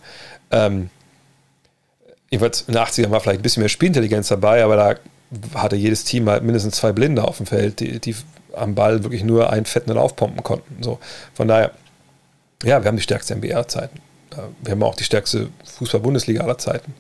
[0.51, 0.89] Ähm,
[2.29, 4.95] jedenfalls in den 80ern war vielleicht ein bisschen mehr Spielintelligenz dabei, aber da
[5.59, 8.15] hatte jedes Team halt mindestens zwei Blinde auf dem Feld, die, die
[8.55, 10.81] am Ball wirklich nur einen fetten Lauf pumpen konnten.
[10.81, 10.99] So.
[11.33, 11.71] Von daher,
[12.63, 13.99] ja, wir haben die stärkste NBA-Zeiten.
[14.61, 16.93] Wir haben auch die stärkste Fußball-Bundesliga aller Zeiten.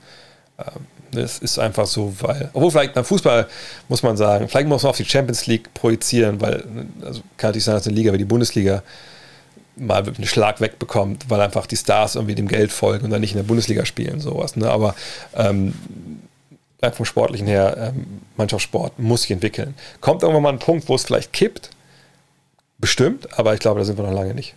[1.11, 3.47] Das ist einfach so, weil, obwohl vielleicht beim Fußball
[3.87, 6.63] muss man sagen, vielleicht muss man auf die Champions League projizieren, weil,
[7.01, 8.83] also kann natürlich sein, dass eine Liga wie die Bundesliga
[9.75, 13.31] mal einen Schlag wegbekommt, weil einfach die Stars irgendwie dem Geld folgen und dann nicht
[13.31, 14.55] in der Bundesliga spielen, sowas.
[14.55, 14.69] Ne?
[14.69, 14.93] Aber
[15.35, 15.73] ähm,
[16.93, 19.75] vom Sportlichen her, ähm, Mannschaftssport muss sich entwickeln.
[20.01, 21.71] Kommt irgendwann mal ein Punkt, wo es vielleicht kippt?
[22.77, 24.53] Bestimmt, aber ich glaube, da sind wir noch lange nicht.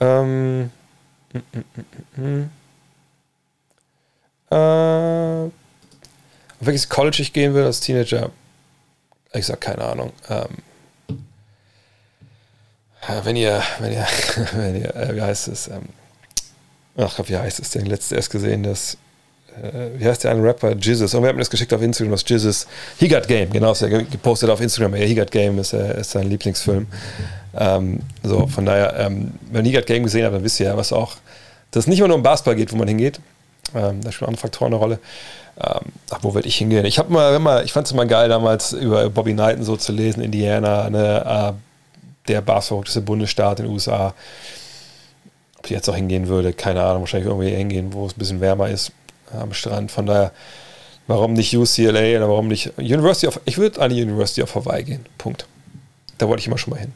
[0.00, 0.70] Ähm,
[1.32, 2.46] mm, mm, mm, äh,
[4.54, 5.50] auf
[6.60, 8.30] welches College ich gehen will als Teenager,
[9.32, 10.12] ich sag keine Ahnung.
[10.28, 10.48] Ähm,
[13.24, 14.06] wenn ihr, wenn ihr,
[14.54, 15.68] wenn ihr, äh, wie heißt es?
[15.68, 15.82] Ähm,
[16.96, 17.86] ach, wie heißt es denn?
[17.86, 18.96] Letztes erst gesehen, das,
[19.62, 20.74] äh, wie heißt der eine Rapper?
[20.74, 21.14] Jesus.
[21.14, 22.66] Und wir haben das geschickt auf Instagram, das Jesus.
[22.98, 24.94] He Got Game, genau, ist ja gepostet auf Instagram.
[24.94, 26.86] He Got Game ist, äh, ist sein Lieblingsfilm.
[27.56, 30.66] Ähm, so, von daher, ähm, wenn ihr He Got Game gesehen habt, dann wisst ihr
[30.66, 31.16] ja, was auch,
[31.70, 33.20] dass es nicht immer nur um Basketball geht, wo man hingeht.
[33.74, 34.98] Ähm, da spielen andere Faktoren eine Rolle.
[35.58, 36.84] Ähm, ach, wo werde ich hingehen?
[36.84, 39.92] Ich habe mal, immer, ich fand es immer geil, damals über Bobby Knighton so zu
[39.92, 44.14] lesen, Indiana, ne, äh, der basketballverrückteste Bundesstaat in den USA.
[45.58, 48.40] Ob ich jetzt auch hingehen würde, keine Ahnung, wahrscheinlich irgendwie hingehen, wo es ein bisschen
[48.40, 48.92] wärmer ist
[49.32, 49.90] am Strand.
[49.90, 50.32] Von daher,
[51.06, 54.84] warum nicht UCLA oder warum nicht University of, ich würde an die University of Hawaii
[54.84, 55.06] gehen.
[55.18, 55.46] Punkt.
[56.18, 56.92] Da wollte ich immer schon mal hin.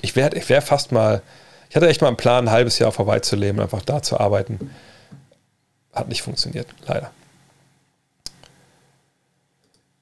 [0.00, 1.22] Ich wäre ich wär fast mal,
[1.70, 4.02] ich hatte echt mal einen Plan, ein halbes Jahr auf Hawaii zu leben, einfach da
[4.02, 4.70] zu arbeiten.
[5.98, 7.10] Hat nicht funktioniert, leider.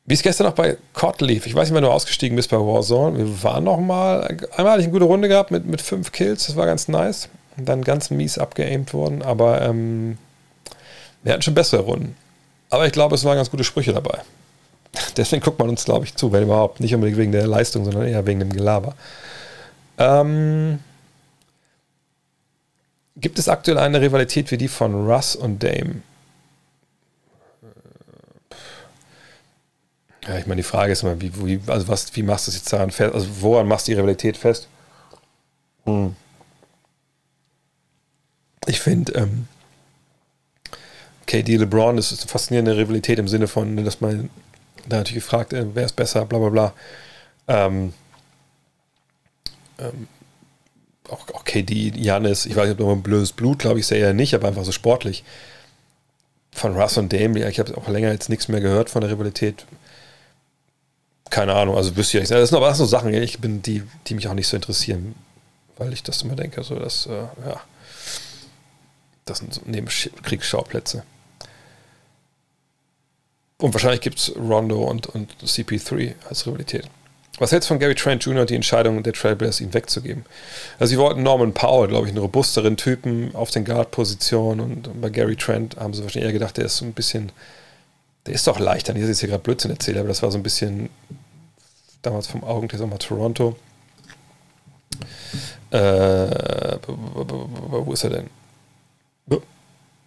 [0.05, 1.47] Wie es gestern noch bei COD lief.
[1.47, 3.18] Ich weiß nicht, wann du ausgestiegen bist bei Warzone.
[3.18, 6.47] Wir waren noch mal, einmal hatte ich eine gute Runde gehabt mit, mit fünf Kills,
[6.47, 7.28] das war ganz nice.
[7.57, 10.18] Und dann ganz mies abgeaimt worden, aber ähm,
[11.23, 12.15] wir hatten schon bessere Runden.
[12.68, 14.20] Aber ich glaube, es waren ganz gute Sprüche dabei.
[15.16, 16.81] Deswegen guckt man uns, glaube ich, zu, wenn überhaupt.
[16.81, 18.94] Nicht unbedingt wegen der Leistung, sondern eher wegen dem Gelaber.
[19.99, 20.78] Ähm,
[23.16, 26.02] gibt es aktuell eine Rivalität wie die von Russ und Dame?
[30.26, 32.56] Ja, ich meine, die Frage ist immer, wie, wie, also was, wie machst du es
[32.56, 33.14] jetzt daran fest?
[33.14, 34.68] Also woran machst du die Rivalität fest?
[35.84, 36.16] Hm.
[38.66, 39.46] Ich finde, ähm,
[41.26, 44.30] KD LeBron ist eine faszinierende Rivalität im Sinne von, dass man
[44.88, 46.72] da natürlich gefragt, äh, wer ist besser, bla bla bla.
[47.48, 47.92] Ähm,
[49.78, 50.08] ähm,
[51.10, 54.14] auch, auch KD, Janis, ich weiß nicht, ob ein blödes Blut, glaube ich, sehr eher
[54.14, 55.24] nicht, aber einfach so sportlich.
[56.52, 59.66] Von Russ und Dame, ich habe auch länger jetzt nichts mehr gehört von der Rivalität
[61.30, 62.30] keine Ahnung, also wüsste ich nicht.
[62.30, 65.14] Das sind aber so Sachen, ich bin, die, die mich auch nicht so interessieren,
[65.76, 67.60] weil ich das immer denke, so dass, äh, ja,
[69.24, 71.02] das sind so Nebenkriegsschauplätze.
[73.58, 76.88] Und wahrscheinlich gibt es Rondo und, und CP3 als Rivalität.
[77.39, 78.47] Was hältst du von Gary Trent Jr.
[78.47, 80.24] die Entscheidung der Trailblazers, ihn wegzugeben?
[80.78, 85.10] Also, sie wollten Norman Powell, glaube ich, einen robusteren Typen auf den Guard-Positionen und bei
[85.10, 87.31] Gary Trent haben sie wahrscheinlich eher gedacht, der ist so ein bisschen
[88.26, 88.94] der ist doch leichter.
[88.94, 90.90] Ich jetzt hier gerade Blödsinn erzähle, aber das war so ein bisschen
[92.02, 93.56] damals vom Augentest auch mal Toronto.
[95.70, 98.31] Äh, wo ist er denn?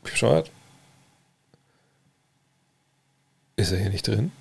[0.04, 0.52] Bescheuert.
[3.56, 4.32] Ist er hier nicht drin?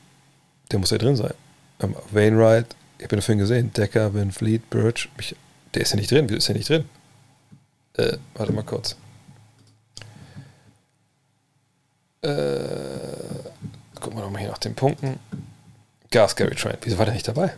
[0.71, 1.35] Der muss ja drin sein.
[1.81, 3.73] Um, Wainwright, ich habe ihn vorhin gesehen.
[3.73, 5.09] Decker, Van Fleet, Birch.
[5.19, 5.37] Ich,
[5.75, 6.29] der ist ja nicht drin.
[6.29, 6.85] Wieso ist er nicht drin?
[7.95, 8.97] Äh, warte mal kurz.
[12.23, 12.29] Äh,
[14.01, 15.19] gucken wir nochmal hier nach den Punkten.
[16.11, 16.79] Gas Gary Trent.
[16.83, 17.55] Wieso war der nicht dabei?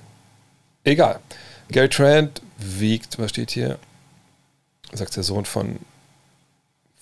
[0.85, 1.21] Egal.
[1.71, 3.79] Gary Trent wiegt, was steht hier?
[4.93, 5.79] Sagt der Sohn von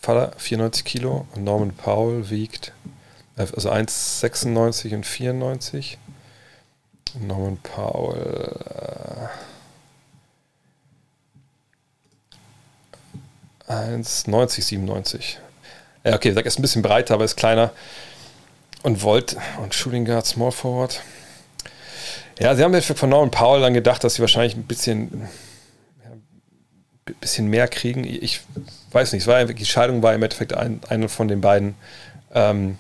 [0.00, 1.26] Vater, 94 Kilo.
[1.34, 2.72] Und Norman Powell wiegt,
[3.36, 5.98] also 1,96 und 94.
[7.14, 8.58] Norman Powell.
[13.68, 15.38] Äh, 1,90, 97.
[16.04, 17.72] Ja, okay, ist ein bisschen breiter, aber ist kleiner.
[18.82, 21.02] Und Volt und Shooting Guard, Small Forward.
[22.38, 25.28] Ja, sie haben von Norman Powell dann gedacht, dass sie wahrscheinlich ein bisschen,
[26.04, 28.04] ja, bisschen mehr kriegen.
[28.04, 28.40] Ich
[28.92, 31.74] weiß nicht, es war, die Scheidung war im Endeffekt ein, eine von den beiden.
[32.32, 32.78] Ähm,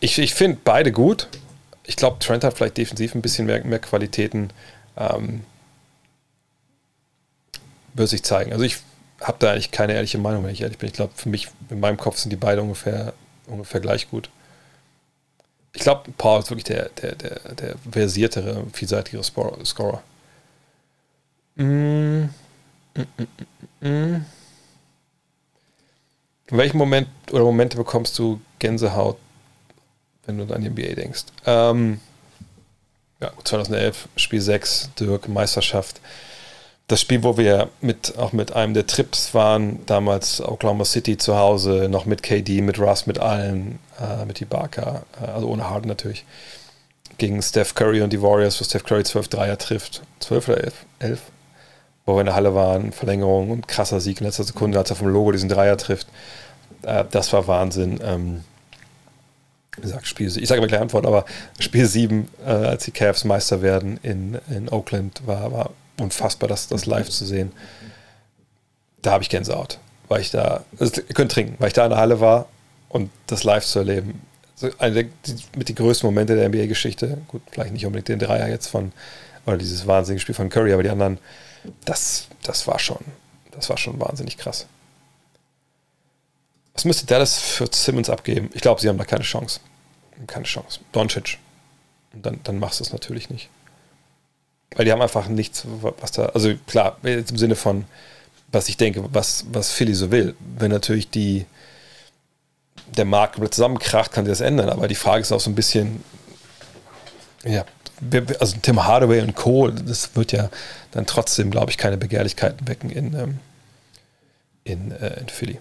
[0.00, 1.28] ich ich finde beide gut.
[1.86, 4.50] Ich glaube, Trent hat vielleicht defensiv ein bisschen mehr, mehr Qualitäten.
[4.96, 5.44] Ähm,
[7.94, 8.52] wird sich zeigen.
[8.52, 8.78] Also ich
[9.20, 10.88] habe da eigentlich keine ehrliche Meinung, wenn ich ehrlich bin.
[10.88, 13.14] Ich glaube, für mich, in meinem Kopf sind die beide ungefähr
[13.46, 14.30] ungefähr gleich gut.
[15.72, 20.02] Ich glaube, Paul ist wirklich der, der, der, der versiertere, vielseitigere Scorer.
[21.56, 21.64] Mm.
[21.64, 22.28] Mm,
[22.96, 24.24] mm, mm.
[26.46, 29.16] In welchem Moment oder Momente bekommst du Gänsehaut
[30.26, 31.24] wenn du an die NBA denkst.
[31.46, 32.00] Ähm,
[33.20, 36.00] ja, 2011, Spiel 6, Dirk, Meisterschaft.
[36.88, 41.36] Das Spiel, wo wir mit, auch mit einem der Trips waren, damals Oklahoma City zu
[41.36, 45.88] Hause, noch mit KD, mit Russ, mit allen, äh, mit Ibaka, äh, also ohne Harden
[45.88, 46.26] natürlich,
[47.16, 50.02] gegen Steph Curry und die Warriors, wo Steph Curry 12 Dreier trifft.
[50.20, 50.74] 12 oder 11?
[50.98, 51.22] 11?
[52.04, 54.96] Wo wir in der Halle waren, Verlängerung und krasser Sieg in letzter Sekunde, als er
[54.96, 56.08] vom Logo diesen Dreier trifft.
[56.82, 57.98] Äh, das war Wahnsinn.
[58.04, 58.44] Ähm,
[59.82, 61.24] gesagt, Spiel, ich sage immer gleich Antwort, aber
[61.58, 66.68] Spiel 7, äh, als die Cavs Meister werden in, in Oakland, war, war unfassbar, das,
[66.68, 67.52] das live zu sehen.
[69.02, 69.78] Da habe ich Gänsehaut,
[70.08, 72.48] weil ich da, also ihr könnt trinken, weil ich da in der Halle war
[72.88, 74.20] und das live zu erleben.
[74.60, 77.18] Also eine der, die, mit die größten Momente der NBA-Geschichte.
[77.28, 78.92] Gut, vielleicht nicht unbedingt den Dreier jetzt von,
[79.46, 81.18] oder dieses wahnsinnige Spiel von Curry, aber die anderen,
[81.84, 83.00] das, das war schon,
[83.50, 84.66] das war schon wahnsinnig krass.
[86.74, 88.50] Was müsste Dallas für Simmons abgeben?
[88.52, 89.60] Ich glaube, sie haben da keine Chance.
[90.26, 90.80] Keine Chance.
[90.92, 91.38] Doncic.
[92.12, 93.48] Und dann, dann machst du es natürlich nicht.
[94.74, 97.84] Weil die haben einfach nichts, was da, also klar, jetzt im Sinne von,
[98.50, 100.34] was ich denke, was, was Philly so will.
[100.40, 101.46] Wenn natürlich die,
[102.96, 104.68] der Markt zusammenkracht, kann sich das ändern.
[104.68, 106.02] Aber die Frage ist auch so ein bisschen,
[107.44, 107.64] ja,
[108.40, 110.50] also Tim Hardaway und Co., das wird ja
[110.90, 113.38] dann trotzdem, glaube ich, keine Begehrlichkeiten wecken in, ähm,
[114.64, 115.58] in, äh, in Philly.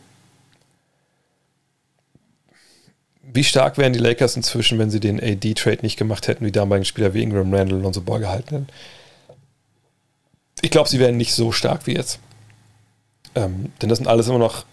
[3.23, 6.85] Wie stark wären die Lakers inzwischen, wenn sie den AD-Trade nicht gemacht hätten, wie damaligen
[6.85, 8.67] Spieler wie Ingram Randall und so Ball gehalten hätten?
[10.61, 12.19] Ich glaube, sie wären nicht so stark wie jetzt.
[13.35, 14.65] Ähm, denn das sind alles immer noch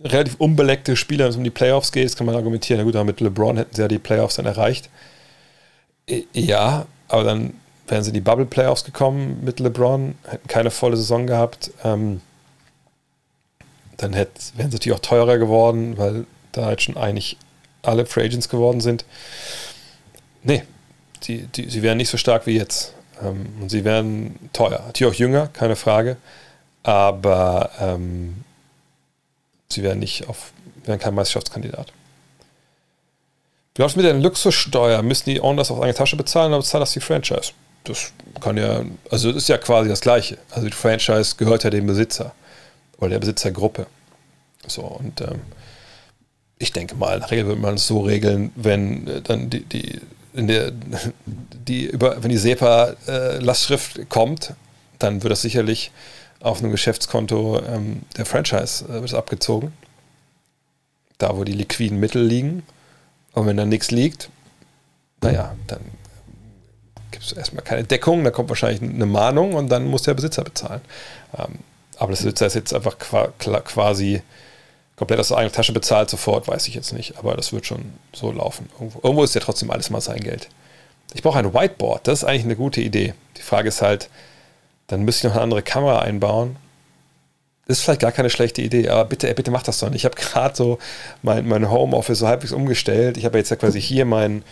[0.00, 2.04] relativ unbeleckte Spieler, wenn es um die Playoffs geht.
[2.04, 2.78] Das kann man argumentieren.
[2.78, 4.90] Na gut, aber mit LeBron hätten sie ja die Playoffs dann erreicht.
[6.32, 7.54] Ja, aber dann
[7.88, 11.70] wären sie in die Bubble Playoffs gekommen mit LeBron, hätten keine volle Saison gehabt.
[11.82, 12.20] Ähm,
[13.96, 17.36] dann hätten, wären sie natürlich auch teurer geworden, weil da halt schon eigentlich
[17.82, 19.04] alle Free Agents geworden sind.
[20.42, 20.62] Nee,
[21.24, 22.94] die, die, sie wären nicht so stark wie jetzt.
[23.22, 24.82] Ähm, und sie wären teuer.
[24.86, 26.16] Natürlich auch jünger, keine Frage.
[26.82, 28.44] Aber ähm,
[29.68, 30.52] sie wären nicht auf,
[30.84, 31.92] wären kein Meisterschaftskandidat.
[33.74, 35.02] Wie läuft mit der Luxussteuer?
[35.02, 37.52] Müssen die Owners auf eigene Tasche bezahlen oder bezahlt das die Franchise?
[37.84, 40.38] Das kann ja, also das ist ja quasi das Gleiche.
[40.50, 42.32] Also die Franchise gehört ja dem Besitzer
[42.98, 43.86] oder der Besitzergruppe.
[44.66, 45.42] So, und ähm,
[46.58, 49.64] ich denke mal, in der Regel würde man es so regeln, wenn äh, dann die,
[49.64, 50.00] die,
[50.34, 50.72] der,
[51.66, 54.54] die über, wenn die SEPA-Lastschrift äh, kommt,
[54.98, 55.90] dann wird das sicherlich
[56.40, 59.72] auf einem Geschäftskonto ähm, der Franchise äh, abgezogen.
[61.18, 62.62] Da, wo die liquiden Mittel liegen.
[63.32, 64.30] Und wenn da nichts liegt,
[65.22, 65.80] naja, dann
[67.10, 70.44] gibt es erstmal keine Deckung, da kommt wahrscheinlich eine Mahnung und dann muss der Besitzer
[70.44, 70.82] bezahlen.
[71.36, 71.58] Ähm,
[71.98, 74.22] aber das ist jetzt einfach quasi
[74.96, 77.18] komplett aus der eigenen Tasche bezahlt sofort, weiß ich jetzt nicht.
[77.18, 78.68] Aber das wird schon so laufen.
[78.74, 80.48] Irgendwo, irgendwo ist ja trotzdem alles mal sein Geld.
[81.14, 82.06] Ich brauche ein Whiteboard.
[82.06, 83.14] Das ist eigentlich eine gute Idee.
[83.36, 84.08] Die Frage ist halt,
[84.86, 86.56] dann müsste ich noch eine andere Kamera einbauen.
[87.66, 90.00] Das ist vielleicht gar keine schlechte Idee, aber bitte, bitte mach das doch nicht.
[90.00, 90.78] Ich habe gerade so
[91.22, 93.16] mein, mein Homeoffice so halbwegs umgestellt.
[93.16, 94.44] Ich habe jetzt ja quasi hier meinen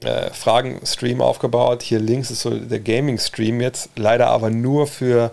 [0.00, 1.82] äh, Fragen-Stream aufgebaut.
[1.82, 3.90] Hier links ist so der Gaming-Stream jetzt.
[3.96, 5.32] Leider aber nur für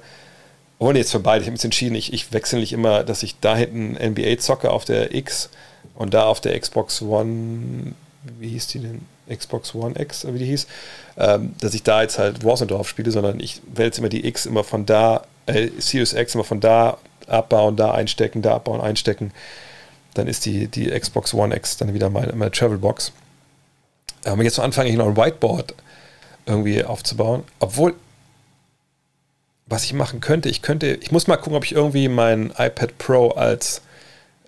[0.82, 1.42] Oh, jetzt für beide.
[1.42, 4.72] Ich habe mich entschieden, ich, ich wechsle nicht immer, dass ich da hinten NBA zocke
[4.72, 5.50] auf der X
[5.96, 7.94] und da auf der Xbox One,
[8.40, 9.02] wie hieß die denn?
[9.30, 10.68] Xbox One X, wie die hieß,
[11.18, 14.46] ähm, dass ich da jetzt halt Warzone drauf spiele, sondern ich wälze immer die X
[14.46, 19.32] immer von da, äh, Sirius X immer von da abbauen, da einstecken, da abbauen, einstecken.
[20.14, 23.12] Dann ist die, die Xbox One X dann wieder meine, meine Travelbox.
[24.24, 25.76] Aber jetzt zu anfangen, hier noch ein Whiteboard
[26.46, 27.96] irgendwie aufzubauen, obwohl
[29.70, 32.98] was ich machen könnte, ich könnte, ich muss mal gucken, ob ich irgendwie mein iPad
[32.98, 33.82] Pro als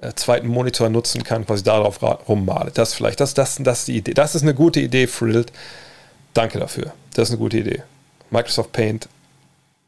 [0.01, 2.71] äh, zweiten Monitor nutzen kann, quasi darauf rummale.
[2.71, 4.13] Das vielleicht, das, das, das ist die Idee.
[4.13, 5.51] Das ist eine gute Idee, Frilled.
[6.33, 6.93] Danke dafür.
[7.13, 7.83] Das ist eine gute Idee.
[8.31, 9.07] Microsoft Paint.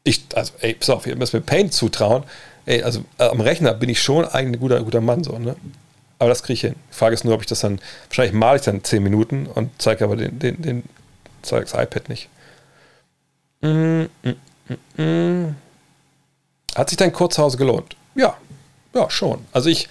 [0.04, 2.22] Ich, also, ey, pass auf, ihr müsst mir Paint zutrauen.
[2.66, 5.56] Ey, also äh, am Rechner bin ich schon eigentlich ein guter, guter Mann, so, ne?
[6.18, 6.76] Aber das kriege ich hin.
[6.90, 9.70] Die Frage ist nur, ob ich das dann, wahrscheinlich male ich dann 10 Minuten und
[9.78, 10.82] zeige aber den, den, den
[11.42, 12.28] zeige das iPad nicht.
[13.62, 14.36] Mm, mm.
[16.74, 17.96] Hat sich dein Kurzhause gelohnt?
[18.14, 18.36] Ja,
[18.94, 19.44] ja, schon.
[19.52, 19.88] Also ich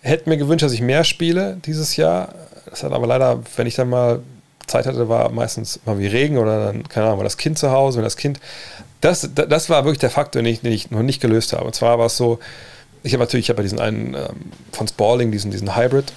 [0.00, 2.34] hätte mir gewünscht, dass ich mehr spiele dieses Jahr.
[2.66, 4.22] Das hat aber leider, wenn ich dann mal
[4.66, 7.70] Zeit hatte, war meistens mal wie Regen oder dann, keine Ahnung, war das Kind zu
[7.70, 8.40] Hause, wenn das Kind.
[9.00, 11.64] Das, das war wirklich der Faktor, den ich, den ich noch nicht gelöst habe.
[11.64, 12.38] Und zwar war es so,
[13.02, 16.12] ich habe natürlich, ich habe diesen einen ähm, von Spalling, diesen, diesen Hybrid.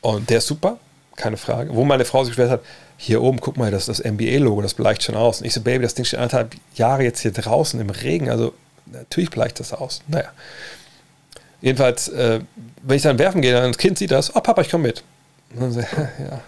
[0.00, 0.78] Und der ist super,
[1.16, 1.74] keine Frage.
[1.74, 2.60] Wo meine Frau sich beschwert hat,
[2.96, 5.40] hier oben, guck mal, das ist das NBA-Logo, das bleicht schon aus.
[5.40, 8.54] Und ich so, Baby, das Ding steht anderthalb Jahre jetzt hier draußen im Regen, also
[8.86, 10.02] natürlich bleicht das aus.
[10.08, 10.28] Naja.
[11.60, 12.40] Jedenfalls, äh,
[12.82, 15.02] wenn ich dann werfen gehe, dann das Kind sieht das, oh Papa, ich komme mit.
[15.58, 16.40] So, ja.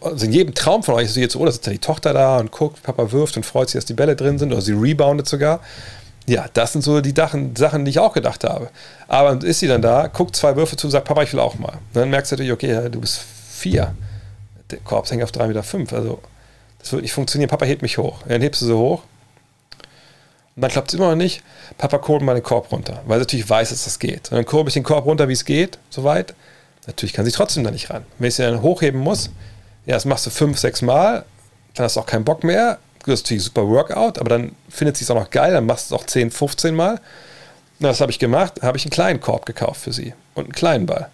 [0.00, 2.38] Also in jedem Traum von euch ist jetzt, oh, da sitzt ja die Tochter da
[2.38, 5.28] und guckt, Papa wirft und freut sich, dass die Bälle drin sind oder sie reboundet
[5.28, 5.60] sogar.
[6.28, 8.70] Ja, das sind so die Sachen, die ich auch gedacht habe.
[9.06, 11.56] Aber ist sie dann da, guckt zwei Würfe zu und sagt, Papa, ich will auch
[11.56, 11.74] mal.
[11.74, 13.94] Und dann merkst du natürlich, okay, du bist vier.
[14.70, 15.62] Der Korb hängt auf 3,5 Meter.
[15.62, 15.92] Fünf.
[15.92, 16.20] Also,
[16.80, 17.48] das wird nicht funktionieren.
[17.48, 18.22] Papa hebt mich hoch.
[18.26, 19.02] Dann hebst du so hoch.
[20.56, 21.42] Und dann klappt es immer noch nicht.
[21.78, 24.30] Papa kurbelt mal den Korb runter, weil er natürlich weiß, dass das geht.
[24.30, 26.34] Und dann kurbel ich den Korb runter, wie es geht, soweit.
[26.86, 28.04] Natürlich kann sie trotzdem da nicht ran.
[28.18, 29.30] Wenn ich sie dann hochheben muss,
[29.84, 31.24] ja, das machst du fünf, sechs Mal,
[31.74, 32.78] dann hast du auch keinen Bock mehr.
[33.06, 35.90] Das ist natürlich super Workout, aber dann findet sie es auch noch geil, dann machst
[35.90, 37.00] du es auch 10, 15 Mal.
[37.78, 40.52] Na, das habe ich gemacht, habe ich einen kleinen Korb gekauft für sie und einen
[40.52, 41.08] kleinen Ball.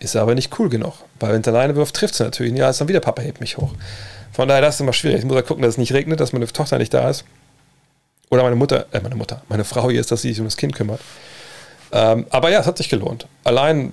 [0.00, 2.56] Ist aber nicht cool genug, weil wenn es alleine wirft, trifft sie natürlich.
[2.56, 3.72] Ja, ist dann wieder Papa hebt mich hoch.
[4.32, 5.20] Von daher, das ist immer schwierig.
[5.20, 7.24] Ich muss ja gucken, dass es nicht regnet, dass meine Tochter nicht da ist.
[8.30, 10.56] Oder meine Mutter, äh, meine Mutter, meine Frau hier ist, dass sie sich um das
[10.56, 11.00] Kind kümmert.
[11.92, 13.26] Ähm, aber ja, es hat sich gelohnt.
[13.44, 13.92] Allein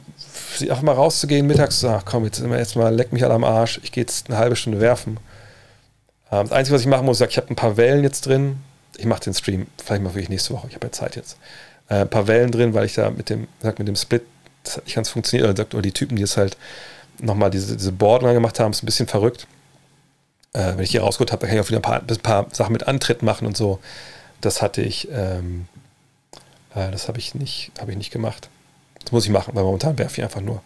[0.62, 3.80] einfach mal rauszugehen, mittags zu sagen, komm, jetzt, jetzt mal, leck mich alle am Arsch,
[3.84, 5.20] ich gehe jetzt eine halbe Stunde werfen.
[6.32, 8.58] Ähm, das Einzige, was ich machen muss, ist, ich habe ein paar Wellen jetzt drin.
[8.98, 11.38] Ich mache den Stream, vielleicht mal wirklich nächste Woche, ich habe ja Zeit jetzt.
[11.90, 14.24] Äh, ein paar Wellen drin, weil ich da mit dem, sag, mit dem Split,
[14.64, 15.50] das hat nicht ganz funktioniert.
[15.50, 16.58] Oder, oder die Typen, die es halt
[17.20, 19.48] nochmal diese, diese Boarden gemacht haben, ist ein bisschen verrückt.
[20.54, 22.74] Äh, wenn ich hier rausgeholt habe, kann ich auch wieder ein paar, ein paar Sachen
[22.74, 23.80] mit Antritt machen und so.
[24.42, 25.68] Das hatte ich, ähm,
[26.76, 28.50] äh, das habe ich nicht, habe ich nicht gemacht.
[29.04, 30.62] Das muss ich machen, weil momentan werfe ich einfach nur.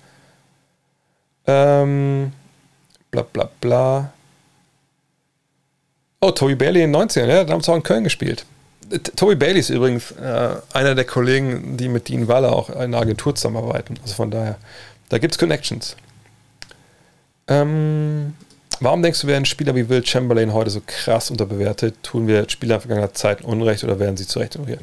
[1.46, 2.34] Ähm,
[3.12, 4.14] bla bla bla.
[6.24, 8.46] Oh, Toby Bailey in 19, ja, da haben sie auch in Köln gespielt.
[9.16, 13.00] Toby Bailey ist übrigens äh, einer der Kollegen, die mit Dean Waller auch in einer
[13.00, 13.98] Agentur zusammenarbeiten.
[14.04, 14.58] Also von daher,
[15.10, 15.96] da gibt es Connections.
[17.48, 18.36] Ähm,
[18.80, 21.96] warum denkst du, werden Spieler wie Will Chamberlain heute so krass unterbewertet?
[22.04, 24.82] Tun wir Spieler vergangener Zeiten Unrecht oder werden sie zu Recht ignoriert?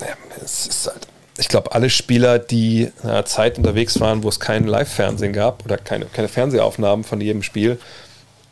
[0.00, 4.30] Ja, es ist halt, ich glaube, alle Spieler, die in einer Zeit unterwegs waren, wo
[4.30, 7.78] es kein Live-Fernsehen gab oder keine, keine Fernsehaufnahmen von jedem Spiel,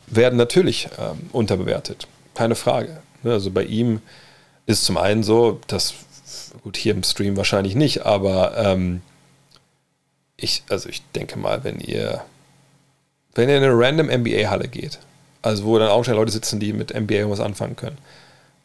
[0.07, 2.07] werden natürlich ähm, unterbewertet.
[2.33, 3.01] Keine Frage.
[3.23, 4.01] Ne, also bei ihm
[4.65, 5.93] ist zum einen so, dass,
[6.63, 9.01] gut, hier im Stream wahrscheinlich nicht, aber ähm,
[10.37, 12.23] ich, also ich denke mal, wenn ihr,
[13.33, 14.99] wenn ihr in eine random NBA-Halle geht,
[15.41, 17.97] also wo dann auch schon Leute sitzen, die mit NBA irgendwas anfangen können,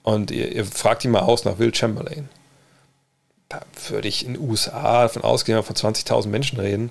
[0.02, 2.28] und ihr, ihr fragt ihn mal aus nach Will Chamberlain,
[3.48, 6.90] da würde ich in den USA davon ausgehen, wenn wir von 20.000 Menschen reden,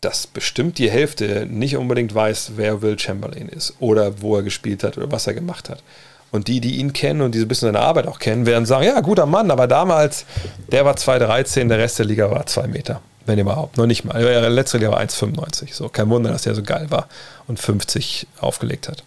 [0.00, 4.82] dass bestimmt die Hälfte nicht unbedingt weiß, wer Will Chamberlain ist oder wo er gespielt
[4.82, 5.82] hat oder was er gemacht hat.
[6.30, 9.00] Und die, die ihn kennen und diese bisschen seine Arbeit auch kennen, werden sagen, ja,
[9.00, 10.24] guter Mann, aber damals,
[10.70, 13.00] der war 2,13, der Rest der Liga war 2 Meter.
[13.26, 14.22] Wenn überhaupt, noch nicht mal.
[14.22, 15.74] Der letzte Liga war 1,95.
[15.74, 17.08] So, kein Wunder, dass der so geil war
[17.48, 19.04] und 50 aufgelegt hat.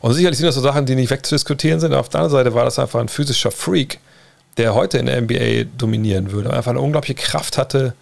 [0.00, 1.94] Und sicherlich sind das so Sachen, die nicht wegzudiskutieren sind.
[1.94, 4.00] Auf der anderen Seite war das einfach ein physischer Freak,
[4.56, 6.52] der heute in der NBA dominieren würde.
[6.52, 7.94] Einfach eine unglaubliche Kraft hatte,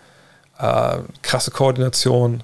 [0.59, 2.43] äh, krasse Koordination.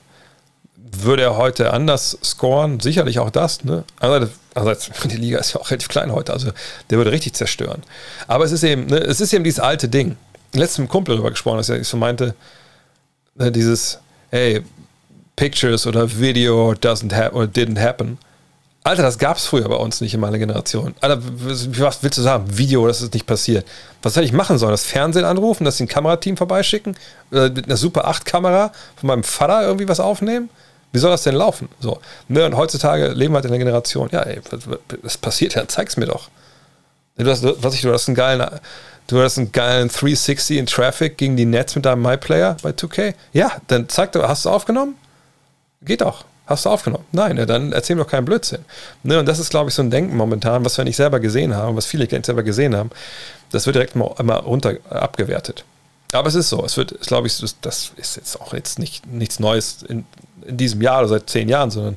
[0.76, 2.78] Würde er heute anders scoren?
[2.80, 3.64] Sicherlich auch das.
[3.64, 3.84] Ne?
[3.98, 6.50] Andererseits, die Liga ist ja auch relativ klein heute, also
[6.90, 7.82] der würde richtig zerstören.
[8.28, 10.16] Aber es ist eben, ne, es ist eben dieses alte Ding.
[10.52, 12.34] Letztens mit einem Kumpel darüber gesprochen, dass ich so meinte,
[13.34, 13.98] ne, dieses,
[14.30, 14.62] hey,
[15.36, 18.18] Pictures oder Video doesn't happen or didn't happen.
[18.86, 20.94] Alter, das gab es früher bei uns nicht in meiner Generation.
[21.00, 22.44] Alter, was willst du sagen?
[22.48, 23.66] Video, das ist nicht passiert.
[24.02, 24.72] Was hätte ich machen sollen?
[24.72, 26.94] Das Fernsehen anrufen, das ein Kamerateam vorbeischicken?
[27.32, 30.50] Oder mit einer Super 8-Kamera von meinem Vater irgendwie was aufnehmen?
[30.92, 31.70] Wie soll das denn laufen?
[31.80, 31.98] So.
[32.28, 34.10] Ne, und heutzutage leben wir halt in der Generation.
[34.12, 34.42] Ja, ey,
[35.00, 35.66] was, passiert ja?
[35.66, 36.28] Zeig's mir doch.
[37.16, 38.46] Du hast, was ich, du hast einen geilen,
[39.06, 43.14] du hast einen geilen 360 in Traffic gegen die Nets mit deinem MyPlayer bei 2K.
[43.32, 44.96] Ja, dann zeig doch, hast du aufgenommen?
[45.80, 46.26] Geht doch.
[46.46, 47.04] Hast du aufgenommen?
[47.12, 48.64] Nein, ja, dann erzähl doch keinen Blödsinn.
[49.02, 51.54] Ne, und das ist, glaube ich, so ein Denken momentan, was wir nicht selber gesehen
[51.54, 52.90] haben, was viele nicht selber gesehen haben.
[53.50, 55.64] Das wird direkt mal, mal runter abgewertet.
[56.12, 56.64] Aber es ist so.
[56.64, 60.04] Es wird, glaube ich, das ist jetzt auch jetzt nicht, nichts Neues in,
[60.46, 61.94] in diesem Jahr oder seit zehn Jahren, sondern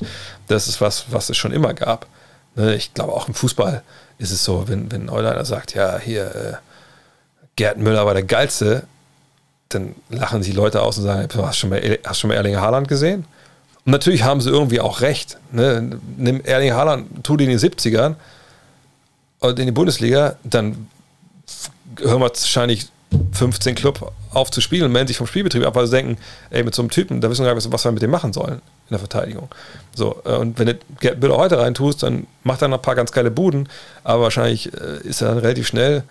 [0.48, 2.08] das ist was, was es schon immer gab.
[2.56, 3.84] Ne, ich glaube, auch im Fußball
[4.18, 6.54] ist es so, wenn, wenn einer sagt, ja, hier, äh,
[7.58, 8.84] Gerd Müller war der Geilste,
[9.70, 12.56] dann lachen sich Leute aus und sagen, hast du schon mal, hast schon mal Erling
[12.56, 13.26] Haaland gesehen?
[13.88, 15.38] Und natürlich haben sie irgendwie auch recht.
[15.54, 15.98] Ne?
[16.18, 18.16] Nimm Erling Haaland, tu den in den 70ern
[19.40, 20.88] und in die Bundesliga, dann
[21.98, 22.90] hören wir wahrscheinlich
[23.32, 26.18] 15 Club auf zu spielen und melden sich vom Spielbetrieb ab, weil sie denken,
[26.50, 28.34] ey, mit so einem Typen, da wissen wir gar nicht, was wir mit dem machen
[28.34, 29.48] sollen in der Verteidigung.
[29.96, 32.96] So, äh, und wenn du Gerd Müller heute reintust, dann macht er noch ein paar
[32.96, 33.70] ganz geile Buden,
[34.04, 36.04] aber wahrscheinlich äh, ist er dann relativ schnell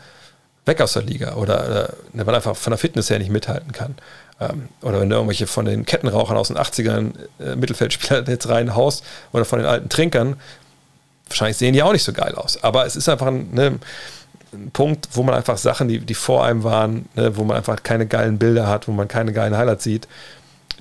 [0.64, 3.72] weg aus der Liga oder, oder weil er einfach von der Fitness her nicht mithalten
[3.72, 3.96] kann.
[4.40, 9.04] Ähm, oder wenn du irgendwelche von den Kettenrauchern aus den 80ern äh, Mittelfeldspieler jetzt reinhaust
[9.32, 10.36] oder von den alten Trinkern,
[11.28, 12.62] wahrscheinlich sehen die auch nicht so geil aus.
[12.62, 13.78] Aber es ist einfach ein, ne,
[14.52, 17.82] ein Punkt, wo man einfach Sachen, die, die vor einem waren, ne, wo man einfach
[17.82, 20.06] keine geilen Bilder hat, wo man keine geilen Highlights sieht,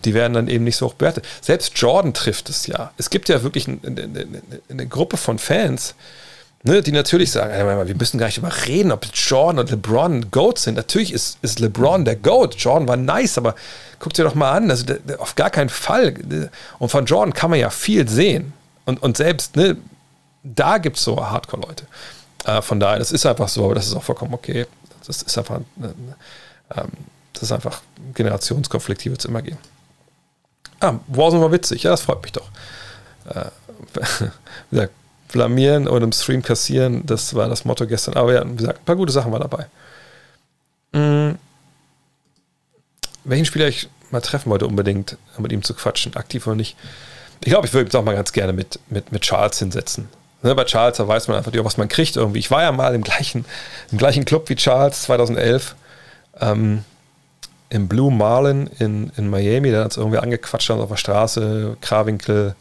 [0.03, 1.25] die werden dann eben nicht so hoch bewertet.
[1.41, 2.91] Selbst Jordan trifft es ja.
[2.97, 4.27] Es gibt ja wirklich eine, eine,
[4.69, 5.95] eine Gruppe von Fans,
[6.65, 7.53] ne, die natürlich sagen,
[7.87, 10.75] wir müssen gar nicht über reden, ob Jordan und LeBron Goat sind.
[10.75, 12.55] Natürlich ist, ist LeBron der Goat.
[12.55, 13.55] Jordan war nice, aber
[13.99, 14.85] guck dir doch mal an, also
[15.19, 16.15] auf gar keinen Fall.
[16.79, 18.53] Und von Jordan kann man ja viel sehen.
[18.85, 19.77] Und, und selbst, ne,
[20.43, 21.85] da gibt es so Hardcore-Leute.
[22.45, 24.65] Äh, von daher, das ist einfach so, aber das ist auch vollkommen okay.
[25.05, 26.91] Das ist einfach, äh, ähm,
[27.33, 27.81] das ist einfach
[28.15, 29.57] Generationskonflikt, die wird es immer geben.
[30.79, 32.49] Ah, Warzone war witzig, ja, das freut mich doch.
[33.29, 33.45] Äh,
[34.71, 34.93] wie gesagt,
[35.31, 38.15] blamieren und im Stream kassieren, das war das Motto gestern.
[38.15, 39.67] Aber ja, wie gesagt, ein paar gute Sachen waren dabei.
[40.93, 41.37] Mhm.
[43.23, 46.77] Welchen Spieler ich mal treffen wollte, unbedingt mit ihm zu quatschen, aktiv oder nicht.
[47.43, 50.07] Ich glaube, ich würde mich auch mal ganz gerne mit, mit, mit Charles hinsetzen.
[50.41, 52.39] Ne, bei Charles, da weiß man einfach, was man kriegt irgendwie.
[52.39, 53.45] Ich war ja mal im gleichen,
[53.91, 55.75] im gleichen Club wie Charles 2011.
[56.39, 56.83] Ähm,
[57.69, 59.71] im Blue Marlin in, in Miami.
[59.71, 61.77] Da hat es irgendwie angequatscht auf der Straße.
[61.81, 62.55] Krawinkel,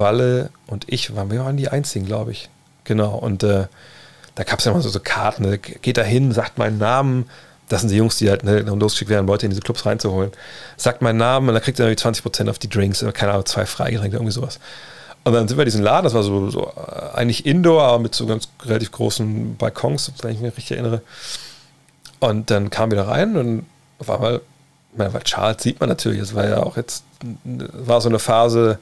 [0.00, 2.48] Walle und ich waren, wir waren die einzigen, glaube ich.
[2.84, 3.14] Genau.
[3.14, 3.66] Und äh,
[4.34, 5.42] da gab es ja immer so, so Karten.
[5.42, 5.58] Ne?
[5.58, 7.28] Geht da hin, sagt meinen Namen.
[7.68, 10.32] Das sind die Jungs, die halt ne, losgeschickt werden, Leute in diese Clubs reinzuholen.
[10.76, 13.04] Sagt meinen Namen und dann kriegt er irgendwie 20% auf die Drinks.
[13.14, 14.58] Keine Ahnung, zwei Freigetränke, irgendwie sowas.
[15.22, 17.98] Und dann sind wir in diesen Laden, das war so, so äh, eigentlich Indoor, aber
[17.98, 21.02] mit so ganz relativ großen Balkons, wenn ich mich richtig erinnere.
[22.18, 23.66] Und dann kamen wir da rein und
[23.98, 24.40] auf einmal,
[24.92, 27.04] weil Charles sieht man natürlich, es war ja auch jetzt,
[27.44, 28.78] war so eine Phase,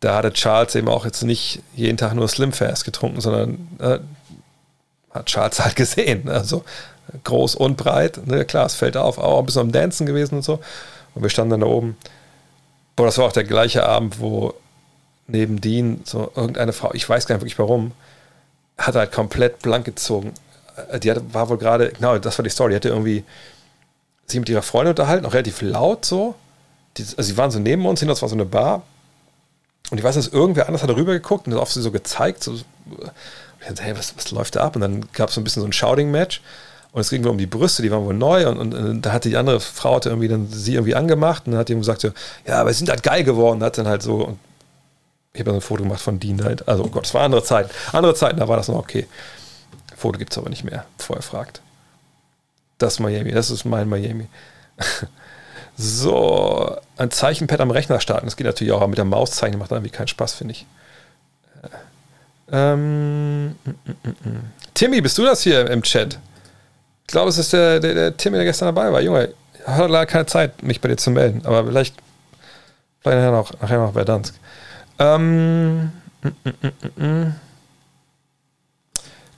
[0.00, 3.98] da hatte Charles eben auch jetzt nicht jeden Tag nur Slim Fast getrunken, sondern äh,
[5.12, 6.28] hat Charles halt gesehen.
[6.28, 6.64] Also
[7.24, 10.42] groß und breit, ne, klar, es fällt auf, auch ein bisschen am Dancen gewesen und
[10.42, 10.60] so.
[11.14, 11.96] Und wir standen dann da oben.
[12.96, 14.54] Boah, das war auch der gleiche Abend, wo
[15.26, 17.92] neben Dean so irgendeine Frau, ich weiß gar nicht wirklich warum,
[18.78, 20.32] hat halt komplett blank gezogen.
[20.90, 23.24] Äh, die hatte, war wohl gerade, genau, das war die Story, die hatte irgendwie
[24.26, 26.34] sich mit ihrer Freundin unterhalten, auch relativ laut so.
[26.96, 28.82] Die, also sie waren so neben uns hin, das war so eine Bar.
[29.90, 32.44] Und ich weiß, dass irgendwer anders hat rübergeguckt und das auf sie so gezeigt.
[32.44, 32.62] So, ich
[33.66, 34.76] dachte, hey, was, was läuft da ab?
[34.76, 36.42] Und dann gab es so ein bisschen so ein Shouting-Match.
[36.92, 38.48] Und es ging wohl um die Brüste, die waren wohl neu.
[38.48, 41.52] Und, und, und, da hatte die andere Frau hatte irgendwie dann sie irgendwie angemacht und
[41.52, 42.10] dann hat ihm gesagt, so,
[42.46, 43.58] ja, aber sie sind halt geil geworden.
[43.58, 44.38] Und hat dann halt so, und
[45.32, 46.66] ich habe dann ein Foto gemacht von Dean halt.
[46.68, 47.70] Also, oh Gott, es war andere Zeiten.
[47.92, 49.06] Andere Zeiten, da war das noch okay.
[49.96, 51.60] Foto gibt es aber nicht mehr, bevor er fragt.
[52.78, 54.26] Das ist Miami, das ist mein Miami.
[55.80, 59.58] so, ein Zeichenpad am Rechner starten, das geht natürlich auch, aber mit der Maus zeichnen
[59.58, 60.66] macht irgendwie keinen Spaß, finde ich.
[62.52, 64.52] Ähm, mm, mm, mm.
[64.74, 66.18] Timmy, bist du das hier im Chat?
[67.06, 69.00] Ich glaube, es ist der, der, der Timmy, der gestern dabei war.
[69.00, 71.94] Junge, ich hatte leider keine Zeit, mich bei dir zu melden, aber vielleicht,
[73.00, 74.34] vielleicht nachher noch, nachher noch Verdansk.
[74.98, 75.92] Ähm,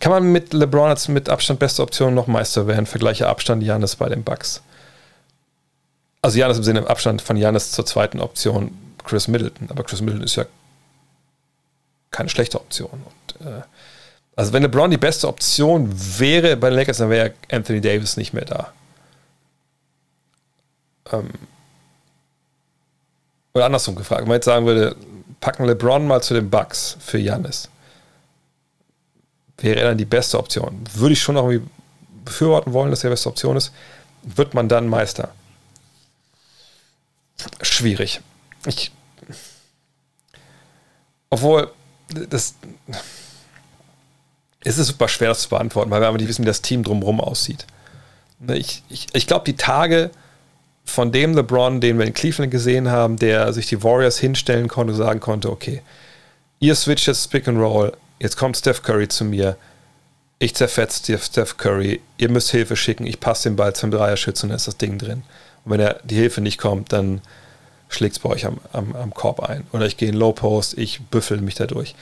[0.01, 2.87] kann man mit LeBron als mit Abstand beste Option noch Meister werden?
[2.87, 4.61] Vergleiche Abstand Janis bei den Bucks.
[6.23, 9.68] Also Janis im Sinne im Abstand von Janis zur zweiten Option Chris Middleton.
[9.70, 10.47] Aber Chris Middleton ist ja
[12.10, 12.91] keine schlechte Option.
[12.91, 13.62] Und, äh,
[14.36, 18.33] also wenn LeBron die beste Option wäre bei den Lakers, dann wäre Anthony Davis nicht
[18.33, 18.73] mehr da.
[21.12, 21.31] Ähm,
[23.55, 24.97] oder andersrum gefragt, wenn man jetzt sagen würde,
[25.41, 27.68] packen LeBron mal zu den Bucks für Janis
[29.62, 30.84] wäre er dann die beste Option.
[30.94, 31.68] Würde ich schon noch irgendwie
[32.25, 33.73] befürworten wollen, dass er die beste Option ist.
[34.23, 35.31] Wird man dann Meister?
[37.62, 38.21] Schwierig.
[38.67, 38.93] Ich.
[41.31, 41.71] Obwohl,
[42.29, 42.55] das.
[44.65, 46.85] Es ist super schwer, das zu beantworten, weil wir aber nicht wissen, wie das Team
[46.85, 47.67] drumherum aussieht.
[48.39, 50.11] Ne, ich, ich, ich glaube, die Tage
[50.85, 54.95] von dem LeBron, den wir in Cleveland gesehen haben, der sich die Warriors hinstellen konnte
[54.95, 55.83] sagen konnte, okay,
[56.61, 59.57] ihr switcht jetzt Pick and Roll, Jetzt kommt Steph Curry zu mir.
[60.39, 62.01] Ich zerfetze Steph Curry.
[62.19, 63.05] Ihr müsst Hilfe schicken.
[63.05, 65.25] Ich passe den Ball zum Dreierschützen und dann ist das Ding drin.
[65.65, 67.20] Und wenn er, die Hilfe nicht kommt, dann
[67.89, 69.66] schlägt es bei euch am, am, am Korb ein.
[69.73, 71.94] Oder ich gehe in Low Post, ich büffel mich dadurch.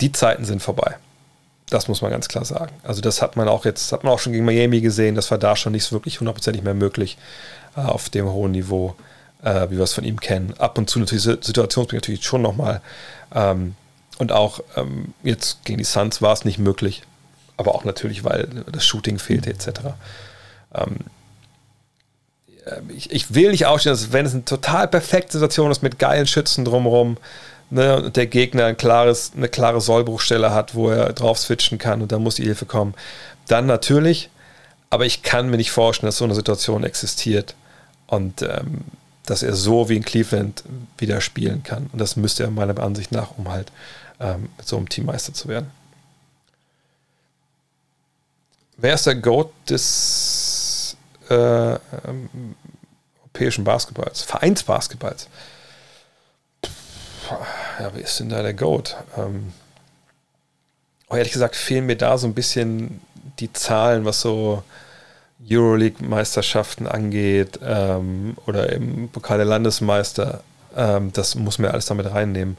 [0.00, 0.96] Die Zeiten sind vorbei.
[1.70, 2.74] Das muss man ganz klar sagen.
[2.82, 5.38] Also das hat man auch jetzt, hat man auch schon gegen Miami gesehen, das war
[5.38, 7.16] da schon nicht wirklich hundertprozentig mehr möglich
[7.76, 8.94] äh, auf dem hohen Niveau,
[9.42, 10.54] äh, wie wir es von ihm kennen.
[10.58, 12.82] Ab und zu natürlich situationsbedingt natürlich schon nochmal
[13.34, 13.74] ähm,
[14.18, 17.02] und auch ähm, jetzt gegen die Suns war es nicht möglich.
[17.56, 19.68] Aber auch natürlich, weil das Shooting fehlte, etc.
[20.74, 21.21] Ähm, äh,
[22.88, 26.26] ich, ich, will nicht ausstehen, dass wenn es eine total perfekte Situation ist mit geilen
[26.26, 27.16] Schützen drumherum
[27.70, 32.02] ne, und der Gegner ein klares, eine klare Sollbruchstelle hat, wo er drauf switchen kann
[32.02, 32.94] und dann muss die Hilfe kommen,
[33.48, 34.30] dann natürlich.
[34.90, 37.54] Aber ich kann mir nicht vorstellen, dass so eine Situation existiert
[38.06, 38.82] und ähm,
[39.24, 40.64] dass er so wie in Cleveland
[40.98, 41.88] wieder spielen kann.
[41.92, 43.72] Und das müsste er meiner Ansicht nach, um halt
[44.20, 45.70] ähm, mit so einem Team Meister zu werden.
[48.76, 50.41] Wer ist der Goat des
[51.32, 52.54] äh, ähm,
[53.20, 54.22] europäischen Basketballs?
[54.22, 55.28] Vereinsbasketballs?
[57.78, 58.96] Ja, wer ist denn da der Goat?
[59.16, 59.52] Ähm,
[61.08, 63.00] oh, ehrlich gesagt fehlen mir da so ein bisschen
[63.38, 64.62] die Zahlen, was so
[65.50, 70.42] Euroleague-Meisterschaften angeht ähm, oder im Pokal der Landesmeister.
[70.76, 72.56] Ähm, das muss man alles damit reinnehmen.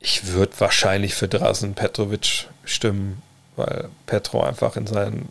[0.00, 3.22] Ich würde wahrscheinlich für Drasen Petrovic stimmen,
[3.56, 5.30] weil Petro einfach in seinen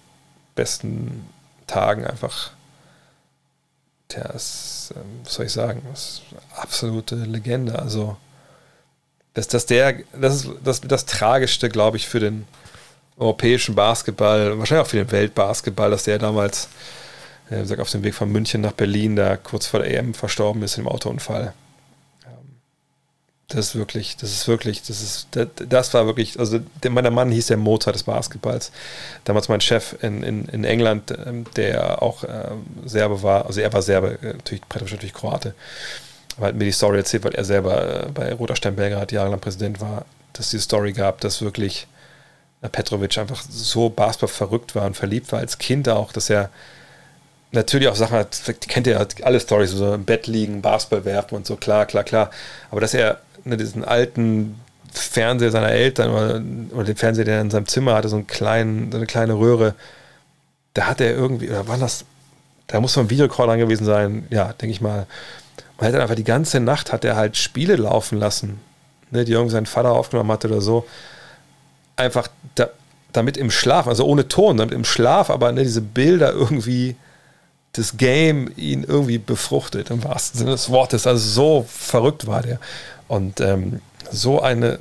[0.55, 1.25] besten
[1.67, 2.51] Tagen einfach,
[4.13, 6.21] der ist, ähm, was soll ich sagen, ist
[6.55, 7.77] absolute Legende.
[7.77, 8.17] Also,
[9.33, 12.47] dass das der, das ist das, das Tragischste, glaube ich, für den
[13.17, 16.69] europäischen Basketball, wahrscheinlich auch für den Weltbasketball, dass der damals
[17.49, 20.77] äh, auf dem Weg von München nach Berlin da kurz vor der EM verstorben ist
[20.77, 21.53] im Autounfall.
[23.49, 27.13] Das ist wirklich, das ist wirklich, das ist, das, das war wirklich, also der, mein
[27.13, 28.73] Mann hieß der Mozart des Basketballs.
[29.23, 33.71] Damals mein Chef in, in, in England, ähm, der auch ähm, Serbe war, also er
[33.71, 35.55] war Serbe, äh, natürlich, natürlich Kroate,
[36.35, 39.39] aber hat mir die Story erzählt, weil er selber äh, bei Roter Stern Belgrad jahrelang
[39.39, 40.03] Präsident war,
[40.33, 41.87] dass es die Story gab, dass wirklich
[42.69, 46.49] Petrovic einfach so Basketball verrückt war und verliebt war als Kind auch, dass er
[47.53, 51.47] natürlich auch Sachen hat, kennt ihr alle Stories, so im Bett liegen, Basketball werfen und
[51.47, 52.29] so, klar, klar, klar.
[52.71, 54.59] Aber dass er ne, diesen alten
[54.91, 58.27] Fernseher seiner Eltern oder, oder, den Fernseher, der er in seinem Zimmer hatte, so, einen
[58.27, 59.75] kleinen, so eine kleine Röhre,
[60.73, 62.05] da hat er irgendwie, oder war das,
[62.67, 65.07] da muss man ein Videocall dran gewesen sein, ja, denke ich mal.
[65.79, 68.59] Er hat dann einfach die ganze Nacht hat er halt Spiele laufen lassen,
[69.11, 70.85] ne, die irgendwie sein Vater aufgenommen hatte oder so
[71.97, 72.69] einfach da,
[73.11, 76.95] damit im Schlaf, also ohne Ton, damit im Schlaf, aber ne, diese Bilder irgendwie
[77.73, 81.05] das Game ihn irgendwie befruchtet, im wahrsten Sinne des Wortes.
[81.05, 82.59] Also so verrückt war der.
[83.07, 84.79] Und ähm, so eine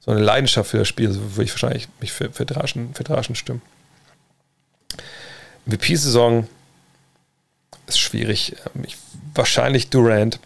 [0.00, 3.04] so eine Leidenschaft für das Spiel, so würde ich wahrscheinlich mich für, für, Draschen, für
[3.04, 3.62] Draschen stimmen.
[5.66, 6.48] MVP-Saison
[7.86, 8.56] ist schwierig.
[8.74, 8.96] Ähm, ich,
[9.34, 10.40] wahrscheinlich Durant,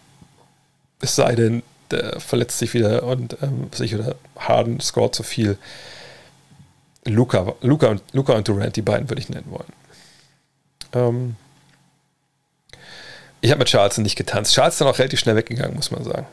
[0.99, 5.57] es sei denn, der verletzt sich wieder und ähm, sich oder Harden scored zu viel.
[7.05, 9.73] Luca, Luca, und, Luca und Durant, die beiden würde ich nennen wollen.
[10.93, 11.35] Ähm
[13.41, 14.53] ich habe mit Charleston nicht getanzt.
[14.53, 16.25] Charles ist dann auch relativ schnell weggegangen, muss man sagen.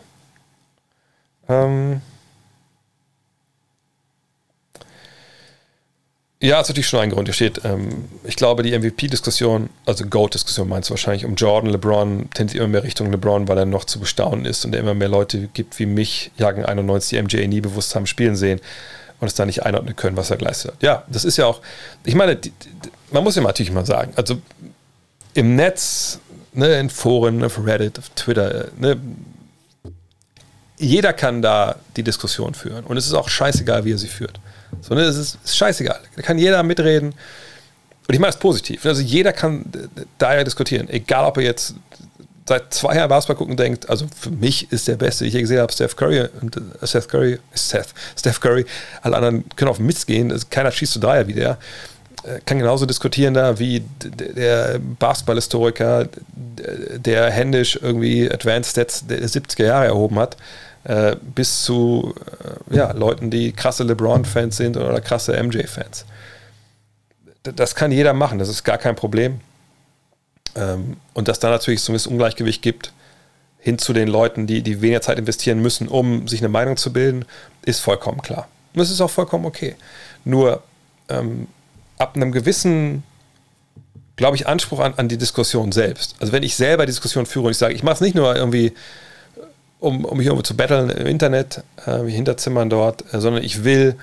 [1.49, 2.01] Ähm
[6.43, 7.29] Ja, ist natürlich schon ein Grund.
[7.29, 12.31] Hier steht, ähm, ich glaube, die MVP-Diskussion, also GOAT-Diskussion meinst du wahrscheinlich, um Jordan, LeBron,
[12.35, 15.09] tendiert immer mehr Richtung LeBron, weil er noch zu bestaunen ist und er immer mehr
[15.09, 18.61] Leute gibt wie mich, Jagen 91, die MJ nie bewusst haben spielen sehen
[19.21, 20.83] und es da nicht einordnen können, was er geleistet hat.
[20.83, 21.61] Ja, das ist ja auch,
[22.05, 22.69] ich meine, die, die,
[23.13, 24.37] man muss ja natürlich mal sagen, also
[25.35, 26.19] im Netz,
[26.55, 28.97] ne, in Foren, auf Reddit, auf Twitter, ne,
[30.83, 34.41] jeder kann da die Diskussion führen und es ist auch scheißegal, wie er sie führt.
[34.81, 36.01] So, ne, das ist, ist scheißegal.
[36.17, 37.15] Da kann jeder mitreden.
[38.09, 38.85] Und ich meine es positiv.
[38.85, 39.65] Also jeder kann
[40.19, 40.89] da ja diskutieren.
[40.89, 41.75] Egal, ob er jetzt
[42.49, 45.61] seit zwei Jahren Basketball gucken denkt, also für mich ist der Beste, ich je gesehen
[45.61, 47.89] habe, Steph Curry und äh, Seth Curry, Seth,
[48.19, 48.67] Steph Curry,
[49.03, 51.59] alle anderen können auf Mist gehen, keiner schießt zu Dreier wie der.
[52.25, 56.09] Äh, kann genauso diskutieren da wie der Basketball-Historiker,
[56.97, 60.37] der händisch irgendwie Advanced Stats der 70er Jahre erhoben hat
[60.85, 62.15] äh, bis zu
[62.71, 66.07] äh, ja, Leuten, die krasse LeBron-Fans sind oder krasse MJ-Fans.
[67.43, 69.41] Das kann jeder machen, das ist gar kein Problem.
[70.55, 72.93] Ähm, und dass da natürlich so ein Ungleichgewicht gibt,
[73.59, 76.93] hin zu den Leuten, die, die weniger Zeit investieren müssen, um sich eine Meinung zu
[76.93, 77.25] bilden,
[77.65, 78.49] ist vollkommen klar.
[78.75, 79.77] Und das ist auch vollkommen okay.
[80.25, 80.63] Nur
[81.09, 81.47] ähm,
[81.99, 83.05] ab einem gewissen,
[84.17, 86.17] glaube ich, Anspruch an, an die Diskussion selbst.
[86.19, 88.35] Also wenn ich selber die Diskussion führe und ich sage, ich mache es nicht nur
[88.35, 88.73] irgendwie
[89.83, 93.97] um, um mich irgendwo zu battlen im Internet, äh, Hinterzimmern dort, äh, sondern ich will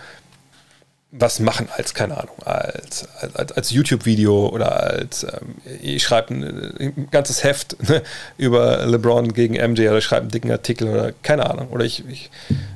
[1.11, 6.43] was machen als, keine Ahnung, als, als, als YouTube-Video oder als, ähm, ich schreibe ein,
[6.80, 8.03] ein, ganzes Heft ne,
[8.38, 12.08] über LeBron gegen MJ oder ich schreibe einen dicken Artikel oder keine Ahnung, oder ich,
[12.08, 12.30] ich,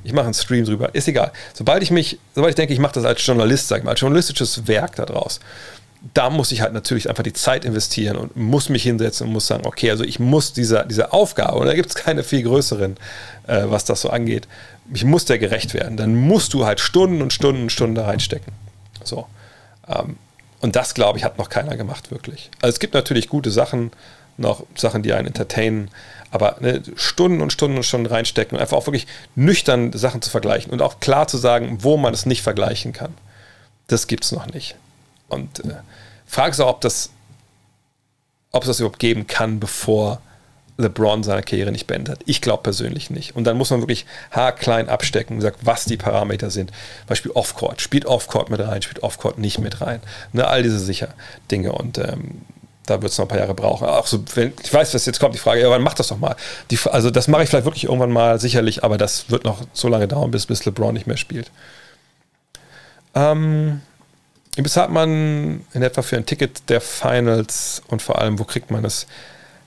[0.03, 1.31] ich mache einen Stream drüber, ist egal.
[1.53, 3.99] Sobald ich mich, sobald ich denke, ich mache das als Journalist, sag ich mal, als
[3.99, 5.39] journalistisches Werk daraus,
[6.13, 9.47] da muss ich halt natürlich einfach die Zeit investieren und muss mich hinsetzen und muss
[9.47, 12.97] sagen, okay, also ich muss dieser, diese Aufgabe, und da gibt es keine viel größeren,
[13.47, 14.47] äh, was das so angeht,
[14.93, 15.95] ich muss der gerecht werden.
[15.95, 18.51] Dann musst du halt Stunden und Stunden und Stunden da reinstecken.
[19.03, 19.27] So.
[19.87, 20.17] Ähm,
[20.59, 22.49] und das, glaube ich, hat noch keiner gemacht, wirklich.
[22.61, 23.91] Also es gibt natürlich gute Sachen,
[24.37, 25.89] noch Sachen, die einen entertainen,
[26.31, 30.29] aber ne, Stunden und Stunden und Stunden reinstecken und einfach auch wirklich nüchtern Sachen zu
[30.29, 33.13] vergleichen und auch klar zu sagen, wo man es nicht vergleichen kann.
[33.87, 34.75] Das gibt es noch nicht.
[35.27, 35.75] Und äh,
[36.25, 37.09] frage auch, ob das,
[38.51, 40.21] ob es das überhaupt geben kann, bevor
[40.77, 42.23] LeBron seine Karriere nicht beendet hat.
[42.25, 43.35] Ich glaube persönlich nicht.
[43.35, 46.71] Und dann muss man wirklich haarklein abstecken und sagen, was die Parameter sind.
[47.07, 47.81] Beispiel Offcourt.
[47.81, 50.01] Spielt Offcourt mit rein, spielt Offcourt nicht mit rein.
[50.31, 51.09] Ne, all diese sicher
[51.51, 51.73] Dinge.
[51.73, 52.41] Und ähm,
[52.85, 53.87] da wird es noch ein paar Jahre brauchen.
[53.87, 56.17] Auch so, wenn, ich weiß, dass jetzt kommt die Frage, ja, wann macht das doch
[56.17, 56.35] mal?
[56.71, 59.87] Die, also das mache ich vielleicht wirklich irgendwann mal, sicherlich, aber das wird noch so
[59.87, 61.51] lange dauern, bis, bis LeBron nicht mehr spielt.
[63.15, 63.81] Ähm,
[64.55, 68.71] wie bezahlt man in etwa für ein Ticket der Finals und vor allem, wo kriegt
[68.71, 69.07] man es?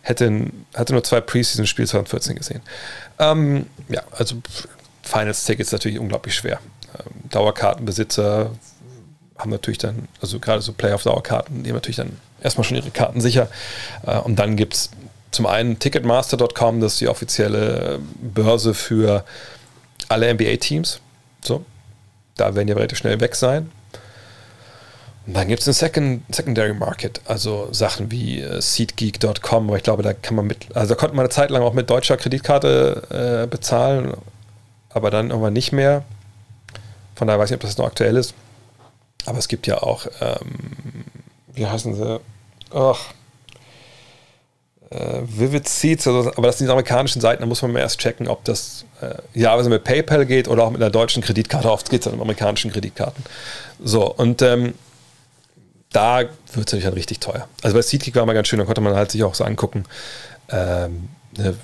[0.02, 2.60] Hätte, hatte nur zwei Preseason-Spiele 2014 gesehen.
[3.18, 4.36] Ähm, ja, also
[5.02, 6.60] Finals-Tickets natürlich unglaublich schwer.
[6.94, 8.50] Ähm, Dauerkartenbesitzer
[9.36, 13.20] haben natürlich dann, also gerade so Playoff-Dauerkarten, die haben natürlich dann erstmal schon ihre Karten
[13.20, 13.48] sicher.
[14.06, 14.90] Äh, und dann gibt es
[15.32, 19.24] zum einen Ticketmaster.com, das ist die offizielle Börse für
[20.08, 21.00] alle NBA-Teams.
[21.42, 21.64] So,
[22.36, 23.70] da werden die relativ schnell weg sein.
[25.26, 30.04] Dann gibt es einen Second, Secondary Market, also Sachen wie äh, SeatGeek.com, aber ich glaube,
[30.04, 33.42] da kann man mit, also da konnte man eine Zeit lang auch mit deutscher Kreditkarte
[33.44, 34.14] äh, bezahlen,
[34.90, 36.04] aber dann irgendwann nicht mehr.
[37.16, 38.34] Von daher weiß ich nicht, ob das noch aktuell ist.
[39.24, 41.04] Aber es gibt ja auch, ähm,
[41.52, 42.20] wie heißen sie?
[42.72, 43.00] Ach,
[44.90, 48.28] äh, Vivid Seats, also, aber das sind die amerikanischen Seiten, da muss man erst checken,
[48.28, 51.70] ob das äh, ja also mit PayPal geht oder auch mit einer deutschen Kreditkarte.
[51.70, 53.24] Oft geht es dann mit amerikanischen Kreditkarten.
[53.82, 54.74] So, und ähm,
[55.92, 57.48] da wird es natürlich dann richtig teuer.
[57.62, 59.84] Also bei SeatGeek war mal ganz schön, da konnte man halt sich auch so angucken,
[60.48, 61.54] ähm, ne,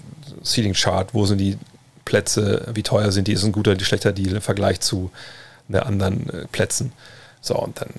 [0.42, 1.58] Seating Chart, wo sind die
[2.04, 5.10] Plätze, wie teuer sind die, ist ein guter, die schlechter Deal im Vergleich zu
[5.68, 6.92] ne, anderen äh, Plätzen.
[7.40, 7.90] So, und dann,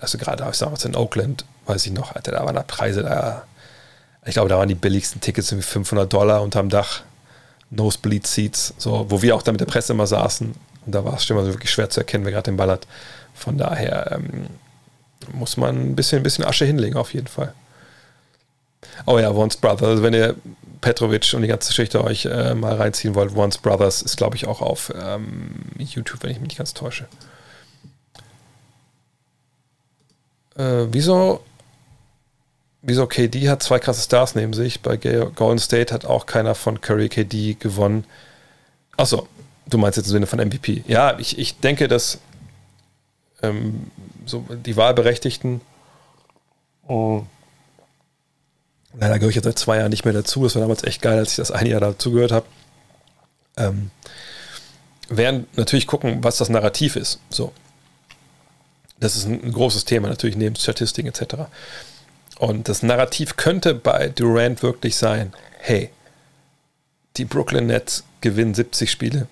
[0.00, 3.44] also gerade ich damals in Oakland, weiß ich noch, Alter, da waren da Preise, da,
[4.24, 7.02] ich glaube, da waren die billigsten Tickets irgendwie 500 Dollar unterm Dach,
[7.70, 10.54] Nosebleed Seats, so, wo wir auch da mit der Presse immer saßen.
[10.84, 12.70] Und da war es schon mal so wirklich schwer zu erkennen, wer gerade den Ball
[12.70, 12.86] hat.
[13.34, 14.46] Von daher, ähm,
[15.32, 17.54] muss man ein bisschen, ein bisschen Asche hinlegen, auf jeden Fall.
[19.06, 20.02] Oh ja, Once Brothers.
[20.02, 20.36] Wenn ihr
[20.80, 24.46] Petrovic und die ganze Geschichte euch äh, mal reinziehen wollt, Once Brothers ist, glaube ich,
[24.46, 27.06] auch auf ähm, YouTube, wenn ich mich nicht ganz täusche.
[30.56, 31.42] Äh, wieso,
[32.82, 34.82] wieso KD hat zwei krasse Stars neben sich?
[34.82, 38.04] Bei Golden State hat auch keiner von Curry KD gewonnen.
[38.96, 39.28] Achso,
[39.66, 40.84] du meinst jetzt im Sinne von MVP.
[40.86, 42.18] Ja, ich, ich denke, dass
[43.42, 43.90] ähm,
[44.26, 45.60] so die Wahlberechtigten.
[46.86, 47.24] Oh.
[48.94, 50.42] Leider gehöre ich jetzt seit zwei Jahren nicht mehr dazu.
[50.44, 52.46] Das war damals echt geil, als ich das ein Jahr dazugehört habe.
[53.56, 53.90] Ähm,
[55.08, 57.20] werden natürlich gucken, was das Narrativ ist.
[57.30, 57.52] So.
[59.00, 61.46] Das ist ein, ein großes Thema, natürlich neben Statistiken etc.
[62.38, 65.90] Und das Narrativ könnte bei Durant wirklich sein: hey,
[67.16, 69.26] die Brooklyn Nets gewinnen 70 Spiele.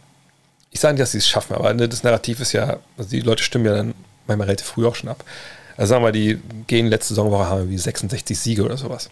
[0.70, 3.20] Ich sage nicht, dass sie es schaffen, aber ne, das Narrativ ist ja, also die
[3.20, 3.94] Leute stimmen ja dann
[4.30, 5.24] manchmal relativ früh auch schon ab.
[5.76, 9.08] Also sagen wir, die gehen letzte Saisonwoche haben wir wie 66 Siege oder sowas.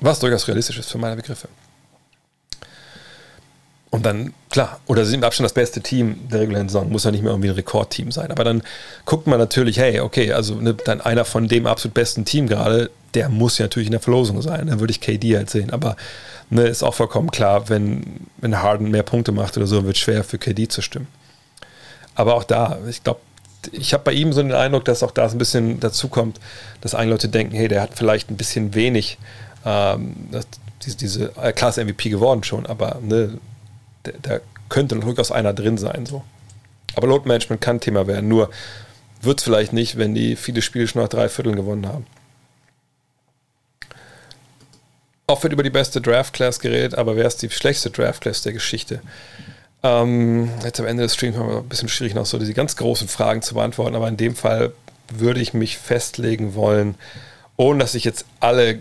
[0.00, 1.48] Was durchaus realistisch ist für meine Begriffe.
[3.90, 7.04] Und dann, klar, oder sie sind im Abstand das beste Team der regulären Saison, muss
[7.04, 8.30] ja nicht mehr irgendwie ein Rekordteam sein.
[8.30, 8.62] Aber dann
[9.06, 12.90] guckt man natürlich, hey, okay, also ne, dann einer von dem absolut besten Team gerade,
[13.14, 14.66] der muss ja natürlich in der Verlosung sein.
[14.66, 15.70] Dann würde ich KD halt sehen.
[15.70, 15.96] Aber
[16.50, 20.02] ne, ist auch vollkommen klar, wenn, wenn Harden mehr Punkte macht oder so, wird es
[20.02, 21.08] schwer für KD zu stimmen.
[22.14, 23.20] Aber auch da, ich glaube,
[23.72, 26.40] ich habe bei ihm so den Eindruck, dass auch da ein bisschen dazu kommt,
[26.80, 29.18] dass einige Leute denken, hey, der hat vielleicht ein bisschen wenig,
[29.64, 30.14] ähm,
[30.84, 33.38] diese, diese äh, Class MVP geworden schon, aber ne,
[34.22, 36.06] da könnte durchaus einer drin sein.
[36.06, 36.22] So.
[36.94, 38.50] Aber Load Management kann Thema werden, nur
[39.20, 42.06] wird es vielleicht nicht, wenn die viele Spiele schon nach drei Vierteln gewonnen haben.
[45.26, 48.42] Oft wird über die beste Draft Class geredet, aber wer ist die schlechteste Draft Class
[48.42, 49.02] der Geschichte?
[49.82, 52.76] Ähm, jetzt am Ende des Streams haben wir ein bisschen schwierig, noch so diese ganz
[52.76, 54.72] großen Fragen zu beantworten, aber in dem Fall
[55.12, 56.96] würde ich mich festlegen wollen,
[57.56, 58.80] ohne dass ich jetzt alle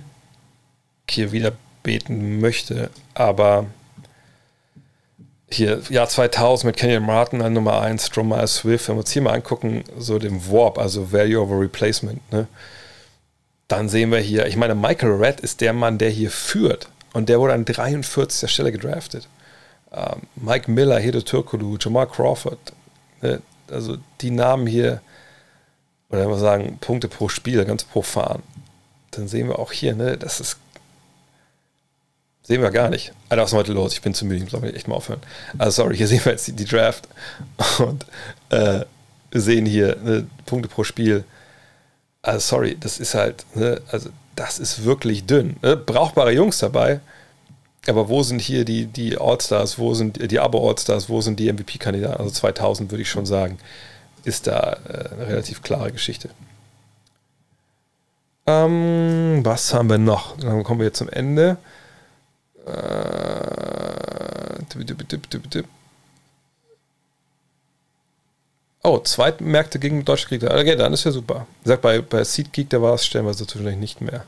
[1.09, 1.53] hier wieder
[1.83, 3.67] beten möchte, aber
[5.49, 9.21] hier, Jahr 2000 mit Kenyon Martin an Nummer 1, Drummer Swift, wenn wir uns hier
[9.21, 12.47] mal angucken, so dem Warp, also Value over Replacement, ne?
[13.67, 17.29] dann sehen wir hier, ich meine, Michael Red ist der Mann, der hier führt und
[17.29, 18.51] der wurde an 43.
[18.51, 19.27] Stelle gedraftet.
[19.91, 22.59] Ähm, Mike Miller, Hedo Türkulu, Jamal Crawford.
[23.21, 23.41] Ne?
[23.69, 25.01] Also die Namen hier,
[26.09, 28.41] oder wenn wir sagen, Punkte pro Spiel, ganz profan.
[29.11, 30.57] Dann sehen wir auch hier, ne, das ist.
[32.43, 33.11] Sehen wir gar nicht.
[33.27, 33.91] Alter, was ist heute los?
[33.93, 35.19] Ich bin zu müde, ich glaube, echt mal aufhören.
[35.57, 37.07] Also, sorry, hier sehen wir jetzt die, die Draft
[37.79, 38.05] und
[38.49, 38.85] äh,
[39.31, 41.25] sehen hier ne, Punkte pro Spiel.
[42.21, 45.57] Also, sorry, das ist halt, ne, also, das ist wirklich dünn.
[45.61, 45.75] Ne?
[45.75, 47.01] Brauchbare Jungs dabei,
[47.89, 52.19] aber wo sind hier die, die All-Stars, wo sind die Abo-All-Stars, wo sind die MVP-Kandidaten?
[52.19, 53.57] Also 2000 würde ich schon sagen,
[54.23, 56.29] ist da äh, eine relativ klare Geschichte.
[58.45, 60.37] Ähm, was haben wir noch?
[60.37, 61.57] Dann kommen wir jetzt zum Ende.
[62.65, 63.57] Äh,
[68.83, 71.45] Oh, Zweitmärkte gegen Deutschland Okay, dann ist ja super.
[71.61, 74.23] Ich sag, bei, bei SeatGeek, da war es stellenweise zwischendurch nicht mehr.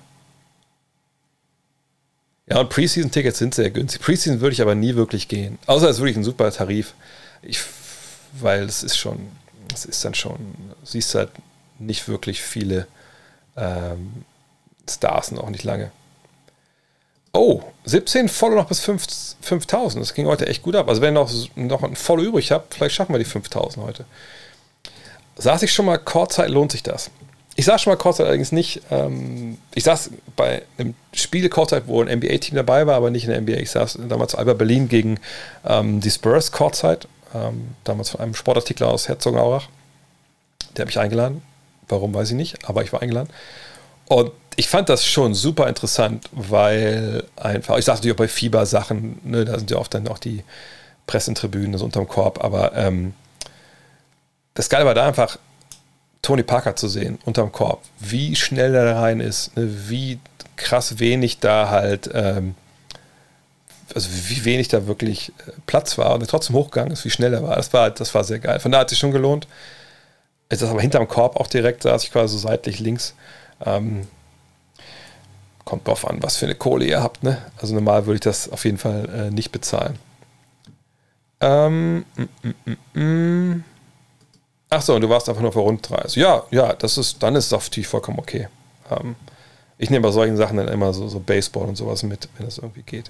[2.50, 4.02] Ja, und Preseason-Tickets sind sehr günstig.
[4.02, 5.60] Preseason würde ich aber nie wirklich gehen.
[5.68, 6.94] Außer es ist wirklich ein super Tarif.
[7.44, 7.60] Ich,
[8.34, 9.30] weil es ist schon,
[9.74, 10.38] es ist dann schon,
[10.84, 11.30] siehst halt
[11.78, 12.88] nicht wirklich viele
[13.56, 14.26] ähm,
[14.90, 15.92] Stars auch nicht lange.
[17.32, 20.02] Oh, 17 Follow noch bis 5000.
[20.02, 20.90] Das ging heute echt gut ab.
[20.90, 24.06] Also wenn ihr noch, noch ein Follow übrig habt, vielleicht schaffen wir die 5000 heute.
[25.38, 27.12] Saß ich schon mal Kurzzeit, lohnt sich das?
[27.60, 28.84] Ich saß schon mal Kurzzeit allerdings nicht.
[28.90, 33.32] Ähm, ich saß bei einem Spiel Kurzzeit, wo ein NBA-Team dabei war, aber nicht in
[33.32, 33.60] der NBA.
[33.60, 35.20] Ich saß damals Alba Berlin gegen
[35.66, 37.10] ähm, die Spurs Kurzzeit.
[37.36, 39.68] Ähm, damals von einem Sportartikler aus Herzogenaurach.
[40.78, 41.42] Der hat mich eingeladen.
[41.90, 43.30] Warum weiß ich nicht, aber ich war eingeladen.
[44.06, 49.44] Und ich fand das schon super interessant, weil einfach, ich natürlich auch bei Fieber-Sachen, ne,
[49.44, 50.46] da sind ja oft dann auch die
[51.08, 53.16] Pressentribünen, das unterm Korb, aber ähm,
[54.54, 55.38] das Geile war da einfach,
[56.22, 60.20] Tony Parker zu sehen, unterm Korb, wie schnell der da rein ist, ne, wie
[60.56, 62.56] krass wenig da halt, ähm,
[63.96, 67.34] also wie wenig da wirklich äh, Platz war und er trotzdem hochgegangen ist, wie schnell
[67.34, 67.56] er war.
[67.56, 68.60] Das war, das war sehr geil.
[68.60, 69.48] Von da hat sich schon gelohnt.
[70.50, 73.14] Ist aber hinterm Korb auch direkt, saß ich quasi so seitlich links.
[73.64, 74.08] Ähm,
[75.64, 77.24] kommt drauf an, was für eine Kohle ihr habt.
[77.24, 77.38] Ne?
[77.58, 80.00] Also normal würde ich das auf jeden Fall äh, nicht bezahlen.
[81.42, 83.64] Ähm, mm, mm, mm.
[84.70, 86.16] Ach so, und du warst einfach nur für rund 30.
[86.18, 88.48] Ja, ja, das ist, dann ist natürlich vollkommen okay.
[88.92, 89.16] Ähm,
[89.78, 92.58] ich nehme bei solchen Sachen dann immer so, so Baseball und sowas mit, wenn das
[92.60, 93.10] irgendwie geht.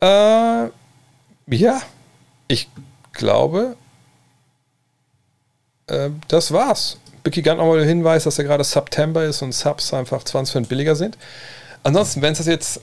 [0.00, 0.68] Äh,
[1.46, 1.80] ja,
[2.46, 2.68] ich
[3.12, 3.76] glaube,
[5.88, 6.98] äh, das war's.
[7.24, 10.68] Bicky Gunn nochmal der Hinweis, dass er gerade September ist und Subs einfach 20 Cent
[10.68, 11.18] billiger sind.
[11.82, 12.80] Ansonsten, wenn es das jetzt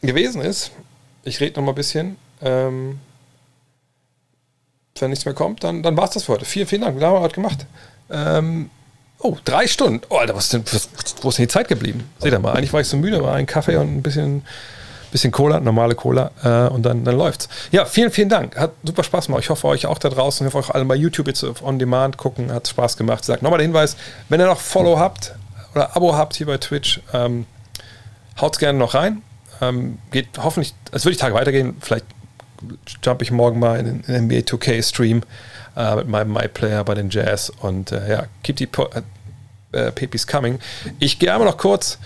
[0.00, 0.70] gewesen ist,
[1.24, 3.00] ich rede noch mal ein bisschen, ähm,
[5.00, 6.44] wenn nichts mehr kommt, dann, dann war es das für heute.
[6.44, 6.98] Vielen, vielen Dank.
[6.98, 7.66] Wir haben wir heute gemacht.
[8.10, 8.70] Ähm,
[9.18, 10.02] oh, drei Stunden.
[10.08, 10.88] Oh, Alter, was ist denn, was,
[11.22, 12.08] wo ist denn die Zeit geblieben?
[12.18, 14.42] Seht ihr mal, eigentlich war ich so müde, war ein Kaffee und ein bisschen
[15.16, 17.48] bisschen Cola, normale Cola äh, und dann, dann läuft's.
[17.70, 18.56] Ja, vielen, vielen Dank.
[18.56, 19.42] Hat super Spaß gemacht.
[19.42, 20.46] Ich hoffe, euch auch da draußen.
[20.46, 22.52] Ich hoffe, euch alle bei YouTube jetzt auf On Demand gucken.
[22.52, 23.24] Hat Spaß gemacht.
[23.24, 23.96] Sagt nochmal der Hinweis,
[24.28, 25.34] wenn ihr noch Follow habt
[25.74, 27.46] oder Abo habt hier bei Twitch, ähm,
[28.40, 29.22] haut's gerne noch rein.
[29.62, 31.76] Ähm, geht hoffentlich, es wird die Tage weitergehen.
[31.80, 32.04] Vielleicht
[33.02, 35.22] jump ich morgen mal in den NBA 2K Stream
[35.76, 38.88] äh, mit meinem MyPlayer bei den Jazz und äh, ja, keep die po
[39.72, 40.58] äh, Pepis coming.
[40.98, 41.98] Ich gehe einmal noch kurz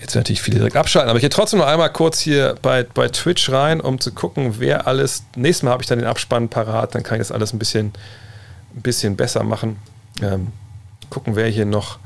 [0.00, 3.08] jetzt natürlich viele direkt abschalten, aber ich gehe trotzdem noch einmal kurz hier bei, bei
[3.08, 5.24] Twitch rein, um zu gucken, wer alles.
[5.34, 7.92] Nächstes Mal habe ich dann den Abspann parat, dann kann ich das alles ein bisschen,
[8.76, 9.76] ein bisschen besser machen.
[10.22, 10.52] Ähm,
[11.10, 11.98] gucken, wer hier noch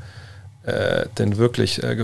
[0.63, 1.97] äh, denn wirklich äh,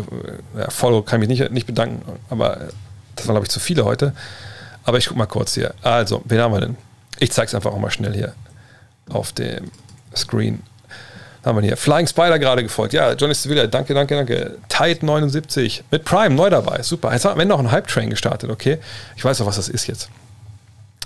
[0.58, 2.68] ja, Follow kann mich nicht, nicht bedanken, aber äh,
[3.16, 4.14] das waren, glaube ich, zu viele heute.
[4.90, 5.76] Aber ich gucke mal kurz hier.
[5.84, 6.76] Also, wen haben wir denn?
[7.20, 8.34] Ich zeige es einfach auch mal schnell hier
[9.08, 9.70] auf dem
[10.16, 10.64] Screen
[11.46, 11.78] haben wir hier?
[11.78, 12.94] Flying Spider gerade gefolgt.
[12.94, 14.58] Ja, Johnny Sevilla, danke, danke, danke.
[14.68, 16.82] Tide 79 mit Prime neu dabei.
[16.82, 17.14] Super.
[17.14, 18.80] Jetzt haben wir noch einen Hype-Train gestartet, okay?
[19.16, 20.10] Ich weiß auch, was das ist jetzt.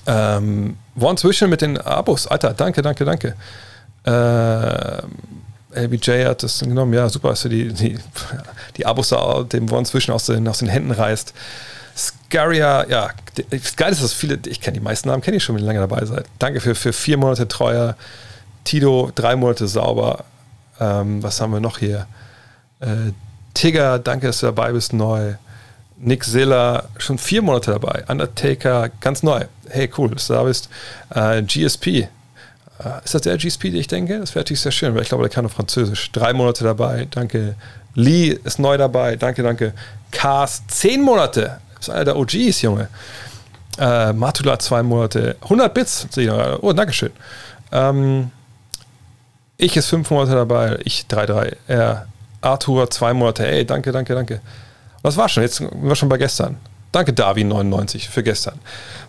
[0.07, 2.25] Ähm, One Zwischen mit den Abos.
[2.25, 3.35] Alter, danke, danke, danke.
[4.05, 5.11] Ähm,
[5.75, 6.93] LBJ hat das genommen.
[6.93, 7.99] Ja, super, dass du die, die,
[8.77, 9.13] die Abos
[9.51, 11.33] dem One Zwischen aus den, aus den Händen reißt.
[11.95, 13.09] Scaria, ja,
[13.75, 15.79] geil ist, dass viele, ich kenne die meisten Namen, kenne ich schon, wenn ihr lange
[15.79, 16.25] dabei seid.
[16.39, 17.95] Danke für, für vier Monate treuer
[18.63, 20.25] Tito, drei Monate sauber.
[20.79, 22.07] Ähm, was haben wir noch hier?
[22.79, 23.11] Äh,
[23.53, 25.35] Tigger, danke, dass du dabei bist, neu.
[25.97, 28.03] Nick Zilla, schon vier Monate dabei.
[28.07, 29.45] Undertaker, ganz neu.
[29.69, 30.69] Hey, cool, dass du da bist.
[31.13, 32.07] Äh, GSP, äh,
[33.05, 34.19] ist das der GSP, den ich denke?
[34.19, 36.11] Das wäre natürlich sehr schön, weil ich glaube, der kann noch Französisch.
[36.11, 37.55] Drei Monate dabei, danke.
[37.95, 39.73] Lee ist neu dabei, danke, danke.
[40.11, 41.59] Cars, zehn Monate.
[41.83, 42.87] Ist einer der OGs, Junge.
[43.77, 45.35] Äh, Matula, zwei Monate.
[45.41, 46.07] 100 Bits.
[46.61, 47.11] Oh, danke schön.
[47.73, 48.31] Ähm,
[49.57, 51.57] ich ist fünf Monate dabei, ich 3-3.
[51.67, 52.07] Er,
[52.39, 53.45] Arthur zwei Monate.
[53.45, 54.39] Ey, danke, danke, danke.
[55.01, 56.57] Das war schon, jetzt sind wir schon bei gestern.
[56.93, 58.59] Danke, Darwin99, für gestern.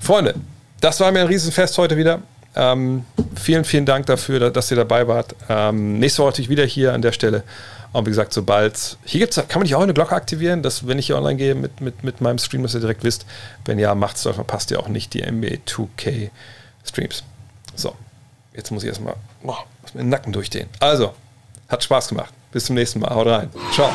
[0.01, 0.35] Freunde,
[0.81, 2.21] das war mir ein Riesenfest heute wieder.
[2.57, 3.05] Ähm,
[3.37, 5.37] vielen, vielen Dank dafür, dass ihr dabei wart.
[5.49, 7.45] Ähm, nächste Woche natürlich wieder hier an der Stelle.
[7.95, 8.99] Und wie gesagt, sobald.
[9.05, 11.55] Hier gibt's, kann man nicht auch eine Glocke aktivieren, dass, wenn ich hier online gehe
[11.55, 13.25] mit, mit, mit meinem Stream, dass ihr direkt wisst.
[13.65, 16.31] Wenn ja, macht es, verpasst ihr auch nicht die NBA 2K
[16.85, 17.23] Streams.
[17.77, 17.95] So,
[18.53, 19.15] jetzt muss ich erstmal.
[19.45, 19.55] Oh
[19.95, 20.69] mit dem Nacken durchdehnen.
[20.81, 21.15] Also,
[21.69, 22.35] hat Spaß gemacht.
[22.51, 23.15] Bis zum nächsten Mal.
[23.15, 23.49] Haut rein.
[23.73, 23.89] Ciao.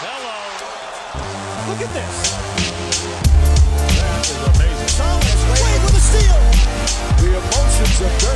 [0.00, 0.28] Hello.
[1.68, 2.36] Look at this.
[3.96, 4.92] That is amazing.
[4.98, 6.36] Thomas Wade with a steal.
[7.16, 8.35] The emotions of